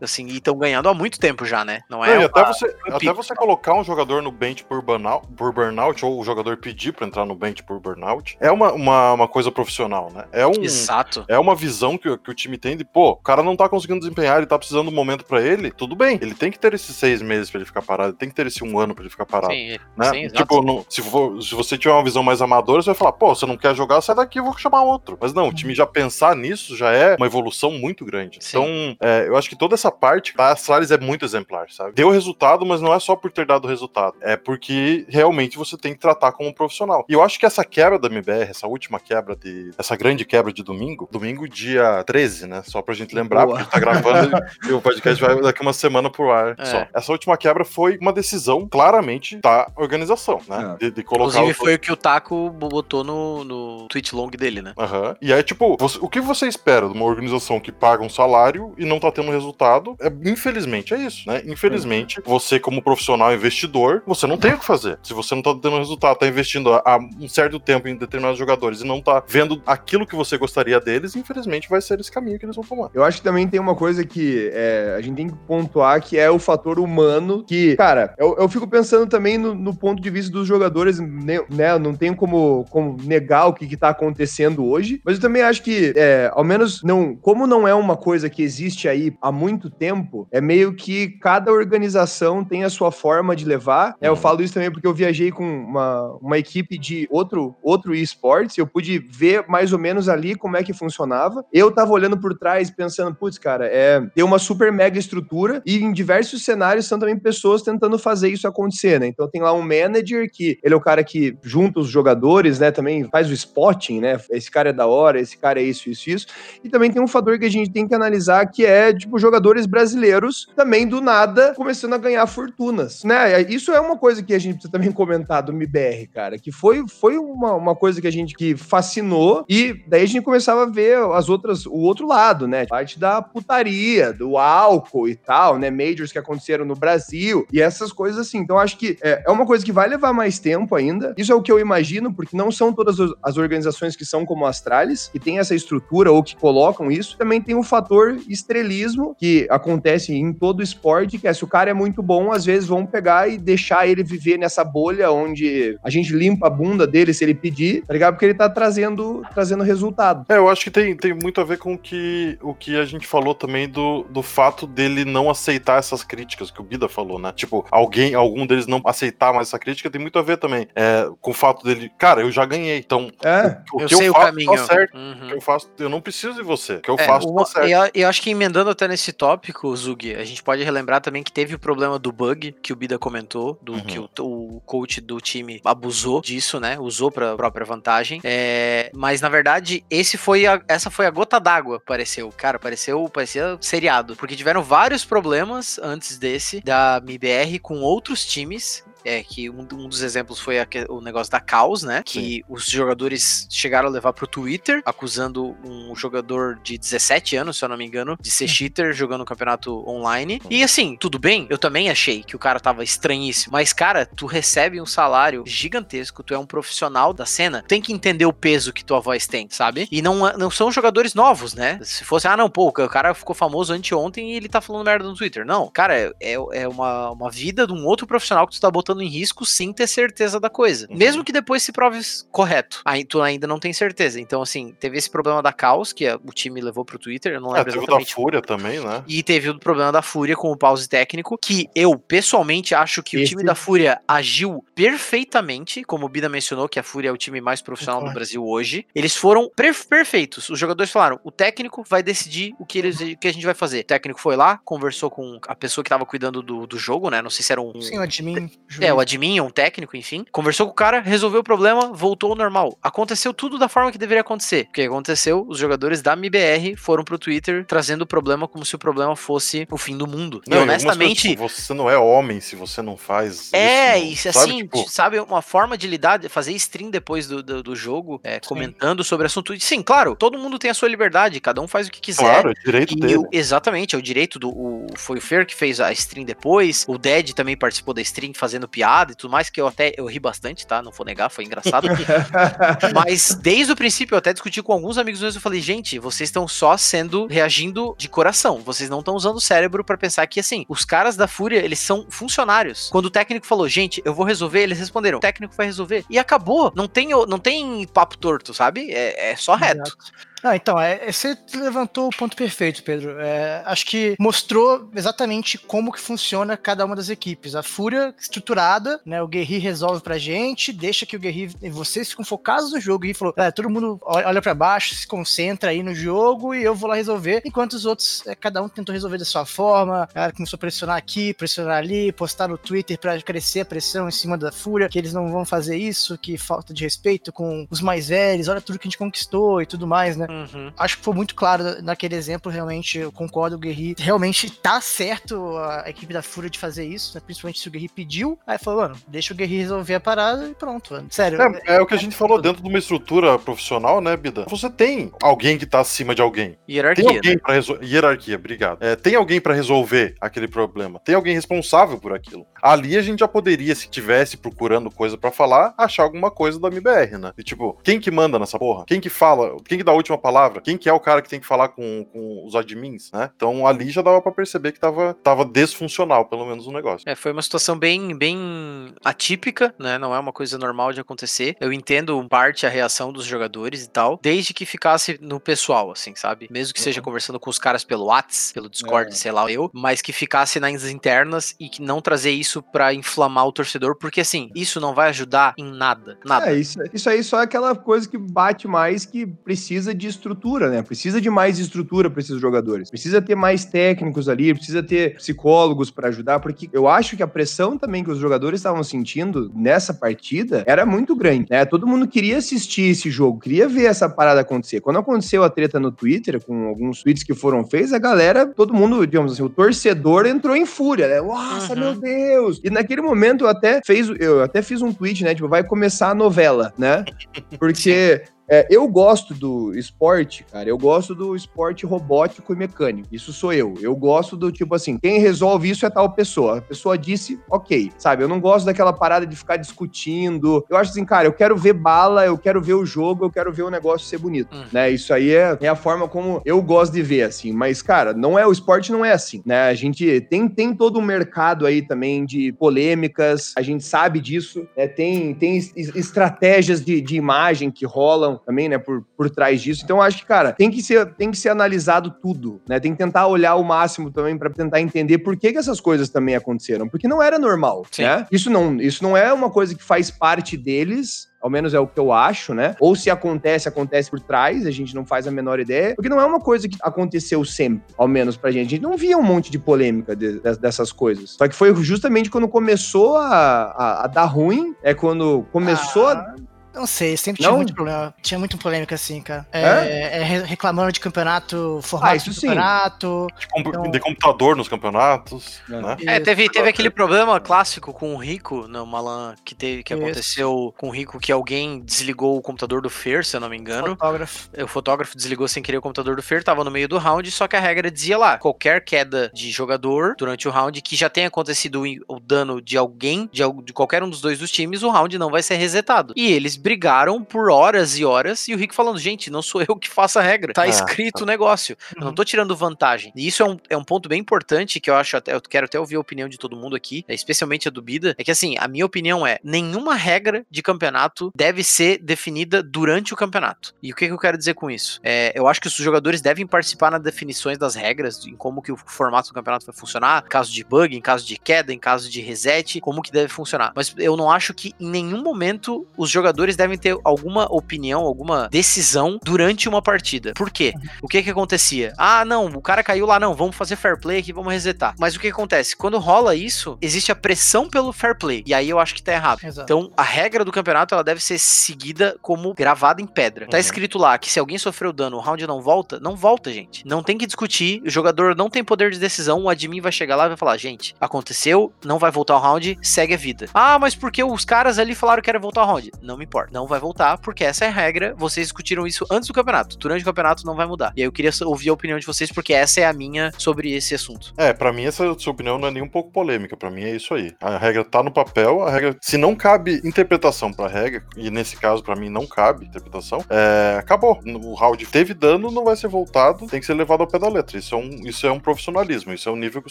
assim, 0.02 0.26
e 0.26 0.36
estão 0.36 0.56
ganhando 0.56 0.88
há 0.88 0.94
muito 0.94 1.18
tempo 1.18 1.44
já, 1.44 1.64
né? 1.64 1.80
Não 1.88 2.04
é. 2.04 2.18
Não, 2.18 2.24
até, 2.26 2.44
você, 2.44 2.76
até 2.86 3.12
você 3.12 3.34
colocar 3.34 3.74
um 3.74 3.84
jogador 3.84 4.22
no 4.22 4.30
bench 4.30 4.64
por 4.64 4.82
burnout, 4.82 5.26
por 5.36 5.52
burnout 5.52 6.04
ou 6.04 6.20
o 6.20 6.24
jogador 6.24 6.56
pedir 6.56 6.92
para 6.92 7.06
entrar 7.06 7.24
no 7.24 7.34
bench 7.34 7.62
por 7.62 7.80
burnout, 7.80 8.36
é 8.40 8.50
uma, 8.50 8.72
uma 8.72 8.93
uma, 8.94 9.12
uma 9.12 9.28
coisa 9.28 9.50
profissional, 9.50 10.10
né? 10.12 10.24
É, 10.32 10.46
um, 10.46 10.52
Exato. 10.62 11.24
é 11.28 11.38
uma 11.38 11.54
visão 11.54 11.96
que, 11.98 12.16
que 12.18 12.30
o 12.30 12.34
time 12.34 12.56
tem 12.56 12.76
de, 12.76 12.84
pô, 12.84 13.10
o 13.10 13.16
cara 13.16 13.42
não 13.42 13.56
tá 13.56 13.68
conseguindo 13.68 14.00
desempenhar, 14.00 14.38
ele 14.38 14.46
tá 14.46 14.58
precisando 14.58 14.88
de 14.88 14.92
um 14.92 14.96
momento 14.96 15.24
pra 15.24 15.40
ele, 15.42 15.70
tudo 15.70 15.94
bem. 15.96 16.18
Ele 16.20 16.34
tem 16.34 16.50
que 16.50 16.58
ter 16.58 16.74
esses 16.74 16.94
seis 16.96 17.20
meses 17.22 17.50
pra 17.50 17.58
ele 17.58 17.66
ficar 17.66 17.82
parado, 17.82 18.10
ele 18.10 18.16
tem 18.18 18.28
que 18.28 18.34
ter 18.34 18.46
esse 18.46 18.62
um 18.64 18.78
ano 18.78 18.94
pra 18.94 19.02
ele 19.02 19.10
ficar 19.10 19.26
parado. 19.26 19.52
Sim, 19.52 19.76
Né? 19.96 20.10
sim, 20.10 20.28
tipo, 20.28 20.62
não- 20.62 20.84
se, 20.88 21.02
for- 21.02 21.42
se 21.42 21.54
você 21.54 21.76
tiver 21.76 21.92
uma 21.94 22.04
visão 22.04 22.22
mais 22.22 22.40
amadora, 22.40 22.82
você 22.82 22.86
vai 22.90 22.94
falar, 22.94 23.12
pô, 23.12 23.34
você 23.34 23.46
não 23.46 23.56
quer 23.56 23.74
jogar, 23.74 24.00
sai 24.00 24.14
daqui, 24.14 24.38
eu 24.38 24.44
vou 24.44 24.56
chamar 24.56 24.82
outro. 24.82 25.18
Mas 25.20 25.32
não, 25.32 25.48
o 25.48 25.52
time 25.52 25.74
já 25.74 25.86
pensar 25.86 26.36
nisso 26.36 26.76
já 26.76 26.90
é 26.92 27.16
uma 27.16 27.26
evolução 27.26 27.70
muito 27.72 28.04
grande. 28.04 28.38
Sim. 28.40 28.58
Então, 28.58 28.96
é, 29.00 29.26
eu 29.28 29.36
acho 29.36 29.48
que 29.48 29.56
toda 29.56 29.74
essa 29.74 29.90
parte 29.90 30.36
da 30.36 30.52
Astralis 30.52 30.90
é 30.90 30.98
muito 30.98 31.24
exemplar, 31.24 31.66
sabe? 31.70 31.92
Deu 31.94 32.10
resultado, 32.10 32.64
mas 32.66 32.80
não 32.80 32.92
é 32.92 32.98
só 33.00 33.16
por 33.16 33.30
ter 33.30 33.46
dado 33.46 33.66
resultado. 33.68 34.16
É 34.20 34.36
porque 34.36 35.04
realmente 35.08 35.56
você 35.56 35.76
tem 35.76 35.92
que 35.94 35.98
tratar 36.00 36.32
como 36.32 36.48
um 36.48 36.52
profissional. 36.52 37.04
E 37.08 37.12
eu 37.12 37.22
acho 37.22 37.38
que 37.38 37.46
essa 37.46 37.64
quebra 37.64 37.98
da 37.98 38.08
MBR, 38.08 38.50
essa 38.50 38.66
última 38.66 38.83
quebra 39.00 39.36
de. 39.36 39.70
Essa 39.78 39.96
grande 39.96 40.24
quebra 40.24 40.52
de 40.52 40.62
domingo, 40.62 41.08
domingo, 41.10 41.48
dia 41.48 42.02
13, 42.04 42.46
né? 42.46 42.62
Só 42.64 42.82
pra 42.82 42.94
gente 42.94 43.14
lembrar, 43.14 43.46
Boa. 43.46 43.58
porque 43.58 43.60
a 43.60 43.64
gente 43.64 43.72
tá 43.72 43.80
gravando 44.02 44.36
e 44.68 44.72
o 44.72 44.80
podcast 44.80 45.20
vai 45.22 45.40
daqui 45.40 45.60
uma 45.62 45.72
semana 45.72 46.10
pro 46.10 46.30
ar. 46.30 46.54
É. 46.58 46.64
Só. 46.64 46.86
Essa 46.94 47.12
última 47.12 47.36
quebra 47.36 47.64
foi 47.64 47.96
uma 47.98 48.12
decisão 48.12 48.66
claramente 48.68 49.36
da 49.36 49.70
organização, 49.76 50.40
né? 50.48 50.76
É. 50.80 50.84
De, 50.84 50.90
de 50.90 51.02
colocar 51.02 51.38
Inclusive 51.38 51.52
o- 51.52 51.54
foi 51.64 51.74
o 51.74 51.78
que 51.78 51.92
o 51.92 51.96
Taco 51.96 52.50
botou 52.50 53.02
no, 53.04 53.44
no 53.44 53.88
tweet 53.88 54.14
long 54.14 54.28
dele, 54.28 54.62
né? 54.62 54.72
Aham. 54.78 55.16
E 55.20 55.32
aí, 55.32 55.42
tipo, 55.42 55.76
você- 55.78 55.98
o 56.00 56.08
que 56.08 56.20
você 56.20 56.46
espera 56.46 56.88
de 56.88 56.94
uma 56.94 57.04
organização 57.04 57.60
que 57.60 57.72
paga 57.72 58.02
um 58.02 58.08
salário 58.08 58.72
e 58.78 58.84
não 58.84 58.98
tá 59.00 59.10
tendo 59.10 59.30
resultado? 59.30 59.96
É, 60.00 60.12
infelizmente 60.28 60.92
é 60.94 60.98
isso, 60.98 61.28
né? 61.28 61.42
Infelizmente, 61.46 62.20
você, 62.24 62.58
como 62.60 62.82
profissional 62.82 63.32
investidor, 63.32 64.02
você 64.06 64.26
não 64.26 64.36
tem 64.36 64.52
o 64.54 64.58
que 64.58 64.64
fazer. 64.64 64.98
Se 65.02 65.12
você 65.14 65.34
não 65.34 65.42
tá 65.42 65.52
tendo 65.54 65.78
resultado, 65.78 66.18
tá 66.18 66.26
investindo 66.26 66.72
há 66.74 66.98
um 67.20 67.28
certo 67.28 67.58
tempo 67.58 67.88
em 67.88 67.96
determinados 67.96 68.38
jogadores 68.38 68.73
e 68.80 68.86
não 68.86 69.00
tá 69.00 69.22
vendo 69.26 69.62
aquilo 69.66 70.06
que 70.06 70.16
você 70.16 70.36
gostaria 70.36 70.80
deles, 70.80 71.16
infelizmente 71.16 71.68
vai 71.68 71.80
ser 71.80 72.00
esse 72.00 72.10
caminho 72.10 72.38
que 72.38 72.44
eles 72.44 72.56
vão 72.56 72.64
tomar. 72.64 72.90
Eu 72.94 73.04
acho 73.04 73.18
que 73.18 73.24
também 73.24 73.48
tem 73.48 73.60
uma 73.60 73.74
coisa 73.74 74.04
que 74.04 74.50
é, 74.52 74.94
a 74.96 75.00
gente 75.00 75.16
tem 75.16 75.28
que 75.28 75.36
pontuar, 75.46 76.00
que 76.00 76.18
é 76.18 76.30
o 76.30 76.38
fator 76.38 76.78
humano, 76.78 77.44
que, 77.44 77.76
cara, 77.76 78.14
eu, 78.18 78.36
eu 78.38 78.48
fico 78.48 78.66
pensando 78.66 79.06
também 79.06 79.38
no, 79.38 79.54
no 79.54 79.74
ponto 79.74 80.02
de 80.02 80.10
vista 80.10 80.32
dos 80.32 80.46
jogadores, 80.46 80.98
né, 80.98 81.40
né, 81.50 81.78
não 81.78 81.94
tenho 81.94 82.16
como, 82.16 82.64
como 82.70 82.96
negar 83.02 83.46
o 83.46 83.54
que, 83.54 83.66
que 83.66 83.76
tá 83.76 83.90
acontecendo 83.90 84.64
hoje, 84.64 85.00
mas 85.04 85.16
eu 85.16 85.20
também 85.20 85.42
acho 85.42 85.62
que, 85.62 85.92
é, 85.96 86.30
ao 86.32 86.44
menos, 86.44 86.82
não, 86.82 87.14
como 87.16 87.46
não 87.46 87.66
é 87.66 87.74
uma 87.74 87.96
coisa 87.96 88.28
que 88.30 88.42
existe 88.42 88.88
aí 88.88 89.12
há 89.20 89.30
muito 89.30 89.70
tempo, 89.70 90.28
é 90.30 90.40
meio 90.40 90.74
que 90.74 91.08
cada 91.18 91.52
organização 91.52 92.44
tem 92.44 92.64
a 92.64 92.70
sua 92.70 92.90
forma 92.90 93.34
de 93.36 93.44
levar, 93.44 93.94
né, 94.00 94.08
eu 94.08 94.16
falo 94.16 94.42
isso 94.42 94.54
também 94.54 94.70
porque 94.70 94.86
eu 94.86 94.94
viajei 94.94 95.30
com 95.30 95.44
uma, 95.44 96.16
uma 96.20 96.38
equipe 96.38 96.78
de 96.78 97.06
outro, 97.10 97.54
outro 97.62 97.94
esportes, 97.94 98.58
eu 98.64 98.66
pude 98.66 98.98
ver 98.98 99.44
mais 99.48 99.72
ou 99.72 99.78
menos 99.78 100.08
ali 100.08 100.34
como 100.34 100.56
é 100.56 100.62
que 100.62 100.72
funcionava. 100.72 101.44
Eu 101.52 101.70
tava 101.70 101.92
olhando 101.92 102.18
por 102.18 102.36
trás 102.36 102.70
pensando, 102.70 103.14
putz, 103.14 103.38
cara, 103.38 103.66
é 103.66 104.00
tem 104.14 104.24
uma 104.24 104.38
super 104.38 104.72
mega 104.72 104.98
estrutura 104.98 105.62
e 105.66 105.76
em 105.76 105.92
diversos 105.92 106.44
cenários 106.44 106.86
são 106.86 106.98
também 106.98 107.18
pessoas 107.18 107.62
tentando 107.62 107.98
fazer 107.98 108.30
isso 108.30 108.48
acontecer, 108.48 108.98
né? 108.98 109.06
Então 109.06 109.28
tem 109.28 109.42
lá 109.42 109.52
um 109.52 109.62
manager 109.62 110.30
que 110.30 110.58
ele 110.62 110.74
é 110.74 110.76
o 110.76 110.80
cara 110.80 111.04
que 111.04 111.36
junta 111.42 111.80
os 111.80 111.88
jogadores, 111.88 112.58
né, 112.58 112.70
também 112.70 113.04
faz 113.10 113.28
o 113.28 113.32
spotting, 113.32 114.00
né? 114.00 114.18
Esse 114.30 114.50
cara 114.50 114.70
é 114.70 114.72
da 114.72 114.86
hora, 114.86 115.20
esse 115.20 115.36
cara 115.36 115.60
é 115.60 115.62
isso, 115.62 115.90
isso, 115.90 116.10
isso. 116.10 116.26
E 116.62 116.68
também 116.68 116.90
tem 116.90 117.02
um 117.02 117.08
fator 117.08 117.38
que 117.38 117.44
a 117.44 117.50
gente 117.50 117.70
tem 117.70 117.86
que 117.86 117.94
analisar 117.94 118.46
que 118.46 118.64
é, 118.64 118.92
tipo, 118.92 119.18
jogadores 119.18 119.66
brasileiros 119.66 120.48
também 120.56 120.86
do 120.86 121.00
nada 121.00 121.54
começando 121.54 121.94
a 121.94 121.98
ganhar 121.98 122.26
fortunas, 122.26 123.04
né? 123.04 123.42
Isso 123.42 123.72
é 123.72 123.80
uma 123.80 123.96
coisa 123.96 124.22
que 124.22 124.34
a 124.34 124.38
gente 124.38 124.54
precisa 124.54 124.72
também 124.72 124.90
comentar 124.90 125.42
do 125.42 125.52
MBR, 125.52 126.08
cara, 126.08 126.38
que 126.38 126.50
foi, 126.50 126.84
foi 126.88 127.18
uma, 127.18 127.54
uma 127.54 127.74
coisa 127.74 128.00
que 128.00 128.06
a 128.06 128.12
gente 128.12 128.34
que 128.44 128.56
fascinou 128.56 129.44
e 129.48 129.74
daí 129.86 130.02
a 130.02 130.06
gente 130.06 130.22
começava 130.22 130.64
a 130.64 130.66
ver 130.66 130.98
as 131.14 131.30
outras, 131.30 131.64
o 131.64 131.78
outro 131.78 132.06
lado, 132.06 132.46
né? 132.46 132.66
Parte 132.66 132.98
da 132.98 133.22
putaria, 133.22 134.12
do 134.12 134.36
álcool 134.36 135.08
e 135.08 135.14
tal, 135.14 135.58
né? 135.58 135.70
Majors 135.70 136.12
que 136.12 136.18
aconteceram 136.18 136.64
no 136.66 136.74
Brasil 136.74 137.46
e 137.50 137.60
essas 137.60 137.90
coisas 137.90 138.20
assim. 138.26 138.38
Então 138.38 138.58
acho 138.58 138.76
que 138.76 138.98
é, 139.02 139.22
é 139.26 139.30
uma 139.30 139.46
coisa 139.46 139.64
que 139.64 139.72
vai 139.72 139.88
levar 139.88 140.12
mais 140.12 140.38
tempo 140.38 140.74
ainda. 140.74 141.14
Isso 141.16 141.32
é 141.32 141.34
o 141.34 141.40
que 141.40 141.50
eu 141.50 141.58
imagino, 141.58 142.12
porque 142.12 142.36
não 142.36 142.50
são 142.50 142.72
todas 142.72 142.96
as- 143.22 143.34
organizações 143.38 143.96
que 143.96 144.04
são 144.04 144.24
como 144.24 144.46
Astralis, 144.46 145.08
que 145.08 145.18
tem 145.18 145.38
essa 145.38 145.54
estrutura 145.54 146.12
ou 146.12 146.22
que 146.22 146.36
colocam 146.36 146.90
isso. 146.90 147.16
Também 147.18 147.40
tem 147.40 147.54
o 147.54 147.62
fator 147.62 148.16
estrelismo, 148.28 149.14
que 149.18 149.46
acontece 149.50 150.12
em 150.14 150.32
todo 150.32 150.62
esporte, 150.62 151.18
que 151.18 151.26
é 151.26 151.32
se 151.32 151.42
o 151.44 151.48
cara 151.48 151.70
é 151.70 151.74
muito 151.74 152.02
bom, 152.02 152.30
às 152.32 152.44
vezes 152.44 152.68
vão 152.68 152.86
pegar 152.86 153.28
e 153.28 153.36
deixar 153.38 153.86
ele 153.88 154.02
viver 154.04 154.38
nessa 154.38 154.62
bolha 154.64 155.10
onde 155.10 155.78
a 155.82 155.90
gente 155.90 156.12
limpa 156.12 156.46
a 156.46 156.50
bunda 156.50 156.86
dele 156.86 157.12
se 157.12 157.24
ele 157.24 157.34
pedir, 157.34 157.82
tá 157.86 157.92
ligado? 157.92 158.14
Porque 158.14 158.26
ele 158.26 158.33
tá 158.34 158.48
trazendo, 158.48 159.22
trazendo 159.32 159.62
resultado. 159.62 160.24
É, 160.28 160.36
eu 160.36 160.48
acho 160.48 160.64
que 160.64 160.70
tem, 160.70 160.96
tem 160.96 161.12
muito 161.14 161.40
a 161.40 161.44
ver 161.44 161.58
com 161.58 161.74
o 161.74 161.78
que, 161.78 162.38
o 162.42 162.54
que 162.54 162.76
a 162.78 162.84
gente 162.84 163.06
falou 163.06 163.34
também 163.34 163.68
do, 163.68 164.04
do 164.10 164.22
fato 164.22 164.66
dele 164.66 165.04
não 165.04 165.30
aceitar 165.30 165.78
essas 165.78 166.02
críticas 166.02 166.50
que 166.50 166.60
o 166.60 166.64
Bida 166.64 166.88
falou, 166.88 167.18
né? 167.18 167.32
Tipo, 167.34 167.66
alguém, 167.70 168.14
algum 168.14 168.46
deles 168.46 168.66
não 168.66 168.80
aceitar 168.84 169.32
mais 169.32 169.48
essa 169.48 169.58
crítica 169.58 169.90
tem 169.90 170.00
muito 170.00 170.18
a 170.18 170.22
ver 170.22 170.36
também 170.36 170.66
é, 170.74 171.08
com 171.20 171.30
o 171.30 171.34
fato 171.34 171.64
dele, 171.64 171.90
cara, 171.98 172.20
eu 172.22 172.30
já 172.30 172.44
ganhei, 172.44 172.78
então 172.78 173.10
É, 173.24 173.58
o 173.72 173.80
eu 173.82 173.86
que 173.86 173.96
sei 173.96 174.08
eu 174.08 174.12
o 174.12 174.14
faço 174.14 174.26
caminho. 174.26 174.52
tá 174.52 174.58
certo. 174.66 174.96
Uhum. 174.96 175.12
O 175.24 175.28
que 175.28 175.34
eu 175.34 175.40
faço, 175.40 175.70
eu 175.78 175.88
não 175.88 176.00
preciso 176.00 176.34
de 176.34 176.42
você. 176.42 176.74
O 176.74 176.80
que 176.80 176.90
eu 176.90 176.96
É, 176.98 177.04
faço 177.06 177.28
uma- 177.28 177.44
tá 177.44 177.50
certo. 177.50 177.68
eu, 177.68 178.02
eu 178.02 178.08
acho 178.08 178.22
que 178.22 178.30
emendando 178.30 178.70
até 178.70 178.86
nesse 178.88 179.12
tópico, 179.12 179.74
Zug, 179.76 180.14
a 180.14 180.24
gente 180.24 180.42
pode 180.42 180.62
relembrar 180.62 181.00
também 181.00 181.22
que 181.22 181.32
teve 181.32 181.54
o 181.54 181.58
problema 181.58 181.98
do 181.98 182.10
bug 182.12 182.54
que 182.62 182.72
o 182.72 182.76
Bida 182.76 182.98
comentou, 182.98 183.58
do 183.62 183.74
Uhum. 183.74 183.80
que 183.80 183.98
o, 183.98 184.08
o 184.20 184.60
coach 184.64 185.00
do 185.00 185.20
time 185.20 185.60
abusou 185.64 186.20
disso, 186.20 186.58
né? 186.60 186.78
Usou 186.78 187.10
pra 187.10 187.36
própria 187.36 187.64
vantagem. 187.66 188.20
É, 188.26 188.90
mas 188.94 189.20
na 189.20 189.28
verdade, 189.28 189.84
esse 189.90 190.16
foi 190.16 190.46
a- 190.46 190.62
essa 190.66 190.90
foi 190.90 191.04
a 191.04 191.10
gota 191.10 191.38
d'água, 191.38 191.78
pareceu. 191.78 192.32
Cara, 192.34 192.58
pareceu, 192.58 193.06
parecia 193.10 193.58
seriado. 193.60 194.16
Porque 194.16 194.34
tiveram 194.34 194.62
vários 194.62 195.04
problemas 195.04 195.78
antes 195.78 196.16
desse, 196.18 196.62
da 196.62 197.02
MIBR 197.04 197.58
com 197.58 197.80
outros 197.82 198.24
times. 198.24 198.82
É, 199.04 199.22
que 199.22 199.50
um, 199.50 199.60
um 199.60 199.88
dos 199.88 200.02
exemplos 200.02 200.40
foi 200.40 200.58
aque- 200.58 200.86
o 200.88 201.00
negócio 201.00 201.30
da 201.30 201.40
Caos, 201.40 201.82
né? 201.82 202.02
Que 202.04 202.42
os 202.48 202.66
jogadores 202.66 203.46
chegaram 203.50 203.88
a 203.88 203.90
levar 203.92 204.12
pro 204.12 204.26
Twitter, 204.26 204.82
acusando 204.84 205.56
um 205.64 205.94
jogador 205.94 206.58
de 206.62 206.78
17 206.78 207.36
anos, 207.36 207.58
se 207.58 207.64
eu 207.64 207.68
não 207.68 207.76
me 207.76 207.84
engano, 207.84 208.16
de 208.20 208.30
ser 208.30 208.48
cheater 208.48 208.92
jogando 208.92 209.22
um 209.22 209.26
campeonato 209.26 209.88
online. 209.88 210.40
E 210.50 210.62
assim, 210.62 210.96
tudo 210.96 211.18
bem, 211.18 211.46
eu 211.50 211.58
também 211.58 211.90
achei 211.90 212.22
que 212.22 212.34
o 212.36 212.38
cara 212.38 212.58
tava 212.60 212.82
estranhíssimo. 212.82 213.52
Mas, 213.52 213.72
cara, 213.72 214.06
tu 214.06 214.26
recebe 214.26 214.80
um 214.80 214.86
salário 214.86 215.44
gigantesco, 215.46 216.22
tu 216.22 216.34
é 216.34 216.38
um 216.38 216.46
profissional 216.46 217.12
da 217.12 217.26
cena, 217.26 217.62
tem 217.66 217.80
que 217.82 217.92
entender 217.92 218.26
o 218.26 218.32
peso 218.32 218.72
que 218.72 218.84
tua 218.84 219.00
voz 219.00 219.26
tem, 219.26 219.48
sabe? 219.50 219.86
E 219.90 220.00
não, 220.00 220.32
não 220.38 220.50
são 220.50 220.70
jogadores 220.72 221.14
novos, 221.14 221.54
né? 221.54 221.78
Se 221.82 222.04
fosse, 222.04 222.26
ah, 222.28 222.36
não, 222.36 222.48
pô, 222.48 222.68
o 222.68 222.72
cara 222.72 223.14
ficou 223.14 223.34
famoso 223.34 223.72
anteontem 223.72 224.32
e 224.32 224.36
ele 224.36 224.48
tá 224.48 224.60
falando 224.60 224.84
merda 224.86 225.04
no 225.08 225.14
Twitter. 225.14 225.44
Não, 225.44 225.68
cara, 225.70 225.94
é, 226.20 226.34
é 226.52 226.68
uma, 226.68 227.10
uma 227.10 227.30
vida 227.30 227.66
de 227.66 227.72
um 227.72 227.84
outro 227.84 228.06
profissional 228.06 228.46
que 228.46 228.54
tu 228.54 228.60
tá 228.60 228.70
botando 228.70 228.93
em 229.02 229.08
risco 229.08 229.44
sem 229.46 229.72
ter 229.72 229.86
certeza 229.86 230.38
da 230.40 230.50
coisa. 230.50 230.86
Uhum. 230.90 230.96
Mesmo 230.96 231.24
que 231.24 231.32
depois 231.32 231.62
se 231.62 231.72
prove 231.72 232.00
correto. 232.30 232.80
Aí 232.84 233.04
tu 233.04 233.20
ainda 233.22 233.46
não 233.46 233.58
tem 233.58 233.72
certeza. 233.72 234.20
Então, 234.20 234.42
assim, 234.42 234.74
teve 234.78 234.96
esse 234.98 235.10
problema 235.10 235.42
da 235.42 235.52
Caos, 235.52 235.92
que 235.92 236.06
é- 236.06 236.16
o 236.16 236.32
time 236.32 236.60
levou 236.60 236.84
pro 236.84 236.98
Twitter, 236.98 237.32
eu 237.34 237.40
não 237.40 237.50
É, 237.50 237.58
lembro 237.58 237.72
teve 237.72 237.78
o 237.78 237.80
da 237.80 237.84
exatamente. 237.92 238.14
Fúria 238.14 238.42
também, 238.42 238.80
né? 238.80 239.02
E 239.06 239.22
teve 239.22 239.50
o 239.50 239.58
problema 239.58 239.92
da 239.92 240.02
Fúria 240.02 240.36
com 240.36 240.50
o 240.50 240.56
pause 240.56 240.88
técnico, 240.88 241.36
que 241.38 241.66
eu 241.74 241.98
pessoalmente 241.98 242.74
acho 242.74 243.02
que 243.02 243.16
o 243.16 243.20
Esse- 243.20 243.30
time 243.30 243.44
da 243.44 243.54
Fúria 243.54 244.00
agiu 244.08 244.64
perfeitamente, 244.74 245.84
como 245.84 246.06
o 246.06 246.08
Bida 246.08 246.28
mencionou, 246.28 246.68
que 246.68 246.78
a 246.78 246.82
Fúria 246.82 247.08
é 247.08 247.12
o 247.12 247.16
time 247.16 247.40
mais 247.40 247.60
profissional 247.60 248.02
do. 248.04 248.14
Brasil 248.14 248.46
hoje. 248.46 248.86
Eles 248.94 249.16
foram 249.16 249.50
per- 249.56 249.74
perfeitos. 249.88 250.48
Os 250.48 250.58
jogadores 250.58 250.90
falaram: 250.92 251.18
o 251.24 251.30
técnico 251.32 251.82
vai 251.88 252.00
decidir 252.02 252.54
o 252.60 252.64
que, 252.64 252.78
eles, 252.78 253.00
o 253.00 253.16
que 253.16 253.26
a 253.28 253.32
gente 253.32 253.44
vai 253.44 253.54
fazer. 253.54 253.80
O 253.80 253.84
técnico 253.84 254.20
foi 254.20 254.36
lá, 254.36 254.58
conversou 254.64 255.10
com 255.10 255.38
a 255.48 255.54
pessoa 255.54 255.82
que 255.82 255.90
tava 255.90 256.06
cuidando 256.06 256.42
do, 256.42 256.64
do 256.66 256.78
jogo, 256.78 257.10
né? 257.10 257.20
Não 257.20 257.30
sei 257.30 257.44
se 257.44 257.50
era 257.52 257.60
um. 257.60 257.80
Sim, 257.82 257.98
o 257.98 258.02
admin. 258.02 258.50
É, 258.84 258.92
o 258.94 259.00
admin, 259.00 259.40
um 259.40 259.50
técnico, 259.50 259.96
enfim. 259.96 260.24
Conversou 260.32 260.66
com 260.66 260.72
o 260.72 260.74
cara, 260.74 261.00
resolveu 261.00 261.40
o 261.40 261.44
problema, 261.44 261.92
voltou 261.92 262.30
ao 262.30 262.36
normal. 262.36 262.76
Aconteceu 262.82 263.32
tudo 263.32 263.58
da 263.58 263.68
forma 263.68 263.90
que 263.92 263.98
deveria 263.98 264.20
acontecer. 264.20 264.66
O 264.68 264.72
que 264.72 264.82
aconteceu? 264.82 265.44
Os 265.48 265.58
jogadores 265.58 266.02
da 266.02 266.12
MBR 266.14 266.76
foram 266.76 267.04
pro 267.04 267.18
Twitter 267.18 267.64
trazendo 267.66 268.02
o 268.02 268.06
problema 268.06 268.46
como 268.48 268.64
se 268.64 268.74
o 268.74 268.78
problema 268.78 269.16
fosse 269.16 269.66
o 269.70 269.78
fim 269.78 269.96
do 269.96 270.06
mundo. 270.06 270.42
Não, 270.46 270.58
e 270.58 270.60
honestamente. 270.62 271.34
coisas, 271.36 271.56
tipo, 271.56 271.62
você 271.66 271.74
não 271.74 271.88
é 271.90 271.96
homem 271.98 272.40
se 272.40 272.56
você 272.56 272.82
não 272.82 272.96
faz 272.96 273.52
É, 273.52 273.98
isso. 273.98 274.28
isso 274.28 274.38
sabe? 274.38 274.50
assim, 274.52 274.58
Tipo, 274.64 274.90
sabe, 274.90 275.20
uma 275.20 275.42
forma 275.42 275.76
de 275.76 275.86
lidar, 275.86 276.20
fazer 276.28 276.52
stream 276.52 276.90
depois 276.90 277.26
do, 277.26 277.42
do, 277.42 277.62
do 277.62 277.76
jogo, 277.76 278.20
é, 278.24 278.40
comentando 278.40 279.02
sobre 279.04 279.26
assunto. 279.26 279.58
Sim, 279.60 279.82
claro, 279.82 280.14
todo 280.16 280.38
mundo 280.38 280.58
tem 280.58 280.70
a 280.70 280.74
sua 280.74 280.88
liberdade, 280.88 281.40
cada 281.40 281.60
um 281.60 281.68
faz 281.68 281.88
o 281.88 281.90
que 281.90 282.00
quiser. 282.00 282.22
claro, 282.22 282.50
é 282.50 282.54
direito 282.64 282.92
E 282.94 282.96
dele. 283.00 283.16
o- 283.18 283.28
exatamente, 283.32 283.94
é 283.94 283.98
o 283.98 284.02
direito 284.02 284.38
do. 284.38 284.48
O, 284.50 284.86
foi 284.96 285.18
o 285.18 285.20
Fer 285.20 285.46
que 285.46 285.54
fez 285.54 285.80
a 285.80 285.92
stream 285.92 286.24
depois. 286.24 286.84
O 286.88 286.98
Dead 286.98 287.32
também 287.32 287.56
participou 287.56 287.92
da 287.94 288.00
stream 288.02 288.32
fazendo 288.34 288.68
piada 288.74 289.12
e 289.12 289.14
tudo 289.14 289.30
mais, 289.30 289.48
que 289.48 289.60
eu 289.60 289.68
até 289.68 289.92
eu 289.96 290.06
ri 290.06 290.18
bastante, 290.18 290.66
tá? 290.66 290.82
Não 290.82 290.90
vou 290.90 291.06
negar, 291.06 291.30
foi 291.30 291.44
engraçado. 291.44 291.86
Mas 292.92 293.36
desde 293.36 293.72
o 293.72 293.76
princípio 293.76 294.16
eu 294.16 294.18
até 294.18 294.32
discuti 294.32 294.60
com 294.60 294.72
alguns 294.72 294.98
amigos 294.98 295.20
meus, 295.20 295.36
eu 295.36 295.40
falei, 295.40 295.60
gente, 295.60 295.96
vocês 296.00 296.28
estão 296.28 296.48
só 296.48 296.76
sendo 296.76 297.26
reagindo 297.28 297.94
de 297.96 298.08
coração. 298.08 298.58
Vocês 298.58 298.90
não 298.90 298.98
estão 298.98 299.14
usando 299.14 299.36
o 299.36 299.40
cérebro 299.40 299.84
para 299.84 299.96
pensar 299.96 300.26
que 300.26 300.40
assim, 300.40 300.66
os 300.68 300.84
caras 300.84 301.14
da 301.14 301.28
Fúria, 301.28 301.58
eles 301.58 301.78
são 301.78 302.04
funcionários. 302.10 302.88
Quando 302.90 303.06
o 303.06 303.10
técnico 303.10 303.46
falou, 303.46 303.68
gente, 303.68 304.02
eu 304.04 304.12
vou 304.12 304.26
resolver, 304.26 304.62
eles 304.62 304.78
responderam, 304.78 305.18
o 305.18 305.20
técnico 305.20 305.54
vai 305.56 305.66
resolver. 305.66 306.04
E 306.10 306.18
acabou. 306.18 306.72
Não 306.74 306.88
tem, 306.88 307.10
não 307.10 307.38
tem 307.38 307.86
papo 307.86 308.18
torto, 308.18 308.52
sabe? 308.52 308.90
É, 308.90 309.30
é 309.30 309.36
só 309.36 309.54
reto. 309.54 309.82
Exato. 309.82 310.33
Ah, 310.44 310.56
então, 310.56 310.78
é, 310.78 311.10
você 311.10 311.38
levantou 311.54 312.06
o 312.08 312.10
ponto 312.14 312.36
perfeito, 312.36 312.82
Pedro. 312.82 313.18
É, 313.18 313.62
acho 313.64 313.86
que 313.86 314.14
mostrou 314.20 314.90
exatamente 314.94 315.56
como 315.56 315.90
que 315.90 315.98
funciona 315.98 316.54
cada 316.54 316.84
uma 316.84 316.94
das 316.94 317.08
equipes. 317.08 317.54
A 317.54 317.62
Fúria 317.62 318.14
estruturada, 318.18 319.00
né? 319.06 319.22
O 319.22 319.26
Guerri 319.26 319.56
resolve 319.56 320.02
pra 320.02 320.18
gente, 320.18 320.70
deixa 320.70 321.06
que 321.06 321.16
o 321.16 321.18
Guerri. 321.18 321.46
Vocês 321.70 322.10
ficam 322.10 322.22
focados 322.22 322.72
no 322.72 322.80
jogo. 322.80 323.06
E 323.06 323.14
falou: 323.14 323.32
é, 323.38 323.50
todo 323.50 323.70
mundo 323.70 323.98
olha 324.02 324.42
para 324.42 324.54
baixo, 324.54 324.94
se 324.94 325.06
concentra 325.06 325.70
aí 325.70 325.82
no 325.82 325.94
jogo 325.94 326.54
e 326.54 326.62
eu 326.62 326.74
vou 326.74 326.90
lá 326.90 326.96
resolver. 326.96 327.40
Enquanto 327.42 327.72
os 327.72 327.86
outros, 327.86 328.22
é, 328.26 328.34
cada 328.34 328.62
um 328.62 328.68
tentou 328.68 328.92
resolver 328.92 329.16
da 329.16 329.24
sua 329.24 329.46
forma. 329.46 330.06
Cara, 330.12 330.30
começou 330.30 330.58
a 330.58 330.60
pressionar 330.60 330.96
aqui, 330.98 331.32
pressionar 331.32 331.78
ali, 331.78 332.12
postar 332.12 332.48
no 332.48 332.58
Twitter 332.58 332.98
para 332.98 333.18
crescer 333.22 333.60
a 333.60 333.64
pressão 333.64 334.08
em 334.08 334.12
cima 334.12 334.36
da 334.36 334.52
Fúria, 334.52 334.90
que 334.90 334.98
eles 334.98 335.14
não 335.14 335.32
vão 335.32 335.46
fazer 335.46 335.78
isso, 335.78 336.18
que 336.18 336.36
falta 336.36 336.74
de 336.74 336.84
respeito 336.84 337.32
com 337.32 337.66
os 337.70 337.80
mais 337.80 338.08
velhos, 338.08 338.48
olha 338.48 338.60
tudo 338.60 338.78
que 338.78 338.86
a 338.86 338.90
gente 338.90 338.98
conquistou 338.98 339.62
e 339.62 339.66
tudo 339.66 339.86
mais, 339.86 340.18
né? 340.18 340.26
Uhum. 340.34 340.72
Acho 340.76 340.98
que 340.98 341.04
foi 341.04 341.14
muito 341.14 341.34
claro 341.34 341.82
naquele 341.82 342.14
exemplo, 342.14 342.50
realmente, 342.50 342.98
eu 342.98 343.12
concordo, 343.12 343.56
o 343.56 343.58
Guerri 343.58 343.94
realmente 343.98 344.50
tá 344.50 344.80
certo 344.80 345.56
a 345.58 345.88
equipe 345.88 346.12
da 346.12 346.22
Fúria 346.22 346.50
de 346.50 346.58
fazer 346.58 346.84
isso, 346.84 347.14
né? 347.14 347.22
principalmente 347.24 347.60
se 347.60 347.68
o 347.68 347.70
Guerri 347.70 347.88
pediu, 347.88 348.38
aí 348.46 348.58
falou, 348.58 348.82
mano, 348.82 348.96
deixa 349.06 349.32
o 349.32 349.36
Guerri 349.36 349.58
resolver 349.58 349.94
a 349.94 350.00
parada 350.00 350.48
e 350.48 350.54
pronto, 350.54 350.94
mano. 350.94 351.06
Sério. 351.10 351.40
É, 351.40 351.76
é 351.76 351.80
o 351.80 351.86
que 351.86 351.94
a 351.94 351.98
gente 351.98 352.16
falou 352.16 352.40
dentro 352.40 352.62
de 352.62 352.68
uma 352.68 352.78
estrutura 352.78 353.38
profissional, 353.38 354.00
né, 354.00 354.16
Bida? 354.16 354.44
Você 354.48 354.68
tem 354.68 355.12
alguém 355.22 355.58
que 355.58 355.66
tá 355.66 355.80
acima 355.80 356.14
de 356.14 356.22
alguém. 356.22 356.58
Hierarquia. 356.68 357.04
Tem 357.04 357.16
alguém 357.16 357.34
né? 357.34 357.40
pra 357.42 357.54
resolver. 357.54 357.84
Hierarquia, 357.86 358.36
obrigado. 358.36 358.82
É, 358.82 358.96
tem 358.96 359.14
alguém 359.14 359.40
para 359.40 359.54
resolver 359.54 360.14
aquele 360.20 360.48
problema. 360.48 361.00
Tem 361.04 361.14
alguém 361.14 361.34
responsável 361.34 361.98
por 361.98 362.12
aquilo. 362.12 362.46
Ali 362.62 362.96
a 362.96 363.02
gente 363.02 363.20
já 363.20 363.28
poderia, 363.28 363.74
se 363.74 363.88
tivesse 363.88 364.36
procurando 364.36 364.90
coisa 364.90 365.18
para 365.18 365.30
falar, 365.30 365.74
achar 365.76 366.02
alguma 366.02 366.30
coisa 366.30 366.58
da 366.58 366.68
MBR, 366.68 367.18
né? 367.18 367.32
E 367.36 367.42
tipo, 367.42 367.78
quem 367.84 368.00
que 368.00 368.10
manda 368.10 368.38
nessa 368.38 368.58
porra? 368.58 368.84
Quem 368.86 369.00
que 369.00 369.10
fala? 369.10 369.56
Quem 369.64 369.78
que 369.78 369.84
dá 369.84 369.92
a 369.92 369.94
última 369.94 370.16
palavra? 370.24 370.62
Quem 370.62 370.78
que 370.78 370.88
é 370.88 370.92
o 370.92 370.98
cara 370.98 371.20
que 371.20 371.28
tem 371.28 371.38
que 371.38 371.44
falar 371.44 371.68
com, 371.68 372.02
com 372.10 372.46
os 372.46 372.54
admins, 372.54 373.12
né? 373.12 373.30
Então 373.36 373.66
ali 373.66 373.90
já 373.90 374.00
dava 374.00 374.22
para 374.22 374.32
perceber 374.32 374.72
que 374.72 374.80
tava, 374.80 375.12
tava 375.22 375.44
desfuncional, 375.44 376.24
pelo 376.24 376.46
menos 376.46 376.66
o 376.66 376.72
negócio. 376.72 377.06
É, 377.06 377.14
foi 377.14 377.30
uma 377.30 377.42
situação 377.42 377.78
bem, 377.78 378.16
bem 378.16 378.94
atípica, 379.04 379.74
né? 379.78 379.98
Não 379.98 380.14
é 380.14 380.18
uma 380.18 380.32
coisa 380.32 380.56
normal 380.56 380.94
de 380.94 381.00
acontecer. 381.00 381.56
Eu 381.60 381.70
entendo 381.74 382.18
em 382.18 382.26
parte 382.26 382.64
a 382.64 382.70
reação 382.70 383.12
dos 383.12 383.26
jogadores 383.26 383.84
e 383.84 383.90
tal, 383.90 384.18
desde 384.22 384.54
que 384.54 384.64
ficasse 384.64 385.18
no 385.20 385.38
pessoal, 385.38 385.90
assim, 385.90 386.14
sabe? 386.14 386.48
Mesmo 386.50 386.72
que 386.72 386.80
seja 386.80 387.02
conversando 387.02 387.38
com 387.38 387.50
os 387.50 387.58
caras 387.58 387.84
pelo 387.84 388.06
WhatsApp, 388.06 388.54
pelo 388.54 388.70
Discord, 388.70 389.10
É. 389.10 389.14
sei 389.14 389.30
lá 389.30 389.50
eu, 389.52 389.70
mas 389.74 390.00
que 390.00 390.12
ficasse 390.12 390.58
nas 390.58 390.84
internas 390.84 391.54
e 391.60 391.68
que 391.68 391.82
não 391.82 392.00
trazer 392.00 392.30
isso 392.30 392.62
pra 392.62 392.94
inflamar 392.94 393.46
o 393.46 393.52
torcedor, 393.52 393.94
porque 393.98 394.22
assim, 394.22 394.50
isso 394.54 394.80
não 394.80 394.94
vai 394.94 395.10
ajudar 395.10 395.52
em 395.58 395.70
nada. 395.70 396.18
Nada. 396.24 396.50
É, 396.50 396.54
isso, 396.54 396.78
isso 396.94 397.10
aí 397.10 397.22
só 397.22 397.40
é 397.40 397.42
aquela 397.44 397.76
coisa 397.76 398.08
que 398.08 398.16
bate 398.16 398.66
mais 398.66 399.04
que 399.04 399.26
precisa 399.26 399.94
de 399.94 400.13
estrutura, 400.14 400.68
né? 400.70 400.82
Precisa 400.82 401.20
de 401.20 401.30
mais 401.30 401.58
estrutura 401.58 402.08
para 402.10 402.20
esses 402.20 402.40
jogadores. 402.40 402.90
Precisa 402.90 403.20
ter 403.20 403.34
mais 403.34 403.64
técnicos 403.64 404.28
ali, 404.28 404.54
precisa 404.54 404.82
ter 404.82 405.16
psicólogos 405.16 405.90
para 405.90 406.08
ajudar, 406.08 406.40
porque 406.40 406.68
eu 406.72 406.88
acho 406.88 407.16
que 407.16 407.22
a 407.22 407.26
pressão 407.26 407.76
também 407.78 408.02
que 408.04 408.10
os 408.10 408.18
jogadores 408.18 408.60
estavam 408.60 408.82
sentindo 408.82 409.50
nessa 409.54 409.92
partida 409.94 410.64
era 410.66 410.84
muito 410.86 411.14
grande, 411.16 411.46
né? 411.50 411.64
Todo 411.64 411.86
mundo 411.86 412.06
queria 412.08 412.38
assistir 412.38 412.90
esse 412.90 413.10
jogo, 413.10 413.40
queria 413.40 413.68
ver 413.68 413.84
essa 413.84 414.08
parada 414.08 414.40
acontecer. 414.40 414.80
Quando 414.80 414.98
aconteceu 414.98 415.42
a 415.44 415.50
treta 415.50 415.78
no 415.80 415.90
Twitter, 415.90 416.42
com 416.44 416.66
alguns 416.68 417.02
tweets 417.02 417.22
que 417.22 417.34
foram 417.34 417.64
feitos, 417.64 417.92
a 417.92 417.98
galera, 417.98 418.46
todo 418.46 418.72
mundo, 418.74 419.06
digamos 419.06 419.32
assim, 419.32 419.42
o 419.42 419.48
torcedor 419.48 420.26
entrou 420.26 420.56
em 420.56 420.66
fúria, 420.66 421.08
né? 421.08 421.20
Nossa, 421.20 421.74
Uhum. 421.74 421.80
meu 421.80 421.94
Deus! 421.94 422.60
E 422.62 422.70
naquele 422.70 423.00
momento 423.02 423.44
eu 423.44 423.48
até, 423.48 423.80
fez, 423.84 424.08
eu 424.18 424.42
até 424.42 424.62
fiz 424.62 424.80
um 424.82 424.92
tweet, 424.92 425.24
né? 425.24 425.34
Tipo, 425.34 425.48
vai 425.48 425.64
começar 425.64 426.10
a 426.10 426.14
novela, 426.14 426.72
né? 426.78 427.04
Porque 427.58 428.22
é, 428.48 428.66
eu 428.70 428.86
gosto 428.88 429.32
do 429.34 429.74
esporte, 429.76 430.44
cara. 430.50 430.68
Eu 430.68 430.76
gosto 430.78 431.14
do 431.14 431.34
esporte 431.34 431.86
robótico 431.86 432.52
e 432.52 432.56
mecânico. 432.56 433.08
Isso 433.10 433.32
sou 433.32 433.52
eu. 433.52 433.74
Eu 433.80 433.94
gosto 433.96 434.36
do 434.36 434.52
tipo 434.52 434.74
assim, 434.74 434.98
quem 434.98 435.18
resolve 435.18 435.70
isso 435.70 435.86
é 435.86 435.90
tal 435.90 436.10
pessoa. 436.10 436.58
A 436.58 436.62
pessoa 436.62 436.98
disse, 436.98 437.38
ok, 437.50 437.90
sabe? 437.98 438.22
Eu 438.22 438.28
não 438.28 438.40
gosto 438.40 438.66
daquela 438.66 438.92
parada 438.92 439.26
de 439.26 439.34
ficar 439.34 439.56
discutindo. 439.56 440.64
Eu 440.68 440.76
acho 440.76 440.90
assim, 440.90 441.04
cara, 441.04 441.26
eu 441.26 441.32
quero 441.32 441.56
ver 441.56 441.72
bala, 441.72 442.24
eu 442.26 442.36
quero 442.38 442.60
ver 442.60 442.74
o 442.74 442.84
jogo, 442.84 443.24
eu 443.24 443.30
quero 443.30 443.52
ver 443.52 443.62
o 443.62 443.70
negócio 443.70 444.06
ser 444.06 444.18
bonito, 444.18 444.54
Hum. 444.54 444.64
né? 444.72 444.90
Isso 444.90 445.12
aí 445.14 445.30
é, 445.34 445.56
é 445.60 445.68
a 445.68 445.76
forma 445.76 446.08
como 446.08 446.40
eu 446.44 446.60
gosto 446.62 446.92
de 446.92 447.02
ver, 447.02 447.22
assim. 447.22 447.52
Mas, 447.52 447.80
cara, 447.82 448.12
não 448.12 448.38
é 448.38 448.46
o 448.46 448.52
esporte, 448.52 448.92
não 448.92 449.04
é 449.04 449.12
assim, 449.12 449.42
né? 449.44 449.68
A 449.68 449.74
gente 449.74 450.20
tem, 450.22 450.48
tem 450.48 450.74
todo 450.74 450.98
um 450.98 451.02
mercado 451.02 451.66
aí 451.66 451.80
também 451.82 452.24
de 452.24 452.52
polêmicas. 452.52 453.52
A 453.56 453.62
gente 453.62 453.84
sabe 453.84 454.20
disso. 454.20 454.66
né? 454.76 454.86
Tem, 454.86 455.34
tem 455.34 455.56
es- 455.56 455.72
estratégias 455.94 456.84
de, 456.84 457.00
de 457.00 457.16
imagem 457.16 457.70
que 457.70 457.84
rolam 457.86 458.33
também, 458.38 458.68
né, 458.68 458.78
por, 458.78 459.02
por 459.16 459.28
trás 459.30 459.60
disso. 459.62 459.82
Então, 459.84 459.98
eu 459.98 460.02
acho 460.02 460.18
que, 460.18 460.26
cara, 460.26 460.52
tem 460.52 460.70
que 460.70 460.82
ser, 460.82 461.06
tem 461.14 461.30
que 461.30 461.36
ser 461.36 461.48
analisado 461.50 462.10
tudo, 462.22 462.60
né? 462.68 462.78
Tem 462.80 462.92
que 462.92 462.98
tentar 462.98 463.26
olhar 463.26 463.54
o 463.56 463.62
máximo 463.64 464.10
também 464.10 464.36
para 464.38 464.50
tentar 464.50 464.80
entender 464.80 465.18
por 465.18 465.36
que, 465.36 465.52
que 465.52 465.58
essas 465.58 465.80
coisas 465.80 466.08
também 466.08 466.34
aconteceram. 466.34 466.88
Porque 466.88 467.08
não 467.08 467.22
era 467.22 467.38
normal, 467.38 467.84
Sim. 467.90 468.02
né? 468.02 468.26
Isso 468.30 468.50
não, 468.50 468.76
isso 468.80 469.02
não 469.02 469.16
é 469.16 469.32
uma 469.32 469.50
coisa 469.50 469.74
que 469.74 469.82
faz 469.82 470.10
parte 470.10 470.56
deles, 470.56 471.28
ao 471.42 471.50
menos 471.50 471.74
é 471.74 471.78
o 471.78 471.86
que 471.86 472.00
eu 472.00 472.12
acho, 472.12 472.54
né? 472.54 472.74
Ou 472.80 472.96
se 472.96 473.10
acontece, 473.10 473.68
acontece 473.68 474.10
por 474.10 474.18
trás, 474.20 474.66
a 474.66 474.70
gente 474.70 474.94
não 474.94 475.04
faz 475.04 475.26
a 475.26 475.30
menor 475.30 475.60
ideia, 475.60 475.94
porque 475.94 476.08
não 476.08 476.18
é 476.20 476.24
uma 476.24 476.40
coisa 476.40 476.66
que 476.68 476.76
aconteceu 476.82 477.44
sempre, 477.44 477.82
ao 477.98 478.08
menos 478.08 478.36
pra 478.36 478.50
gente. 478.50 478.66
A 478.66 478.70
gente 478.70 478.82
não 478.82 478.96
via 478.96 479.18
um 479.18 479.22
monte 479.22 479.50
de 479.50 479.58
polêmica 479.58 480.16
de- 480.16 480.40
de- 480.40 480.58
dessas 480.58 480.90
coisas. 480.90 481.30
Só 481.38 481.46
que 481.46 481.54
foi 481.54 481.74
justamente 481.82 482.30
quando 482.30 482.48
começou 482.48 483.16
a, 483.18 483.26
a- 483.28 484.04
a 484.04 484.06
dar 484.06 484.24
ruim, 484.24 484.74
é 484.82 484.94
quando 484.94 485.44
começou 485.52 486.06
a. 486.08 486.34
Não 486.74 486.86
sei, 486.86 487.16
sempre 487.16 487.40
tinha 487.40 487.50
Não? 487.50 487.56
muito 487.58 487.72
problema. 487.74 488.12
Tinha 488.20 488.38
muito 488.38 488.58
polêmica 488.58 488.94
assim, 488.94 489.20
cara. 489.20 489.46
É, 489.52 489.60
É? 489.62 490.18
é 490.18 490.22
re- 490.24 490.42
reclamando 490.42 490.90
de 490.92 491.00
campeonato, 491.00 491.80
formato 491.82 492.12
Ah, 492.12 492.16
isso 492.16 492.30
de 492.30 492.36
sim. 492.36 492.46
campeonato. 492.48 493.26
De, 493.38 493.46
com- 493.48 493.60
Então- 493.60 493.90
de 493.90 494.00
computador 494.00 494.56
nos 494.56 494.68
campeonatos, 494.68 495.60
É. 495.70 495.80
né? 495.80 495.96
É, 496.06 496.20
teve, 496.20 496.48
teve 496.48 496.68
aquele 496.68 496.90
problema 496.90 497.38
clássico 497.40 497.92
com 497.92 498.14
o 498.14 498.18
Rico 498.18 498.66
no 498.68 498.84
Malan 498.86 499.34
que, 499.44 499.54
teve, 499.54 499.82
que 499.82 499.94
Isso. 499.94 500.02
aconteceu 500.02 500.74
com 500.76 500.88
o 500.88 500.90
Rico, 500.90 501.18
que 501.18 501.30
alguém 501.32 501.80
desligou 501.80 502.36
o 502.36 502.42
computador 502.42 502.80
do 502.82 502.90
Fer, 502.90 503.24
se 503.24 503.36
eu 503.36 503.40
não 503.40 503.48
me 503.48 503.56
engano. 503.56 503.88
Fotógrafo. 503.88 504.48
O 504.62 504.66
fotógrafo 504.66 505.16
desligou 505.16 505.46
sem 505.48 505.62
querer 505.62 505.78
o 505.78 505.82
computador 505.82 506.16
do 506.16 506.22
Fer, 506.22 506.42
tava 506.42 506.64
no 506.64 506.70
meio 506.70 506.88
do 506.88 506.98
round, 506.98 507.30
só 507.30 507.46
que 507.46 507.56
a 507.56 507.60
regra 507.60 507.90
dizia 507.90 508.18
lá: 508.18 508.36
qualquer 508.38 508.84
queda 508.84 509.30
de 509.32 509.50
jogador 509.50 510.14
durante 510.18 510.48
o 510.48 510.50
round 510.50 510.80
que 510.82 510.96
já 510.96 511.08
tenha 511.08 511.28
acontecido 511.28 511.82
o 512.08 512.18
dano 512.20 512.60
de 512.60 512.76
alguém, 512.76 513.28
de, 513.32 513.42
de 513.64 513.72
qualquer 513.72 514.02
um 514.02 514.10
dos 514.10 514.20
dois 514.20 514.38
dos 514.38 514.50
times, 514.50 514.82
o 514.82 514.90
round 514.90 515.16
não 515.18 515.30
vai 515.30 515.42
ser 515.42 515.54
resetado. 515.56 516.12
E 516.16 516.32
eles 516.32 516.56
brigaram 516.64 517.22
por 517.22 517.50
horas 517.50 517.98
e 517.98 518.06
horas, 518.06 518.48
e 518.48 518.54
o 518.54 518.56
Rico 518.56 518.74
falando: 518.74 518.98
gente, 518.98 519.30
não 519.30 519.42
sou 519.42 519.60
eu 519.68 519.76
que 519.76 519.90
faço 519.90 520.18
a 520.18 520.22
regra, 520.22 520.54
tá 520.54 520.62
Ah, 520.62 520.66
escrito 520.66 521.24
o 521.24 521.26
negócio. 521.26 521.76
Eu 521.94 522.02
não 522.02 522.14
tô 522.14 522.24
tirando 522.24 522.56
vantagem. 522.56 523.12
E 523.14 523.26
isso 523.26 523.42
é 523.42 523.46
um, 523.46 523.58
é 523.68 523.76
um 523.76 523.84
ponto 523.84 524.08
bem 524.08 524.18
importante 524.18 524.80
que 524.80 524.88
eu 524.88 524.96
acho 524.96 525.18
até, 525.18 525.34
eu 525.34 525.40
quero 525.42 525.66
até 525.66 525.78
ouvir 525.78 525.96
a 525.96 526.00
opinião 526.00 526.26
de 526.26 526.38
todo 526.38 526.56
mundo 526.56 526.74
aqui, 526.74 527.04
é, 527.06 527.14
especialmente 527.14 527.68
a 527.68 527.70
do 527.70 527.82
Bida, 527.82 528.14
é 528.16 528.24
que 528.24 528.30
assim, 528.30 528.56
a 528.58 528.66
minha 528.66 528.86
opinião 528.86 529.26
é, 529.26 529.38
nenhuma 529.44 529.94
regra 529.94 530.46
de 530.50 530.62
campeonato 530.62 531.30
deve 531.36 531.62
ser 531.62 531.98
definida 531.98 532.62
durante 532.62 533.12
o 533.12 533.16
campeonato. 533.16 533.74
E 533.82 533.92
o 533.92 533.94
que, 533.94 534.06
que 534.06 534.12
eu 534.12 534.18
quero 534.18 534.38
dizer 534.38 534.54
com 534.54 534.70
isso? 534.70 535.00
É, 535.02 535.32
eu 535.34 535.46
acho 535.46 535.60
que 535.60 535.66
os 535.66 535.74
jogadores 535.74 536.22
devem 536.22 536.46
participar 536.46 536.90
nas 536.90 537.02
definições 537.02 537.58
das 537.58 537.74
regras, 537.74 538.26
em 538.26 538.34
como 538.34 538.62
que 538.62 538.72
o 538.72 538.76
formato 538.76 539.28
do 539.28 539.34
campeonato 539.34 539.66
vai 539.66 539.74
funcionar, 539.74 540.24
em 540.24 540.28
caso 540.30 540.50
de 540.50 540.64
bug, 540.64 540.96
em 540.96 541.00
caso 541.02 541.26
de 541.26 541.36
queda, 541.36 541.74
em 541.74 541.78
caso 541.78 542.08
de 542.08 542.22
reset, 542.22 542.80
como 542.80 543.02
que 543.02 543.12
deve 543.12 543.28
funcionar. 543.28 543.72
Mas 543.76 543.94
eu 543.98 544.16
não 544.16 544.30
acho 544.30 544.54
que 544.54 544.72
em 544.80 544.88
nenhum 544.88 545.22
momento 545.22 545.86
os 545.96 546.08
jogadores 546.08 546.53
devem 546.56 546.76
ter 546.78 546.96
alguma 547.04 547.46
opinião, 547.50 548.00
alguma 548.02 548.48
decisão 548.48 549.18
durante 549.22 549.68
uma 549.68 549.82
partida. 549.82 550.32
Por 550.34 550.50
quê? 550.50 550.72
O 551.02 551.08
que 551.08 551.22
que 551.22 551.30
acontecia? 551.30 551.92
Ah, 551.98 552.24
não, 552.24 552.46
o 552.46 552.60
cara 552.62 552.82
caiu 552.82 553.06
lá, 553.06 553.18
não, 553.20 553.34
vamos 553.34 553.56
fazer 553.56 553.76
fair 553.76 553.98
play 553.98 554.18
aqui, 554.18 554.32
vamos 554.32 554.52
resetar. 554.52 554.94
Mas 554.98 555.14
o 555.16 555.20
que 555.20 555.28
acontece? 555.28 555.76
Quando 555.76 555.98
rola 555.98 556.34
isso, 556.34 556.76
existe 556.80 557.10
a 557.12 557.14
pressão 557.16 557.68
pelo 557.68 557.92
fair 557.92 558.16
play. 558.18 558.42
E 558.46 558.54
aí 558.54 558.68
eu 558.68 558.78
acho 558.78 558.94
que 558.94 559.02
tá 559.02 559.12
errado. 559.12 559.40
Exato. 559.44 559.62
Então, 559.62 559.90
a 559.96 560.02
regra 560.02 560.44
do 560.44 560.52
campeonato 560.52 560.94
ela 560.94 561.04
deve 561.04 561.22
ser 561.22 561.38
seguida 561.38 562.16
como 562.22 562.52
gravada 562.54 563.00
em 563.00 563.06
pedra. 563.06 563.46
Tá 563.46 563.56
Uhum. 563.56 563.60
escrito 563.60 563.98
lá 563.98 564.16
que 564.18 564.30
se 564.30 564.38
alguém 564.38 564.58
sofreu 564.58 564.92
dano, 564.92 565.16
o 565.16 565.20
round 565.20 565.46
não 565.46 565.60
volta, 565.62 565.98
não 566.00 566.16
volta, 566.16 566.52
gente. 566.52 566.86
Não 566.86 567.02
tem 567.02 567.16
que 567.18 567.26
discutir, 567.26 567.82
o 567.84 567.90
jogador 567.90 568.34
não 568.36 568.50
tem 568.50 568.62
poder 568.64 568.90
de 568.90 568.98
decisão, 568.98 569.42
o 569.44 569.48
admin 569.48 569.80
vai 569.80 569.92
chegar 569.92 570.16
lá 570.16 570.26
e 570.26 570.28
vai 570.28 570.36
falar: 570.36 570.56
gente, 570.56 570.94
aconteceu, 571.00 571.72
não 571.84 571.98
vai 571.98 572.10
voltar 572.10 572.36
o 572.36 572.40
round, 572.40 572.78
segue 572.82 573.14
a 573.14 573.16
vida. 573.16 573.46
Ah, 573.54 573.78
mas 573.78 573.94
porque 573.94 574.22
os 574.22 574.44
caras 574.44 574.78
ali 574.78 574.94
falaram 574.94 575.22
que 575.22 575.30
era 575.30 575.38
voltar 575.38 575.62
o 575.62 575.66
round? 575.66 575.90
Não 576.02 576.16
me 576.16 576.24
importa. 576.24 576.43
For. 576.44 576.52
Não 576.52 576.66
vai 576.66 576.80
voltar, 576.80 577.18
porque 577.18 577.44
essa 577.44 577.64
é 577.64 577.68
a 577.68 577.70
regra. 577.70 578.14
Vocês 578.16 578.46
discutiram 578.46 578.86
isso 578.86 579.06
antes 579.10 579.28
do 579.28 579.34
campeonato. 579.34 579.76
Durante 579.78 580.02
o 580.02 580.04
campeonato 580.04 580.46
não 580.46 580.54
vai 580.54 580.66
mudar. 580.66 580.92
E 580.96 581.00
aí 581.00 581.06
eu 581.06 581.12
queria 581.12 581.30
ouvir 581.44 581.70
a 581.70 581.72
opinião 581.72 581.98
de 581.98 582.06
vocês, 582.06 582.30
porque 582.30 582.52
essa 582.52 582.80
é 582.80 582.86
a 582.86 582.92
minha 582.92 583.32
sobre 583.38 583.72
esse 583.72 583.94
assunto. 583.94 584.32
É, 584.36 584.52
para 584.52 584.72
mim 584.72 584.84
essa 584.84 585.04
sua 585.18 585.32
opinião 585.32 585.58
não 585.58 585.68
é 585.68 585.70
nem 585.70 585.82
um 585.82 585.88
pouco 585.88 586.10
polêmica. 586.10 586.56
Para 586.56 586.70
mim 586.70 586.84
é 586.84 586.94
isso 586.94 587.14
aí. 587.14 587.32
A 587.40 587.56
regra 587.56 587.84
tá 587.84 588.02
no 588.02 588.10
papel, 588.10 588.62
a 588.62 588.70
regra. 588.70 588.96
Se 589.00 589.16
não 589.16 589.34
cabe 589.34 589.80
interpretação 589.84 590.52
pra 590.52 590.68
regra, 590.68 591.04
e 591.16 591.30
nesse 591.30 591.56
caso 591.56 591.82
para 591.82 591.96
mim 591.96 592.08
não 592.08 592.26
cabe 592.26 592.66
interpretação, 592.66 593.24
é, 593.28 593.76
acabou. 593.78 594.20
O 594.42 594.54
round 594.54 594.84
teve 594.86 595.14
dano, 595.14 595.50
não 595.50 595.64
vai 595.64 595.76
ser 595.76 595.88
voltado, 595.88 596.46
tem 596.46 596.60
que 596.60 596.66
ser 596.66 596.74
levado 596.74 597.00
ao 597.00 597.06
pé 597.06 597.18
da 597.18 597.28
letra. 597.28 597.58
Isso 597.58 597.74
é 597.74 597.78
um, 597.78 597.90
isso 598.06 598.26
é 598.26 598.32
um 598.32 598.40
profissionalismo, 598.40 599.12
isso 599.12 599.28
é 599.28 599.32
um 599.32 599.36
nível 599.36 599.62
que 599.62 599.68
o 599.68 599.70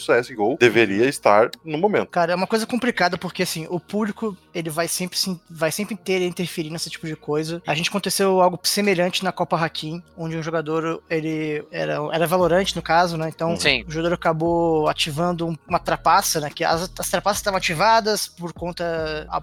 CSGO 0.00 0.56
deveria 0.58 1.06
estar 1.06 1.50
no 1.64 1.78
momento. 1.78 2.08
Cara, 2.08 2.32
é 2.32 2.34
uma 2.36 2.46
coisa 2.46 2.66
complicada 2.66 3.16
porque 3.18 3.42
assim, 3.42 3.66
o 3.70 3.78
público 3.78 4.36
ele 4.54 4.70
vai 4.70 4.88
sempre 4.88 5.18
vai 5.50 5.70
sempre 5.70 5.96
ter 5.96 6.22
interferir 6.64 6.70
nesse 6.70 6.90
tipo 6.90 7.06
de 7.06 7.16
coisa. 7.16 7.62
A 7.66 7.74
gente 7.74 7.88
aconteceu 7.88 8.40
algo 8.40 8.58
semelhante 8.62 9.22
na 9.24 9.32
Copa 9.32 9.56
Hakim, 9.56 10.02
onde 10.16 10.36
um 10.36 10.42
jogador 10.42 11.02
ele 11.08 11.64
era, 11.70 11.98
era 12.12 12.26
valorante 12.26 12.74
no 12.76 12.82
caso, 12.82 13.16
né? 13.16 13.28
Então 13.28 13.56
Sim. 13.56 13.84
o 13.86 13.90
jogador 13.90 14.14
acabou 14.14 14.88
ativando 14.88 15.56
uma 15.68 15.78
trapaça, 15.78 16.40
né? 16.40 16.50
Que 16.50 16.64
as, 16.64 16.90
as 16.98 17.08
trapaças 17.08 17.38
estavam 17.38 17.58
ativadas 17.58 18.28
por 18.28 18.52
conta 18.52 18.84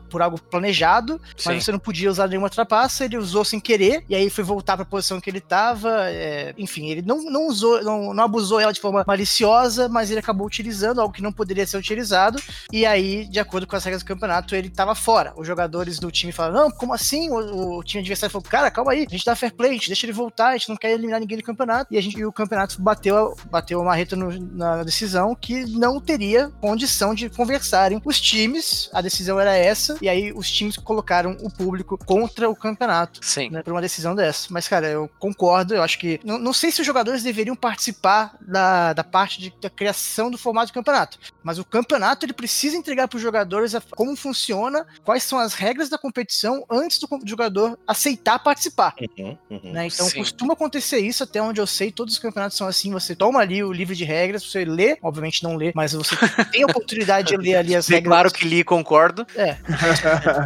por 0.09 0.21
algo 0.21 0.39
planejado, 0.39 1.21
Sim. 1.37 1.49
mas 1.49 1.63
você 1.63 1.71
não 1.71 1.79
podia 1.79 2.09
usar 2.09 2.27
nenhuma 2.27 2.49
trapaça, 2.49 3.05
ele 3.05 3.17
usou 3.17 3.43
sem 3.43 3.59
querer, 3.59 4.03
e 4.09 4.15
aí 4.15 4.29
foi 4.29 4.43
voltar 4.43 4.75
para 4.75 4.83
a 4.83 4.85
posição 4.85 5.19
que 5.19 5.29
ele 5.29 5.39
estava. 5.39 6.09
É, 6.09 6.53
enfim, 6.57 6.89
ele 6.89 7.01
não, 7.01 7.23
não 7.23 7.47
usou, 7.47 7.83
não, 7.83 8.13
não 8.13 8.23
abusou 8.23 8.59
ela 8.59 8.73
de 8.73 8.79
forma 8.79 9.03
maliciosa, 9.05 9.87
mas 9.89 10.09
ele 10.09 10.19
acabou 10.19 10.47
utilizando 10.47 11.01
algo 11.01 11.13
que 11.13 11.21
não 11.21 11.31
poderia 11.31 11.65
ser 11.65 11.77
utilizado, 11.77 12.41
e 12.71 12.85
aí, 12.85 13.25
de 13.25 13.39
acordo 13.39 13.67
com 13.67 13.75
as 13.75 13.83
regras 13.83 14.03
do 14.03 14.07
campeonato, 14.07 14.55
ele 14.55 14.67
estava 14.67 14.95
fora. 14.95 15.33
Os 15.35 15.47
jogadores 15.47 15.99
do 15.99 16.11
time 16.11 16.31
falaram: 16.31 16.63
não, 16.63 16.71
como 16.71 16.93
assim? 16.93 17.10
O, 17.29 17.79
o 17.79 17.83
time 17.83 18.01
adversário 18.01 18.31
falou: 18.31 18.47
cara, 18.47 18.71
calma 18.71 18.91
aí, 18.91 19.05
a 19.07 19.11
gente 19.11 19.25
dá 19.25 19.35
fair 19.35 19.53
play, 19.53 19.71
a 19.71 19.73
gente 19.73 19.87
deixa 19.87 20.05
ele 20.05 20.13
voltar, 20.13 20.49
a 20.49 20.57
gente 20.57 20.69
não 20.69 20.77
quer 20.77 20.91
eliminar 20.91 21.19
ninguém 21.19 21.37
do 21.37 21.43
campeonato, 21.43 21.93
e, 21.93 21.97
a 21.97 22.01
gente, 22.01 22.17
e 22.17 22.25
o 22.25 22.31
campeonato 22.31 22.81
bateu, 22.81 23.35
bateu 23.49 23.81
a 23.81 23.83
marreta 23.85 24.15
no, 24.15 24.31
na 24.55 24.83
decisão 24.83 25.35
que 25.35 25.65
não 25.65 25.99
teria 25.99 26.49
condição 26.61 27.13
de 27.13 27.29
conversarem 27.29 28.01
os 28.05 28.19
times, 28.19 28.89
a 28.93 29.01
decisão 29.01 29.39
era 29.39 29.55
essa, 29.55 29.97
e 30.01 30.09
aí 30.09 30.31
os 30.33 30.49
times 30.49 30.77
colocaram 30.77 31.37
o 31.41 31.49
público 31.51 31.97
contra 31.97 32.49
o 32.49 32.55
campeonato 32.55 33.19
Sim. 33.23 33.49
né, 33.49 33.61
por 33.63 33.71
uma 33.73 33.81
decisão 33.81 34.15
dessa. 34.15 34.47
Mas, 34.49 34.67
cara, 34.67 34.87
eu 34.87 35.09
concordo, 35.19 35.73
eu 35.75 35.83
acho 35.83 35.97
que. 35.99 36.19
Não, 36.23 36.37
não 36.37 36.53
sei 36.53 36.71
se 36.71 36.81
os 36.81 36.87
jogadores 36.87 37.23
deveriam 37.23 37.55
participar 37.55 38.35
da, 38.41 38.93
da 38.93 39.03
parte 39.03 39.39
de, 39.39 39.53
da 39.61 39.69
criação 39.69 40.29
do 40.29 40.37
formato 40.37 40.71
do 40.71 40.73
campeonato, 40.73 41.17
mas 41.43 41.57
o 41.59 41.65
campeonato 41.65 42.25
ele 42.25 42.33
precisa 42.33 42.77
entregar 42.77 43.07
para 43.07 43.17
os 43.17 43.21
jogadores 43.21 43.75
a- 43.75 43.81
como 43.95 44.15
funciona, 44.15 44.85
quais 45.03 45.23
são 45.23 45.39
as 45.39 45.53
regras 45.53 45.89
da 45.89 45.97
competição 45.97 46.63
antes 46.69 46.90
do, 46.99 47.07
com- 47.07 47.19
do 47.19 47.27
jogador 47.29 47.77
aceitar 47.87 48.39
participar. 48.39 48.95
Uhum, 49.17 49.37
uhum. 49.49 49.71
Né? 49.71 49.87
Então 49.87 50.05
Sim. 50.07 50.19
costuma 50.19 50.53
acontecer 50.53 50.99
isso, 50.99 51.23
até 51.23 51.41
onde 51.41 51.59
eu 51.61 51.67
sei, 51.67 51.91
todos 51.91 52.13
os 52.15 52.19
campeonatos 52.19 52.57
são 52.57 52.67
assim, 52.67 52.91
você 52.91 53.15
toma 53.15 53.39
ali 53.39 53.63
o 53.63 53.71
livro 53.71 53.95
de 53.95 54.03
regras, 54.03 54.43
você 54.43 54.65
lê, 54.65 54.97
obviamente 55.01 55.43
não 55.43 55.55
lê, 55.55 55.71
mas 55.75 55.93
você 55.93 56.15
tem 56.51 56.63
a 56.63 56.65
oportunidade 56.65 57.29
de 57.29 57.37
ler 57.37 57.55
ali 57.55 57.75
as 57.75 57.87
regras. 57.89 58.03
Declaro 58.03 58.31
que 58.31 58.47
li 58.47 58.59
e 58.59 58.63
concordo. 58.63 59.25
É. 59.35 59.57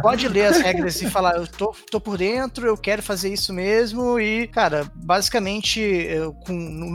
Pode 0.02 0.28
ler 0.28 0.46
as 0.46 0.58
regras 0.58 1.00
e 1.00 1.08
falar, 1.10 1.36
eu 1.36 1.46
tô, 1.46 1.74
tô 1.90 2.00
por 2.00 2.18
dentro, 2.18 2.66
eu 2.66 2.76
quero 2.76 3.02
fazer 3.02 3.32
isso 3.32 3.52
mesmo. 3.52 4.18
E, 4.18 4.46
cara, 4.48 4.90
basicamente, 4.94 5.80
eu, 5.80 6.32
com, 6.32 6.52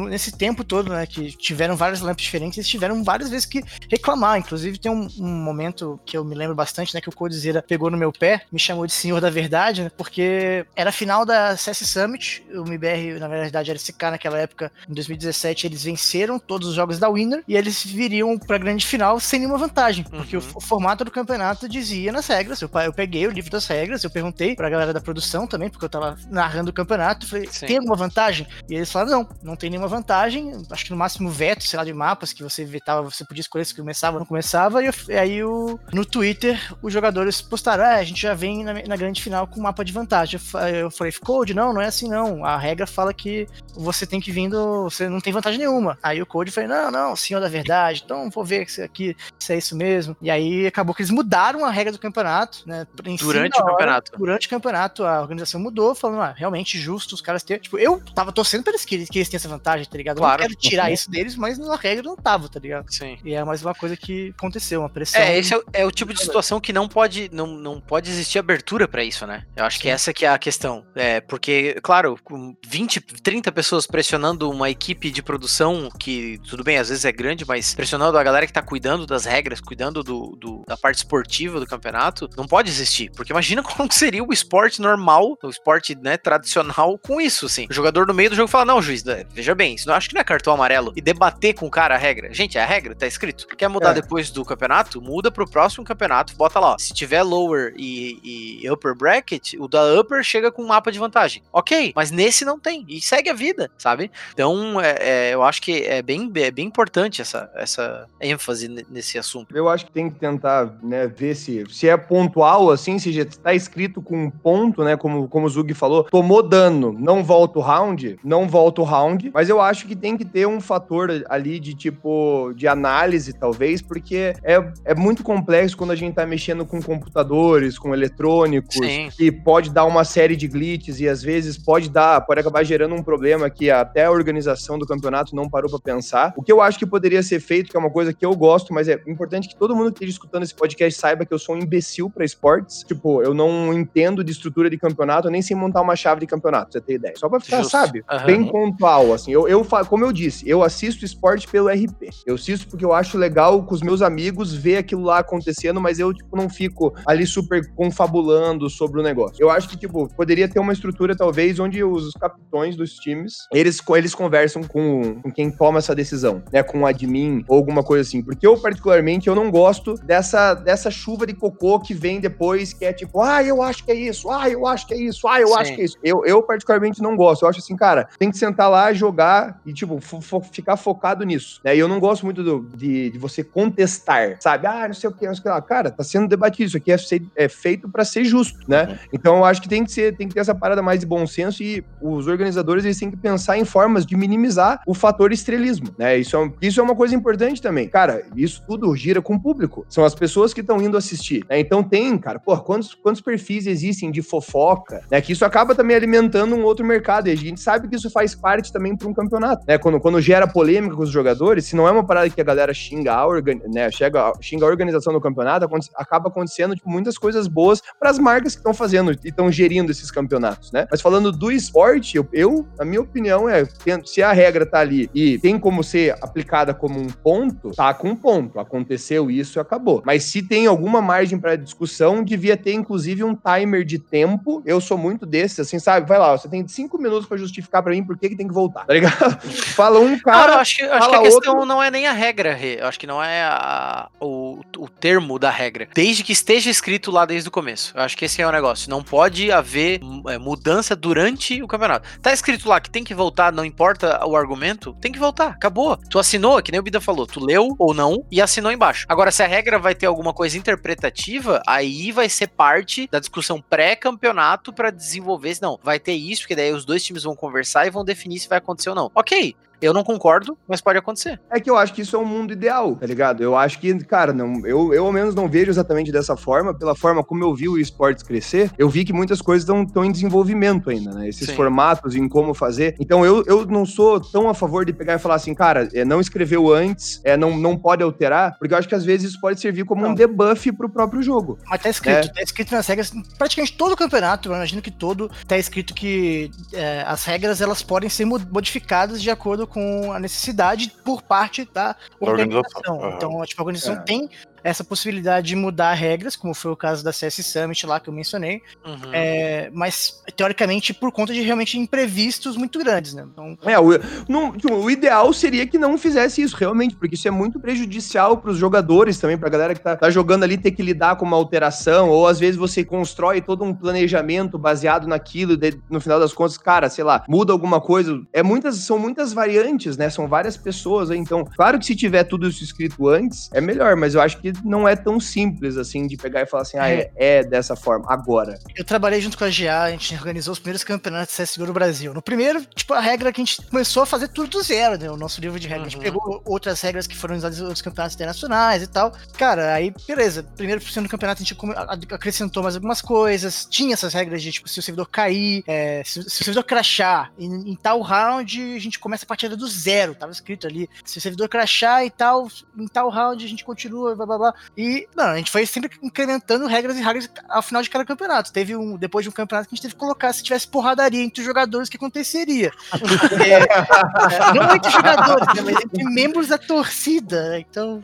nesse 0.08 0.32
tempo 0.32 0.64
todo, 0.64 0.92
né, 0.92 1.06
que 1.06 1.32
tiveram 1.36 1.76
várias 1.76 2.02
lamps 2.02 2.24
diferentes, 2.24 2.58
eles 2.58 2.70
tiveram 2.70 3.04
várias 3.04 3.30
vezes 3.30 3.46
que 3.46 3.64
reclamar. 3.90 4.38
Inclusive, 4.38 4.78
tem 4.78 4.92
um, 4.92 5.08
um 5.20 5.28
momento 5.44 6.00
que 6.06 6.18
eu 6.18 6.24
me 6.24 6.36
lembro 6.36 6.56
bastante, 6.56 6.94
né, 6.94 7.02
que 7.02 7.10
o 7.10 7.16
Codizera 7.16 7.62
pegou 7.62 7.90
no 7.90 7.98
meu 7.98 8.12
pé, 8.12 8.42
me 8.52 8.60
chamou 8.60 8.86
de 8.86 8.94
Senhor 8.94 9.20
da 9.20 9.30
Verdade, 9.30 9.41
né, 9.50 9.92
porque 9.98 10.66
era 10.76 10.92
final 10.92 11.26
da 11.26 11.56
CS 11.58 11.80
Summit, 11.90 12.44
o 12.54 12.66
MBR, 12.66 13.20
na 13.20 13.28
verdade, 13.28 13.70
era 13.70 13.78
SK 13.80 14.02
naquela 14.12 14.38
época, 14.40 14.72
em 14.90 14.94
2017, 14.94 15.68
eles 15.68 15.84
venceram 15.84 16.40
todos 16.40 16.68
os 16.70 16.76
jogos 16.76 17.00
da 17.00 17.10
Winner 17.10 17.44
e 17.48 17.56
eles 17.56 17.84
viriam 17.84 18.38
pra 18.38 18.58
grande 18.58 18.86
final 18.86 19.20
sem 19.20 19.40
nenhuma 19.40 19.58
vantagem, 19.58 20.04
porque 20.04 20.38
Uhum. 20.38 20.44
o, 20.54 20.58
o 20.58 20.62
formato 20.62 21.04
do 21.06 21.12
campeonato 21.12 21.68
dizia 21.68 22.12
nas 22.12 22.28
regras. 22.28 22.62
Eu, 22.62 22.70
eu 22.86 22.94
peguei 22.94 23.28
o 23.28 23.32
livro 23.32 23.50
das 23.52 23.66
regras, 23.68 24.04
eu 24.04 24.10
perguntei 24.10 24.56
pra 24.56 24.70
galera 24.70 24.94
da 24.94 25.02
produção 25.02 25.46
também, 25.48 25.70
porque 25.70 25.86
eu 25.86 25.90
tava 25.90 26.18
narrando 26.30 26.70
o 26.70 26.74
campeonato, 26.74 27.28
falei, 27.28 27.48
Sim. 27.52 27.66
tem 27.66 27.78
alguma 27.78 27.96
vantagem? 27.96 28.48
E 28.70 28.76
eles 28.76 28.92
falaram, 28.92 29.12
não, 29.12 29.30
não 29.52 29.56
tem 29.56 29.70
nenhuma 29.70 29.88
vantagem, 29.88 30.52
acho 30.70 30.86
que 30.86 30.92
no 30.92 30.98
máximo 30.98 31.30
veto, 31.30 31.64
sei 31.64 31.78
lá, 31.78 31.84
de 31.86 31.94
mapas 31.94 32.34
que 32.34 32.44
você 32.44 32.64
vetava, 32.66 33.02
você 33.10 33.24
podia 33.26 33.42
escolher 33.42 33.66
se 33.66 33.76
começava 33.76 34.16
ou 34.16 34.20
não 34.20 34.26
começava, 34.26 34.84
e, 34.84 34.88
eu- 34.88 34.94
e 35.10 35.14
aí 35.18 35.44
o, 35.44 35.80
no 35.94 36.06
Twitter 36.06 36.60
os 36.82 36.92
jogadores 36.94 37.42
postaram, 37.42 37.84
ah, 37.84 37.96
a 37.96 38.04
gente 38.04 38.22
já 38.22 38.34
vem 38.34 38.64
na, 38.64 38.74
na 38.74 38.96
grande 38.96 39.22
final 39.22 39.31
com 39.48 39.62
mapa 39.62 39.84
de 39.86 39.92
vantagem. 39.94 40.36
Eu, 40.36 40.40
fa- 40.40 40.70
eu 40.70 40.92
falei, 40.92 41.12
Code, 41.14 41.54
não, 41.54 41.74
não 41.74 41.82
é 41.82 41.88
assim 41.88 42.10
não, 42.10 42.44
a 42.46 42.58
regra 42.58 42.86
fala 42.88 43.14
que 43.14 43.48
você 43.76 44.06
tem 44.06 44.20
que 44.20 44.32
vir 44.32 44.50
do, 44.50 44.84
você 44.84 45.08
não 45.10 45.20
tem 45.20 45.32
vantagem 45.34 45.60
nenhuma. 45.60 45.98
Aí 46.02 46.22
o 46.22 46.26
Code 46.26 46.52
falou, 46.52 46.70
não, 46.70 46.92
não, 46.92 47.16
senhor 47.16 47.40
da 47.40 47.48
verdade, 47.50 48.02
então 48.06 48.30
vou 48.30 48.44
ver 48.44 48.70
se 48.70 48.82
aqui 48.82 49.16
se 49.40 49.54
é 49.54 49.58
isso 49.58 49.76
mesmo. 49.76 50.16
E 50.22 50.30
aí 50.30 50.66
acabou 50.68 50.94
que 50.96 51.02
eles 51.02 51.12
mudaram 51.12 51.64
a 51.66 51.72
regra 51.72 51.92
do 51.92 52.00
campeonato, 52.00 52.64
né? 52.66 52.86
Durante 52.94 53.56
o 53.56 53.64
hora, 53.64 53.72
campeonato. 53.72 54.12
Durante 54.18 54.48
o 54.48 54.50
campeonato, 54.50 55.04
a 55.06 55.22
organização 55.22 55.60
mudou, 55.60 55.94
falando, 55.96 56.22
ah, 56.22 56.34
realmente 56.36 56.78
justo 56.80 57.14
os 57.16 57.22
caras 57.22 57.44
terem. 57.44 57.62
Tipo, 57.62 57.78
eu 57.78 58.02
tava 58.14 58.32
torcendo 58.32 58.64
pra 58.64 58.72
eles 58.72 58.86
que, 58.86 58.96
eles- 58.96 59.10
que 59.10 59.18
eles 59.20 59.30
tenham 59.30 59.40
essa 59.40 59.50
vantagem, 59.50 59.86
tá 59.86 59.98
ligado? 59.98 60.18
Claro. 60.18 60.44
Eu 60.44 60.50
não 60.50 60.56
quero 60.56 60.60
tirar 60.60 60.92
isso 60.92 61.10
deles, 61.10 61.36
mas 61.36 61.58
na 61.58 61.76
regra 61.76 62.04
não 62.04 62.16
tava, 62.16 62.50
tá 62.50 62.60
ligado? 62.60 62.92
Sim. 62.92 63.18
E 63.24 63.34
é 63.34 63.44
mais 63.44 63.62
uma 63.64 63.74
coisa 63.74 63.96
que 63.98 64.34
aconteceu, 64.38 64.82
uma 64.82 64.90
pressão. 64.90 65.22
É, 65.22 65.38
esse 65.38 65.54
é, 65.54 65.58
o- 65.58 65.64
é 65.74 65.86
o 65.86 65.92
tipo 65.92 66.14
de 66.14 66.20
situação 66.22 66.60
que 66.60 66.72
não 66.74 66.88
pode, 66.88 67.30
não, 67.34 67.48
não 67.48 67.80
pode 67.80 68.10
existir 68.10 68.40
abertura 68.40 68.88
pra 68.88 69.04
isso, 69.04 69.21
né? 69.28 69.44
Eu 69.56 69.66
acho 69.66 69.80
que 69.80 69.90
essa 69.90 70.14
que 70.14 70.26
é 70.26 70.30
a 70.30 70.38
questão. 70.38 70.86
É, 70.96 71.20
porque, 71.22 71.76
claro, 71.84 72.18
com 72.24 72.56
20, 72.66 73.00
30 73.02 73.52
pessoas 73.52 73.86
pressionando 73.88 74.50
uma 74.50 74.70
equipe 74.70 75.10
de 75.12 75.22
produção 75.22 75.90
que, 76.00 76.40
tudo 76.50 76.64
bem, 76.64 76.78
às 76.78 76.90
vezes 76.90 77.06
é 77.06 77.12
grande, 77.12 77.46
mas 77.46 77.74
pressionando 77.74 78.18
a 78.18 78.24
galera 78.24 78.46
que 78.48 78.54
tá 78.54 78.62
cuidando 78.62 79.06
das 79.06 79.26
regras, 79.26 79.60
cuidando 79.60 80.04
do, 80.04 80.36
do- 80.40 80.64
da 80.68 80.78
parte 80.78 80.98
esportiva 80.98 81.60
do 81.60 81.66
campeonato, 81.68 82.30
não 82.38 82.46
pode 82.46 82.70
existir. 82.70 83.12
Porque 83.16 83.32
imagina 83.34 83.62
como 83.64 83.92
seria 83.92 84.24
o 84.24 84.34
esporte 84.34 84.82
normal, 84.82 85.38
o 85.44 85.50
esporte, 85.50 85.96
né, 85.96 86.18
tradicional 86.18 86.98
com 86.98 87.20
isso, 87.22 87.46
assim. 87.46 87.68
O 87.70 87.74
jogador 87.74 88.08
no 88.08 88.14
meio 88.14 88.30
do 88.30 88.36
jogo 88.36 88.48
fala, 88.48 88.66
não, 88.66 88.82
juiz, 88.82 89.04
né, 89.04 89.24
veja 89.34 89.54
bem, 89.56 89.76
isso 89.76 89.88
não 89.88 89.96
acho 89.96 90.08
que 90.10 90.16
não 90.16 90.22
é 90.22 90.24
cartão 90.24 90.54
amarelo. 90.54 90.92
E 90.96 91.02
debater 91.02 91.54
com 91.54 91.66
o 91.68 91.72
cara 91.72 91.96
a 91.96 91.98
regra. 91.98 92.34
Gente, 92.34 92.58
é 92.58 92.64
a 92.64 92.66
regra, 92.66 92.96
tá 92.96 93.08
escrito. 93.08 93.48
Quer 93.48 93.68
mudar 93.68 93.92
É. 93.92 93.94
depois 93.96 94.30
do 94.30 94.44
campeonato? 94.46 95.02
Muda 95.02 95.32
pro 95.32 95.50
próximo 95.50 95.84
campeonato, 95.84 96.36
bota 96.36 96.60
lá, 96.60 96.74
ó. 96.74 96.78
Se 96.78 96.94
tiver 96.94 97.22
lower 97.24 97.74
e, 97.78 98.62
e 98.64 98.70
upper 98.70 98.96
bracket, 98.96 99.11
o 99.60 99.68
da 99.68 100.00
upper 100.00 100.24
chega 100.24 100.52
com 100.52 100.64
um 100.64 100.68
mapa 100.68 100.92
de 100.92 101.00
vantagem. 101.00 101.44
Ok, 101.52 101.92
mas 101.96 102.12
nesse 102.12 102.46
não 102.46 102.60
tem. 102.60 102.86
E 102.88 103.02
segue 103.02 103.30
a 103.30 103.34
vida, 103.34 103.70
sabe? 103.78 104.12
Então, 104.34 104.80
é, 104.80 104.98
é, 105.00 105.34
eu 105.34 105.44
acho 105.44 105.62
que 105.62 105.84
é 105.84 106.02
bem, 106.02 106.32
é 106.36 106.52
bem 106.52 106.68
importante 106.68 107.22
essa, 107.22 107.50
essa 107.56 108.08
ênfase 108.20 108.68
ne- 108.68 108.86
nesse 108.90 109.18
assunto. 109.18 109.56
Eu 109.56 109.68
acho 109.68 109.86
que 109.86 109.92
tem 109.92 110.10
que 110.10 110.20
tentar, 110.20 110.78
né, 110.84 111.08
ver 111.08 111.36
se, 111.36 111.64
se 111.70 111.88
é 111.88 111.98
pontual, 111.98 112.72
assim, 112.72 113.00
se 113.00 113.12
já 113.12 113.24
está 113.24 113.54
escrito 113.54 114.02
com 114.02 114.26
um 114.26 114.30
ponto, 114.30 114.84
né, 114.84 114.96
como, 114.96 115.28
como 115.28 115.46
o 115.46 115.50
Zug 115.50 115.74
falou, 115.74 116.04
tomou 116.06 116.42
dano, 116.44 116.94
não 116.98 117.24
volta 117.24 117.60
o 117.60 117.62
round, 117.62 118.18
não 118.24 118.48
volta 118.48 118.82
o 118.82 118.84
round, 118.84 119.32
mas 119.34 119.50
eu 119.50 119.60
acho 119.60 119.88
que 119.88 119.96
tem 119.96 120.18
que 120.18 120.26
ter 120.26 120.48
um 120.48 120.60
fator 120.62 121.24
ali 121.30 121.60
de 121.60 121.74
tipo, 121.74 122.54
de 122.56 122.68
análise, 122.68 123.34
talvez, 123.34 123.82
porque 123.82 124.34
é, 124.44 124.72
é 124.86 124.96
muito 124.96 125.24
complexo 125.24 125.78
quando 125.78 125.92
a 125.92 125.96
gente 125.96 126.16
tá 126.16 126.26
mexendo 126.26 126.66
com 126.66 126.82
computadores, 126.82 127.78
com 127.78 127.94
eletrônicos, 127.94 128.76
Sim. 128.76 129.01
Que 129.10 129.32
pode 129.32 129.70
dar 129.70 129.86
uma 129.86 130.04
série 130.04 130.36
de 130.36 130.48
glitches 130.48 131.00
e 131.00 131.08
às 131.08 131.22
vezes 131.22 131.58
pode 131.58 131.90
dar, 131.90 132.22
pode 132.22 132.40
acabar 132.40 132.64
gerando 132.64 132.96
um 132.96 133.04
problema 133.04 133.50
que 133.50 133.70
até 133.70 134.06
a 134.06 134.12
organização 134.12 134.78
do 134.78 134.86
campeonato 134.86 135.36
não 135.36 135.50
parou 135.50 135.70
pra 135.70 135.80
pensar. 135.80 136.34
O 136.36 136.44
que 136.44 136.52
eu 136.52 136.62
acho 136.62 136.78
que 136.78 136.86
poderia 136.86 137.24
ser 137.24 137.40
feito, 137.40 137.70
que 137.70 137.78
é 137.78 137.80
uma 137.80 137.90
coisa 137.90 138.14
que 138.14 138.26
eu 138.26 138.36
gosto, 138.36 138.74
mas 138.74 138.88
é 138.88 139.02
importante 139.08 139.48
que 139.48 139.56
todo 139.56 139.76
mundo 139.76 139.92
que 139.92 139.98
esteja 139.98 140.12
escutando 140.12 140.44
esse 140.44 140.54
podcast 140.56 141.00
saiba 141.00 141.26
que 141.26 141.34
eu 141.34 141.40
sou 141.40 141.56
um 141.56 141.60
imbecil 141.60 142.10
pra 142.10 142.26
esportes. 142.26 142.84
Tipo, 142.88 143.22
eu 143.22 143.34
não 143.34 143.74
entendo 143.74 144.24
de 144.24 144.32
estrutura 144.32 144.70
de 144.70 144.78
campeonato, 144.78 145.30
nem 145.30 145.42
sei 145.42 145.56
montar 145.56 145.82
uma 145.82 145.96
chave 145.96 146.22
de 146.22 146.28
campeonato, 146.28 146.74
você 146.74 146.82
ter 146.82 146.94
ideia. 146.96 147.14
Só 147.18 147.30
pra 147.30 147.40
ficar, 147.40 147.58
Justo. 147.58 147.72
sabe? 147.72 148.04
Aham. 148.10 148.26
Bem 148.26 148.46
pontual, 148.46 149.14
assim. 149.14 149.32
Eu, 149.32 149.48
eu, 149.48 149.66
como 149.88 150.04
eu 150.04 150.12
disse, 150.12 150.48
eu 150.48 150.64
assisto 150.64 151.06
esporte 151.06 151.48
pelo 151.48 151.70
RP. 151.70 152.10
Eu 152.26 152.36
assisto 152.36 152.68
porque 152.68 152.84
eu 152.84 152.94
acho 152.94 153.18
legal 153.18 153.64
com 153.64 153.74
os 153.74 153.82
meus 153.82 154.02
amigos 154.02 154.54
ver 154.54 154.78
aquilo 154.78 155.04
lá 155.04 155.20
acontecendo, 155.20 155.80
mas 155.80 156.00
eu, 156.00 156.14
tipo, 156.14 156.36
não 156.36 156.50
fico 156.50 156.94
ali 157.06 157.26
super 157.26 157.72
confabulando 157.74 158.70
sobre 158.70 158.91
o 159.00 159.04
negócio. 159.04 159.38
Eu 159.40 159.50
acho 159.50 159.70
que, 159.70 159.78
tipo, 159.78 160.08
poderia 160.16 160.48
ter 160.48 160.60
uma 160.60 160.74
estrutura, 160.74 161.16
talvez, 161.16 161.60
onde 161.60 161.84
os 161.84 162.12
capitões 162.14 162.76
dos 162.76 162.94
times, 162.96 163.48
eles, 163.54 163.80
eles 163.96 164.14
conversam 164.16 164.64
com, 164.64 165.22
com 165.22 165.32
quem 165.32 165.50
toma 165.52 165.80
essa 165.80 165.96
decisão, 165.96 166.44
né? 166.52 166.62
Com 166.64 166.82
o 166.82 166.86
admin 166.86 167.44
ou 167.48 167.58
alguma 167.58 167.84
coisa 167.84 168.02
assim. 168.08 168.22
Porque 168.24 168.46
eu, 168.46 168.58
particularmente, 168.58 169.28
eu 169.28 169.36
não 169.36 169.50
gosto 169.52 169.96
dessa, 170.04 170.54
dessa 170.54 170.90
chuva 170.92 171.26
de 171.26 171.34
cocô 171.34 171.80
que 171.80 171.94
vem 171.94 172.20
depois, 172.20 172.74
que 172.74 172.86
é 172.86 172.94
tipo, 172.94 173.22
ah, 173.22 173.44
eu 173.44 173.62
acho 173.62 173.84
que 173.86 173.92
é 173.92 173.96
isso, 173.96 174.30
ah, 174.30 174.50
eu 174.50 174.66
acho 174.66 174.88
que 174.88 174.94
é 174.94 174.98
isso, 174.98 175.28
ah, 175.28 175.40
eu 175.40 175.48
Sim. 175.50 175.56
acho 175.56 175.76
que 175.76 175.82
é 175.82 175.86
isso. 175.86 175.98
Eu, 176.04 176.26
eu, 176.26 176.42
particularmente, 176.44 177.02
não 177.02 177.16
gosto. 177.16 177.44
Eu 177.44 177.50
acho 177.50 177.60
assim, 177.60 177.76
cara, 177.76 178.08
tem 178.20 178.30
que 178.32 178.38
sentar 178.38 178.70
lá, 178.70 178.92
jogar 178.94 179.60
e, 179.66 179.74
tipo, 179.74 180.00
fo- 180.02 180.42
ficar 180.42 180.78
focado 180.78 181.24
nisso. 181.26 181.60
Né? 181.64 181.76
E 181.76 181.80
eu 181.80 181.88
não 181.88 182.00
gosto 182.00 182.24
muito 182.26 182.44
do- 182.44 182.68
de, 182.76 183.10
de 183.12 183.18
você 183.18 183.44
contestar, 183.76 184.38
sabe? 184.42 184.68
Ah, 184.68 184.88
não 184.88 184.94
sei 184.94 185.10
o 185.10 185.14
que, 185.14 185.26
não 185.26 185.34
sei 185.34 185.40
o 185.42 185.44
que 185.44 185.50
lá. 185.50 185.62
Cara, 185.62 185.92
tá 185.92 186.04
sendo 186.04 186.28
debatido. 186.28 186.68
Isso 186.68 186.78
aqui 186.78 186.92
é, 186.92 186.98
é 187.36 187.50
feito 187.50 187.90
pra 187.90 188.04
ser 188.06 188.24
justo, 188.26 188.58
né? 188.68 188.81
Né? 188.86 189.00
Então 189.14 189.38
eu 189.38 189.46
acho 189.46 189.62
que 189.62 189.70
tem 189.70 189.84
que 189.84 189.92
ser, 189.92 190.16
tem 190.16 190.28
que 190.28 190.34
ter 190.34 190.40
essa 190.40 190.56
parada 190.56 190.82
mais 190.82 191.00
de 191.00 191.06
bom 191.06 191.26
senso 191.26 191.64
e 191.64 191.84
os 192.02 192.28
organizadores 192.28 192.86
eles 192.86 193.00
têm 193.00 193.12
que 193.12 193.18
pensar 193.18 193.58
em 193.58 193.66
formas 193.66 194.06
de 194.06 194.16
minimizar 194.16 194.82
o 194.86 194.94
fator 194.94 195.32
estrelismo, 195.32 195.88
né? 195.98 196.18
Isso 196.18 196.38
é, 196.38 196.52
isso 196.62 196.80
é 196.80 196.84
uma 196.84 196.96
coisa 196.96 197.16
importante 197.16 197.62
também. 197.62 197.88
Cara, 197.88 198.24
isso 198.36 198.64
tudo 198.68 198.96
gira 198.96 199.22
com 199.22 199.36
o 199.36 199.40
público. 199.40 199.86
São 199.90 200.04
as 200.04 200.16
pessoas 200.16 200.54
que 200.54 200.62
estão 200.62 200.82
indo 200.82 200.98
assistir, 200.98 201.46
né? 201.50 201.60
Então 201.60 201.84
tem, 201.84 202.18
cara, 202.18 202.40
pô, 202.40 202.58
quantos, 202.58 202.94
quantos 202.94 203.22
perfis 203.22 203.68
existem 203.68 204.12
de 204.12 204.22
fofoca, 204.22 205.02
né? 205.10 205.22
Que 205.22 205.34
isso 205.34 205.46
acaba 205.46 205.76
também 205.76 205.96
alimentando 205.96 206.56
um 206.56 206.64
outro 206.64 206.86
mercado 206.86 207.28
e 207.28 207.32
a 207.32 207.36
gente 207.36 207.60
sabe 207.60 207.88
que 207.88 207.96
isso 207.96 208.10
faz 208.10 208.36
parte 208.36 208.72
também 208.72 208.96
para 208.96 209.08
um 209.08 209.14
campeonato, 209.14 209.64
né? 209.68 209.78
Quando, 209.78 210.00
quando 210.00 210.22
gera 210.22 210.48
polêmica 210.48 210.96
com 210.96 211.04
os 211.04 211.10
jogadores, 211.10 211.66
se 211.66 211.76
não 211.76 211.88
é 211.88 211.92
uma 211.92 212.06
parada 212.06 212.30
que 212.30 212.42
a 212.42 212.44
galera 212.44 212.74
xinga 212.74 213.14
a, 213.14 213.26
organ, 213.26 213.60
né? 213.74 213.90
Chega, 213.92 214.32
xinga 214.42 214.66
a 214.66 214.70
organização 214.70 215.14
do 215.14 215.22
campeonato, 215.22 215.68
acaba 215.96 216.30
acontecendo 216.30 216.76
tipo, 216.76 216.90
muitas 216.90 217.18
coisas 217.18 217.48
boas 217.48 217.82
para 218.00 218.10
as 218.10 218.20
marcas 218.20 218.56
estão 218.62 218.74
fazendo 218.74 219.12
e 219.12 219.30
estão 219.30 219.52
gerindo 219.52 219.92
esses 219.92 220.10
campeonatos, 220.10 220.72
né? 220.72 220.88
Mas 220.90 221.02
falando 221.02 221.32
do 221.32 221.52
esporte, 221.52 222.18
eu, 222.18 222.28
eu, 222.32 222.68
a 222.80 222.86
minha 222.86 223.02
opinião 223.02 223.50
é, 223.50 223.66
se 224.06 224.22
a 224.22 224.32
regra 224.32 224.66
tá 224.66 224.80
ali 224.80 225.10
e 225.14 225.38
tem 225.40 225.60
como 225.60 225.84
ser 225.84 226.16
aplicada 226.22 226.74
como 226.74 227.00
um 227.00 227.08
ponto, 227.08 227.72
tá 227.72 227.94
com 227.94 228.10
um 228.10 228.16
ponto. 228.16 228.60
Aconteceu 228.60 229.30
isso 229.30 229.60
e 229.60 229.62
acabou. 229.62 230.02
Mas 230.06 230.24
se 230.24 230.42
tem 230.42 230.68
alguma 230.68 231.02
margem 231.02 231.40
para 231.40 231.56
discussão, 231.56 232.24
devia 232.24 232.56
ter 232.56 232.74
inclusive 232.74 233.24
um 233.24 233.36
timer 233.36 233.84
de 233.84 234.00
tempo. 234.00 234.62
Eu 234.66 234.80
sou 234.80 234.98
muito 234.98 235.26
desse, 235.26 235.62
assim, 235.62 235.80
sabe? 235.80 236.08
Vai 236.08 236.20
lá, 236.20 236.38
você 236.38 236.48
tem 236.48 236.68
cinco 236.68 236.98
minutos 236.98 237.28
para 237.28 237.38
justificar 237.38 237.82
para 237.82 237.94
mim 237.94 238.04
por 238.04 238.18
que, 238.18 238.30
que 238.30 238.36
tem 238.36 238.48
que 238.48 238.54
voltar, 238.54 238.86
tá 238.86 238.94
ligado? 238.94 239.40
Fala 239.76 240.00
um 240.00 240.18
cara. 240.20 240.54
eu 240.54 240.60
acho 240.60 240.78
que, 240.78 240.84
acho 240.84 241.10
que 241.10 241.16
a 241.16 241.22
questão 241.22 241.54
outro... 241.54 241.66
não 241.66 241.82
é 241.82 241.90
nem 241.90 242.08
a 242.08 242.14
regra, 242.14 242.54
Rê. 242.54 242.80
Eu 242.80 242.88
acho 242.88 243.00
que 243.00 243.08
não 243.08 243.24
é 243.24 243.44
a, 243.44 244.10
o, 244.20 244.60
o 244.78 244.90
termo 244.90 245.40
da 245.40 245.50
regra. 245.50 245.88
Desde 245.94 246.24
que 246.24 246.32
esteja 246.32 246.70
escrito 246.70 247.12
lá 247.12 247.26
desde 247.26 247.50
o 247.50 247.52
começo. 247.52 247.94
Eu 247.96 248.02
acho 248.02 248.18
que 248.18 248.26
esse 248.26 248.42
é 248.42 248.46
negócio. 248.52 248.90
Não 248.90 249.04
pode 249.04 249.52
haver 249.52 250.00
é, 250.28 250.38
mudança 250.38 250.96
durante 250.96 251.62
o 251.62 251.68
campeonato. 251.68 252.08
Tá 252.20 252.32
escrito 252.32 252.68
lá 252.68 252.80
que 252.80 252.90
tem 252.90 253.04
que 253.04 253.14
voltar, 253.14 253.52
não 253.52 253.66
importa 253.66 254.26
o 254.26 254.36
argumento, 254.36 254.96
tem 255.02 255.12
que 255.12 255.20
voltar. 255.20 255.50
Acabou. 255.50 255.98
Tu 256.10 256.20
assinou, 256.20 256.62
que 256.62 256.72
nem 256.72 256.80
o 256.80 256.84
Bida 256.84 257.02
falou, 257.02 257.26
tu 257.26 257.44
leu 257.44 257.76
ou 257.78 257.94
não 257.94 258.26
e 258.32 258.42
assinou 258.42 258.72
embaixo. 258.72 259.06
Agora, 259.10 259.32
se 259.32 259.44
a 259.44 259.48
regra 259.48 259.80
vai 259.80 259.96
ter 259.96 260.06
alguma 260.06 260.34
coisa 260.34 260.58
interpretativa, 260.58 261.62
aí 261.68 262.12
vai 262.12 262.30
ser 262.30 262.48
parte 262.48 263.08
da 263.12 263.20
discussão 263.20 263.62
pré-campeonato 263.62 264.74
para 264.74 264.92
desenvolver 264.92 265.56
se 265.56 265.62
não, 265.62 265.80
vai 265.84 266.00
ter 266.00 266.14
isso, 266.14 266.44
porque 266.44 266.56
daí 266.56 266.74
os 266.74 266.86
dois 266.86 267.04
times 267.04 267.24
vão 267.24 267.36
conversar 267.36 267.86
e 267.86 267.90
vão 267.90 268.06
definir 268.06 268.40
se 268.40 268.50
vai 268.50 268.58
acontecer 268.58 268.90
ou 268.90 268.96
não. 268.96 269.12
Ok, 269.16 269.56
eu 269.82 269.94
não 269.94 270.04
concordo, 270.04 270.58
mas 270.68 270.82
pode 270.82 271.00
acontecer. 271.00 271.40
É 271.50 271.60
que 271.60 271.70
eu 271.70 271.78
acho 271.78 271.94
que 271.94 272.02
isso 272.02 272.16
é 272.16 272.20
um 272.20 272.26
mundo 272.26 272.54
ideal, 272.54 272.96
tá 272.96 273.06
ligado? 273.06 273.42
Eu 273.42 273.58
acho 273.58 273.80
que, 273.80 273.94
cara, 274.06 274.32
não, 274.32 274.66
eu, 274.66 274.94
eu 274.94 275.06
ao 275.06 275.12
menos 275.12 275.34
não 275.34 275.48
vejo 275.48 275.72
exatamente 275.72 276.12
dessa 276.12 276.38
forma, 276.38 276.74
pela 276.74 276.96
forma 276.96 277.24
como 277.24 277.44
eu 277.44 277.54
vi 277.54 277.68
o 277.68 277.78
esportes 277.78 278.24
crescer, 278.24 278.72
eu 278.78 278.90
vi 278.90 279.04
que 279.04 279.14
muitas 279.14 279.42
coisas 279.42 279.68
estão 279.68 280.06
em 280.06 280.12
desenvolvimento 280.12 280.90
ainda, 280.90 281.12
né? 281.12 281.28
Esses 281.28 281.48
Sim. 281.48 281.56
formatos 281.56 282.16
em 282.16 282.28
como 282.30 282.54
fazer. 282.54 282.96
Então 283.00 283.26
eu, 283.26 283.44
eu 283.48 283.66
não 283.66 283.86
sou 283.86 284.20
tão 284.20 284.50
a 284.50 284.54
favor 284.54 284.86
de 284.86 284.94
pegar 284.94 285.16
e 285.16 285.20
falar 285.20 285.36
assim, 285.36 285.54
cara, 285.54 285.90
é, 285.94 286.06
não 286.06 286.22
escreveu 286.22 286.72
antes, 286.74 287.20
é, 287.24 287.36
não, 287.36 287.58
não 287.58 287.78
pode 287.78 288.04
alterar, 288.04 288.58
porque 288.60 288.74
eu 288.74 288.78
acho 288.78 288.88
que 288.88 288.96
às 288.96 289.04
vezes 289.04 289.32
isso 289.32 289.42
pode 289.42 289.60
servir 289.60 289.86
como 289.86 290.02
não. 290.02 290.12
um 290.12 290.16
debuff 290.16 290.72
pro 290.74 290.90
próprio 290.90 291.22
jogo. 291.22 291.58
Mas 291.70 291.82
tá 291.82 291.90
escrito, 291.90 292.28
é. 292.28 292.34
tá 292.34 292.42
escrito 292.42 292.74
nas 292.74 292.88
regras, 292.88 293.12
praticamente 293.38 293.74
todo 293.74 293.94
o 293.94 293.98
campeonato, 293.98 294.50
eu 294.50 294.56
imagino 294.56 294.82
que 294.82 294.92
todo, 294.92 295.32
tá 295.48 295.58
escrito 295.58 295.94
que 295.94 296.52
é, 296.74 297.04
as 297.06 297.24
regras 297.26 297.62
elas 297.62 297.82
podem 297.82 298.10
ser 298.10 298.26
modificadas 298.26 299.22
de 299.22 299.30
acordo 299.30 299.68
com 299.72 300.12
a 300.12 300.20
necessidade 300.20 300.94
por 301.04 301.22
parte 301.22 301.68
da 301.74 301.96
organização. 302.20 302.96
organização. 302.98 303.18
Então, 303.18 303.46
tipo, 303.46 303.62
a 303.62 303.66
organização 303.66 303.96
é. 303.96 304.04
tem 304.04 304.30
essa 304.64 304.84
possibilidade 304.84 305.48
de 305.48 305.56
mudar 305.56 305.94
regras, 305.94 306.36
como 306.36 306.54
foi 306.54 306.72
o 306.72 306.76
caso 306.76 307.04
da 307.04 307.12
CS 307.12 307.46
Summit 307.46 307.86
lá 307.86 308.00
que 308.00 308.10
eu 308.10 308.14
mencionei, 308.14 308.62
uhum. 308.86 309.14
é, 309.14 309.70
mas 309.74 310.22
teoricamente 310.36 310.94
por 310.94 311.12
conta 311.12 311.34
de 311.34 311.42
realmente 311.42 311.78
imprevistos 311.78 312.56
muito 312.56 312.80
grandes, 312.80 313.14
né? 313.14 313.26
Então... 313.32 313.58
É, 313.64 313.80
o, 313.80 313.92
não, 314.28 314.52
tipo, 314.52 314.74
o 314.74 314.90
ideal 314.90 315.32
seria 315.34 315.66
que 315.66 315.78
não 315.78 315.98
fizesse 315.98 316.42
isso, 316.42 316.56
realmente, 316.56 316.96
porque 316.96 317.16
isso 317.16 317.28
é 317.28 317.32
muito 317.32 317.60
prejudicial 317.60 318.38
para 318.38 318.52
os 318.52 318.58
jogadores 318.58 319.18
também, 319.20 319.38
para 319.38 319.48
a 319.48 319.52
galera 319.52 319.76
que 319.76 319.82
tá, 319.82 319.96
tá, 319.96 320.10
jogando 320.10 320.44
ali 320.44 320.58
ter 320.58 320.72
que 320.72 320.82
lidar 320.82 321.16
com 321.16 321.26
uma 321.26 321.38
alteração, 321.38 322.10
ou 322.10 322.28
às 322.28 322.40
vezes 322.40 322.56
você 322.56 322.84
constrói 322.84 323.42
todo 323.42 323.64
um 323.64 323.74
planejamento 323.74 324.58
baseado 324.58 325.08
naquilo, 325.08 325.54
e 325.54 325.80
no 325.90 326.00
final 326.00 326.20
das 326.20 326.34
contas, 326.34 326.58
cara, 326.58 326.90
sei 326.90 327.04
lá, 327.04 327.24
muda 327.28 327.52
alguma 327.54 327.82
coisa. 327.82 328.22
É 328.32 328.44
muitas, 328.44 328.76
são 328.78 329.00
muitas 329.00 329.34
variantes, 329.34 329.98
né? 329.98 330.10
São 330.10 330.28
várias 330.28 330.58
pessoas, 330.58 331.10
né? 331.10 331.16
então, 331.16 331.46
claro 331.46 331.80
que 331.80 331.86
se 331.86 331.96
tiver 331.96 332.24
tudo 332.24 332.48
isso 332.48 332.64
escrito 332.64 333.08
antes, 333.08 333.50
é 333.54 333.62
melhor, 333.62 333.96
mas 333.96 334.16
eu 334.16 334.22
acho 334.22 334.40
que 334.40 334.51
não 334.64 334.88
é 334.88 334.96
tão 334.96 335.20
simples 335.20 335.78
assim 335.78 336.08
de 336.08 336.18
pegar 336.18 336.42
e 336.42 336.46
falar 336.46 336.64
assim, 336.64 336.78
ah, 336.78 336.90
é, 336.90 337.12
é 337.16 337.44
dessa 337.44 337.76
forma, 337.76 338.06
agora. 338.10 338.60
Eu 338.76 338.84
trabalhei 338.86 339.22
junto 339.22 339.38
com 339.38 339.44
a 339.44 339.50
GA, 339.50 339.84
a 339.84 339.92
gente 339.92 340.14
organizou 340.16 340.52
os 340.52 340.60
primeiros 340.60 340.84
campeonatos 340.84 341.36
de 341.36 341.44
CSGO 341.44 341.66
no 341.66 341.74
Brasil. 341.74 342.14
No 342.14 342.22
primeiro, 342.22 342.66
tipo, 342.76 342.94
a 342.94 343.00
regra 343.00 343.32
que 343.32 343.42
a 343.42 343.46
gente 343.46 343.62
começou 343.68 344.04
a 344.04 344.06
fazer 344.06 344.28
tudo 344.28 344.50
do 344.50 344.62
zero, 344.62 344.98
né? 344.98 345.10
O 345.10 345.18
nosso 345.18 345.42
livro 345.42 345.60
de 345.60 345.68
regras. 345.68 345.94
Uhum. 345.94 346.02
A 346.02 346.04
gente 346.04 346.14
uhum. 346.14 346.20
pegou 346.20 346.42
outras 346.46 346.82
regras 346.82 347.08
que 347.08 347.16
foram 347.16 347.36
usadas 347.36 347.60
nos 347.60 347.82
campeonatos 347.82 348.16
internacionais 348.16 348.84
e 348.84 348.88
tal. 348.88 349.14
Cara, 349.38 349.74
aí, 349.74 349.94
beleza. 350.08 350.44
Primeiro 350.44 350.82
por 350.82 350.90
cento 350.90 351.06
do 351.06 351.10
campeonato 351.10 351.42
a 351.42 351.46
gente 351.46 352.14
acrescentou 352.14 352.64
mais 352.64 352.76
algumas 352.76 353.02
coisas. 353.02 353.66
Tinha 353.70 353.94
essas 353.94 354.14
regras 354.14 354.42
de, 354.42 354.52
tipo, 354.52 354.68
se 354.68 354.80
o 354.80 354.84
servidor 354.84 355.08
cair, 355.10 355.64
é, 355.68 356.04
se, 356.06 356.22
se, 356.24 356.42
o 356.42 356.44
servidor 356.44 356.64
crachar 356.64 357.32
em, 357.38 357.72
em, 357.72 357.76
tal 357.76 358.02
round, 358.02 358.76
a 358.76 358.80
gente 358.80 359.00
começa 359.00 359.26
a 359.26 359.28
partida 359.28 359.56
do 359.56 359.68
zero. 359.68 360.16
Tava 360.16 360.32
escrito 360.32 360.68
ali. 360.68 360.90
Se 361.06 361.18
o 361.18 361.22
servidor 361.22 361.48
crachar 361.50 362.06
e 362.06 362.10
tal, 362.10 362.48
em 362.78 362.88
tal 362.88 363.10
round 363.10 363.44
a 363.44 363.48
gente 363.48 363.64
continua, 363.64 364.16
blá 364.16 364.26
blá 364.26 364.38
blá. 364.42 364.54
E, 364.78 365.08
mano, 365.16 365.32
a 365.32 365.38
gente 365.38 365.52
foi 365.52 365.66
sempre 365.66 365.90
incrementando 366.02 366.68
regras 366.68 366.98
e 366.98 367.02
regras 367.02 367.30
ao 367.50 367.62
final 367.62 367.82
de 367.82 367.90
cada 367.90 368.06
campeonato. 368.06 368.52
Teve 368.52 368.76
um, 368.76 368.98
depois 368.98 369.24
de 369.24 369.30
um 369.30 369.32
campeonato 369.32 369.70
que 369.70 369.74
a 369.74 369.76
gente 369.76 369.84
teve 369.84 369.94
que 369.94 370.00
colocar 370.00 370.34
se 370.34 370.44
tivesse 370.44 370.68
porradaria 370.68 371.24
entre 371.24 371.42
os 371.42 371.46
jogadores, 371.46 371.88
o 371.88 371.92
que 371.92 371.98
aconteceria. 371.98 372.72
é, 372.94 374.54
não 374.54 374.76
entre 374.76 374.92
jogadores, 374.92 375.48
né, 375.48 375.62
mas 375.64 375.84
entre 375.84 376.04
membros 376.04 376.48
da 376.48 376.58
torcida. 376.58 377.50
Né, 377.50 377.60
então, 377.60 378.02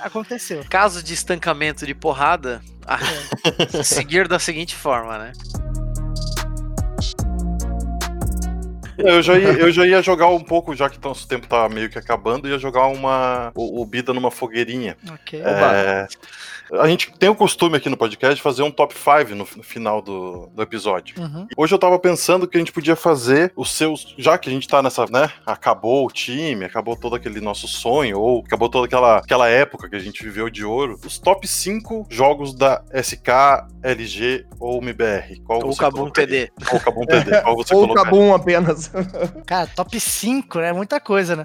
aconteceu. 0.00 0.64
Caso 0.68 1.02
de 1.02 1.14
estancamento 1.14 1.86
de 1.86 1.94
porrada, 1.94 2.62
é. 2.86 3.82
seguir 3.82 4.28
da 4.28 4.38
seguinte 4.38 4.74
forma, 4.74 5.18
né? 5.18 5.32
Eu 8.98 9.22
já, 9.22 9.38
ia, 9.38 9.52
eu 9.52 9.72
já 9.72 9.86
ia 9.86 10.02
jogar 10.02 10.28
um 10.28 10.40
pouco, 10.40 10.74
já 10.74 10.88
que 10.88 10.98
o 10.98 11.14
tempo 11.26 11.46
tá 11.46 11.68
meio 11.68 11.88
que 11.88 11.98
acabando, 11.98 12.48
ia 12.48 12.58
jogar 12.58 12.86
uma 12.86 13.52
o, 13.54 13.82
o 13.82 13.86
Bida 13.86 14.12
numa 14.12 14.30
fogueirinha. 14.30 14.96
Ok. 15.10 15.40
É, 15.40 16.06
a 16.72 16.88
gente 16.88 17.12
tem 17.18 17.28
o 17.28 17.34
costume 17.34 17.76
aqui 17.76 17.88
no 17.88 17.96
podcast 17.96 18.36
de 18.36 18.42
fazer 18.42 18.62
um 18.62 18.70
top 18.70 18.94
5 18.94 19.30
no, 19.30 19.46
no, 19.56 19.62
final 19.62 20.00
do, 20.00 20.48
do 20.54 20.62
episódio. 20.62 21.20
Uhum. 21.20 21.46
Hoje 21.56 21.74
eu 21.74 21.78
tava 21.78 21.98
pensando 21.98 22.48
que 22.48 22.56
a 22.56 22.60
gente 22.60 22.72
podia 22.72 22.96
fazer 22.96 23.52
os 23.54 23.70
seus. 23.70 24.14
Já 24.16 24.38
que 24.38 24.48
a 24.48 24.52
gente 24.52 24.66
tá 24.66 24.82
nessa, 24.82 25.04
né? 25.06 25.30
Acabou 25.44 26.06
o 26.06 26.10
time, 26.10 26.64
acabou 26.64 26.96
todo 26.96 27.16
aquele 27.16 27.40
nosso 27.40 27.68
sonho, 27.68 28.18
ou 28.18 28.42
acabou 28.44 28.68
toda 28.68 28.86
aquela, 28.86 29.18
aquela 29.18 29.48
época 29.48 29.88
que 29.88 29.96
a 29.96 30.00
gente 30.00 30.22
viveu 30.22 30.48
de 30.48 30.64
ouro. 30.64 30.98
Os 31.04 31.18
top 31.18 31.46
5 31.46 32.06
jogos 32.08 32.54
da 32.54 32.82
SK, 32.94 33.68
LG 33.82 34.46
ou 34.58 34.82
MBR. 34.82 35.40
Qual 35.44 35.64
ou 35.64 35.76
Kabum 35.76 36.10
TD. 36.10 36.50
Ou 36.72 36.80
Kabum 36.80 37.04
TD. 37.04 37.42
Qual 37.42 37.56
você 37.56 37.74
ou 37.76 37.92
Kabum 37.94 38.34
apenas. 38.34 38.83
Cara, 39.46 39.66
top 39.66 39.98
5, 39.98 40.60
né? 40.60 40.72
Muita 40.72 41.00
coisa, 41.00 41.36
né? 41.36 41.44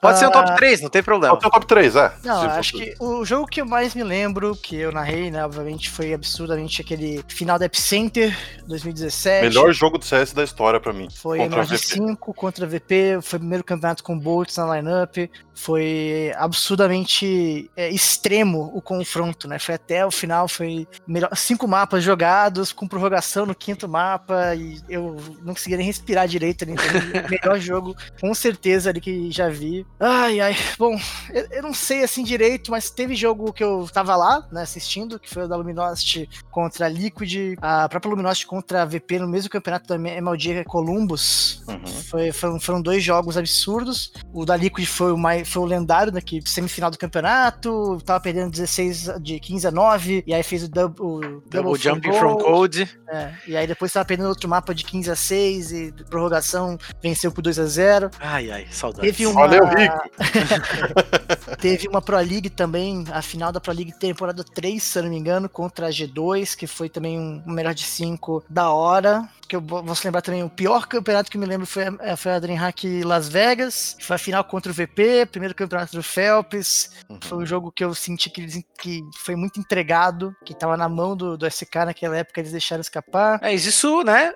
Pode 0.00 0.18
ser 0.18 0.26
o 0.26 0.30
top 0.30 0.56
3, 0.56 0.80
ah, 0.80 0.82
não 0.82 0.90
tem 0.90 1.02
problema. 1.02 1.34
Pode 1.34 1.42
ser 1.42 1.48
o 1.48 1.50
top 1.50 1.66
3, 1.66 1.96
é. 1.96 2.12
Não, 2.24 2.42
acho 2.42 2.72
que 2.72 2.94
o 2.98 3.24
jogo 3.24 3.46
que 3.46 3.60
eu 3.60 3.66
mais 3.66 3.94
me 3.94 4.02
lembro, 4.02 4.56
que 4.56 4.76
eu 4.76 4.90
narrei, 4.90 5.30
né, 5.30 5.44
obviamente, 5.44 5.90
foi 5.90 6.14
absurdamente 6.14 6.80
aquele 6.80 7.22
final 7.28 7.58
da 7.58 7.66
Epicenter 7.66 8.34
2017. 8.66 9.46
Melhor 9.46 9.72
jogo 9.72 9.98
do 9.98 10.04
CS 10.04 10.32
da 10.32 10.42
história 10.42 10.80
pra 10.80 10.92
mim. 10.92 11.08
Foi 11.14 11.38
MG5 11.40 12.16
contra 12.34 12.66
VP, 12.66 13.18
foi 13.20 13.36
o 13.36 13.40
primeiro 13.40 13.64
campeonato 13.64 14.02
com 14.02 14.18
Bolts 14.18 14.56
na 14.56 14.76
lineup. 14.76 15.16
Foi 15.54 16.32
absurdamente 16.36 17.70
é, 17.76 17.90
extremo 17.90 18.70
o 18.74 18.80
confronto, 18.80 19.46
né? 19.46 19.58
Foi 19.58 19.74
até 19.74 20.06
o 20.06 20.10
final, 20.10 20.48
foi 20.48 20.88
melhor, 21.06 21.28
cinco 21.36 21.68
mapas 21.68 22.02
jogados, 22.02 22.72
com 22.72 22.88
prorrogação 22.88 23.44
no 23.44 23.54
quinto 23.54 23.86
mapa, 23.86 24.54
e 24.54 24.80
eu 24.88 25.16
não 25.42 25.52
conseguia 25.52 25.76
nem 25.76 25.86
respirar 25.86 26.26
direito 26.26 26.64
ali. 26.64 26.72
Então, 26.72 26.82
melhor 27.28 27.60
jogo, 27.60 27.94
com 28.18 28.32
certeza, 28.32 28.88
ali 28.88 29.00
que 29.02 29.30
já 29.30 29.50
vi. 29.50 29.86
Ai, 30.02 30.40
ai. 30.40 30.56
Bom, 30.78 30.98
eu, 31.30 31.46
eu, 31.50 31.62
não 31.62 31.74
sei 31.74 32.02
assim 32.02 32.24
direito, 32.24 32.70
mas 32.70 32.88
teve 32.88 33.14
jogo 33.14 33.52
que 33.52 33.62
eu 33.62 33.86
tava 33.92 34.16
lá, 34.16 34.48
né, 34.50 34.62
assistindo, 34.62 35.20
que 35.20 35.28
foi 35.28 35.44
o 35.44 35.48
da 35.48 35.56
Luminosity 35.56 36.26
contra 36.50 36.86
a 36.86 36.88
Liquid, 36.88 37.58
a 37.60 37.86
própria 37.86 38.08
Luminosity 38.08 38.46
contra 38.46 38.80
a 38.80 38.84
VP 38.86 39.18
no 39.18 39.28
mesmo 39.28 39.50
campeonato 39.50 39.86
da 39.86 39.96
MLG 39.96 40.64
Columbus. 40.64 41.62
Uhum. 41.68 41.86
Foi, 41.86 42.32
foram, 42.32 42.58
foram 42.58 42.80
dois 42.80 43.04
jogos 43.04 43.36
absurdos. 43.36 44.12
O 44.32 44.46
da 44.46 44.56
Liquid 44.56 44.86
foi 44.86 45.12
o, 45.12 45.18
mais, 45.18 45.46
foi 45.46 45.62
o 45.62 45.66
lendário 45.66 46.10
daqui, 46.10 46.40
semifinal 46.46 46.90
do 46.90 46.96
campeonato, 46.96 47.98
tava 48.02 48.20
perdendo 48.20 48.50
16 48.50 49.20
de 49.20 49.38
15 49.38 49.66
a 49.66 49.70
9, 49.70 50.24
e 50.26 50.32
aí 50.32 50.42
fez 50.42 50.62
o 50.62 50.68
double, 50.70 51.04
o 51.04 51.20
double, 51.20 51.42
double 51.50 51.78
jumping 51.78 52.12
from 52.14 52.38
code. 52.38 52.88
É, 53.06 53.34
e 53.46 53.54
aí 53.54 53.66
depois 53.66 53.92
tava 53.92 54.06
perdendo 54.06 54.30
outro 54.30 54.48
mapa 54.48 54.74
de 54.74 54.82
15 54.82 55.10
a 55.10 55.16
6 55.16 55.72
e 55.72 55.92
prorrogação 56.08 56.78
venceu 57.02 57.30
por 57.30 57.42
2 57.42 57.58
a 57.58 57.66
0. 57.66 58.10
Ai, 58.18 58.50
ai, 58.50 58.66
saudade. 58.70 59.06
Teve 59.06 59.26
uma, 59.26 59.46
Teve 61.60 61.88
uma 61.88 62.00
Pro 62.00 62.16
League 62.16 62.50
também, 62.50 63.04
a 63.12 63.22
final 63.22 63.52
da 63.52 63.60
Pro 63.60 63.72
League 63.72 63.92
temporada 63.98 64.42
3, 64.42 64.82
se 64.82 64.98
eu 64.98 65.02
não 65.04 65.10
me 65.10 65.16
engano, 65.16 65.48
contra 65.48 65.88
a 65.88 65.90
G2, 65.90 66.56
que 66.56 66.66
foi 66.66 66.88
também 66.88 67.18
um 67.18 67.42
melhor 67.46 67.74
de 67.74 67.84
5 67.84 68.44
da 68.48 68.70
hora 68.70 69.28
que 69.50 69.56
eu 69.56 69.60
vou 69.60 69.94
se 69.96 70.06
lembrar 70.06 70.22
também, 70.22 70.44
o 70.44 70.48
pior 70.48 70.86
campeonato 70.86 71.28
que 71.28 71.36
eu 71.36 71.40
me 71.40 71.46
lembro 71.46 71.66
foi, 71.66 71.82
a, 71.84 72.16
foi 72.16 72.30
a 72.30 72.38
DreamHack 72.38 73.02
Las 73.02 73.28
Vegas, 73.28 73.96
foi 74.00 74.14
a 74.14 74.18
final 74.18 74.44
contra 74.44 74.70
o 74.70 74.74
VP, 74.74 75.26
primeiro 75.26 75.56
campeonato 75.56 75.96
do 75.96 76.04
Phelps, 76.04 76.92
uhum. 77.08 77.18
foi 77.20 77.38
um 77.38 77.44
jogo 77.44 77.72
que 77.72 77.82
eu 77.82 77.92
senti 77.92 78.30
que, 78.30 78.42
eles, 78.42 78.62
que 78.80 79.02
foi 79.18 79.34
muito 79.34 79.58
entregado, 79.58 80.32
que 80.44 80.54
tava 80.54 80.76
na 80.76 80.88
mão 80.88 81.16
do, 81.16 81.36
do 81.36 81.48
SK 81.48 81.86
naquela 81.86 82.16
época, 82.16 82.38
eles 82.38 82.52
deixaram 82.52 82.80
escapar. 82.80 83.40
É, 83.42 83.52
isso, 83.52 84.04
né, 84.04 84.32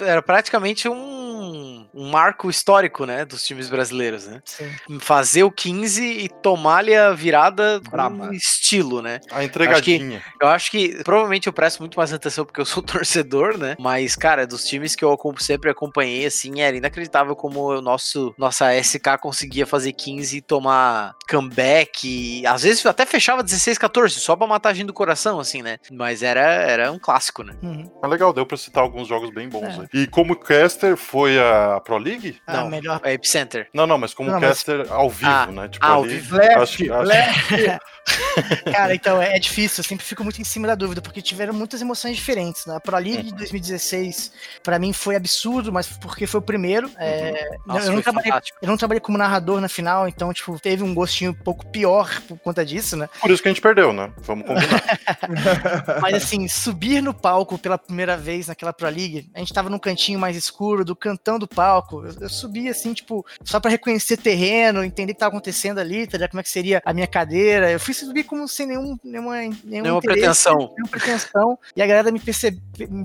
era 0.00 0.22
praticamente 0.22 0.88
um, 0.88 1.84
um 1.92 2.08
marco 2.08 2.48
histórico, 2.48 3.04
né, 3.04 3.24
dos 3.24 3.44
times 3.44 3.68
brasileiros, 3.68 4.28
né? 4.28 4.42
Sim. 4.44 4.70
Fazer 5.00 5.42
o 5.44 5.50
15 5.50 6.04
e 6.04 6.28
tomar-lhe 6.28 6.94
a 6.94 7.12
virada 7.12 7.80
com 7.88 8.32
estilo, 8.32 9.02
né? 9.02 9.20
A 9.30 9.44
entregadinha. 9.44 10.22
Eu 10.40 10.48
acho, 10.48 10.70
que, 10.70 10.80
eu 10.80 10.88
acho 10.92 10.98
que 10.98 11.04
provavelmente 11.04 11.46
eu 11.46 11.52
presto 11.52 11.80
muito 11.80 11.98
mais 11.98 12.12
atenção 12.12 12.44
porque 12.44 12.60
eu 12.60 12.64
sou 12.64 12.82
torcedor, 12.82 13.56
né? 13.58 13.76
Mas, 13.78 14.16
cara, 14.16 14.46
dos 14.46 14.64
times 14.64 14.94
que 14.94 15.04
eu 15.04 15.18
sempre 15.38 15.70
acompanhei, 15.70 16.26
assim, 16.26 16.60
era 16.60 16.76
inacreditável 16.76 17.34
como 17.36 17.68
o 17.68 17.80
nosso 17.80 18.34
nossa 18.38 18.72
SK 18.80 19.18
conseguia 19.20 19.66
fazer 19.66 19.92
15 19.92 20.36
e 20.36 20.40
tomar 20.40 21.14
comeback. 21.28 22.06
E, 22.06 22.46
às 22.46 22.62
vezes 22.62 22.84
até 22.86 23.06
fechava 23.06 23.42
16, 23.42 23.78
14, 23.78 24.20
só 24.20 24.36
pra 24.36 24.46
matar 24.46 24.70
a 24.70 24.74
gente 24.74 24.86
do 24.86 24.92
coração, 24.92 25.40
assim, 25.40 25.62
né? 25.62 25.78
Mas 25.90 26.22
era, 26.22 26.40
era 26.40 26.92
um 26.92 26.98
clássico, 26.98 27.42
né? 27.42 27.54
Uhum. 27.62 27.90
É 28.02 28.06
legal, 28.06 28.32
deu 28.32 28.46
pra 28.46 28.56
citar 28.56 28.82
alguns 28.82 29.08
jogos 29.08 29.30
bem 29.30 29.48
bons. 29.48 29.78
É. 29.78 29.86
E 29.94 30.06
como 30.06 30.36
caster 30.36 30.96
foi 30.96 31.38
a 31.38 31.80
Pro 31.84 31.98
League? 31.98 32.40
Ah, 32.46 32.58
não, 32.58 32.68
melhor. 32.68 33.00
A 33.02 33.12
Epicenter. 33.12 33.68
Não, 33.72 33.86
não, 33.86 33.98
mas 33.98 34.14
como 34.14 34.30
não, 34.30 34.40
caster 34.40 34.71
mas... 34.71 34.71
ao 34.90 35.10
vivo, 35.10 35.30
ah, 35.30 35.46
né? 35.46 35.68
Tipo, 35.68 35.84
ao 35.84 36.02
vivo. 36.02 36.36
Acho, 36.36 36.92
acho... 36.92 37.92
Cara, 38.72 38.94
então 38.94 39.20
é, 39.20 39.36
é, 39.36 39.38
difícil, 39.38 39.80
eu 39.80 39.84
sempre 39.84 40.04
fico 40.04 40.22
muito 40.22 40.40
em 40.40 40.44
cima 40.44 40.66
da 40.66 40.74
dúvida, 40.74 41.00
porque 41.00 41.22
tiveram 41.22 41.54
muitas 41.54 41.80
emoções 41.80 42.16
diferentes. 42.16 42.66
Na 42.66 42.74
né? 42.74 42.80
Pro 42.80 42.96
League 42.96 43.22
de 43.22 43.34
2016, 43.34 44.32
para 44.62 44.78
mim 44.78 44.92
foi 44.92 45.16
absurdo, 45.16 45.72
mas 45.72 45.86
porque 45.86 46.26
foi 46.26 46.40
o 46.40 46.42
primeiro. 46.42 46.90
É, 46.98 47.30
uhum. 47.30 47.58
Nossa, 47.66 47.86
eu, 47.86 47.92
não 47.92 48.02
trabalhei, 48.02 48.32
eu, 48.32 48.68
não 48.68 48.76
trabalhei, 48.76 49.00
como 49.00 49.18
narrador 49.18 49.60
na 49.60 49.68
final, 49.68 50.08
então, 50.08 50.32
tipo, 50.32 50.58
teve 50.58 50.82
um 50.82 50.94
gostinho 50.94 51.30
um 51.30 51.34
pouco 51.34 51.66
pior 51.66 52.20
por 52.22 52.38
conta 52.38 52.64
disso, 52.64 52.96
né? 52.96 53.08
Por 53.20 53.30
isso 53.30 53.42
que 53.42 53.48
a 53.48 53.52
gente 53.52 53.62
perdeu, 53.62 53.92
né? 53.92 54.10
Vamos 54.18 54.46
combinar. 54.46 54.82
mas 56.00 56.14
assim, 56.14 56.48
subir 56.48 57.02
no 57.02 57.14
palco 57.14 57.58
pela 57.58 57.78
primeira 57.78 58.16
vez 58.16 58.48
naquela 58.48 58.72
Pro 58.72 58.88
League, 58.88 59.30
a 59.34 59.38
gente 59.38 59.52
tava 59.52 59.70
num 59.70 59.78
cantinho 59.78 60.18
mais 60.18 60.36
escuro, 60.36 60.84
do 60.84 60.96
cantão 60.96 61.38
do 61.38 61.46
palco. 61.46 62.04
Eu, 62.04 62.14
eu 62.22 62.28
subi 62.28 62.68
assim, 62.68 62.92
tipo, 62.92 63.24
só 63.44 63.60
para 63.60 63.70
reconhecer 63.70 64.16
terreno, 64.16 64.61
entender 64.84 65.12
o 65.12 65.14
que 65.14 65.20
tava 65.20 65.30
acontecendo 65.30 65.78
ali, 65.78 66.06
tá, 66.06 66.28
como 66.28 66.40
é 66.40 66.42
que 66.42 66.50
seria 66.50 66.82
a 66.84 66.92
minha 66.92 67.06
cadeira. 67.06 67.70
Eu 67.70 67.80
fui 67.80 67.94
subir 67.94 68.24
como 68.24 68.46
sem 68.48 68.66
nenhum, 68.66 68.96
nenhuma, 69.02 69.36
nenhum 69.36 69.82
nenhuma 69.82 70.00
pretensão. 70.00 70.58
Nenhuma 70.58 70.88
pretensão. 70.90 71.58
E 71.74 71.82
a 71.82 71.86
galera 71.86 72.10
me, 72.10 72.20
percebe, 72.20 72.60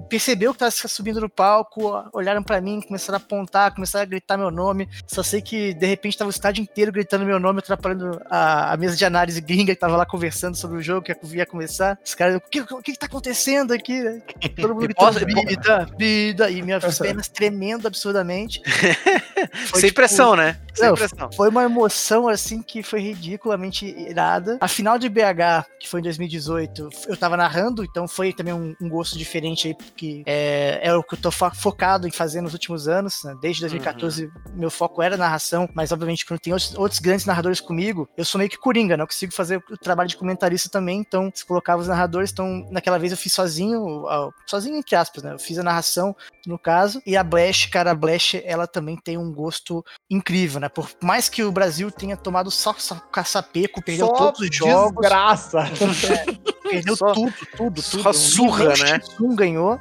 percebeu 0.09 0.53
que 0.53 0.59
tava 0.59 0.71
subindo 0.71 1.21
no 1.21 1.29
palco, 1.29 2.09
olharam 2.13 2.43
para 2.43 2.61
mim, 2.61 2.81
começaram 2.81 3.17
a 3.17 3.21
apontar, 3.21 3.73
começaram 3.73 4.03
a 4.03 4.05
gritar 4.05 4.37
meu 4.37 4.51
nome. 4.51 4.87
Só 5.05 5.23
sei 5.23 5.41
que 5.41 5.73
de 5.73 5.85
repente 5.85 6.17
tava 6.17 6.29
o 6.29 6.31
estádio 6.31 6.61
inteiro 6.61 6.91
gritando 6.91 7.25
meu 7.25 7.39
nome, 7.39 7.59
atrapalhando 7.59 8.21
a, 8.29 8.73
a 8.73 8.77
mesa 8.77 8.95
de 8.95 9.05
análise 9.05 9.41
gringa 9.41 9.73
que 9.73 9.79
tava 9.79 9.97
lá 9.97 10.05
conversando 10.05 10.55
sobre 10.55 10.77
o 10.77 10.81
jogo 10.81 11.01
que 11.01 11.15
ia 11.35 11.45
começar. 11.45 11.97
Os 12.05 12.15
caras, 12.15 12.37
o 12.37 12.41
que, 12.41 12.61
o 12.61 12.81
que, 12.81 12.91
que 12.93 12.99
tá 12.99 13.05
acontecendo 13.05 13.73
aqui? 13.73 14.01
Todo 14.55 14.73
mundo 14.73 14.83
gritando, 14.83 15.19
vida, 15.25 15.87
vida, 15.97 16.49
e 16.49 16.61
minhas 16.61 16.99
pernas 16.99 17.27
tremendo 17.27 17.87
absurdamente. 17.87 18.61
Foi, 19.67 19.81
Sem 19.81 19.89
tipo, 19.89 19.95
pressão, 19.95 20.35
né? 20.35 20.59
Sem 20.73 20.87
não, 20.87 20.95
pressão. 20.95 21.29
Foi 21.37 21.49
uma 21.49 21.63
emoção 21.63 22.27
assim 22.27 22.63
que 22.63 22.81
foi 22.81 22.99
ridiculamente 22.99 23.85
irada. 23.85 24.57
A 24.59 24.67
final 24.67 24.97
de 24.97 25.07
BH, 25.07 25.69
que 25.79 25.87
foi 25.87 25.99
em 25.99 26.03
2018, 26.03 26.89
eu 27.07 27.15
tava 27.15 27.37
narrando, 27.37 27.83
então 27.83 28.07
foi 28.07 28.33
também 28.33 28.55
um, 28.55 28.75
um 28.81 28.89
gosto 28.89 29.15
diferente 29.15 29.67
aí, 29.67 29.75
porque 29.75 30.23
é, 30.25 30.79
é 30.81 30.95
o 30.95 31.03
que 31.03 31.13
eu 31.13 31.21
tô 31.21 31.29
focado 31.29 32.07
em 32.07 32.11
fazer 32.11 32.41
nos 32.41 32.53
últimos 32.53 32.87
anos. 32.87 33.23
Né? 33.23 33.37
Desde 33.39 33.61
2014, 33.61 34.25
uhum. 34.25 34.31
meu 34.55 34.71
foco 34.71 34.99
era 34.99 35.15
narração, 35.15 35.69
mas 35.75 35.91
obviamente 35.91 36.25
quando 36.25 36.39
tem 36.39 36.51
outros, 36.53 36.73
outros, 36.73 36.99
grandes 36.99 37.27
narradores 37.27 37.61
comigo, 37.61 38.09
eu 38.17 38.25
sou 38.25 38.39
meio 38.39 38.49
que 38.49 38.57
coringa, 38.57 38.97
né? 38.97 39.03
Eu 39.03 39.07
consigo 39.07 39.31
fazer 39.31 39.63
o 39.69 39.77
trabalho 39.77 40.09
de 40.09 40.17
comentarista 40.17 40.69
também, 40.69 41.01
então 41.01 41.31
se 41.35 41.45
colocava 41.45 41.83
os 41.83 41.87
narradores, 41.87 42.31
então 42.31 42.67
naquela 42.71 42.97
vez 42.97 43.11
eu 43.11 43.17
fiz 43.17 43.33
sozinho, 43.33 44.05
sozinho 44.47 44.77
entre 44.77 44.95
aspas, 44.95 45.21
né? 45.21 45.33
Eu 45.33 45.39
fiz 45.39 45.59
a 45.59 45.63
narração, 45.63 46.15
no 46.47 46.57
caso, 46.57 46.99
e 47.05 47.15
a 47.15 47.23
Blash, 47.23 47.67
cara, 47.67 47.91
a 47.91 47.95
Blash, 47.95 48.41
ela 48.43 48.65
também 48.65 48.97
tem 48.97 49.19
um 49.19 49.31
gosto 49.31 49.85
incrível, 50.09 50.59
né? 50.59 50.67
Por 50.67 50.89
mais 51.03 51.26
que 51.29 51.43
o 51.43 51.51
Brasil 51.51 51.91
tenha 51.91 52.15
tomado 52.15 52.49
só, 52.51 52.73
só 52.77 52.95
caçapeco, 53.11 53.81
perdeu 53.81 54.07
só 54.07 54.13
todos 54.13 54.41
os 54.41 54.55
jogos. 54.55 55.01
Desgraça! 55.01 55.59
É, 56.07 56.69
perdeu 56.69 56.95
só, 56.95 57.13
tudo, 57.13 57.33
tudo, 57.55 57.81
tudo. 57.81 58.01
Só 58.03 58.13
surra, 58.13 58.69
né? 58.75 58.99
Um 59.19 59.35
ganhou. 59.35 59.79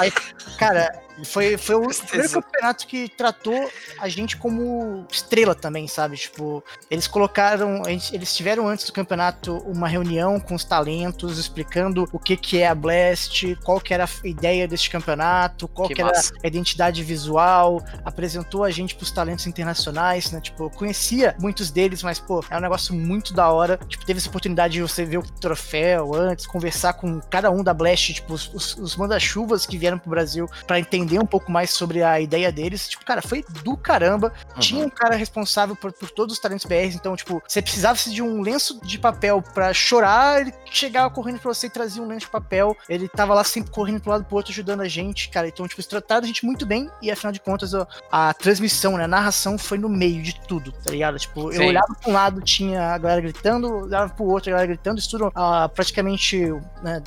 Aí, 0.00 0.12
cara, 0.58 0.92
foi, 1.24 1.56
foi 1.56 1.76
o 1.76 1.88
primeiro 1.88 2.32
campeonato 2.32 2.86
que 2.86 3.08
tratou 3.08 3.70
a 3.98 4.08
gente 4.08 4.36
como 4.36 5.06
estrela 5.10 5.54
também, 5.54 5.86
sabe? 5.88 6.16
Tipo, 6.16 6.62
eles 6.90 7.06
colocaram. 7.06 7.82
Eles 7.86 8.34
tiveram 8.34 8.68
antes 8.68 8.86
do 8.86 8.92
campeonato 8.92 9.56
uma 9.66 9.88
reunião 9.88 10.38
com 10.40 10.54
os 10.54 10.64
talentos, 10.64 11.38
explicando 11.38 12.08
o 12.12 12.18
que, 12.18 12.36
que 12.36 12.58
é 12.58 12.68
a 12.68 12.74
Blast, 12.74 13.56
qual 13.64 13.80
que 13.80 13.92
era 13.92 14.04
a 14.04 14.26
ideia 14.26 14.66
deste 14.66 14.90
campeonato, 14.90 15.68
qual 15.68 15.88
que, 15.88 15.94
que 15.94 16.02
era 16.02 16.12
a 16.12 16.46
identidade 16.46 17.02
visual, 17.02 17.82
apresentou 18.04 18.64
a 18.64 18.70
gente 18.70 18.94
pros 18.94 19.10
talentos 19.10 19.46
internacionais, 19.46 20.30
né? 20.30 20.40
Tipo, 20.40 20.64
eu 20.64 20.70
conhecia 20.70 21.34
muitos 21.38 21.70
deles, 21.70 22.02
mas, 22.02 22.18
pô, 22.18 22.44
é 22.50 22.56
um 22.56 22.60
negócio 22.60 22.94
muito 22.94 23.32
da 23.32 23.48
hora. 23.50 23.78
Tipo, 23.88 24.04
teve 24.04 24.18
essa 24.18 24.28
oportunidade 24.28 24.74
de 24.74 24.82
você 24.82 25.04
ver 25.04 25.18
o 25.18 25.22
troféu 25.22 26.14
antes, 26.14 26.46
conversar 26.46 26.94
com 26.94 27.20
cada 27.20 27.50
um 27.50 27.62
da 27.62 27.74
Blast, 27.74 28.14
tipo, 28.14 28.34
os, 28.34 28.52
os, 28.52 28.76
os 28.76 28.96
manda-chuvas 28.96 29.66
que 29.66 29.76
vieram 29.76 29.98
pro 29.98 30.10
Brasil 30.10 30.48
para 30.66 30.78
entender 30.78 31.09
entender 31.10 31.18
um 31.18 31.26
pouco 31.26 31.50
mais 31.50 31.70
sobre 31.70 32.02
a 32.02 32.20
ideia 32.20 32.52
deles. 32.52 32.88
Tipo, 32.88 33.04
cara, 33.04 33.20
foi 33.20 33.44
do 33.62 33.76
caramba. 33.76 34.32
Uhum. 34.54 34.60
Tinha 34.60 34.86
um 34.86 34.90
cara 34.90 35.16
responsável 35.16 35.74
por, 35.74 35.92
por 35.92 36.10
todos 36.10 36.34
os 36.34 36.40
talentos 36.40 36.64
BRs, 36.64 36.94
então, 36.94 37.16
tipo, 37.16 37.42
você 37.46 37.60
precisava 37.60 37.98
de 37.98 38.22
um 38.22 38.40
lenço 38.40 38.80
de 38.84 38.98
papel 38.98 39.42
para 39.42 39.74
chorar, 39.74 40.40
ele 40.40 40.54
chegava 40.70 41.10
correndo 41.10 41.40
pra 41.40 41.52
você 41.52 41.66
e 41.66 41.70
trazia 41.70 42.02
um 42.02 42.06
lenço 42.06 42.26
de 42.26 42.30
papel. 42.30 42.76
Ele 42.88 43.08
tava 43.08 43.34
lá 43.34 43.42
sempre 43.42 43.70
correndo 43.70 44.00
pro 44.00 44.10
lado 44.10 44.24
pro 44.24 44.36
outro, 44.36 44.52
ajudando 44.52 44.80
a 44.80 44.88
gente, 44.88 45.28
cara. 45.28 45.48
Então, 45.48 45.66
tipo, 45.66 45.80
eles 45.80 45.88
trataram 45.88 46.24
a 46.24 46.26
gente 46.26 46.44
muito 46.44 46.64
bem 46.64 46.88
e, 47.02 47.10
afinal 47.10 47.32
de 47.32 47.40
contas, 47.40 47.74
a, 47.74 47.86
a 48.10 48.34
transmissão, 48.34 48.96
né, 48.96 49.04
a 49.04 49.08
narração 49.08 49.58
foi 49.58 49.78
no 49.78 49.88
meio 49.88 50.22
de 50.22 50.38
tudo, 50.46 50.72
tá 50.72 50.90
ligado? 50.90 51.18
Tipo, 51.18 51.52
Sim. 51.52 51.62
eu 51.62 51.68
olhava 51.68 51.94
pra 52.00 52.10
um 52.10 52.12
lado, 52.12 52.40
tinha 52.40 52.94
a 52.94 52.98
galera 52.98 53.20
gritando, 53.20 53.84
olhava 53.84 54.12
pro 54.12 54.24
outro, 54.24 54.50
a 54.50 54.52
galera 54.52 54.68
gritando, 54.68 54.98
isso 54.98 55.10
tudo 55.10 55.28
uh, 55.28 55.68
praticamente 55.74 56.46
né, 56.82 57.02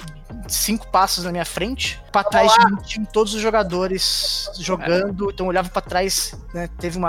cinco 0.48 0.88
passos 0.88 1.24
na 1.24 1.32
minha 1.32 1.46
frente. 1.46 2.02
Pra 2.12 2.24
trás 2.24 2.52
de 2.54 2.66
mim 2.66 2.76
tinham 2.84 3.06
todos 3.06 3.34
os 3.34 3.42
jogadores 3.42 3.83
jogando, 4.60 5.32
então 5.32 5.48
olhava 5.48 5.70
pra 5.70 5.82
trás, 5.82 6.36
né? 6.54 6.70
Teve 6.80 6.98
um 7.00 7.04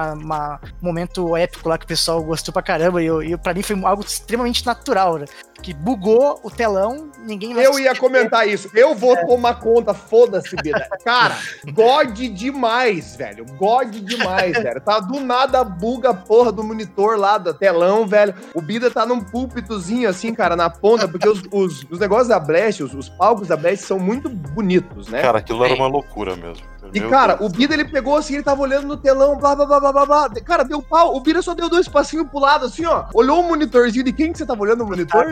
momento 0.81 1.37
épico 1.37 1.69
lá 1.69 1.79
que 1.79 1.85
o 1.85 1.89
pessoal 1.89 2.23
gostou 2.23 2.53
pra 2.53 2.63
caramba, 2.63 3.03
e, 3.03 3.07
eu, 3.07 3.23
e 3.23 3.37
pra 3.37 3.55
mim 3.55 3.63
foi 3.63 3.81
algo 3.85 4.03
extremamente 4.03 4.65
natural, 4.67 5.19
né? 5.19 5.27
Que 5.65 5.73
bugou 5.73 6.39
o 6.43 6.51
telão, 6.51 7.11
ninguém 7.21 7.53
Eu 7.53 7.79
ia 7.79 7.97
comentar 7.97 8.47
isso. 8.47 8.69
Eu 8.75 8.95
vou 8.95 9.17
é. 9.17 9.25
tomar 9.25 9.55
conta, 9.55 9.95
foda-se, 9.95 10.55
Bida. 10.57 10.87
Cara, 11.03 11.39
God 11.73 12.19
demais, 12.19 13.17
velho. 13.17 13.47
God 13.57 13.89
demais, 13.95 14.53
velho. 14.63 14.79
Tá 14.83 15.01
do 15.01 15.21
nada 15.21 15.65
buga 15.65 16.11
a 16.11 16.15
porra 16.15 16.53
do 16.53 16.63
monitor 16.63 17.17
lá, 17.17 17.39
do 17.39 17.55
telão, 17.55 18.07
velho. 18.07 18.35
O 18.53 18.61
Bida 18.61 18.91
tá 18.91 19.07
num 19.07 19.23
púlpitozinho 19.23 20.07
assim, 20.07 20.35
cara, 20.35 20.55
na 20.55 20.69
ponta, 20.69 21.09
porque 21.09 21.27
os, 21.27 21.41
os, 21.51 21.87
os 21.91 21.99
negócios 21.99 22.29
da 22.29 22.39
Blast, 22.39 22.83
os, 22.83 22.93
os 22.93 23.09
palcos 23.09 23.49
da 23.49 23.57
Blast 23.57 23.87
são 23.87 23.99
muito 23.99 24.29
bonitos, 24.29 25.09
né? 25.09 25.23
Cara, 25.23 25.39
aquilo 25.39 25.65
era 25.65 25.73
uma 25.75 25.87
loucura 25.87 26.37
mesmo. 26.37 26.74
E, 26.93 27.01
cara, 27.01 27.35
Deus 27.35 27.51
o 27.51 27.53
Bida 27.53 27.75
ele 27.75 27.85
pegou 27.85 28.17
assim, 28.17 28.35
ele 28.35 28.43
tava 28.43 28.63
olhando 28.63 28.87
no 28.87 28.97
telão, 28.97 29.37
blá 29.37 29.55
blá 29.55 29.67
blá 29.67 29.81
blá 29.81 29.93
blá 29.93 30.07
blá. 30.07 30.31
Cara, 30.45 30.65
deu 30.65 30.83
pau. 30.83 31.15
O 31.15 31.21
Bida 31.21 31.43
só 31.43 31.55
deu 31.55 31.69
dois 31.69 31.89
passinhos 31.89 32.29
pro 32.29 32.41
lado, 32.41 32.67
assim, 32.67 32.85
ó. 32.85 33.05
Olhou 33.15 33.41
o 33.41 33.49
monitorzinho 33.49 34.05
de 34.05 34.13
quem 34.13 34.33
que 34.33 34.39
você 34.39 34.47
tava 34.47 34.63
olhando 34.63 34.85
o 34.85 34.87
monitor? 34.87 35.25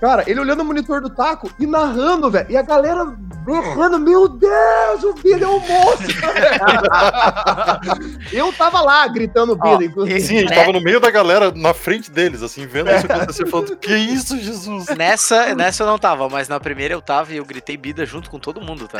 Cara, 0.00 0.24
ele 0.26 0.40
olhando 0.40 0.60
o 0.60 0.64
monitor 0.64 1.00
do 1.00 1.08
taco 1.08 1.50
e 1.58 1.66
narrando, 1.66 2.30
velho. 2.30 2.50
E 2.50 2.56
a 2.56 2.62
galera 2.62 3.16
berrando, 3.46 3.98
meu 3.98 4.28
Deus, 4.28 5.04
o 5.04 5.14
Bida 5.14 5.44
é 5.44 5.48
um 5.48 5.60
monstro, 5.60 6.16
Eu 8.32 8.52
tava 8.52 8.80
lá 8.80 9.06
gritando 9.06 9.52
o 9.52 9.56
Bida, 9.56 9.84
inclusive. 9.84 10.20
Sim, 10.20 10.38
a 10.38 10.40
gente 10.40 10.54
tava 10.54 10.72
no 10.72 10.80
meio 10.80 11.00
da 11.00 11.10
galera, 11.10 11.52
na 11.52 11.72
frente 11.72 12.10
deles, 12.10 12.42
assim, 12.42 12.66
vendo 12.66 12.90
isso 12.90 13.06
acontecer, 13.06 13.46
falando, 13.46 13.76
que 13.76 13.94
isso, 13.94 14.38
Jesus? 14.38 14.86
Nessa, 14.96 15.54
nessa 15.54 15.84
eu 15.84 15.86
não 15.86 15.98
tava, 15.98 16.28
mas 16.28 16.48
na 16.48 16.60
primeira 16.60 16.92
eu 16.92 17.00
tava 17.00 17.32
e 17.32 17.36
eu 17.36 17.44
gritei 17.44 17.76
Bida 17.76 18.04
junto 18.04 18.28
com 18.28 18.38
todo 18.38 18.60
mundo, 18.60 18.88
tá? 18.88 18.98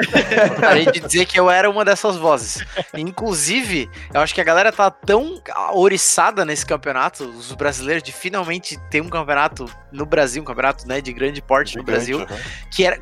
Parei 0.60 0.86
de 0.86 1.00
dizer 1.00 1.26
que 1.26 1.38
eu 1.38 1.50
era 1.50 1.68
uma 1.76 1.84
dessas 1.84 2.16
vozes. 2.16 2.64
Inclusive, 2.94 3.88
eu 4.12 4.20
acho 4.20 4.34
que 4.34 4.40
a 4.40 4.44
galera 4.44 4.72
tá 4.72 4.90
tão 4.90 5.40
oriçada 5.72 6.44
nesse 6.44 6.64
campeonato, 6.64 7.24
os 7.24 7.52
brasileiros, 7.52 8.02
de 8.02 8.12
finalmente 8.12 8.78
ter 8.90 9.00
um 9.00 9.08
campeonato 9.08 9.70
no 9.92 10.06
Brasil, 10.06 10.42
um 10.42 10.44
campeonato 10.44 10.86
né, 10.86 11.00
de 11.00 11.12
grande 11.12 11.40
porte 11.42 11.76
no 11.76 11.82
Brasil, 11.82 12.18
uhum. 12.18 12.26
que 12.70 12.84
era, 12.84 12.98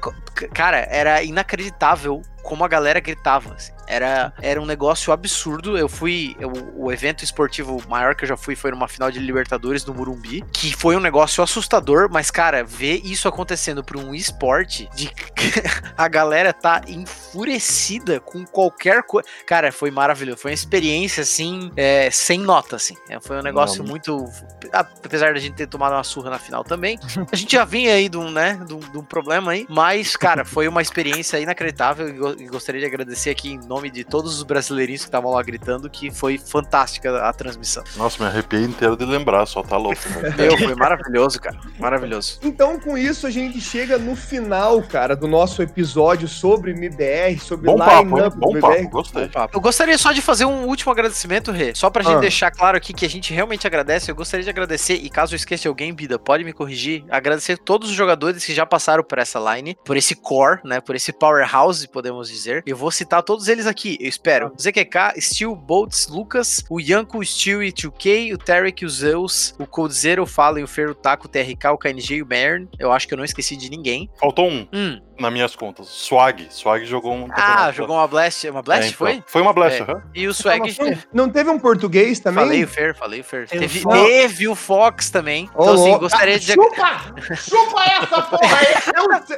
cara, 0.53 0.87
era 0.91 1.23
inacreditável 1.23 2.23
como 2.43 2.65
a 2.65 2.69
galera 2.69 3.01
gritava. 3.01 3.55
Assim. 3.55 3.74
Era, 3.87 4.33
era 4.41 4.61
um 4.61 4.67
negócio 4.67 5.13
absurdo. 5.13 5.77
Eu 5.79 5.89
fui. 5.89 6.37
eu- 6.39 6.53
o 6.77 6.93
evento 6.93 7.23
esportivo 7.25 7.83
maior 7.89 8.15
que 8.15 8.25
eu 8.25 8.29
já 8.29 8.37
fui 8.37 8.55
foi 8.57 8.71
numa 8.71 8.89
final 8.89 9.11
de 9.11 9.19
Libertadores 9.19 9.85
no 9.85 9.95
Murumbi, 9.95 10.43
que 10.53 10.73
foi 10.75 10.97
um 10.97 11.01
negócio 11.01 11.43
assustador, 11.43 12.09
mas, 12.11 12.31
cara, 12.31 12.63
ver 12.65 13.01
isso 13.05 13.27
acontecendo 13.29 13.83
pra 13.85 13.99
um 13.99 14.15
esporte 14.15 14.89
de 14.95 15.11
a 15.97 16.09
galera 16.09 16.53
tá 16.53 16.81
enfurecida 16.87 18.21
com 18.21 18.45
qualquer 18.45 19.03
coisa. 19.03 19.29
Cara, 19.47 19.73
foi 19.73 19.91
maravilhoso. 19.91 20.39
Foi 20.39 20.51
uma 20.51 20.55
experiência, 20.55 21.23
assim, 21.23 21.71
é, 21.77 22.11
sem 22.11 22.39
nota, 22.39 22.77
assim. 22.77 22.95
É, 23.09 23.19
foi 23.21 23.39
um 23.39 23.43
negócio 23.43 23.83
Não. 23.83 23.91
muito. 23.91 24.25
Apesar 24.73 25.35
da 25.35 25.41
gente 25.41 25.55
ter 25.55 25.67
tomado 25.67 25.93
uma 25.93 26.05
surra 26.05 26.31
na 26.31 26.39
final 26.39 26.63
também. 26.65 26.99
A 27.33 27.37
gente 27.37 27.53
já 27.53 27.65
vinha 27.65 27.95
aí 27.95 28.09
de 28.09 28.17
um, 28.17 28.31
né, 28.31 28.61
de 28.67 28.75
um, 28.75 28.79
de 28.81 28.99
um 28.99 29.03
problema 29.05 29.53
aí. 29.53 29.67
Mas, 29.69 30.17
cara, 30.17 30.45
foi 30.45 30.69
uma 30.69 30.83
experiência 30.83 31.39
inacreditável. 31.39 32.09
E 32.09 32.13
go- 32.13 32.37
e 32.39 32.47
gostaria 32.47 32.81
de 32.81 32.87
agradecer 32.87 33.31
aqui 33.31 33.51
em 33.53 33.59
nome 33.59 33.74
de 33.83 34.05
todos 34.05 34.37
os 34.37 34.43
brasileirinhos 34.43 35.03
que 35.03 35.09
estavam 35.09 35.33
lá 35.33 35.43
gritando, 35.43 35.89
que 35.91 36.11
foi 36.11 36.39
fantástica 36.39 37.19
a 37.29 37.33
transmissão. 37.33 37.83
Nossa, 37.97 38.23
me 38.23 38.29
arrepiei 38.29 38.63
inteiro 38.65 38.97
de 38.97 39.05
lembrar, 39.05 39.45
só 39.47 39.63
tá 39.63 39.77
louco. 39.77 40.01
velho. 40.09 40.37
Meu, 40.37 40.59
foi 40.59 40.75
maravilhoso, 40.75 41.41
cara. 41.41 41.59
Maravilhoso. 41.79 42.39
Então, 42.43 42.79
com 42.81 42.97
isso, 42.97 43.27
a 43.27 43.31
gente 43.31 43.61
chega 43.61 43.99
no 43.99 44.17
final, 44.17 44.81
cara, 44.83 45.15
do 45.17 45.27
nosso 45.29 45.63
episódio 45.63 46.27
sobre 46.29 46.73
MBR, 46.73 47.39
sobre 47.39 47.67
Bom 47.67 47.77
papo, 47.79 48.05
do 48.31 48.31
Bom 48.37 48.51
MBR. 48.57 48.61
papo, 48.83 48.89
gostei. 48.91 49.31
Eu 49.53 49.61
gostaria 49.61 49.99
só 49.99 50.13
de 50.13 50.21
fazer 50.23 50.45
um 50.45 50.67
último 50.67 50.93
agradecimento, 50.93 51.51
Rê. 51.53 51.75
Só 51.75 51.91
pra 51.91 52.03
gente 52.03 52.17
Ah. 52.17 52.21
deixar 52.21 52.51
claro 52.51 52.77
aqui 52.77 52.93
que 52.93 53.05
a 53.05 53.09
gente 53.11 53.33
realmente 53.33 53.67
agradece. 53.67 54.11
Eu 54.11 54.15
gostaria 54.15 54.45
de 54.45 54.51
agradecer, 54.51 54.95
e 54.95 55.09
caso 55.11 55.35
eu 55.35 55.37
esqueça 55.37 55.69
alguém, 55.69 55.93
Bida, 55.95 56.19
pode 56.19 56.45
me 56.45 56.53
corrigir. 56.53 57.05
Agradecer 57.11 57.59
todos 57.59 57.91
os 57.91 57.95
jogadores 57.95 58.45
que 58.45 58.55
já 58.55 58.65
passaram 58.67 59.03
por 59.05 59.19
essa 59.19 59.39
line, 59.55 59.77
por 59.85 59.97
esse 59.97 60.15
core, 60.15 60.61
né? 60.65 60.81
Por 60.81 60.95
esse 60.97 61.13
powerhouse, 61.13 61.87
podemos 61.89 62.29
dizer. 62.29 62.63
Eu 62.67 62.77
vou 62.77 62.91
citar 62.91 63.23
todos 63.23 63.49
eles 63.49 63.64
aqui, 63.67 63.97
eu 64.01 64.09
espero. 64.09 64.53
ZQK, 64.61 65.21
Steel, 65.21 65.55
Boltz, 65.55 66.09
Lucas, 66.09 66.65
o 66.69 66.81
Yanko, 66.81 67.19
o 67.19 67.25
Steel 67.25 67.63
e 67.63 67.69
o 67.69 67.73
2K, 67.73 68.33
o 68.35 68.39
Tarek, 68.39 68.85
o 68.85 68.89
Zeus, 68.89 69.55
o 69.59 69.67
Coldzera, 69.67 70.23
o 70.23 70.27
Fallen, 70.27 70.65
o 70.65 70.69
Fer, 70.69 70.91
o 70.91 70.95
Taco, 70.95 71.27
o 71.27 71.29
TRK, 71.29 71.69
o 71.73 71.79
KNG 71.79 72.17
e 72.17 72.23
o 72.23 72.27
Mern. 72.27 72.69
Eu 72.79 72.93
acho 72.93 73.07
que 73.07 73.15
eu 73.15 73.19
não 73.19 73.25
esqueci 73.25 73.57
de 73.57 73.71
ninguém. 73.71 74.09
Faltou 74.19 74.49
um, 74.49 74.67
Hum. 74.73 75.01
Nas 75.19 75.33
minhas 75.33 75.55
contas. 75.57 75.89
Swag. 75.89 76.49
Swag 76.51 76.85
jogou 76.85 77.15
um. 77.15 77.29
Ah, 77.33 77.71
jogou 77.73 77.97
uma 77.97 78.07
Blast. 78.07 78.49
Uma 78.49 78.61
É, 78.61 78.63
Blast, 78.63 78.87
então. 78.87 78.99
foi? 78.99 79.23
Foi 79.27 79.43
uma 79.43 79.53
Blast, 79.53 79.81
É. 79.81 79.83
aham. 79.83 80.03
E 80.15 80.27
o 80.29 80.35
Swag. 80.35 80.77
Não 81.13 81.29
teve 81.29 81.51
um 81.51 81.59
português 81.59 82.21
também? 82.21 82.45
Falei 82.45 82.65
o 82.65 82.69
Fer, 82.69 82.95
falei 82.95 83.21
o 83.21 83.25
Fer. 83.25 83.49
Teve, 83.49 83.83
teve 83.85 84.49
o 84.49 84.55
Fox 84.55 85.11
também. 85.11 85.49
Ô, 85.55 85.63
Então, 85.63 85.75
assim, 85.75 85.99
gostaria 85.99 86.39
de. 86.39 86.53
Chupa! 86.53 87.15
Chupa 87.37 87.83
essa 87.85 88.23
porra 88.23 88.59
aí! 88.59 88.75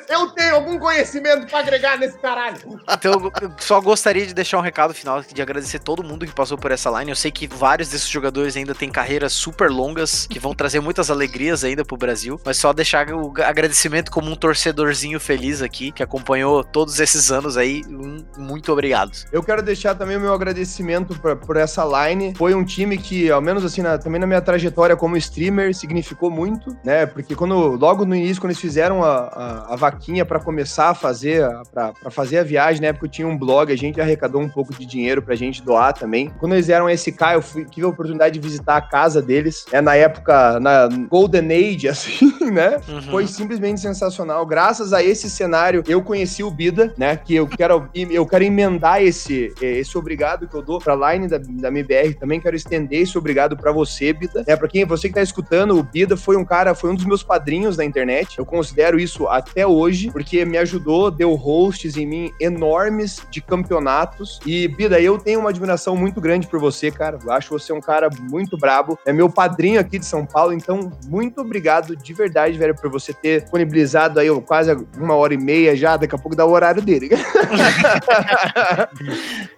Eu, 0.08 0.18
eu 0.20 0.26
tenho 0.30 0.54
algum 0.54 0.78
conhecimento 0.78 1.46
pra 1.46 1.60
agregar 1.60 1.98
nesse 1.98 2.18
caralho. 2.18 2.56
Então, 2.88 3.12
eu 3.12 3.32
eu 3.42 3.52
só 3.58 3.80
gostaria 3.80 4.26
de 4.26 4.34
deixar 4.34 4.58
um 4.58 4.62
recado 4.62 4.92
final 4.94 5.20
de 5.22 5.42
agradecer 5.42 5.78
todo 5.78 6.02
mundo 6.02 6.26
que 6.26 6.32
passou 6.32 6.56
por 6.58 6.70
essa 6.70 6.90
line. 6.98 7.10
Eu 7.10 7.16
sei 7.16 7.30
que 7.30 7.46
vários 7.46 7.88
desses 7.88 8.08
jogadores 8.08 8.56
ainda 8.56 8.74
têm 8.74 8.90
carreiras 8.90 9.32
super 9.32 9.70
longas, 9.70 10.26
que 10.26 10.38
vão 10.38 10.54
trazer 10.54 10.80
muitas 10.80 11.10
alegrias 11.10 11.64
ainda 11.64 11.84
pro 11.84 11.96
Brasil. 11.96 12.40
Mas 12.44 12.56
só 12.58 12.72
deixar 12.72 13.08
o 13.12 13.32
agradecimento 13.42 14.10
como 14.10 14.30
um 14.30 14.34
torcedorzinho 14.36 15.18
feliz 15.20 15.62
aqui, 15.62 15.65
que 15.68 16.02
acompanhou 16.02 16.62
todos 16.64 16.98
esses 17.00 17.30
anos 17.30 17.56
aí. 17.56 17.82
Um 17.88 18.24
muito 18.38 18.72
obrigado. 18.72 19.12
Eu 19.32 19.42
quero 19.42 19.62
deixar 19.62 19.94
também 19.94 20.16
o 20.16 20.20
meu 20.20 20.32
agradecimento 20.32 21.18
pra- 21.20 21.36
por 21.36 21.56
essa 21.56 21.84
line. 21.84 22.34
Foi 22.36 22.54
um 22.54 22.64
time 22.64 22.96
que, 22.98 23.30
ao 23.30 23.40
menos 23.40 23.64
assim, 23.64 23.82
na- 23.82 23.98
também 23.98 24.20
na 24.20 24.26
minha 24.26 24.40
trajetória 24.40 24.96
como 24.96 25.16
streamer, 25.16 25.74
significou 25.74 26.30
muito, 26.30 26.76
né? 26.84 27.06
Porque 27.06 27.34
quando, 27.34 27.54
logo 27.76 28.04
no 28.04 28.14
início, 28.14 28.40
quando 28.40 28.50
eles 28.50 28.60
fizeram 28.60 29.02
a, 29.04 29.16
a, 29.16 29.72
a 29.74 29.76
vaquinha 29.76 30.24
pra 30.24 30.38
começar 30.40 30.90
a 30.90 30.94
fazer, 30.94 31.44
a- 31.44 31.62
pra 31.72 31.92
pra 31.92 32.10
fazer 32.10 32.38
a 32.38 32.42
viagem, 32.42 32.80
na 32.82 32.88
época 32.88 33.06
eu 33.06 33.10
tinha 33.10 33.26
um 33.26 33.36
blog, 33.36 33.72
a 33.72 33.76
gente 33.76 34.00
arrecadou 34.00 34.40
um 34.40 34.48
pouco 34.48 34.72
de 34.74 34.84
dinheiro 34.86 35.22
pra 35.22 35.34
gente 35.34 35.62
doar 35.62 35.92
também. 35.92 36.30
Quando 36.38 36.52
eles 36.54 36.68
eram 36.68 36.88
SK, 36.88 37.34
eu 37.34 37.42
fui, 37.42 37.64
tive 37.64 37.86
a 37.86 37.88
oportunidade 37.90 38.34
de 38.38 38.40
visitar 38.40 38.76
a 38.76 38.80
casa 38.80 39.20
deles, 39.22 39.64
é 39.72 39.80
na 39.80 39.94
época, 39.94 40.58
na 40.60 40.88
Golden 41.10 41.46
Age, 41.52 41.88
assim, 41.88 42.50
né? 42.50 42.80
Uhum. 42.88 43.02
Foi 43.02 43.26
simplesmente 43.26 43.80
sensacional. 43.80 44.44
Graças 44.46 44.92
a 44.92 45.02
esse 45.02 45.28
cenário, 45.30 45.55
eu 45.86 46.02
conheci 46.02 46.42
o 46.42 46.50
Bida, 46.50 46.94
né? 46.96 47.16
Que 47.16 47.34
eu 47.34 47.46
quero, 47.46 47.88
eu 47.94 48.26
quero 48.26 48.44
emendar 48.44 49.02
esse, 49.02 49.52
esse 49.60 49.96
obrigado 49.96 50.48
que 50.48 50.54
eu 50.54 50.62
dou 50.62 50.78
pra 50.78 51.12
line 51.12 51.28
da, 51.28 51.38
da 51.38 51.68
MBR. 51.68 52.14
Também 52.14 52.40
quero 52.40 52.56
estender 52.56 53.02
esse 53.02 53.16
obrigado 53.16 53.56
pra 53.56 53.72
você, 53.72 54.12
Bida. 54.12 54.44
É, 54.46 54.56
pra 54.56 54.68
quem 54.68 54.84
você 54.84 55.08
que 55.08 55.14
tá 55.14 55.22
escutando, 55.22 55.78
o 55.78 55.82
Bida 55.82 56.16
foi 56.16 56.36
um 56.36 56.44
cara, 56.44 56.74
foi 56.74 56.90
um 56.90 56.94
dos 56.94 57.04
meus 57.04 57.22
padrinhos 57.22 57.76
na 57.76 57.84
internet. 57.84 58.38
Eu 58.38 58.46
considero 58.46 58.98
isso 58.98 59.26
até 59.28 59.66
hoje, 59.66 60.10
porque 60.10 60.44
me 60.44 60.58
ajudou, 60.58 61.10
deu 61.10 61.34
hosts 61.34 61.96
em 61.96 62.06
mim 62.06 62.32
enormes 62.40 63.22
de 63.30 63.40
campeonatos. 63.40 64.40
E, 64.46 64.68
Bida, 64.68 65.00
eu 65.00 65.18
tenho 65.18 65.40
uma 65.40 65.50
admiração 65.50 65.96
muito 65.96 66.20
grande 66.20 66.46
por 66.46 66.60
você, 66.60 66.90
cara. 66.90 67.18
Eu 67.22 67.32
acho 67.32 67.50
você 67.50 67.72
um 67.72 67.80
cara 67.80 68.08
muito 68.30 68.56
brabo. 68.56 68.98
É 69.04 69.12
meu 69.12 69.28
padrinho 69.30 69.80
aqui 69.80 69.98
de 69.98 70.06
São 70.06 70.24
Paulo, 70.26 70.52
então 70.52 70.90
muito 71.06 71.40
obrigado 71.40 71.96
de 71.96 72.12
verdade, 72.12 72.58
velho, 72.58 72.74
por 72.74 72.90
você 72.90 73.12
ter 73.12 73.42
disponibilizado 73.42 74.18
aí 74.20 74.28
quase 74.42 74.74
uma 74.96 75.14
hora 75.14 75.34
e 75.34 75.38
meia 75.46 75.76
já, 75.76 75.96
daqui 75.96 76.14
a 76.14 76.18
pouco 76.18 76.36
dá 76.36 76.44
o 76.44 76.50
horário 76.50 76.82
dele. 76.82 77.10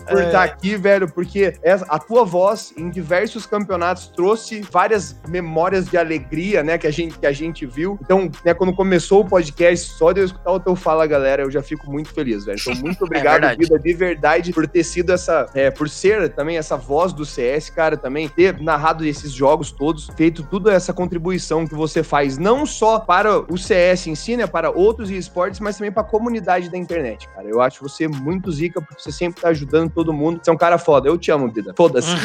por 0.06 0.22
estar 0.22 0.42
aqui, 0.42 0.76
velho, 0.76 1.08
porque 1.10 1.54
a 1.88 1.98
tua 1.98 2.24
voz 2.24 2.74
em 2.76 2.90
diversos 2.90 3.46
campeonatos 3.46 4.08
trouxe 4.08 4.60
várias 4.70 5.16
memórias 5.28 5.86
de 5.88 5.96
alegria, 5.96 6.62
né, 6.62 6.76
que 6.76 6.86
a 6.86 6.90
gente, 6.90 7.18
que 7.18 7.26
a 7.26 7.32
gente 7.32 7.64
viu. 7.64 7.98
Então, 8.02 8.30
né, 8.44 8.52
quando 8.52 8.74
começou 8.74 9.22
o 9.22 9.24
podcast, 9.24 9.90
só 9.90 10.12
de 10.12 10.20
eu 10.20 10.26
escutar 10.26 10.52
o 10.52 10.60
teu 10.60 10.76
Fala, 10.76 11.06
galera, 11.06 11.42
eu 11.42 11.50
já 11.50 11.62
fico 11.62 11.90
muito 11.90 12.10
feliz, 12.10 12.44
velho. 12.44 12.58
Então, 12.60 12.74
muito 12.74 13.04
obrigado, 13.06 13.40
verdade. 13.40 13.62
Vida, 13.62 13.78
de 13.78 13.92
verdade, 13.94 14.52
por 14.52 14.66
ter 14.66 14.84
sido 14.84 15.12
essa, 15.12 15.46
é, 15.54 15.70
por 15.70 15.88
ser 15.88 16.28
também 16.30 16.56
essa 16.56 16.76
voz 16.76 17.12
do 17.12 17.24
CS, 17.24 17.70
cara, 17.70 17.96
também 17.96 18.28
ter 18.28 18.60
narrado 18.60 19.04
esses 19.04 19.32
jogos 19.32 19.72
todos, 19.72 20.08
feito 20.16 20.42
toda 20.42 20.72
essa 20.72 20.92
contribuição 20.92 21.66
que 21.66 21.74
você 21.74 22.02
faz, 22.02 22.38
não 22.38 22.64
só 22.64 22.98
para 22.98 23.40
o 23.52 23.58
CS 23.58 24.06
em 24.06 24.14
si, 24.14 24.36
né, 24.36 24.46
para 24.46 24.70
outros 24.70 25.10
esportes, 25.10 25.60
mas 25.60 25.77
também 25.78 25.90
para 25.92 26.02
a 26.02 26.06
comunidade 26.06 26.68
da 26.68 26.76
internet, 26.76 27.28
cara. 27.34 27.48
Eu 27.48 27.60
acho 27.60 27.82
você 27.82 28.06
muito 28.06 28.50
zica, 28.52 28.80
porque 28.82 29.00
você 29.02 29.10
sempre 29.12 29.40
tá 29.40 29.48
ajudando 29.48 29.90
todo 29.90 30.12
mundo. 30.12 30.40
Você 30.42 30.50
é 30.50 30.52
um 30.52 30.56
cara 30.56 30.76
foda. 30.78 31.08
Eu 31.08 31.16
te 31.16 31.30
amo, 31.30 31.50
Vida. 31.50 31.72
Foda-se. 31.76 32.08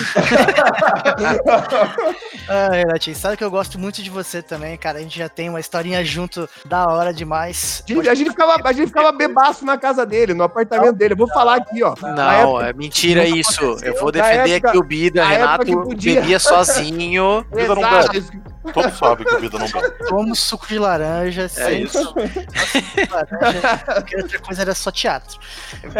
Ah, 2.49 2.69
Renatinho, 2.73 3.15
sabe 3.15 3.37
que 3.37 3.43
eu 3.43 3.49
gosto 3.49 3.79
muito 3.79 4.01
de 4.03 4.09
você 4.09 4.41
também, 4.41 4.75
cara. 4.77 4.97
A 4.97 5.01
gente 5.01 5.17
já 5.17 5.29
tem 5.29 5.47
uma 5.49 5.61
historinha 5.61 6.03
junto 6.03 6.49
da 6.65 6.85
hora 6.87 7.13
demais. 7.13 7.81
A 7.89 7.93
gente, 7.93 8.09
a 8.09 8.13
gente 8.15 8.29
ficava, 8.31 8.57
a 8.61 8.73
gente 8.73 8.87
ficava 8.87 9.11
bebaço 9.13 9.63
na 9.65 9.77
casa 9.77 10.05
dele, 10.05 10.33
no 10.33 10.43
apartamento 10.43 10.93
dele. 10.95 11.13
Eu 11.13 11.17
vou 11.17 11.29
falar 11.29 11.55
aqui, 11.55 11.81
ó. 11.81 11.95
Não, 12.01 12.59
época- 12.59 12.67
é 12.69 12.73
mentira 12.73 13.25
isso. 13.25 13.63
aconteceu. 13.63 13.93
Eu 13.93 13.99
vou 14.01 14.11
defender 14.11 14.51
época- 14.51 14.69
aqui 14.69 14.77
o 14.77 14.83
Bida. 14.83 15.23
na 15.23 15.29
Renato 15.29 15.85
bebia 15.95 16.37
sozinho. 16.37 17.45
Vida 17.55 17.75
não 17.75 17.81
bebe. 17.81 18.43
Todos 18.73 18.97
sabem 18.97 19.25
que 19.25 19.35
a 19.35 19.39
vida 19.39 19.57
não 19.59 19.67
bebe. 19.69 19.91
Tomo 20.07 20.35
suco 20.35 20.65
de 20.67 20.79
laranja. 20.79 21.43
É 21.43 21.47
sem 21.47 21.83
isso. 21.83 22.01
suco 22.01 22.19
de 22.21 23.09
laranja, 23.11 23.42
outra 24.21 24.39
coisa 24.39 24.61
era 24.61 24.75
só 24.75 24.91
teatro. 24.91 25.39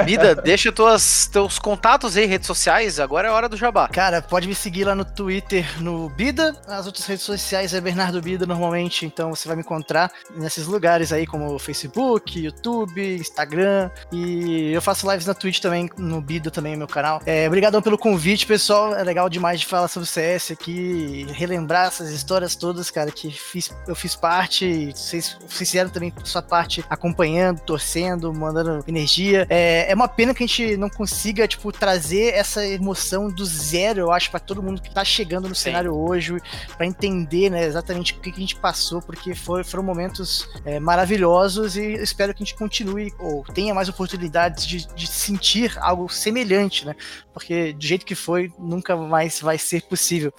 Bida, 0.06 0.36
deixa 0.36 0.72
tuas, 0.72 1.28
teus 1.28 1.57
contatos 1.57 2.15
aí, 2.15 2.26
redes 2.26 2.48
sociais. 2.48 2.99
Agora 2.99 3.28
é 3.28 3.32
hora 3.32 3.49
do 3.49 3.57
jabá. 3.57 3.88
Cara, 3.88 4.22
pode 4.22 4.48
me 4.48 4.53
seguir 4.56 4.84
lá 4.84 4.94
no 4.94 5.03
Twitter, 5.03 5.65
no 5.82 6.10
Bida. 6.10 6.56
As 6.68 6.86
outras 6.86 7.06
redes 7.06 7.24
sociais 7.24 7.74
é 7.74 7.82
Bernardo 7.82 8.22
Bida 8.22 8.45
normalmente, 8.45 9.06
então 9.06 9.32
você 9.32 9.48
vai 9.48 9.56
me 9.57 9.64
encontrar 9.64 10.11
nesses 10.36 10.68
lugares 10.68 11.11
aí, 11.11 11.26
como 11.26 11.57
Facebook, 11.57 12.40
YouTube, 12.40 13.15
Instagram. 13.15 13.90
E 14.11 14.72
eu 14.72 14.82
faço 14.82 15.10
lives 15.10 15.26
na 15.26 15.34
Twitch 15.34 15.60
também, 15.60 15.90
no 15.98 16.22
Bida 16.22 16.52
também, 16.52 16.76
meu 16.76 16.88
canal. 16.88 17.22
É, 17.26 17.48
obrigadão 17.48 17.82
pelo 17.82 17.98
convite, 17.98 18.45
pessoal. 18.45 18.95
É 18.95 19.03
legal 19.03 19.28
demais 19.30 19.60
de 19.60 19.65
falar 19.65 19.88
sobre 19.88 20.07
o 20.07 20.11
CS 20.11 20.52
aqui, 20.52 21.26
relembrar 21.32 21.88
essas 21.88 22.11
histórias 22.11 22.56
todas, 22.56 22.91
cara, 22.91 23.11
que 23.11 23.32
fiz, 23.32 23.74
eu 23.88 23.95
fiz 23.95 24.15
parte. 24.15 24.65
e 24.65 24.91
Vocês 24.91 25.24
vocês 25.24 25.38
fizeram 25.48 25.90
também 25.90 26.14
sua 26.24 26.41
parte 26.41 26.84
acompanhando, 26.90 27.33
torcendo, 27.66 28.34
mandando 28.34 28.84
energia. 28.88 29.46
É, 29.50 29.92
é 29.92 29.96
uma 29.96 30.08
pena 30.08 30.34
que 30.34 30.44
a 30.44 30.48
gente 30.48 30.78
não 30.78 30.90
consiga, 30.90 31.48
tipo, 31.48 31.72
trazer 31.72 32.34
essa 32.34 32.66
emoção 32.66 33.28
do 33.30 33.46
zero, 33.46 34.00
eu 34.02 34.12
acho, 34.12 34.30
pra 34.32 34.40
todo 34.40 34.62
mundo 34.64 34.82
que 34.82 34.94
tá 34.94 35.04
chegando 35.04 35.48
no 35.50 35.56
Sim. 35.56 35.64
cenário 35.64 35.96
hoje, 35.96 36.38
pra 36.78 36.86
entender, 36.86 37.50
né, 37.50 37.66
exatamente 37.66 38.14
o 38.14 38.20
que, 38.20 38.32
que 38.32 38.38
a 38.38 38.42
gente 38.42 38.56
passou, 38.56 39.02
porque 39.02 39.34
foi- 39.36 39.64
foram 39.64 39.84
momentos 39.84 40.48
é, 40.66 40.80
maravilhosos 40.80 41.76
e 41.78 41.94
eu 41.94 42.04
espero 42.04 42.34
que 42.34 42.44
a 42.44 42.46
gente 42.46 42.58
continue 42.58 43.14
ou 43.20 43.44
tenha 43.54 43.74
mais 43.74 43.90
oportunidades 43.90 44.66
de, 44.66 44.88
de 44.94 45.08
sentir 45.08 45.78
algo 45.80 46.10
semelhante, 46.10 46.86
né? 46.86 46.96
Porque 47.34 47.74
do 47.74 47.84
jeito 47.84 48.06
que 48.06 48.16
foi, 48.16 48.52
nunca 48.60 48.96
mais 48.96 49.40
vai 49.42 49.58
ser 49.58 49.82
possível. 49.84 50.32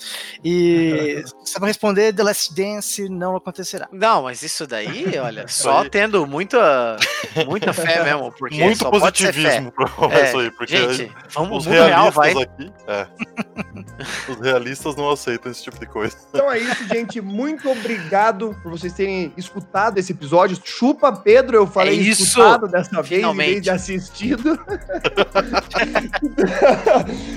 E 0.45 1.23
só 1.45 1.59
pra 1.59 1.69
responder, 1.69 2.13
The 2.13 2.23
Last 2.23 2.55
Dance 2.55 3.09
não 3.09 3.37
acontecerá. 3.37 3.89
Não, 3.93 4.23
mas 4.23 4.43
isso 4.43 4.67
daí, 4.67 5.19
olha, 5.19 5.47
só 5.49 5.89
tendo 5.89 6.27
muita, 6.27 6.84
muita 7.47 7.73
fé 7.73 8.03
mesmo, 8.05 8.33
porque 8.33 8.63
Muito 8.63 8.79
só 8.79 8.91
pode 8.91 9.19
ser 9.19 9.33
fé. 9.33 9.43
positivismo 9.43 9.73
pra 9.73 9.87
falar 9.87 10.15
É, 10.15 10.37
aí, 10.37 10.51
porque 10.51 10.77
Gente, 10.77 11.13
vamos 11.33 11.59
os 11.59 11.67
real, 11.67 11.87
realistas 11.87 12.35
vai. 12.35 12.43
aqui. 12.43 12.73
É. 12.87 13.07
Os 14.29 14.41
realistas 14.41 14.97
não 14.97 15.11
aceitam 15.11 15.53
esse 15.53 15.63
tipo 15.63 15.79
de 15.79 15.87
coisa. 15.87 16.17
Então 16.31 16.51
é 16.51 16.59
isso, 16.59 16.87
gente. 16.89 17.21
Muito 17.21 17.71
obrigado 17.71 18.57
por 18.63 18.73
vocês 18.73 18.93
terem 18.93 19.33
escutado 19.37 19.99
esse 19.99 20.13
episódio. 20.13 20.59
Chupa, 20.65 21.13
Pedro. 21.13 21.57
Eu 21.59 21.67
falei 21.67 21.99
É 21.99 22.03
isso! 22.03 22.23
escutado 22.25 22.67
dessa 22.67 22.97
vez 23.03 23.13
em 23.13 23.17
Finalmente. 23.17 23.51
vez 23.53 23.63
de 23.63 23.71
assistido. 23.71 24.59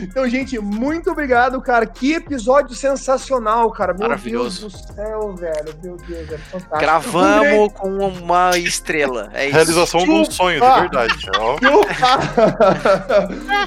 então, 0.02 0.28
gente, 0.28 0.58
muito 0.60 1.12
obrigado, 1.12 1.62
cara. 1.62 1.86
Que 1.86 2.14
episódio 2.14 2.76
sensacional, 2.76 3.70
cara. 3.72 3.94
Meu 3.94 4.08
Maravilhoso. 4.08 4.62
Deus 4.70 4.74
do 4.82 4.94
céu, 4.96 5.36
velho. 5.36 5.76
Meu 5.84 5.98
Deus, 5.98 6.32
é 6.32 6.38
fantástico. 6.38 6.80
Gravamos 6.80 7.74
com 7.74 7.90
uma 7.98 8.58
estrela. 8.58 9.30
É 9.38 9.46
isso. 9.46 9.54
Realização 9.54 10.04
de 10.04 10.10
um 10.10 10.26
sonho, 10.26 10.60
de 10.60 10.80
verdade. 10.80 11.14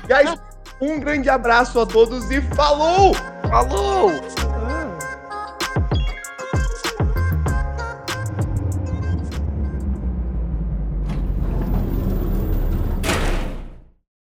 Guys, 0.05 0.34
um 0.80 0.98
grande 0.98 1.30
abraço 1.30 1.78
a 1.78 1.86
todos 1.86 2.28
e 2.28 2.40
falou! 2.55 3.14
Falou! 3.48 4.10